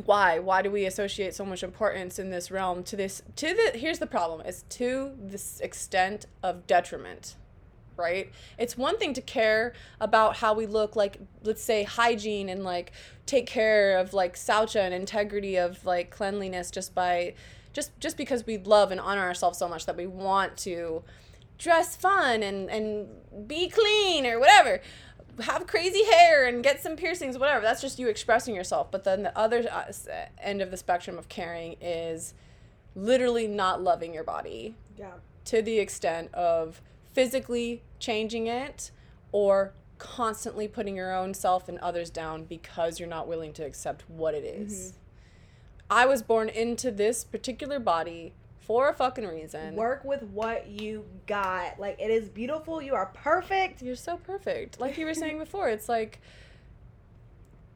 why 0.05 0.39
why 0.39 0.63
do 0.63 0.71
we 0.71 0.85
associate 0.87 1.35
so 1.35 1.45
much 1.45 1.63
importance 1.63 2.19
in 2.19 2.31
this 2.31 2.51
realm 2.51 2.83
to 2.85 2.97
this 2.97 3.23
to 3.37 3.49
the 3.49 3.79
here's 3.79 3.99
the 3.99 4.07
problem 4.07 4.41
it's 4.45 4.63
to 4.69 5.13
this 5.19 5.61
extent 5.61 6.27
of 6.43 6.67
detriment 6.67 7.37
right? 7.99 8.31
It's 8.57 8.79
one 8.79 8.97
thing 8.97 9.13
to 9.15 9.21
care 9.21 9.75
about 10.01 10.37
how 10.37 10.55
we 10.55 10.67
look 10.67 10.97
like 10.97 11.19
let's 11.43 11.63
say 11.63 11.83
hygiene 11.83 12.49
and 12.49 12.65
like 12.65 12.93
take 13.27 13.47
care 13.47 13.99
of 13.99 14.15
like 14.15 14.37
saucha 14.37 14.81
and 14.81 14.95
integrity 14.95 15.57
of 15.57 15.85
like 15.85 16.11
cleanliness 16.11 16.71
just 16.71 16.95
by 16.95 17.35
just 17.73 17.99
just 18.01 18.17
because 18.17 18.47
we 18.47 18.57
love 18.57 18.91
and 18.91 19.01
honor 19.01 19.23
ourselves 19.23 19.59
so 19.59 19.69
much 19.69 19.85
that 19.85 19.97
we 19.97 20.07
want 20.07 20.57
to 20.57 21.03
dress 21.59 21.97
fun 21.97 22.43
and 22.43 22.71
and 22.71 23.09
be 23.47 23.69
clean 23.69 24.25
or 24.25 24.39
whatever 24.39 24.81
have 25.41 25.67
crazy 25.67 26.05
hair 26.05 26.47
and 26.47 26.63
get 26.63 26.83
some 26.83 26.97
piercings 26.97 27.39
whatever 27.39 27.61
that's 27.63 27.81
just 27.81 27.99
you 27.99 28.09
expressing 28.09 28.55
yourself 28.55 28.91
but 28.91 29.05
then 29.05 29.23
the 29.23 29.37
other 29.39 29.65
uh, 29.71 29.85
end 30.41 30.61
of 30.63 30.71
the 30.71 30.77
spectrum 30.77 31.19
of 31.19 31.29
caring 31.29 31.77
is 31.81 32.35
literally 32.95 33.47
not 33.47 33.83
loving 33.83 34.13
your 34.15 34.25
body 34.25 34.75
Yeah. 34.97 35.13
to 35.47 35.63
the 35.63 35.79
extent 35.79 36.33
of 36.35 36.81
physically 37.13 37.83
changing 37.99 38.47
it 38.47 38.91
or 39.33 39.73
constantly 39.99 40.69
putting 40.69 40.97
your 40.97 41.15
own 41.15 41.35
self 41.35 41.69
and 41.69 41.79
others 41.79 42.11
down 42.11 42.45
because 42.45 42.99
you're 43.01 43.09
not 43.09 43.27
willing 43.29 43.53
to 43.55 43.65
accept 43.65 44.05
what 44.09 44.33
it 44.35 44.45
is. 44.45 44.93
I 45.91 46.07
was 46.07 46.23
born 46.23 46.49
into 46.49 46.91
this 46.93 47.25
particular 47.25 47.79
body 47.81 48.33
for 48.69 48.91
a 48.91 48.95
fucking 48.95 49.27
reason. 49.27 49.75
Work 49.75 50.05
with 50.05 50.23
what 50.25 50.69
you 50.69 51.05
got. 51.27 51.81
Like 51.81 51.99
it 51.99 52.11
is 52.11 52.29
beautiful. 52.29 52.81
You 52.81 52.95
are 52.95 53.07
perfect. 53.07 53.83
You're 53.83 53.97
so 53.97 54.19
perfect. 54.19 54.79
Like 54.79 54.97
you 54.99 55.07
were 55.07 55.15
saying 55.15 55.39
before, 55.47 55.69
it's 55.69 55.89
like 55.89 56.21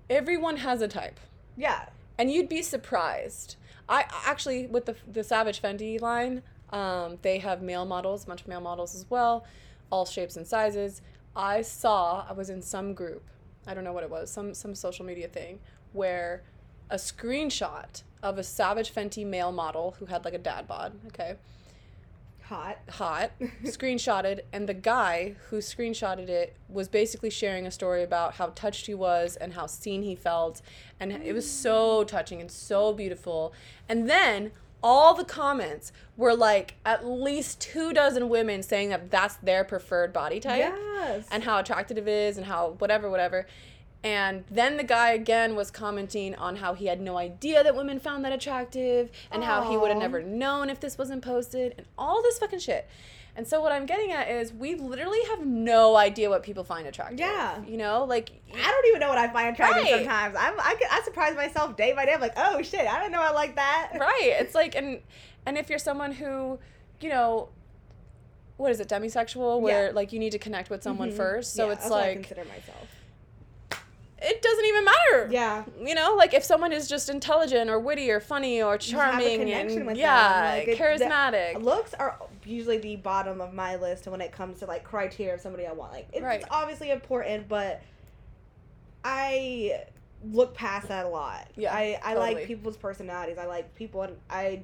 everyone 0.08 0.58
has 0.58 0.82
a 0.82 0.88
type. 0.88 1.18
Yeah. 1.56 1.86
and 2.18 2.30
you'd 2.30 2.48
be 2.48 2.62
surprised. 2.62 3.56
I 3.88 4.04
actually 4.24 4.66
with 4.68 4.84
the 4.86 4.94
the 5.10 5.24
Savage 5.24 5.60
Fenty 5.60 6.00
line, 6.00 6.42
um, 6.70 7.18
they 7.22 7.38
have 7.38 7.62
male 7.62 7.84
models, 7.84 8.24
a 8.24 8.26
bunch 8.26 8.42
of 8.42 8.48
male 8.48 8.60
models 8.60 8.94
as 8.94 9.06
well, 9.10 9.44
all 9.90 10.04
shapes 10.06 10.36
and 10.36 10.46
sizes. 10.46 11.02
I 11.34 11.62
saw 11.62 12.24
I 12.28 12.32
was 12.32 12.48
in 12.50 12.62
some 12.62 12.94
group, 12.94 13.22
I 13.66 13.74
don't 13.74 13.84
know 13.84 13.92
what 13.92 14.04
it 14.04 14.10
was, 14.10 14.30
some 14.30 14.54
some 14.54 14.74
social 14.74 15.04
media 15.04 15.28
thing 15.28 15.58
where 15.92 16.42
a 16.90 16.96
screenshot 16.96 18.02
of 18.22 18.38
a 18.38 18.42
Savage 18.42 18.94
Fenty 18.94 19.26
male 19.26 19.52
model 19.52 19.96
who 19.98 20.06
had 20.06 20.24
like 20.24 20.34
a 20.34 20.38
dad 20.38 20.66
bod, 20.68 20.92
okay, 21.08 21.36
Hot. 22.44 22.78
hot, 22.90 23.30
screenshotted, 23.64 24.40
and 24.52 24.68
the 24.68 24.74
guy 24.74 25.36
who 25.48 25.58
screenshotted 25.58 26.28
it 26.28 26.54
was 26.68 26.88
basically 26.88 27.30
sharing 27.30 27.66
a 27.66 27.70
story 27.70 28.02
about 28.02 28.34
how 28.34 28.48
touched 28.54 28.86
he 28.86 28.94
was 28.94 29.36
and 29.36 29.54
how 29.54 29.66
seen 29.66 30.02
he 30.02 30.14
felt, 30.14 30.60
and 31.00 31.12
it 31.12 31.32
was 31.32 31.50
so 31.50 32.04
mm. 32.04 32.06
touching 32.06 32.40
and 32.40 32.50
so 32.50 32.92
beautiful. 32.92 33.52
And 33.88 34.08
then 34.08 34.52
all 34.82 35.14
the 35.14 35.24
comments 35.24 35.92
were 36.16 36.34
like 36.34 36.74
at 36.84 37.06
least 37.06 37.60
two 37.60 37.92
dozen 37.92 38.28
women 38.28 38.62
saying 38.62 38.88
that 38.88 39.10
that's 39.10 39.36
their 39.36 39.64
preferred 39.64 40.12
body 40.12 40.40
type 40.40 40.58
Yes. 40.58 41.26
and 41.30 41.44
how 41.44 41.58
attractive 41.58 41.96
it 41.98 42.08
is 42.08 42.36
and 42.36 42.46
how 42.46 42.74
whatever 42.78 43.08
whatever 43.08 43.46
and 44.04 44.44
then 44.50 44.76
the 44.76 44.84
guy 44.84 45.10
again 45.12 45.54
was 45.54 45.70
commenting 45.70 46.34
on 46.34 46.56
how 46.56 46.74
he 46.74 46.86
had 46.86 47.00
no 47.00 47.16
idea 47.16 47.62
that 47.62 47.76
women 47.76 48.00
found 48.00 48.24
that 48.24 48.32
attractive 48.32 49.10
and 49.30 49.44
how 49.44 49.70
he 49.70 49.76
would 49.76 49.90
have 49.90 49.98
never 49.98 50.22
known 50.22 50.68
if 50.70 50.80
this 50.80 50.98
wasn't 50.98 51.22
posted 51.22 51.74
and 51.78 51.86
all 51.96 52.20
this 52.22 52.38
fucking 52.38 52.58
shit 52.58 52.88
and 53.36 53.46
so 53.46 53.60
what 53.62 53.70
i'm 53.72 53.86
getting 53.86 54.10
at 54.12 54.28
is 54.28 54.52
we 54.52 54.74
literally 54.74 55.20
have 55.30 55.46
no 55.46 55.96
idea 55.96 56.28
what 56.28 56.42
people 56.42 56.64
find 56.64 56.86
attractive 56.86 57.18
Yeah. 57.20 57.62
you 57.64 57.76
know 57.76 58.04
like 58.04 58.32
I 58.54 58.70
don't 58.70 58.86
even 58.88 59.00
know 59.00 59.08
what 59.08 59.16
I 59.16 59.28
find 59.32 59.54
attractive 59.54 59.84
Right. 59.84 59.94
sometimes. 60.04 60.36
I'm, 60.38 60.60
I, 60.60 60.76
I 60.90 61.00
surprise 61.04 61.34
myself 61.34 61.74
day 61.74 61.94
by 61.94 62.04
day. 62.04 62.12
I'm 62.12 62.20
like, 62.20 62.34
oh 62.36 62.60
shit, 62.60 62.86
I 62.86 62.98
didn't 63.00 63.12
know 63.12 63.22
I 63.22 63.30
like 63.32 63.54
that. 63.56 63.92
right 63.98 64.36
it's 64.40 64.54
like 64.54 64.74
and 64.74 65.00
and 65.46 65.56
if 65.56 65.70
you're 65.70 65.78
someone 65.78 66.12
who 66.12 66.58
you 67.00 67.08
know 67.08 67.48
what 68.58 68.70
is 68.70 68.80
it 68.80 68.88
demisexual 68.90 69.60
where 69.62 69.86
Yeah. 69.86 69.92
like 69.94 70.12
you 70.12 70.18
need 70.18 70.32
to 70.32 70.38
connect 70.38 70.68
with 70.68 70.82
someone 70.82 71.10
Mhm. 71.12 71.16
first 71.16 71.54
so 71.54 71.68
Yeah, 71.68 71.72
it's 71.72 71.88
what 71.88 72.02
I 72.04 72.12
consider 72.14 72.44
myself. 72.44 72.88
It 74.24 74.40
doesn't 74.42 74.64
even 74.64 74.84
matter 74.84 75.28
Yeah. 75.30 75.64
you 75.80 75.94
know 75.94 76.14
like 76.16 76.32
if 76.34 76.44
someone 76.44 76.72
is 76.72 76.88
just 76.88 77.08
intelligent 77.08 77.68
or 77.70 77.78
witty 77.78 78.10
or 78.10 78.20
funny 78.20 78.62
or 78.62 78.78
charming 78.78 79.50
and 79.52 79.96
yeah 79.96 80.54
like, 80.58 80.68
it- 80.68 80.78
charismatic 80.78 81.62
Looks 81.62 81.94
are 81.94 82.18
usually 82.44 82.78
the 82.78 82.96
bottom 82.96 83.40
of 83.40 83.52
my 83.54 83.76
list 83.76 84.06
when 84.06 84.20
it 84.20 84.32
comes 84.32 84.58
to 84.60 84.66
like 84.66 84.84
criteria 84.84 85.34
of 85.34 85.40
somebody 85.40 85.66
I 85.66 85.72
want. 85.72 85.92
Like 85.92 86.08
it's 86.12 86.22
Right. 86.22 86.44
obviously 86.50 86.90
important, 86.90 87.48
but 87.48 87.82
I 89.04 89.82
look 90.30 90.54
past 90.54 90.88
that 90.88 91.06
a 91.06 91.08
lot. 91.08 91.48
Yeah, 91.56 91.72
I 91.74 91.98
I 92.02 92.14
totally. 92.14 92.34
like 92.34 92.46
people's 92.46 92.76
personalities. 92.76 93.38
I 93.38 93.46
like 93.46 93.74
people, 93.74 94.02
and 94.02 94.16
I. 94.30 94.62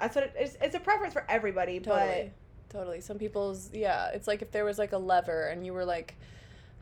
That's 0.00 0.14
what 0.14 0.24
it, 0.24 0.32
it's. 0.38 0.56
It's 0.60 0.74
a 0.74 0.80
preference 0.80 1.12
for 1.12 1.24
everybody, 1.28 1.80
totally 1.80 2.32
totally 2.70 3.00
some 3.00 3.18
people's 3.18 3.70
yeah 3.72 4.08
it's 4.08 4.26
like 4.26 4.42
if 4.42 4.50
there 4.50 4.64
was 4.64 4.78
like 4.80 4.90
a 4.92 4.98
lever 4.98 5.46
and 5.46 5.64
you 5.64 5.72
were 5.72 5.84
like 5.84 6.16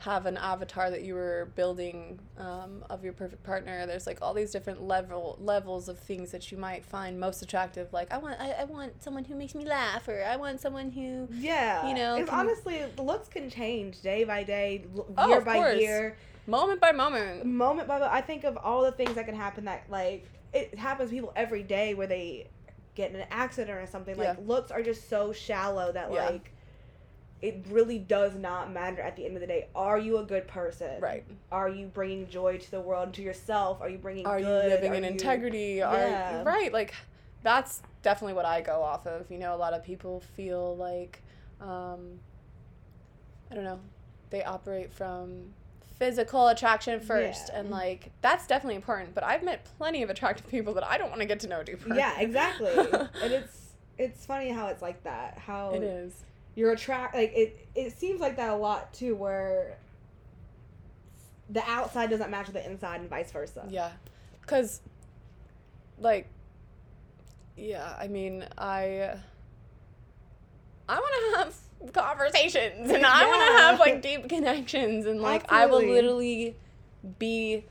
have 0.04 0.26
an 0.26 0.36
avatar 0.36 0.90
that 0.90 1.02
you 1.02 1.14
were 1.14 1.48
building 1.54 2.18
um, 2.36 2.84
of 2.90 3.04
your 3.04 3.12
perfect 3.12 3.44
partner 3.44 3.86
there's 3.86 4.06
like 4.06 4.18
all 4.20 4.34
these 4.34 4.50
different 4.50 4.82
level 4.82 5.36
levels 5.40 5.88
of 5.88 5.96
things 5.98 6.32
that 6.32 6.50
you 6.50 6.58
might 6.58 6.84
find 6.84 7.20
most 7.20 7.40
attractive 7.40 7.92
like 7.92 8.12
i 8.12 8.18
want 8.18 8.34
i, 8.40 8.50
I 8.50 8.64
want 8.64 9.00
someone 9.02 9.24
who 9.24 9.36
makes 9.36 9.54
me 9.54 9.64
laugh 9.64 10.08
or 10.08 10.24
i 10.24 10.36
want 10.36 10.60
someone 10.60 10.90
who 10.90 11.28
yeah, 11.32 11.88
You 11.88 11.94
know, 11.94 12.16
it's 12.16 12.28
can- 12.28 12.38
honestly 12.40 12.82
the 12.96 13.02
looks 13.02 13.28
can 13.28 13.48
change 13.48 14.00
day 14.00 14.24
by 14.24 14.42
day, 14.42 14.86
Oh, 15.16 15.28
year 15.28 15.38
of 15.38 15.44
by 15.44 15.56
course. 15.58 15.80
year. 15.80 16.16
moment 16.48 16.80
by 16.80 16.90
moment 16.90 17.44
moment 17.46 17.86
by 17.86 17.94
moment, 18.00 18.12
I 18.12 18.20
think 18.22 18.42
of 18.44 18.56
all 18.56 18.82
the 18.82 18.92
things 18.92 19.14
that 19.14 19.26
can 19.26 19.36
happen 19.36 19.66
that 19.66 19.84
like 19.88 20.26
it 20.52 20.76
happens 20.76 21.10
to 21.10 21.14
people 21.16 21.32
every 21.36 21.62
day 21.62 21.94
where 21.94 22.08
they 22.08 22.48
get 22.96 23.10
in 23.10 23.16
an 23.16 23.26
accident 23.30 23.78
or 23.78 23.86
something. 23.86 24.16
Like 24.18 24.36
Yeah. 24.36 24.44
looks 24.46 24.70
are 24.72 24.82
just 24.82 25.08
so 25.08 25.32
shallow 25.32 25.92
that 25.92 26.12
Yeah. 26.12 26.26
like 26.30 26.52
it 27.42 27.66
really 27.68 27.98
does 27.98 28.36
not 28.36 28.72
matter 28.72 29.02
at 29.02 29.16
the 29.16 29.26
end 29.26 29.34
of 29.34 29.40
the 29.40 29.46
day. 29.48 29.66
Are 29.74 29.98
you 29.98 30.18
a 30.18 30.24
good 30.24 30.46
person? 30.46 31.00
right 31.00 31.24
Are 31.50 31.68
you 31.68 31.86
bringing 31.88 32.28
joy 32.28 32.56
to 32.58 32.70
the 32.70 32.80
world 32.80 33.06
and 33.06 33.14
to 33.14 33.22
yourself? 33.22 33.80
Are 33.80 33.88
you 33.88 33.98
bringing 33.98 34.26
are 34.26 34.38
good? 34.40 34.64
you 34.64 34.70
living 34.70 34.92
Are 34.92 34.94
in 34.94 35.02
you- 35.04 35.10
integrity 35.10 35.82
are 35.82 35.96
Yeah. 35.96 36.42
right 36.44 36.72
like 36.72 36.94
that's 37.42 37.82
definitely 38.02 38.34
what 38.34 38.44
i 38.44 38.60
go 38.60 38.80
off 38.82 39.04
of 39.06 39.28
you 39.30 39.38
know 39.38 39.52
a 39.54 39.56
lot 39.56 39.72
of 39.74 39.82
people 39.82 40.20
feel 40.36 40.76
like 40.76 41.20
um 41.60 42.18
i 43.50 43.54
don't 43.54 43.64
know 43.64 43.80
they 44.30 44.42
operate 44.44 44.92
from 44.92 45.52
physical 45.98 46.48
attraction 46.48 47.00
first 47.00 47.48
Yeah. 47.52 47.60
and 47.60 47.70
like 47.70 48.10
that's 48.22 48.46
definitely 48.46 48.76
important 48.76 49.14
but 49.14 49.24
i've 49.24 49.42
met 49.42 49.64
plenty 49.78 50.02
of 50.02 50.10
attractive 50.10 50.48
people 50.48 50.74
that 50.74 50.84
i 50.84 50.96
don't 50.98 51.08
want 51.10 51.20
to 51.20 51.26
get 51.26 51.40
to 51.40 51.48
know 51.48 51.62
deeper 51.62 51.94
Yeah, 51.94 52.18
exactly. 52.20 52.70
and 53.22 53.32
it's 53.32 53.58
it's 53.98 54.24
funny 54.24 54.50
how 54.50 54.68
it's 54.68 54.80
like 54.82 55.02
that. 55.04 55.36
How 55.38 55.74
it 55.74 55.82
is 55.82 56.24
you're 56.54 56.72
attract 56.72 57.14
like 57.14 57.32
it 57.34 57.68
it 57.74 57.96
seems 57.96 58.20
like 58.20 58.36
that 58.36 58.50
a 58.50 58.54
lot 58.54 58.92
too 58.92 59.14
where 59.14 59.78
the 61.50 61.62
outside 61.68 62.10
doesn't 62.10 62.30
match 62.30 62.48
the 62.48 62.64
inside 62.64 63.00
and 63.00 63.10
vice 63.10 63.30
versa. 63.32 63.66
Yeah. 63.68 63.90
Cuz 64.46 64.80
like 65.98 66.28
yeah, 67.56 67.94
I 67.98 68.08
mean, 68.08 68.44
I 68.56 69.16
I 70.88 70.98
want 70.98 71.14
to 71.32 71.38
have 71.38 71.92
conversations 71.92 72.90
and 72.90 73.04
I 73.04 73.26
want 73.26 73.50
to 73.50 73.62
have 73.62 73.80
like 73.80 74.02
deep 74.10 74.28
connections 74.28 75.06
and 75.06 75.20
like 75.20 75.50
I 75.50 75.66
will 75.66 75.82
literally 75.82 76.56
be 77.18 77.64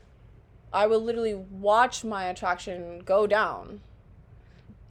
I 0.72 0.86
will 0.86 1.00
literally 1.00 1.34
watch 1.34 2.04
my 2.04 2.24
attraction 2.24 3.00
go 3.04 3.26
down 3.26 3.80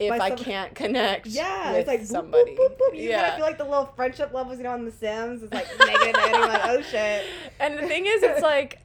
if 0.06 0.20
I 0.20 0.30
can't 0.30 0.74
connect 0.74 1.26
Yeah, 1.26 1.72
with 1.72 1.80
it's 1.80 1.88
like 1.88 2.04
somebody. 2.04 2.56
Boop, 2.56 2.70
boop, 2.70 2.78
boop. 2.78 2.94
You 2.94 3.10
kind 3.10 3.10
yeah. 3.10 3.28
of 3.28 3.36
feel 3.36 3.46
like 3.46 3.58
the 3.58 3.64
little 3.64 3.92
friendship 3.96 4.32
levels, 4.32 4.58
you 4.58 4.64
know, 4.64 4.74
in 4.74 4.84
The 4.84 4.92
Sims. 4.92 5.42
It's 5.42 5.52
like 5.52 5.66
negative, 5.78 6.14
negative. 6.14 6.40
Like, 6.40 6.64
oh 6.64 6.82
shit. 6.90 7.24
And 7.60 7.78
the 7.78 7.86
thing 7.86 8.06
is, 8.06 8.22
it's 8.22 8.42
like, 8.54 8.80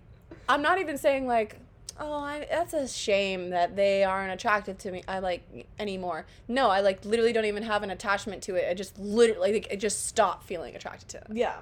I'm 0.50 0.62
not 0.62 0.80
even 0.80 0.98
saying 0.98 1.28
like, 1.28 1.58
oh, 2.00 2.14
I, 2.14 2.46
that's 2.50 2.74
a 2.74 2.88
shame 2.88 3.50
that 3.52 3.76
they 3.76 4.04
aren't 4.04 4.32
attracted 4.32 4.80
to 4.80 4.92
me. 4.92 5.04
I 5.08 5.20
like 5.20 5.68
anymore. 5.80 6.26
No, 6.48 6.70
I 6.70 6.82
like 6.82 7.04
literally 7.06 7.34
don't 7.34 7.46
even 7.46 7.64
have 7.64 7.84
an 7.84 7.92
attachment 7.92 8.44
to 8.44 8.56
it. 8.56 8.70
I 8.70 8.74
just 8.74 8.98
literally 9.00 9.54
like 9.54 9.68
it 9.72 9.78
just 9.78 10.06
stopped 10.06 10.46
feeling 10.46 10.76
attracted 10.76 11.10
to 11.10 11.20
them. 11.20 11.36
Yeah. 11.36 11.58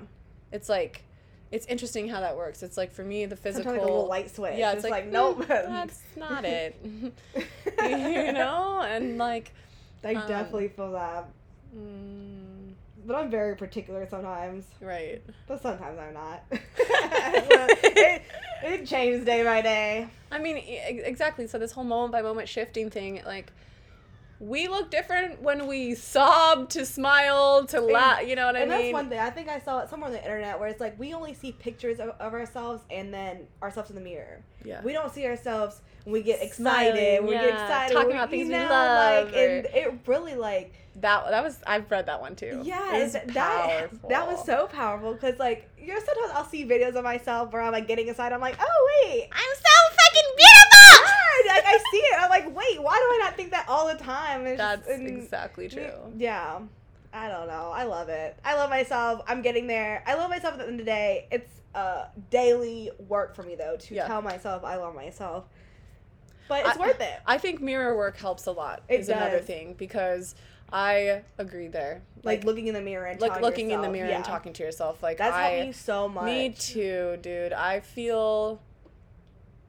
It's 0.52 0.70
like, 0.70 1.04
it's 1.56 1.66
interesting 1.68 2.10
how 2.10 2.20
that 2.20 2.36
works. 2.36 2.62
It's 2.64 2.76
like 2.76 2.92
for 2.92 3.04
me, 3.04 3.26
the 3.26 3.36
physical. 3.38 3.64
Sometimes 3.72 3.82
like 3.82 3.90
a 3.90 3.94
little 3.94 4.08
light 4.10 4.30
switch. 4.36 4.58
yeah, 4.58 4.72
it's, 4.74 4.84
it's, 4.84 4.92
like, 4.92 5.06
like, 5.06 5.12
nope. 5.12 5.38
"Mm, 5.46 5.48
that's 5.48 6.02
not 6.18 6.44
it. 6.58 6.76
you 7.34 8.34
know, 8.34 8.82
and 8.86 9.18
like, 9.18 9.54
I 10.04 10.16
um, 10.16 10.28
definitely 10.28 10.68
feel 10.68 10.92
that. 10.92 11.30
mm, 11.76 12.74
But 13.06 13.16
I'm 13.16 13.32
very 13.32 13.56
particular 13.56 14.06
sometimes. 14.10 14.66
right. 14.82 15.22
But 15.48 15.62
sometimes 15.62 15.98
I'm 15.98 16.14
not. 16.14 16.44
it, 16.52 18.22
it 18.64 18.86
changes 18.86 19.24
day 19.26 19.44
by 19.44 19.62
day. 19.62 20.08
I 20.32 20.40
mean, 20.40 20.58
exactly. 20.58 21.48
So 21.48 21.58
this 21.58 21.72
whole 21.72 21.86
moment 21.86 22.12
by 22.12 22.22
moment 22.22 22.50
shifting 22.50 22.90
thing, 22.90 23.22
like, 23.26 23.52
we 24.40 24.68
look 24.68 24.92
different 24.92 25.42
when 25.42 25.66
we 25.68 25.96
sob 25.96 26.70
to 26.70 26.86
smile 26.86 27.66
to 27.68 27.80
laugh. 27.80 28.28
You 28.28 28.36
know 28.36 28.46
what 28.46 28.56
I 28.56 28.62
and 28.62 28.70
mean? 28.70 28.78
And 28.80 28.86
that's 28.88 28.94
one 28.94 29.10
thing. 29.10 29.20
I 29.20 29.30
think 29.30 29.48
I 29.48 29.60
saw 29.60 29.80
it 29.80 29.90
somewhere 29.90 30.08
on 30.08 30.14
the 30.14 30.22
internet 30.22 30.60
where 30.60 30.68
it's 30.68 30.82
like 30.82 31.00
we 31.00 31.14
only 31.14 31.34
see 31.34 31.54
pictures 31.54 32.00
of, 32.00 32.10
of 32.20 32.34
ourselves 32.34 32.84
and 32.92 33.14
then 33.14 33.48
ourselves 33.62 33.90
in 33.90 33.96
the 33.96 34.02
mirror. 34.02 34.44
yeah. 34.64 34.82
We 34.84 34.92
don't 34.94 35.12
see 35.14 35.26
ourselves 35.26 35.82
when 36.04 36.14
we 36.14 36.22
get 36.22 36.42
excited. 36.42 36.96
Smiling, 36.96 37.16
when 37.26 37.26
we 37.26 37.32
get 37.46 37.54
excited. 37.54 37.94
talking 37.94 38.08
we- 38.10 38.14
about 38.16 38.30
things 38.30 38.48
you 38.50 38.54
we 38.54 38.60
love, 38.60 39.26
Like, 39.28 39.36
and 39.36 39.66
it 39.68 40.00
really 40.06 40.36
like 40.36 40.74
that 41.02 41.30
that 41.30 41.44
was 41.44 41.60
I've 41.68 41.90
read 41.92 42.06
that 42.06 42.22
one 42.22 42.36
too. 42.36 42.62
Yeah, 42.64 42.96
it 42.96 43.04
was 43.04 43.12
th- 43.14 43.26
that 43.34 43.90
that 44.10 44.28
was 44.28 44.46
so 44.46 44.68
powerful 44.68 45.14
because 45.14 45.38
like 45.40 45.70
you 45.78 45.88
know 45.88 46.00
sometimes 46.00 46.32
I'll 46.34 46.46
see 46.46 46.66
videos 46.66 46.96
of 46.96 47.04
myself 47.04 47.52
where 47.52 47.62
I'm 47.62 47.72
like 47.74 47.88
getting 47.88 48.08
excited. 48.08 48.34
I'm 48.34 48.42
like, 48.42 48.58
oh 48.60 48.90
wait, 49.04 49.28
I'm 49.32 49.56
so 49.56 49.96
fucking 49.96 50.32
beautiful. 50.38 51.12
yeah, 51.46 51.54
like 51.54 51.66
I 51.66 51.78
see 51.92 51.98
it. 51.98 52.20
I'm 52.22 52.30
like, 52.30 52.46
wait, 52.56 52.82
why 52.82 52.94
do 52.96 53.16
I 53.16 53.20
not 53.24 53.36
think 53.36 53.52
that 53.52 53.66
all 53.68 53.88
the 53.88 54.02
time? 54.02 54.46
It's 54.46 54.58
That's 54.58 54.88
just- 54.88 55.00
and- 55.00 55.08
exactly 55.08 55.68
true. 55.68 55.92
Yeah, 56.18 56.60
I 57.14 57.28
don't 57.28 57.48
know. 57.48 57.72
I 57.74 57.84
love 57.84 58.08
it. 58.10 58.38
I 58.46 58.56
love 58.56 58.70
myself. 58.70 59.22
I'm 59.28 59.42
getting 59.42 59.68
there. 59.68 60.04
I 60.08 60.16
love 60.16 60.30
myself 60.30 60.54
at 60.54 60.60
the 60.60 60.64
end 60.68 60.80
of 60.80 60.86
the 60.86 60.92
day. 60.92 61.28
It's 61.32 61.52
uh 61.76 62.06
daily 62.30 62.90
work 63.10 63.36
for 63.36 63.44
me 63.44 63.56
though 63.56 63.76
to 63.76 63.96
Yeah. 63.96 64.08
tell 64.08 64.22
myself 64.22 64.64
I 64.64 64.78
love 64.78 64.96
myself. 64.96 65.44
But 66.48 66.66
it's 66.66 66.78
I- 66.78 66.80
worth 66.80 67.02
it. 67.02 67.20
I 67.26 67.38
think 67.38 67.60
mirror 67.62 67.98
work 67.98 68.16
helps 68.18 68.46
a 68.46 68.52
lot. 68.54 68.84
It 68.88 69.02
is 69.02 69.10
another 69.10 69.40
thing 69.40 69.74
because 69.78 70.36
I 70.72 71.22
agree 71.38 71.68
there. 71.68 72.02
Like, 72.24 72.44
looking 72.44 72.68
in 72.68 72.74
the 72.74 72.82
mirror 72.82 73.06
and 73.06 73.20
telling 73.20 73.42
looking 73.42 73.72
in 73.72 73.82
the 73.82 73.90
mirror 73.90 74.10
yeah. 74.10 74.16
and 74.16 74.26
talking 74.26 74.52
to 74.54 74.64
yourself. 74.64 75.04
Like 75.04 75.18
That's 75.18 75.36
I, 75.36 75.50
helped 75.50 75.68
me 75.68 75.72
so 75.74 76.10
much. 76.10 76.26
Me 76.26 76.50
too, 76.50 77.18
dude. 77.22 77.54
I 77.54 77.80
feel 77.80 78.62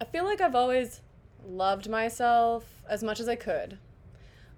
I 0.01 0.05
feel 0.05 0.25
like 0.25 0.41
I've 0.41 0.55
always 0.55 1.01
loved 1.47 1.89
myself 1.89 2.65
as 2.89 3.03
much 3.03 3.21
as 3.21 3.29
I 3.29 3.37
could. 3.37 3.79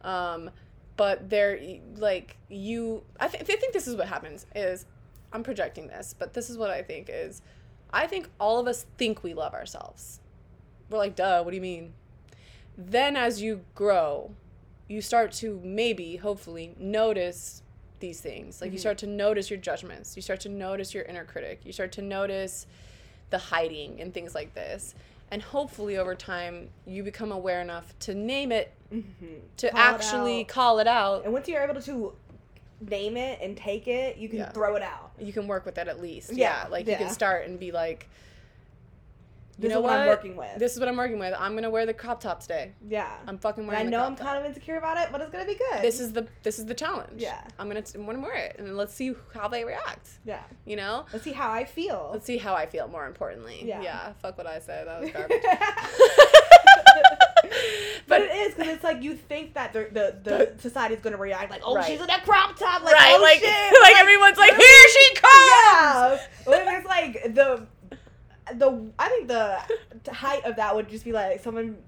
Um 0.02 0.50
but 0.96 1.28
there 1.28 1.58
like 1.96 2.36
you 2.48 3.02
I, 3.18 3.28
th- 3.28 3.42
I 3.42 3.46
think 3.46 3.72
this 3.72 3.88
is 3.88 3.96
what 3.96 4.08
happens 4.08 4.46
is 4.54 4.86
I'm 5.32 5.42
projecting 5.42 5.88
this, 5.88 6.14
but 6.16 6.34
this 6.34 6.48
is 6.48 6.56
what 6.56 6.70
I 6.70 6.82
think 6.82 7.10
is 7.12 7.42
I 7.90 8.06
think 8.06 8.28
all 8.38 8.60
of 8.60 8.66
us 8.66 8.86
think 8.96 9.22
we 9.22 9.34
love 9.34 9.54
ourselves. 9.54 10.20
We're 10.88 10.98
like, 10.98 11.16
"Duh, 11.16 11.42
what 11.42 11.50
do 11.50 11.56
you 11.56 11.62
mean?" 11.62 11.94
Then 12.76 13.16
as 13.16 13.42
you 13.42 13.64
grow, 13.74 14.34
you 14.88 15.00
start 15.02 15.32
to 15.32 15.60
maybe 15.62 16.16
hopefully 16.16 16.74
notice 16.78 17.62
these 18.00 18.20
things 18.20 18.60
like 18.60 18.70
you 18.72 18.76
Mhm. 18.78 18.80
start 18.80 18.98
to 18.98 19.06
notice 19.06 19.50
your 19.50 19.58
judgments 19.58 20.14
you 20.16 20.22
start 20.22 20.40
to 20.40 20.48
notice 20.48 20.94
your 20.94 21.04
inner 21.04 21.24
critic 21.24 21.60
you 21.64 21.72
start 21.72 21.92
to 21.92 22.02
notice 22.02 22.66
the 23.30 23.38
hiding 23.38 24.00
and 24.00 24.14
things 24.14 24.34
like 24.34 24.54
this 24.54 24.94
and 25.30 25.42
hopefully 25.42 25.96
over 25.98 26.14
time 26.14 26.70
you 26.86 27.02
become 27.02 27.30
aware 27.32 27.60
enough 27.60 27.92
to 27.98 28.14
name 28.14 28.50
it 28.52 28.72
Mhm. 28.92 29.40
to 29.58 29.68
Call 29.70 29.78
actually 29.80 30.40
out. 30.42 30.48
call 30.48 30.78
it 30.78 30.86
out 30.86 31.24
And 31.24 31.32
once 31.32 31.48
you're 31.48 31.62
able 31.62 31.80
to 31.82 32.14
name 32.80 33.16
it 33.16 33.40
and 33.42 33.56
take 33.56 33.88
it, 33.88 34.16
you 34.18 34.28
can 34.28 34.38
Yeah. 34.38 34.52
throw 34.52 34.76
it 34.76 34.82
out. 34.82 35.10
you 35.18 35.32
can 35.32 35.48
work 35.48 35.66
with 35.66 35.76
it 35.78 35.88
at 35.88 36.00
least 36.00 36.32
Yeah, 36.32 36.62
yeah, 36.62 36.68
like 36.68 36.86
you 36.86 36.94
can 36.94 37.10
start 37.10 37.44
and 37.48 37.58
be 37.58 37.72
like 37.72 38.08
This 39.60 39.72
know 39.72 39.78
is 39.78 39.82
what, 39.82 39.92
I'm 39.98 40.06
working 40.06 40.36
with. 40.36 40.56
This 40.58 40.74
is 40.74 40.78
what 40.78 40.88
I'm 40.88 40.96
working 40.96 41.18
with. 41.18 41.34
I'm 41.36 41.54
gonna 41.54 41.68
wear 41.70 41.84
the 41.84 41.92
crop 41.92 42.20
top 42.20 42.40
today. 42.40 42.74
yeah. 42.86 43.08
I'm 43.26 43.38
fucking 43.38 43.62
and 43.62 43.68
wearing. 43.68 43.82
I 43.82 43.84
the 43.86 43.90
know 43.90 44.04
I'm 44.04 44.14
top. 44.14 44.26
kind 44.26 44.38
of 44.38 44.44
insecure 44.46 44.76
about 44.78 44.98
it, 44.98 45.08
but 45.10 45.20
it's 45.20 45.30
gonna 45.32 45.44
be 45.46 45.56
good. 45.56 45.82
This 45.82 45.98
is 45.98 46.12
the 46.12 46.28
this 46.44 46.58
is 46.60 46.66
the 46.66 46.74
challenge. 46.74 47.20
Yeah. 47.20 47.40
I'm 47.58 47.66
gonna 47.68 47.82
I'm 47.94 48.06
gonna 48.06 48.20
wear 48.20 48.34
it 48.36 48.56
and 48.60 48.76
let's 48.76 48.94
see 48.94 49.14
how 49.34 49.48
they 49.48 49.64
react. 49.64 50.08
yeah. 50.24 50.42
You 50.64 50.76
know. 50.76 51.06
Let's 51.12 51.24
see 51.24 51.32
how 51.32 51.50
I 51.50 51.64
feel. 51.64 52.10
Let's 52.12 52.24
see 52.26 52.38
how 52.38 52.54
I 52.54 52.66
feel. 52.66 52.86
More 52.88 53.06
importantly. 53.06 53.62
Yeah. 53.64 53.82
Yeah. 53.82 54.12
Fuck 54.22 54.38
what 54.38 54.46
I 54.46 54.60
said. 54.60 54.86
That 54.86 55.00
was 55.00 55.10
garbage. 55.12 55.42
but 58.06 58.20
it 58.22 58.30
is 58.34 58.54
because 58.54 58.74
it's 58.74 58.84
like 58.84 59.02
you 59.02 59.14
think 59.14 59.54
that 59.54 59.72
the 59.72 59.88
the, 59.92 60.16
the 60.22 60.52
society's 60.62 61.00
gonna 61.00 61.16
react 61.16 61.50
like, 61.50 61.62
oh, 61.64 61.74
Right. 61.74 61.84
she's 61.86 62.00
in 62.00 62.08
a 62.10 62.20
crop 62.20 62.56
top, 62.58 62.82
like, 62.82 62.94
right. 62.94 63.14
oh 63.16 63.22
like 63.22 63.38
shit, 63.40 63.80
like 63.82 63.96
everyone's 63.96 64.38
like, 64.38 64.54
here 64.54 64.88
she 64.88 65.14
comes. 65.14 65.50
yeah. 65.50 66.18
When 66.44 66.68
it's 66.76 66.86
like 66.86 67.34
the 67.34 67.66
the 68.54 68.90
I 68.98 69.08
think 69.08 69.28
the 69.28 70.12
height 70.12 70.44
of 70.44 70.56
that 70.56 70.74
would 70.74 70.88
just 70.88 71.04
be 71.04 71.12
like 71.12 71.42
someone 71.42 71.78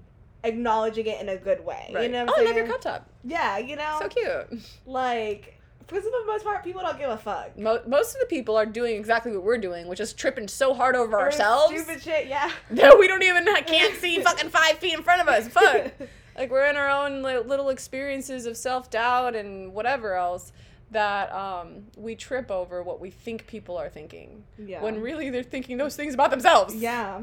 acknowledging 0.43 1.05
it 1.05 1.21
in 1.21 1.29
a 1.29 1.37
good 1.37 1.63
way. 1.63 1.91
Right. 1.93 2.03
You 2.05 2.09
know? 2.11 2.23
oh, 2.23 2.25
What 2.25 2.39
I 2.41 2.43
love 2.45 2.55
your 2.55 2.65
saying? 2.65 2.67
crop 2.67 2.81
top. 2.81 3.09
Yeah, 3.23 3.57
you 3.57 3.75
know, 3.75 3.97
So 4.01 4.07
cute. 4.07 4.61
like 4.85 5.57
for 5.87 5.99
the 5.99 6.23
most 6.25 6.45
part, 6.45 6.63
people 6.63 6.81
don't 6.81 6.97
give 6.97 7.09
a 7.09 7.17
fuck. 7.17 7.57
Mo- 7.57 7.81
most 7.85 8.15
of 8.15 8.21
the 8.21 8.25
people 8.27 8.55
are 8.55 8.65
doing 8.65 8.95
exactly 8.95 9.33
what 9.33 9.43
we're 9.43 9.57
doing, 9.57 9.87
which 9.87 9.99
is 9.99 10.13
tripping 10.13 10.47
so 10.47 10.73
hard 10.73 10.95
over 10.95 11.17
Or 11.17 11.21
ourselves 11.21 11.73
Stupid 11.73 12.01
shit. 12.01 12.27
Yeah. 12.27 12.49
that 12.71 12.97
we 12.97 13.07
don't 13.07 13.23
even 13.23 13.45
can't 13.65 13.95
see 13.95 14.19
fucking 14.23 14.49
five 14.49 14.77
feet 14.77 14.93
in 14.93 15.03
front 15.03 15.21
of 15.21 15.27
us. 15.27 15.47
Fuck. 15.49 15.91
like 16.37 16.49
we're 16.49 16.65
in 16.65 16.77
our 16.77 16.89
own 16.89 17.21
li- 17.23 17.39
little 17.39 17.69
experiences 17.69 18.45
of 18.45 18.55
self 18.57 18.89
doubt 18.89 19.35
and 19.35 19.73
whatever 19.73 20.15
else 20.15 20.53
that 20.91 21.31
um, 21.31 21.85
we 21.97 22.15
trip 22.15 22.51
over 22.51 22.83
what 22.83 22.99
we 22.99 23.09
think 23.09 23.47
people 23.47 23.77
are 23.77 23.89
thinking 23.89 24.43
Yeah. 24.57 24.81
when 24.83 25.01
really 25.01 25.29
they're 25.29 25.41
thinking 25.43 25.77
those 25.77 25.95
things 25.95 26.13
about 26.13 26.31
themselves. 26.31 26.75
Yeah. 26.75 27.21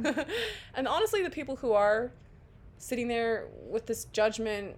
and 0.75 0.89
honestly, 0.89 1.23
the 1.23 1.31
people 1.31 1.57
who 1.57 1.73
are 1.73 2.11
sitting 2.79 3.09
there 3.09 3.47
with 3.69 3.87
this 3.87 4.07
judgment 4.07 4.77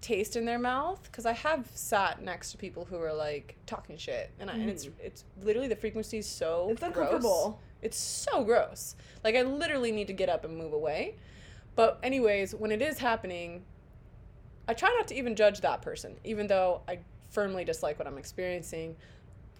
taste 0.00 0.36
in 0.36 0.46
their 0.46 0.58
mouth, 0.58 1.02
because 1.04 1.26
I 1.26 1.32
have 1.32 1.68
sat 1.74 2.22
next 2.22 2.52
to 2.52 2.56
people 2.58 2.86
who 2.86 2.96
are 2.96 3.12
like 3.12 3.56
talking 3.66 3.98
shit, 3.98 4.30
and, 4.40 4.50
I, 4.50 4.54
and 4.54 4.70
it's 4.70 4.88
it's 4.98 5.24
literally 5.42 5.68
the 5.68 5.76
frequency 5.76 6.18
is 6.18 6.26
so. 6.26 6.68
It's 6.70 6.80
gross. 6.80 6.88
uncomfortable. 6.96 7.60
It's 7.82 7.98
so 7.98 8.42
gross. 8.44 8.96
Like 9.22 9.34
I 9.34 9.42
literally 9.42 9.92
need 9.92 10.06
to 10.06 10.14
get 10.14 10.30
up 10.30 10.44
and 10.46 10.56
move 10.56 10.72
away. 10.72 11.16
But 11.76 11.98
anyways, 12.02 12.54
when 12.54 12.72
it 12.72 12.80
is 12.80 12.98
happening, 12.98 13.64
I 14.66 14.72
try 14.74 14.88
not 14.96 15.08
to 15.08 15.14
even 15.14 15.36
judge 15.36 15.60
that 15.60 15.82
person, 15.82 16.16
even 16.24 16.46
though 16.46 16.80
I 16.88 17.00
firmly 17.30 17.64
dislike 17.64 17.98
what 17.98 18.06
I'm 18.06 18.18
experiencing. 18.18 18.96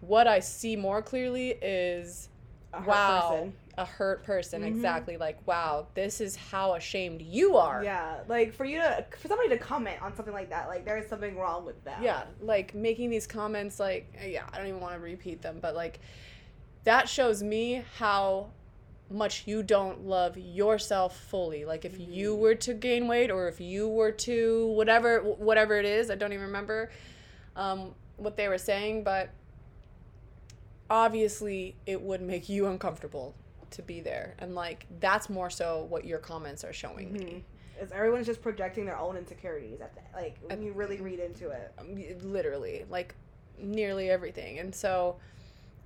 What 0.01 0.27
I 0.27 0.41
see 0.41 0.77
more 0.77 1.03
clearly 1.03 1.51
is 1.63 2.29
A 2.73 2.79
hurt 2.79 2.87
wow, 2.87 3.29
person. 3.31 3.53
a 3.79 3.85
hurt 3.85 4.23
person. 4.25 4.63
Mhm. 4.63 4.67
Exactly. 4.69 5.17
Like, 5.17 5.47
wow, 5.47 5.87
this 5.95 6.21
is 6.21 6.37
how 6.37 6.75
ashamed 6.75 7.23
you 7.23 7.57
are. 7.57 7.83
Yeah, 7.85 8.21
like 8.29 8.53
for 8.55 8.65
you 8.65 8.79
to 8.79 9.05
for 9.19 9.29
somebody 9.29 9.49
to 9.51 9.59
comment 9.59 10.01
on 10.03 10.15
something 10.15 10.35
like 10.35 10.51
that, 10.51 10.69
like 10.69 10.85
there 10.85 10.97
is 10.99 11.09
something 11.09 11.37
wrong 11.37 11.65
with 11.65 11.83
that. 11.85 12.03
Yeah, 12.03 12.25
like 12.41 12.75
making 12.75 13.11
these 13.11 13.27
comments, 13.27 13.79
like, 13.81 14.13
yeah, 14.27 14.45
I 14.53 14.59
don't 14.59 14.69
even 14.69 14.81
want 14.81 14.95
to 14.95 15.01
repeat 15.01 15.43
them, 15.43 15.59
but 15.61 15.75
like, 15.75 16.01
that 16.85 17.09
shows 17.09 17.43
me 17.43 17.85
how 17.99 18.51
much 19.11 19.47
you 19.47 19.63
don't 19.63 20.07
love 20.07 20.39
yourself 20.39 21.19
fully. 21.19 21.65
Like, 21.65 21.85
if 21.85 21.99
you 21.99 22.35
were 22.37 22.55
to 22.55 22.73
gain 22.73 23.09
weight, 23.09 23.31
or 23.31 23.49
if 23.49 23.61
you 23.61 23.89
were 23.89 24.13
to 24.13 24.69
whatever, 24.69 25.21
whatever 25.21 25.75
it 25.81 25.85
is, 25.85 26.11
I 26.13 26.15
don't 26.15 26.33
even 26.33 26.47
remember 26.47 26.91
um, 27.61 27.95
what 28.17 28.37
they 28.37 28.49
were 28.49 28.59
saying, 28.59 29.05
but 29.05 29.31
obviously, 30.89 31.77
it 31.87 32.01
would 32.01 32.23
make 32.23 32.49
you 32.49 32.67
uncomfortable 32.67 33.35
to 33.73 33.83
be 33.83 34.01
there, 34.01 34.35
and 34.39 34.55
like, 34.55 34.87
that's 34.99 35.29
more 35.31 35.51
so 35.51 35.87
what 35.89 36.05
your 36.05 36.19
comments 36.19 36.65
are 36.65 36.73
showing 36.73 37.13
me. 37.13 37.45
Is 37.81 37.93
everyone's 37.93 38.27
just 38.27 38.43
projecting 38.43 38.85
their 38.85 38.99
own 38.99 39.17
insecurities 39.17 39.81
at 39.81 39.95
the, 39.95 40.01
like 40.15 40.37
when 40.43 40.63
you 40.63 40.73
really 40.73 41.01
read 41.01 41.19
into 41.19 41.51
it. 41.51 41.73
um, 41.79 41.95
literally 42.31 42.85
like 42.91 43.15
nearly 43.59 44.11
everything 44.11 44.59
and 44.59 44.75
so 44.75 45.17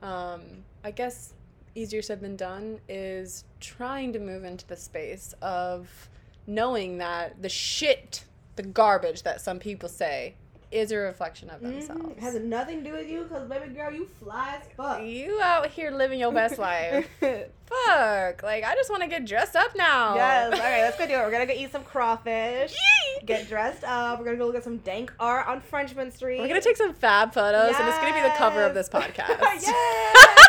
um, 0.02 0.42
i 0.84 0.90
guess 0.90 1.34
easier 1.74 2.02
said 2.02 2.20
than 2.20 2.36
done 2.36 2.78
is 2.88 3.44
trying 3.60 4.12
to 4.12 4.18
move 4.18 4.44
into 4.44 4.66
the 4.66 4.76
space 4.76 5.34
of 5.42 6.08
knowing 6.46 6.98
that 6.98 7.40
the 7.42 7.48
shit 7.48 8.24
the 8.56 8.62
garbage 8.62 9.22
that 9.22 9.40
some 9.40 9.58
people 9.58 9.88
say 9.88 10.34
is 10.74 10.90
a 10.92 10.96
reflection 10.96 11.48
of 11.50 11.60
themselves 11.60 12.02
Mhm. 12.02 12.16
It 12.16 12.20
has 12.20 12.34
nothing 12.36 12.82
to 12.84 12.90
do 12.90 12.96
with 12.96 13.08
you, 13.08 13.24
cause 13.24 13.48
baby 13.48 13.72
girl, 13.74 13.92
you 13.92 14.08
fly 14.22 14.58
as 14.60 14.68
fuck. 14.76 15.02
you 15.02 15.40
out 15.42 15.68
here 15.68 15.90
living 15.90 16.18
your 16.18 16.32
best 16.32 16.58
life 16.58 17.08
fuck 17.20 18.42
like 18.42 18.62
i 18.62 18.74
just 18.74 18.90
want 18.90 19.02
to 19.02 19.08
get 19.08 19.24
dressed 19.24 19.56
up 19.56 19.74
now 19.74 20.14
Yes. 20.16 20.52
All 20.54 20.58
right, 20.60 20.80
let's 20.82 20.98
go 20.98 21.06
do 21.06 21.14
it. 21.14 21.18
We're 21.18 21.30
gonna 21.30 21.46
go 21.46 21.54
eat 21.54 21.72
some 21.72 21.82
crawfish. 21.82 22.72
Yee! 22.72 23.24
Get 23.26 23.48
dressed 23.48 23.84
up. 23.84 24.18
We're 24.18 24.26
gonna 24.26 24.36
go 24.36 24.46
look 24.46 24.56
at 24.56 24.64
some 24.64 24.78
dank 24.78 25.12
art 25.18 25.46
on 25.48 25.60
Frenchmen 25.60 26.10
Street. 26.12 26.40
we're 26.40 26.48
gonna 26.48 26.60
take 26.60 26.76
some 26.76 26.92
fab 26.92 27.32
photos 27.32 27.74
and 27.78 27.88
it's 27.88 27.98
gonna 27.98 28.14
be 28.14 28.20
the 28.20 28.34
cover 28.36 28.62
of 28.62 28.74
this 28.74 28.88
podcast 28.94 29.28
Yay! 29.66 30.42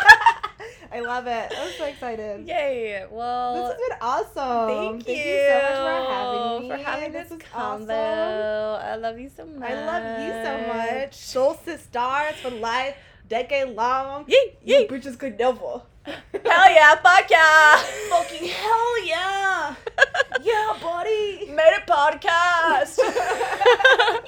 I 0.96 1.00
love 1.00 1.26
it. 1.26 1.52
I'm 1.58 1.70
so 1.76 1.84
excited. 1.84 2.46
yay 2.48 3.04
well 3.10 3.54
This 3.54 3.76
has 3.76 3.88
been 3.88 3.98
awesome. 4.00 5.02
Thank, 5.04 5.08
you. 5.08 5.24
so 5.48 5.58
much 5.60 6.06
for 6.06 6.12
having 6.12 6.62
me. 6.62 6.68
For 6.70 6.76
having 6.90 7.12
this, 7.12 7.30
was 7.30 7.42
combo. 7.52 7.92
awesome. 7.92 8.88
I 8.92 8.96
love 8.96 9.18
you 9.18 9.30
so 9.36 9.44
much. 9.46 9.70
I 9.70 9.74
love 9.86 10.04
you 10.26 10.32
so 10.44 10.74
much. 11.02 11.14
Solstice 11.14 11.82
stars 11.82 12.36
for 12.36 12.50
life, 12.50 12.96
decade 13.28 13.74
long. 13.76 14.24
Yee, 14.26 14.56
You 14.64 14.76
yee. 14.80 14.88
bitches 14.88 15.18
could 15.18 15.38
never. 15.38 15.82
Hell 16.06 16.70
yeah, 16.70 16.94
fuck 16.96 17.28
yeah. 17.30 17.76
Fucking 18.10 18.48
hell 18.48 19.04
yeah. 19.06 19.74
yeah, 20.42 20.76
buddy. 20.80 21.46
Made 21.50 21.72
a 21.78 21.90
podcast. 21.90 22.98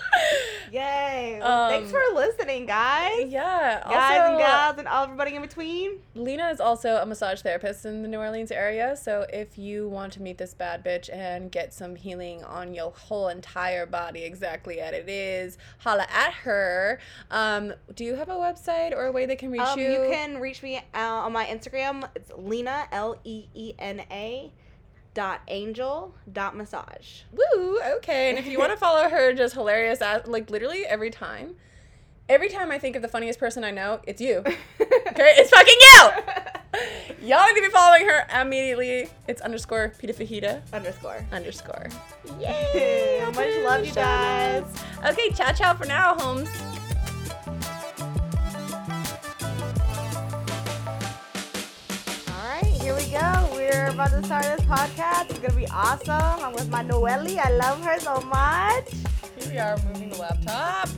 Yay. 0.72 1.40
Um, 1.40 1.70
Thanks 1.70 1.90
for 1.90 2.00
listening, 2.14 2.66
guys. 2.66 3.26
yeah. 3.28 3.80
Guys 3.84 4.20
also, 4.20 4.30
and 4.32 4.38
gals 4.38 4.78
and 4.78 4.88
all 4.88 5.04
everybody 5.04 5.34
in 5.34 5.42
between. 5.42 6.00
Leena 6.14 6.48
is 6.48 6.60
also 6.60 6.96
a 6.96 7.06
massage 7.06 7.40
therapist 7.42 7.86
in 7.86 8.02
the 8.02 8.08
New 8.08 8.18
Orleans 8.18 8.50
area. 8.50 8.96
So 8.96 9.24
if 9.32 9.56
you 9.56 9.88
want 9.88 10.12
to 10.14 10.22
meet 10.22 10.36
this 10.38 10.52
bad 10.54 10.84
bitch 10.84 11.08
and 11.12 11.50
get 11.50 11.72
some 11.72 11.94
healing 11.96 12.44
on 12.44 12.74
your 12.74 12.90
whole 12.92 13.28
entire 13.28 13.86
body, 13.86 14.24
exactly 14.24 14.80
as 14.80 14.92
it 14.92 15.08
is, 15.08 15.56
holla 15.78 16.06
at 16.12 16.32
her. 16.34 16.98
Um, 17.30 17.72
do 17.94 18.04
you 18.04 18.16
have 18.16 18.28
a 18.28 18.34
website 18.36 18.92
or 18.92 19.06
a 19.06 19.12
way 19.12 19.24
they 19.26 19.36
can 19.36 19.50
reach 19.50 19.62
Um, 19.62 19.78
you? 19.78 19.90
you 19.90 20.08
can 20.10 20.38
reach 20.38 20.62
me 20.62 20.78
uh, 20.94 20.98
on 20.98 21.32
my 21.32 21.46
Instagram. 21.46 21.67
It's 21.72 22.30
Leena 22.36 22.86
L 22.92 23.16
E 23.24 23.46
E 23.54 23.74
N 23.78 24.02
A 24.10 24.52
dot 25.14 25.40
angel 25.48 26.14
dot 26.32 26.56
massage. 26.56 27.22
Woo, 27.32 27.80
okay. 27.96 28.30
And 28.30 28.38
if 28.38 28.46
you 28.46 28.58
want 28.58 28.72
to 28.72 28.76
follow 28.86 29.08
her, 29.08 29.32
just 29.32 29.54
hilarious, 29.54 30.00
ass- 30.00 30.26
like 30.26 30.50
literally 30.50 30.84
every 30.86 31.10
time. 31.10 31.56
Every 32.28 32.50
time 32.50 32.70
I 32.70 32.78
think 32.78 32.94
of 32.94 33.00
the 33.00 33.08
funniest 33.08 33.38
person 33.40 33.64
I 33.64 33.70
know, 33.70 34.00
it's 34.06 34.20
you. 34.20 34.44
Okay, 35.10 35.34
it's 35.38 35.50
fucking 35.50 35.74
you. 37.22 37.28
Y'all 37.28 37.44
need 37.48 37.56
to 37.56 37.62
be 37.62 37.70
following 37.70 38.06
her 38.06 38.26
immediately. 38.40 39.08
It's 39.26 39.40
underscore 39.40 39.92
Pita 39.98 40.12
Fajita 40.12 40.62
Underscore. 40.72 41.26
underscore. 41.32 41.88
Yay! 42.38 43.20
Much 43.24 43.34
put 43.34 43.46
it 43.46 43.56
in 43.56 43.64
love, 43.64 43.84
you 43.84 43.92
guys. 43.92 44.64
Okay, 45.04 45.30
ciao 45.30 45.50
ciao 45.52 45.74
for 45.74 45.86
now, 45.86 46.14
Holmes. 46.14 46.48
Here 52.88 52.96
we 52.96 53.04
go. 53.10 53.48
We're 53.52 53.88
about 53.88 54.12
to 54.12 54.24
start 54.24 54.44
this 54.44 54.62
podcast. 54.62 55.28
It's 55.28 55.38
gonna 55.40 55.52
be 55.52 55.66
awesome. 55.66 56.42
I'm 56.42 56.54
with 56.54 56.70
my 56.70 56.80
Noelle. 56.80 57.28
I 57.38 57.50
love 57.50 57.84
her 57.84 58.00
so 58.00 58.18
much. 58.22 58.88
Here 59.36 59.52
we 59.52 59.58
are 59.58 59.76
moving 59.88 60.08
the 60.08 60.16
laptop. 60.16 60.88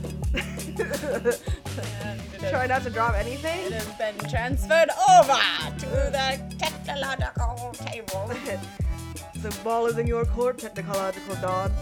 Try 2.49 2.67
not 2.67 2.83
to 2.83 2.89
drop 2.89 3.15
anything. 3.15 3.65
It 3.65 3.73
has 3.73 3.91
been 3.97 4.17
transferred 4.29 4.89
over 5.19 5.37
to 5.79 5.85
the 6.15 6.39
technological 6.57 7.73
table. 7.73 8.25
the 9.41 9.53
ball 9.61 9.87
is 9.87 9.97
in 9.97 10.07
your 10.07 10.23
court, 10.23 10.59
technological 10.59 11.35
dog. 11.35 11.73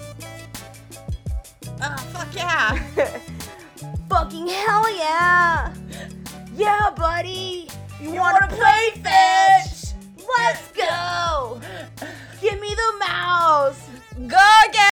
Ah, 1.82 2.04
fuck 2.14 2.36
yeah. 2.36 2.80
Fucking 4.10 4.48
hell 4.48 4.98
yeah! 4.98 5.72
Yeah, 6.56 6.90
buddy! 6.98 7.70
You, 8.02 8.14
You 8.14 8.20
wanna, 8.20 8.40
wanna 8.42 8.56
play 8.56 9.02
fetch? 9.04 9.79
Let's 10.38 10.72
go! 10.72 11.62
Give 12.42 12.60
me 12.60 12.76
the 12.76 13.00
mouse! 13.00 13.90
Go 14.28 14.38
again. 14.68 14.80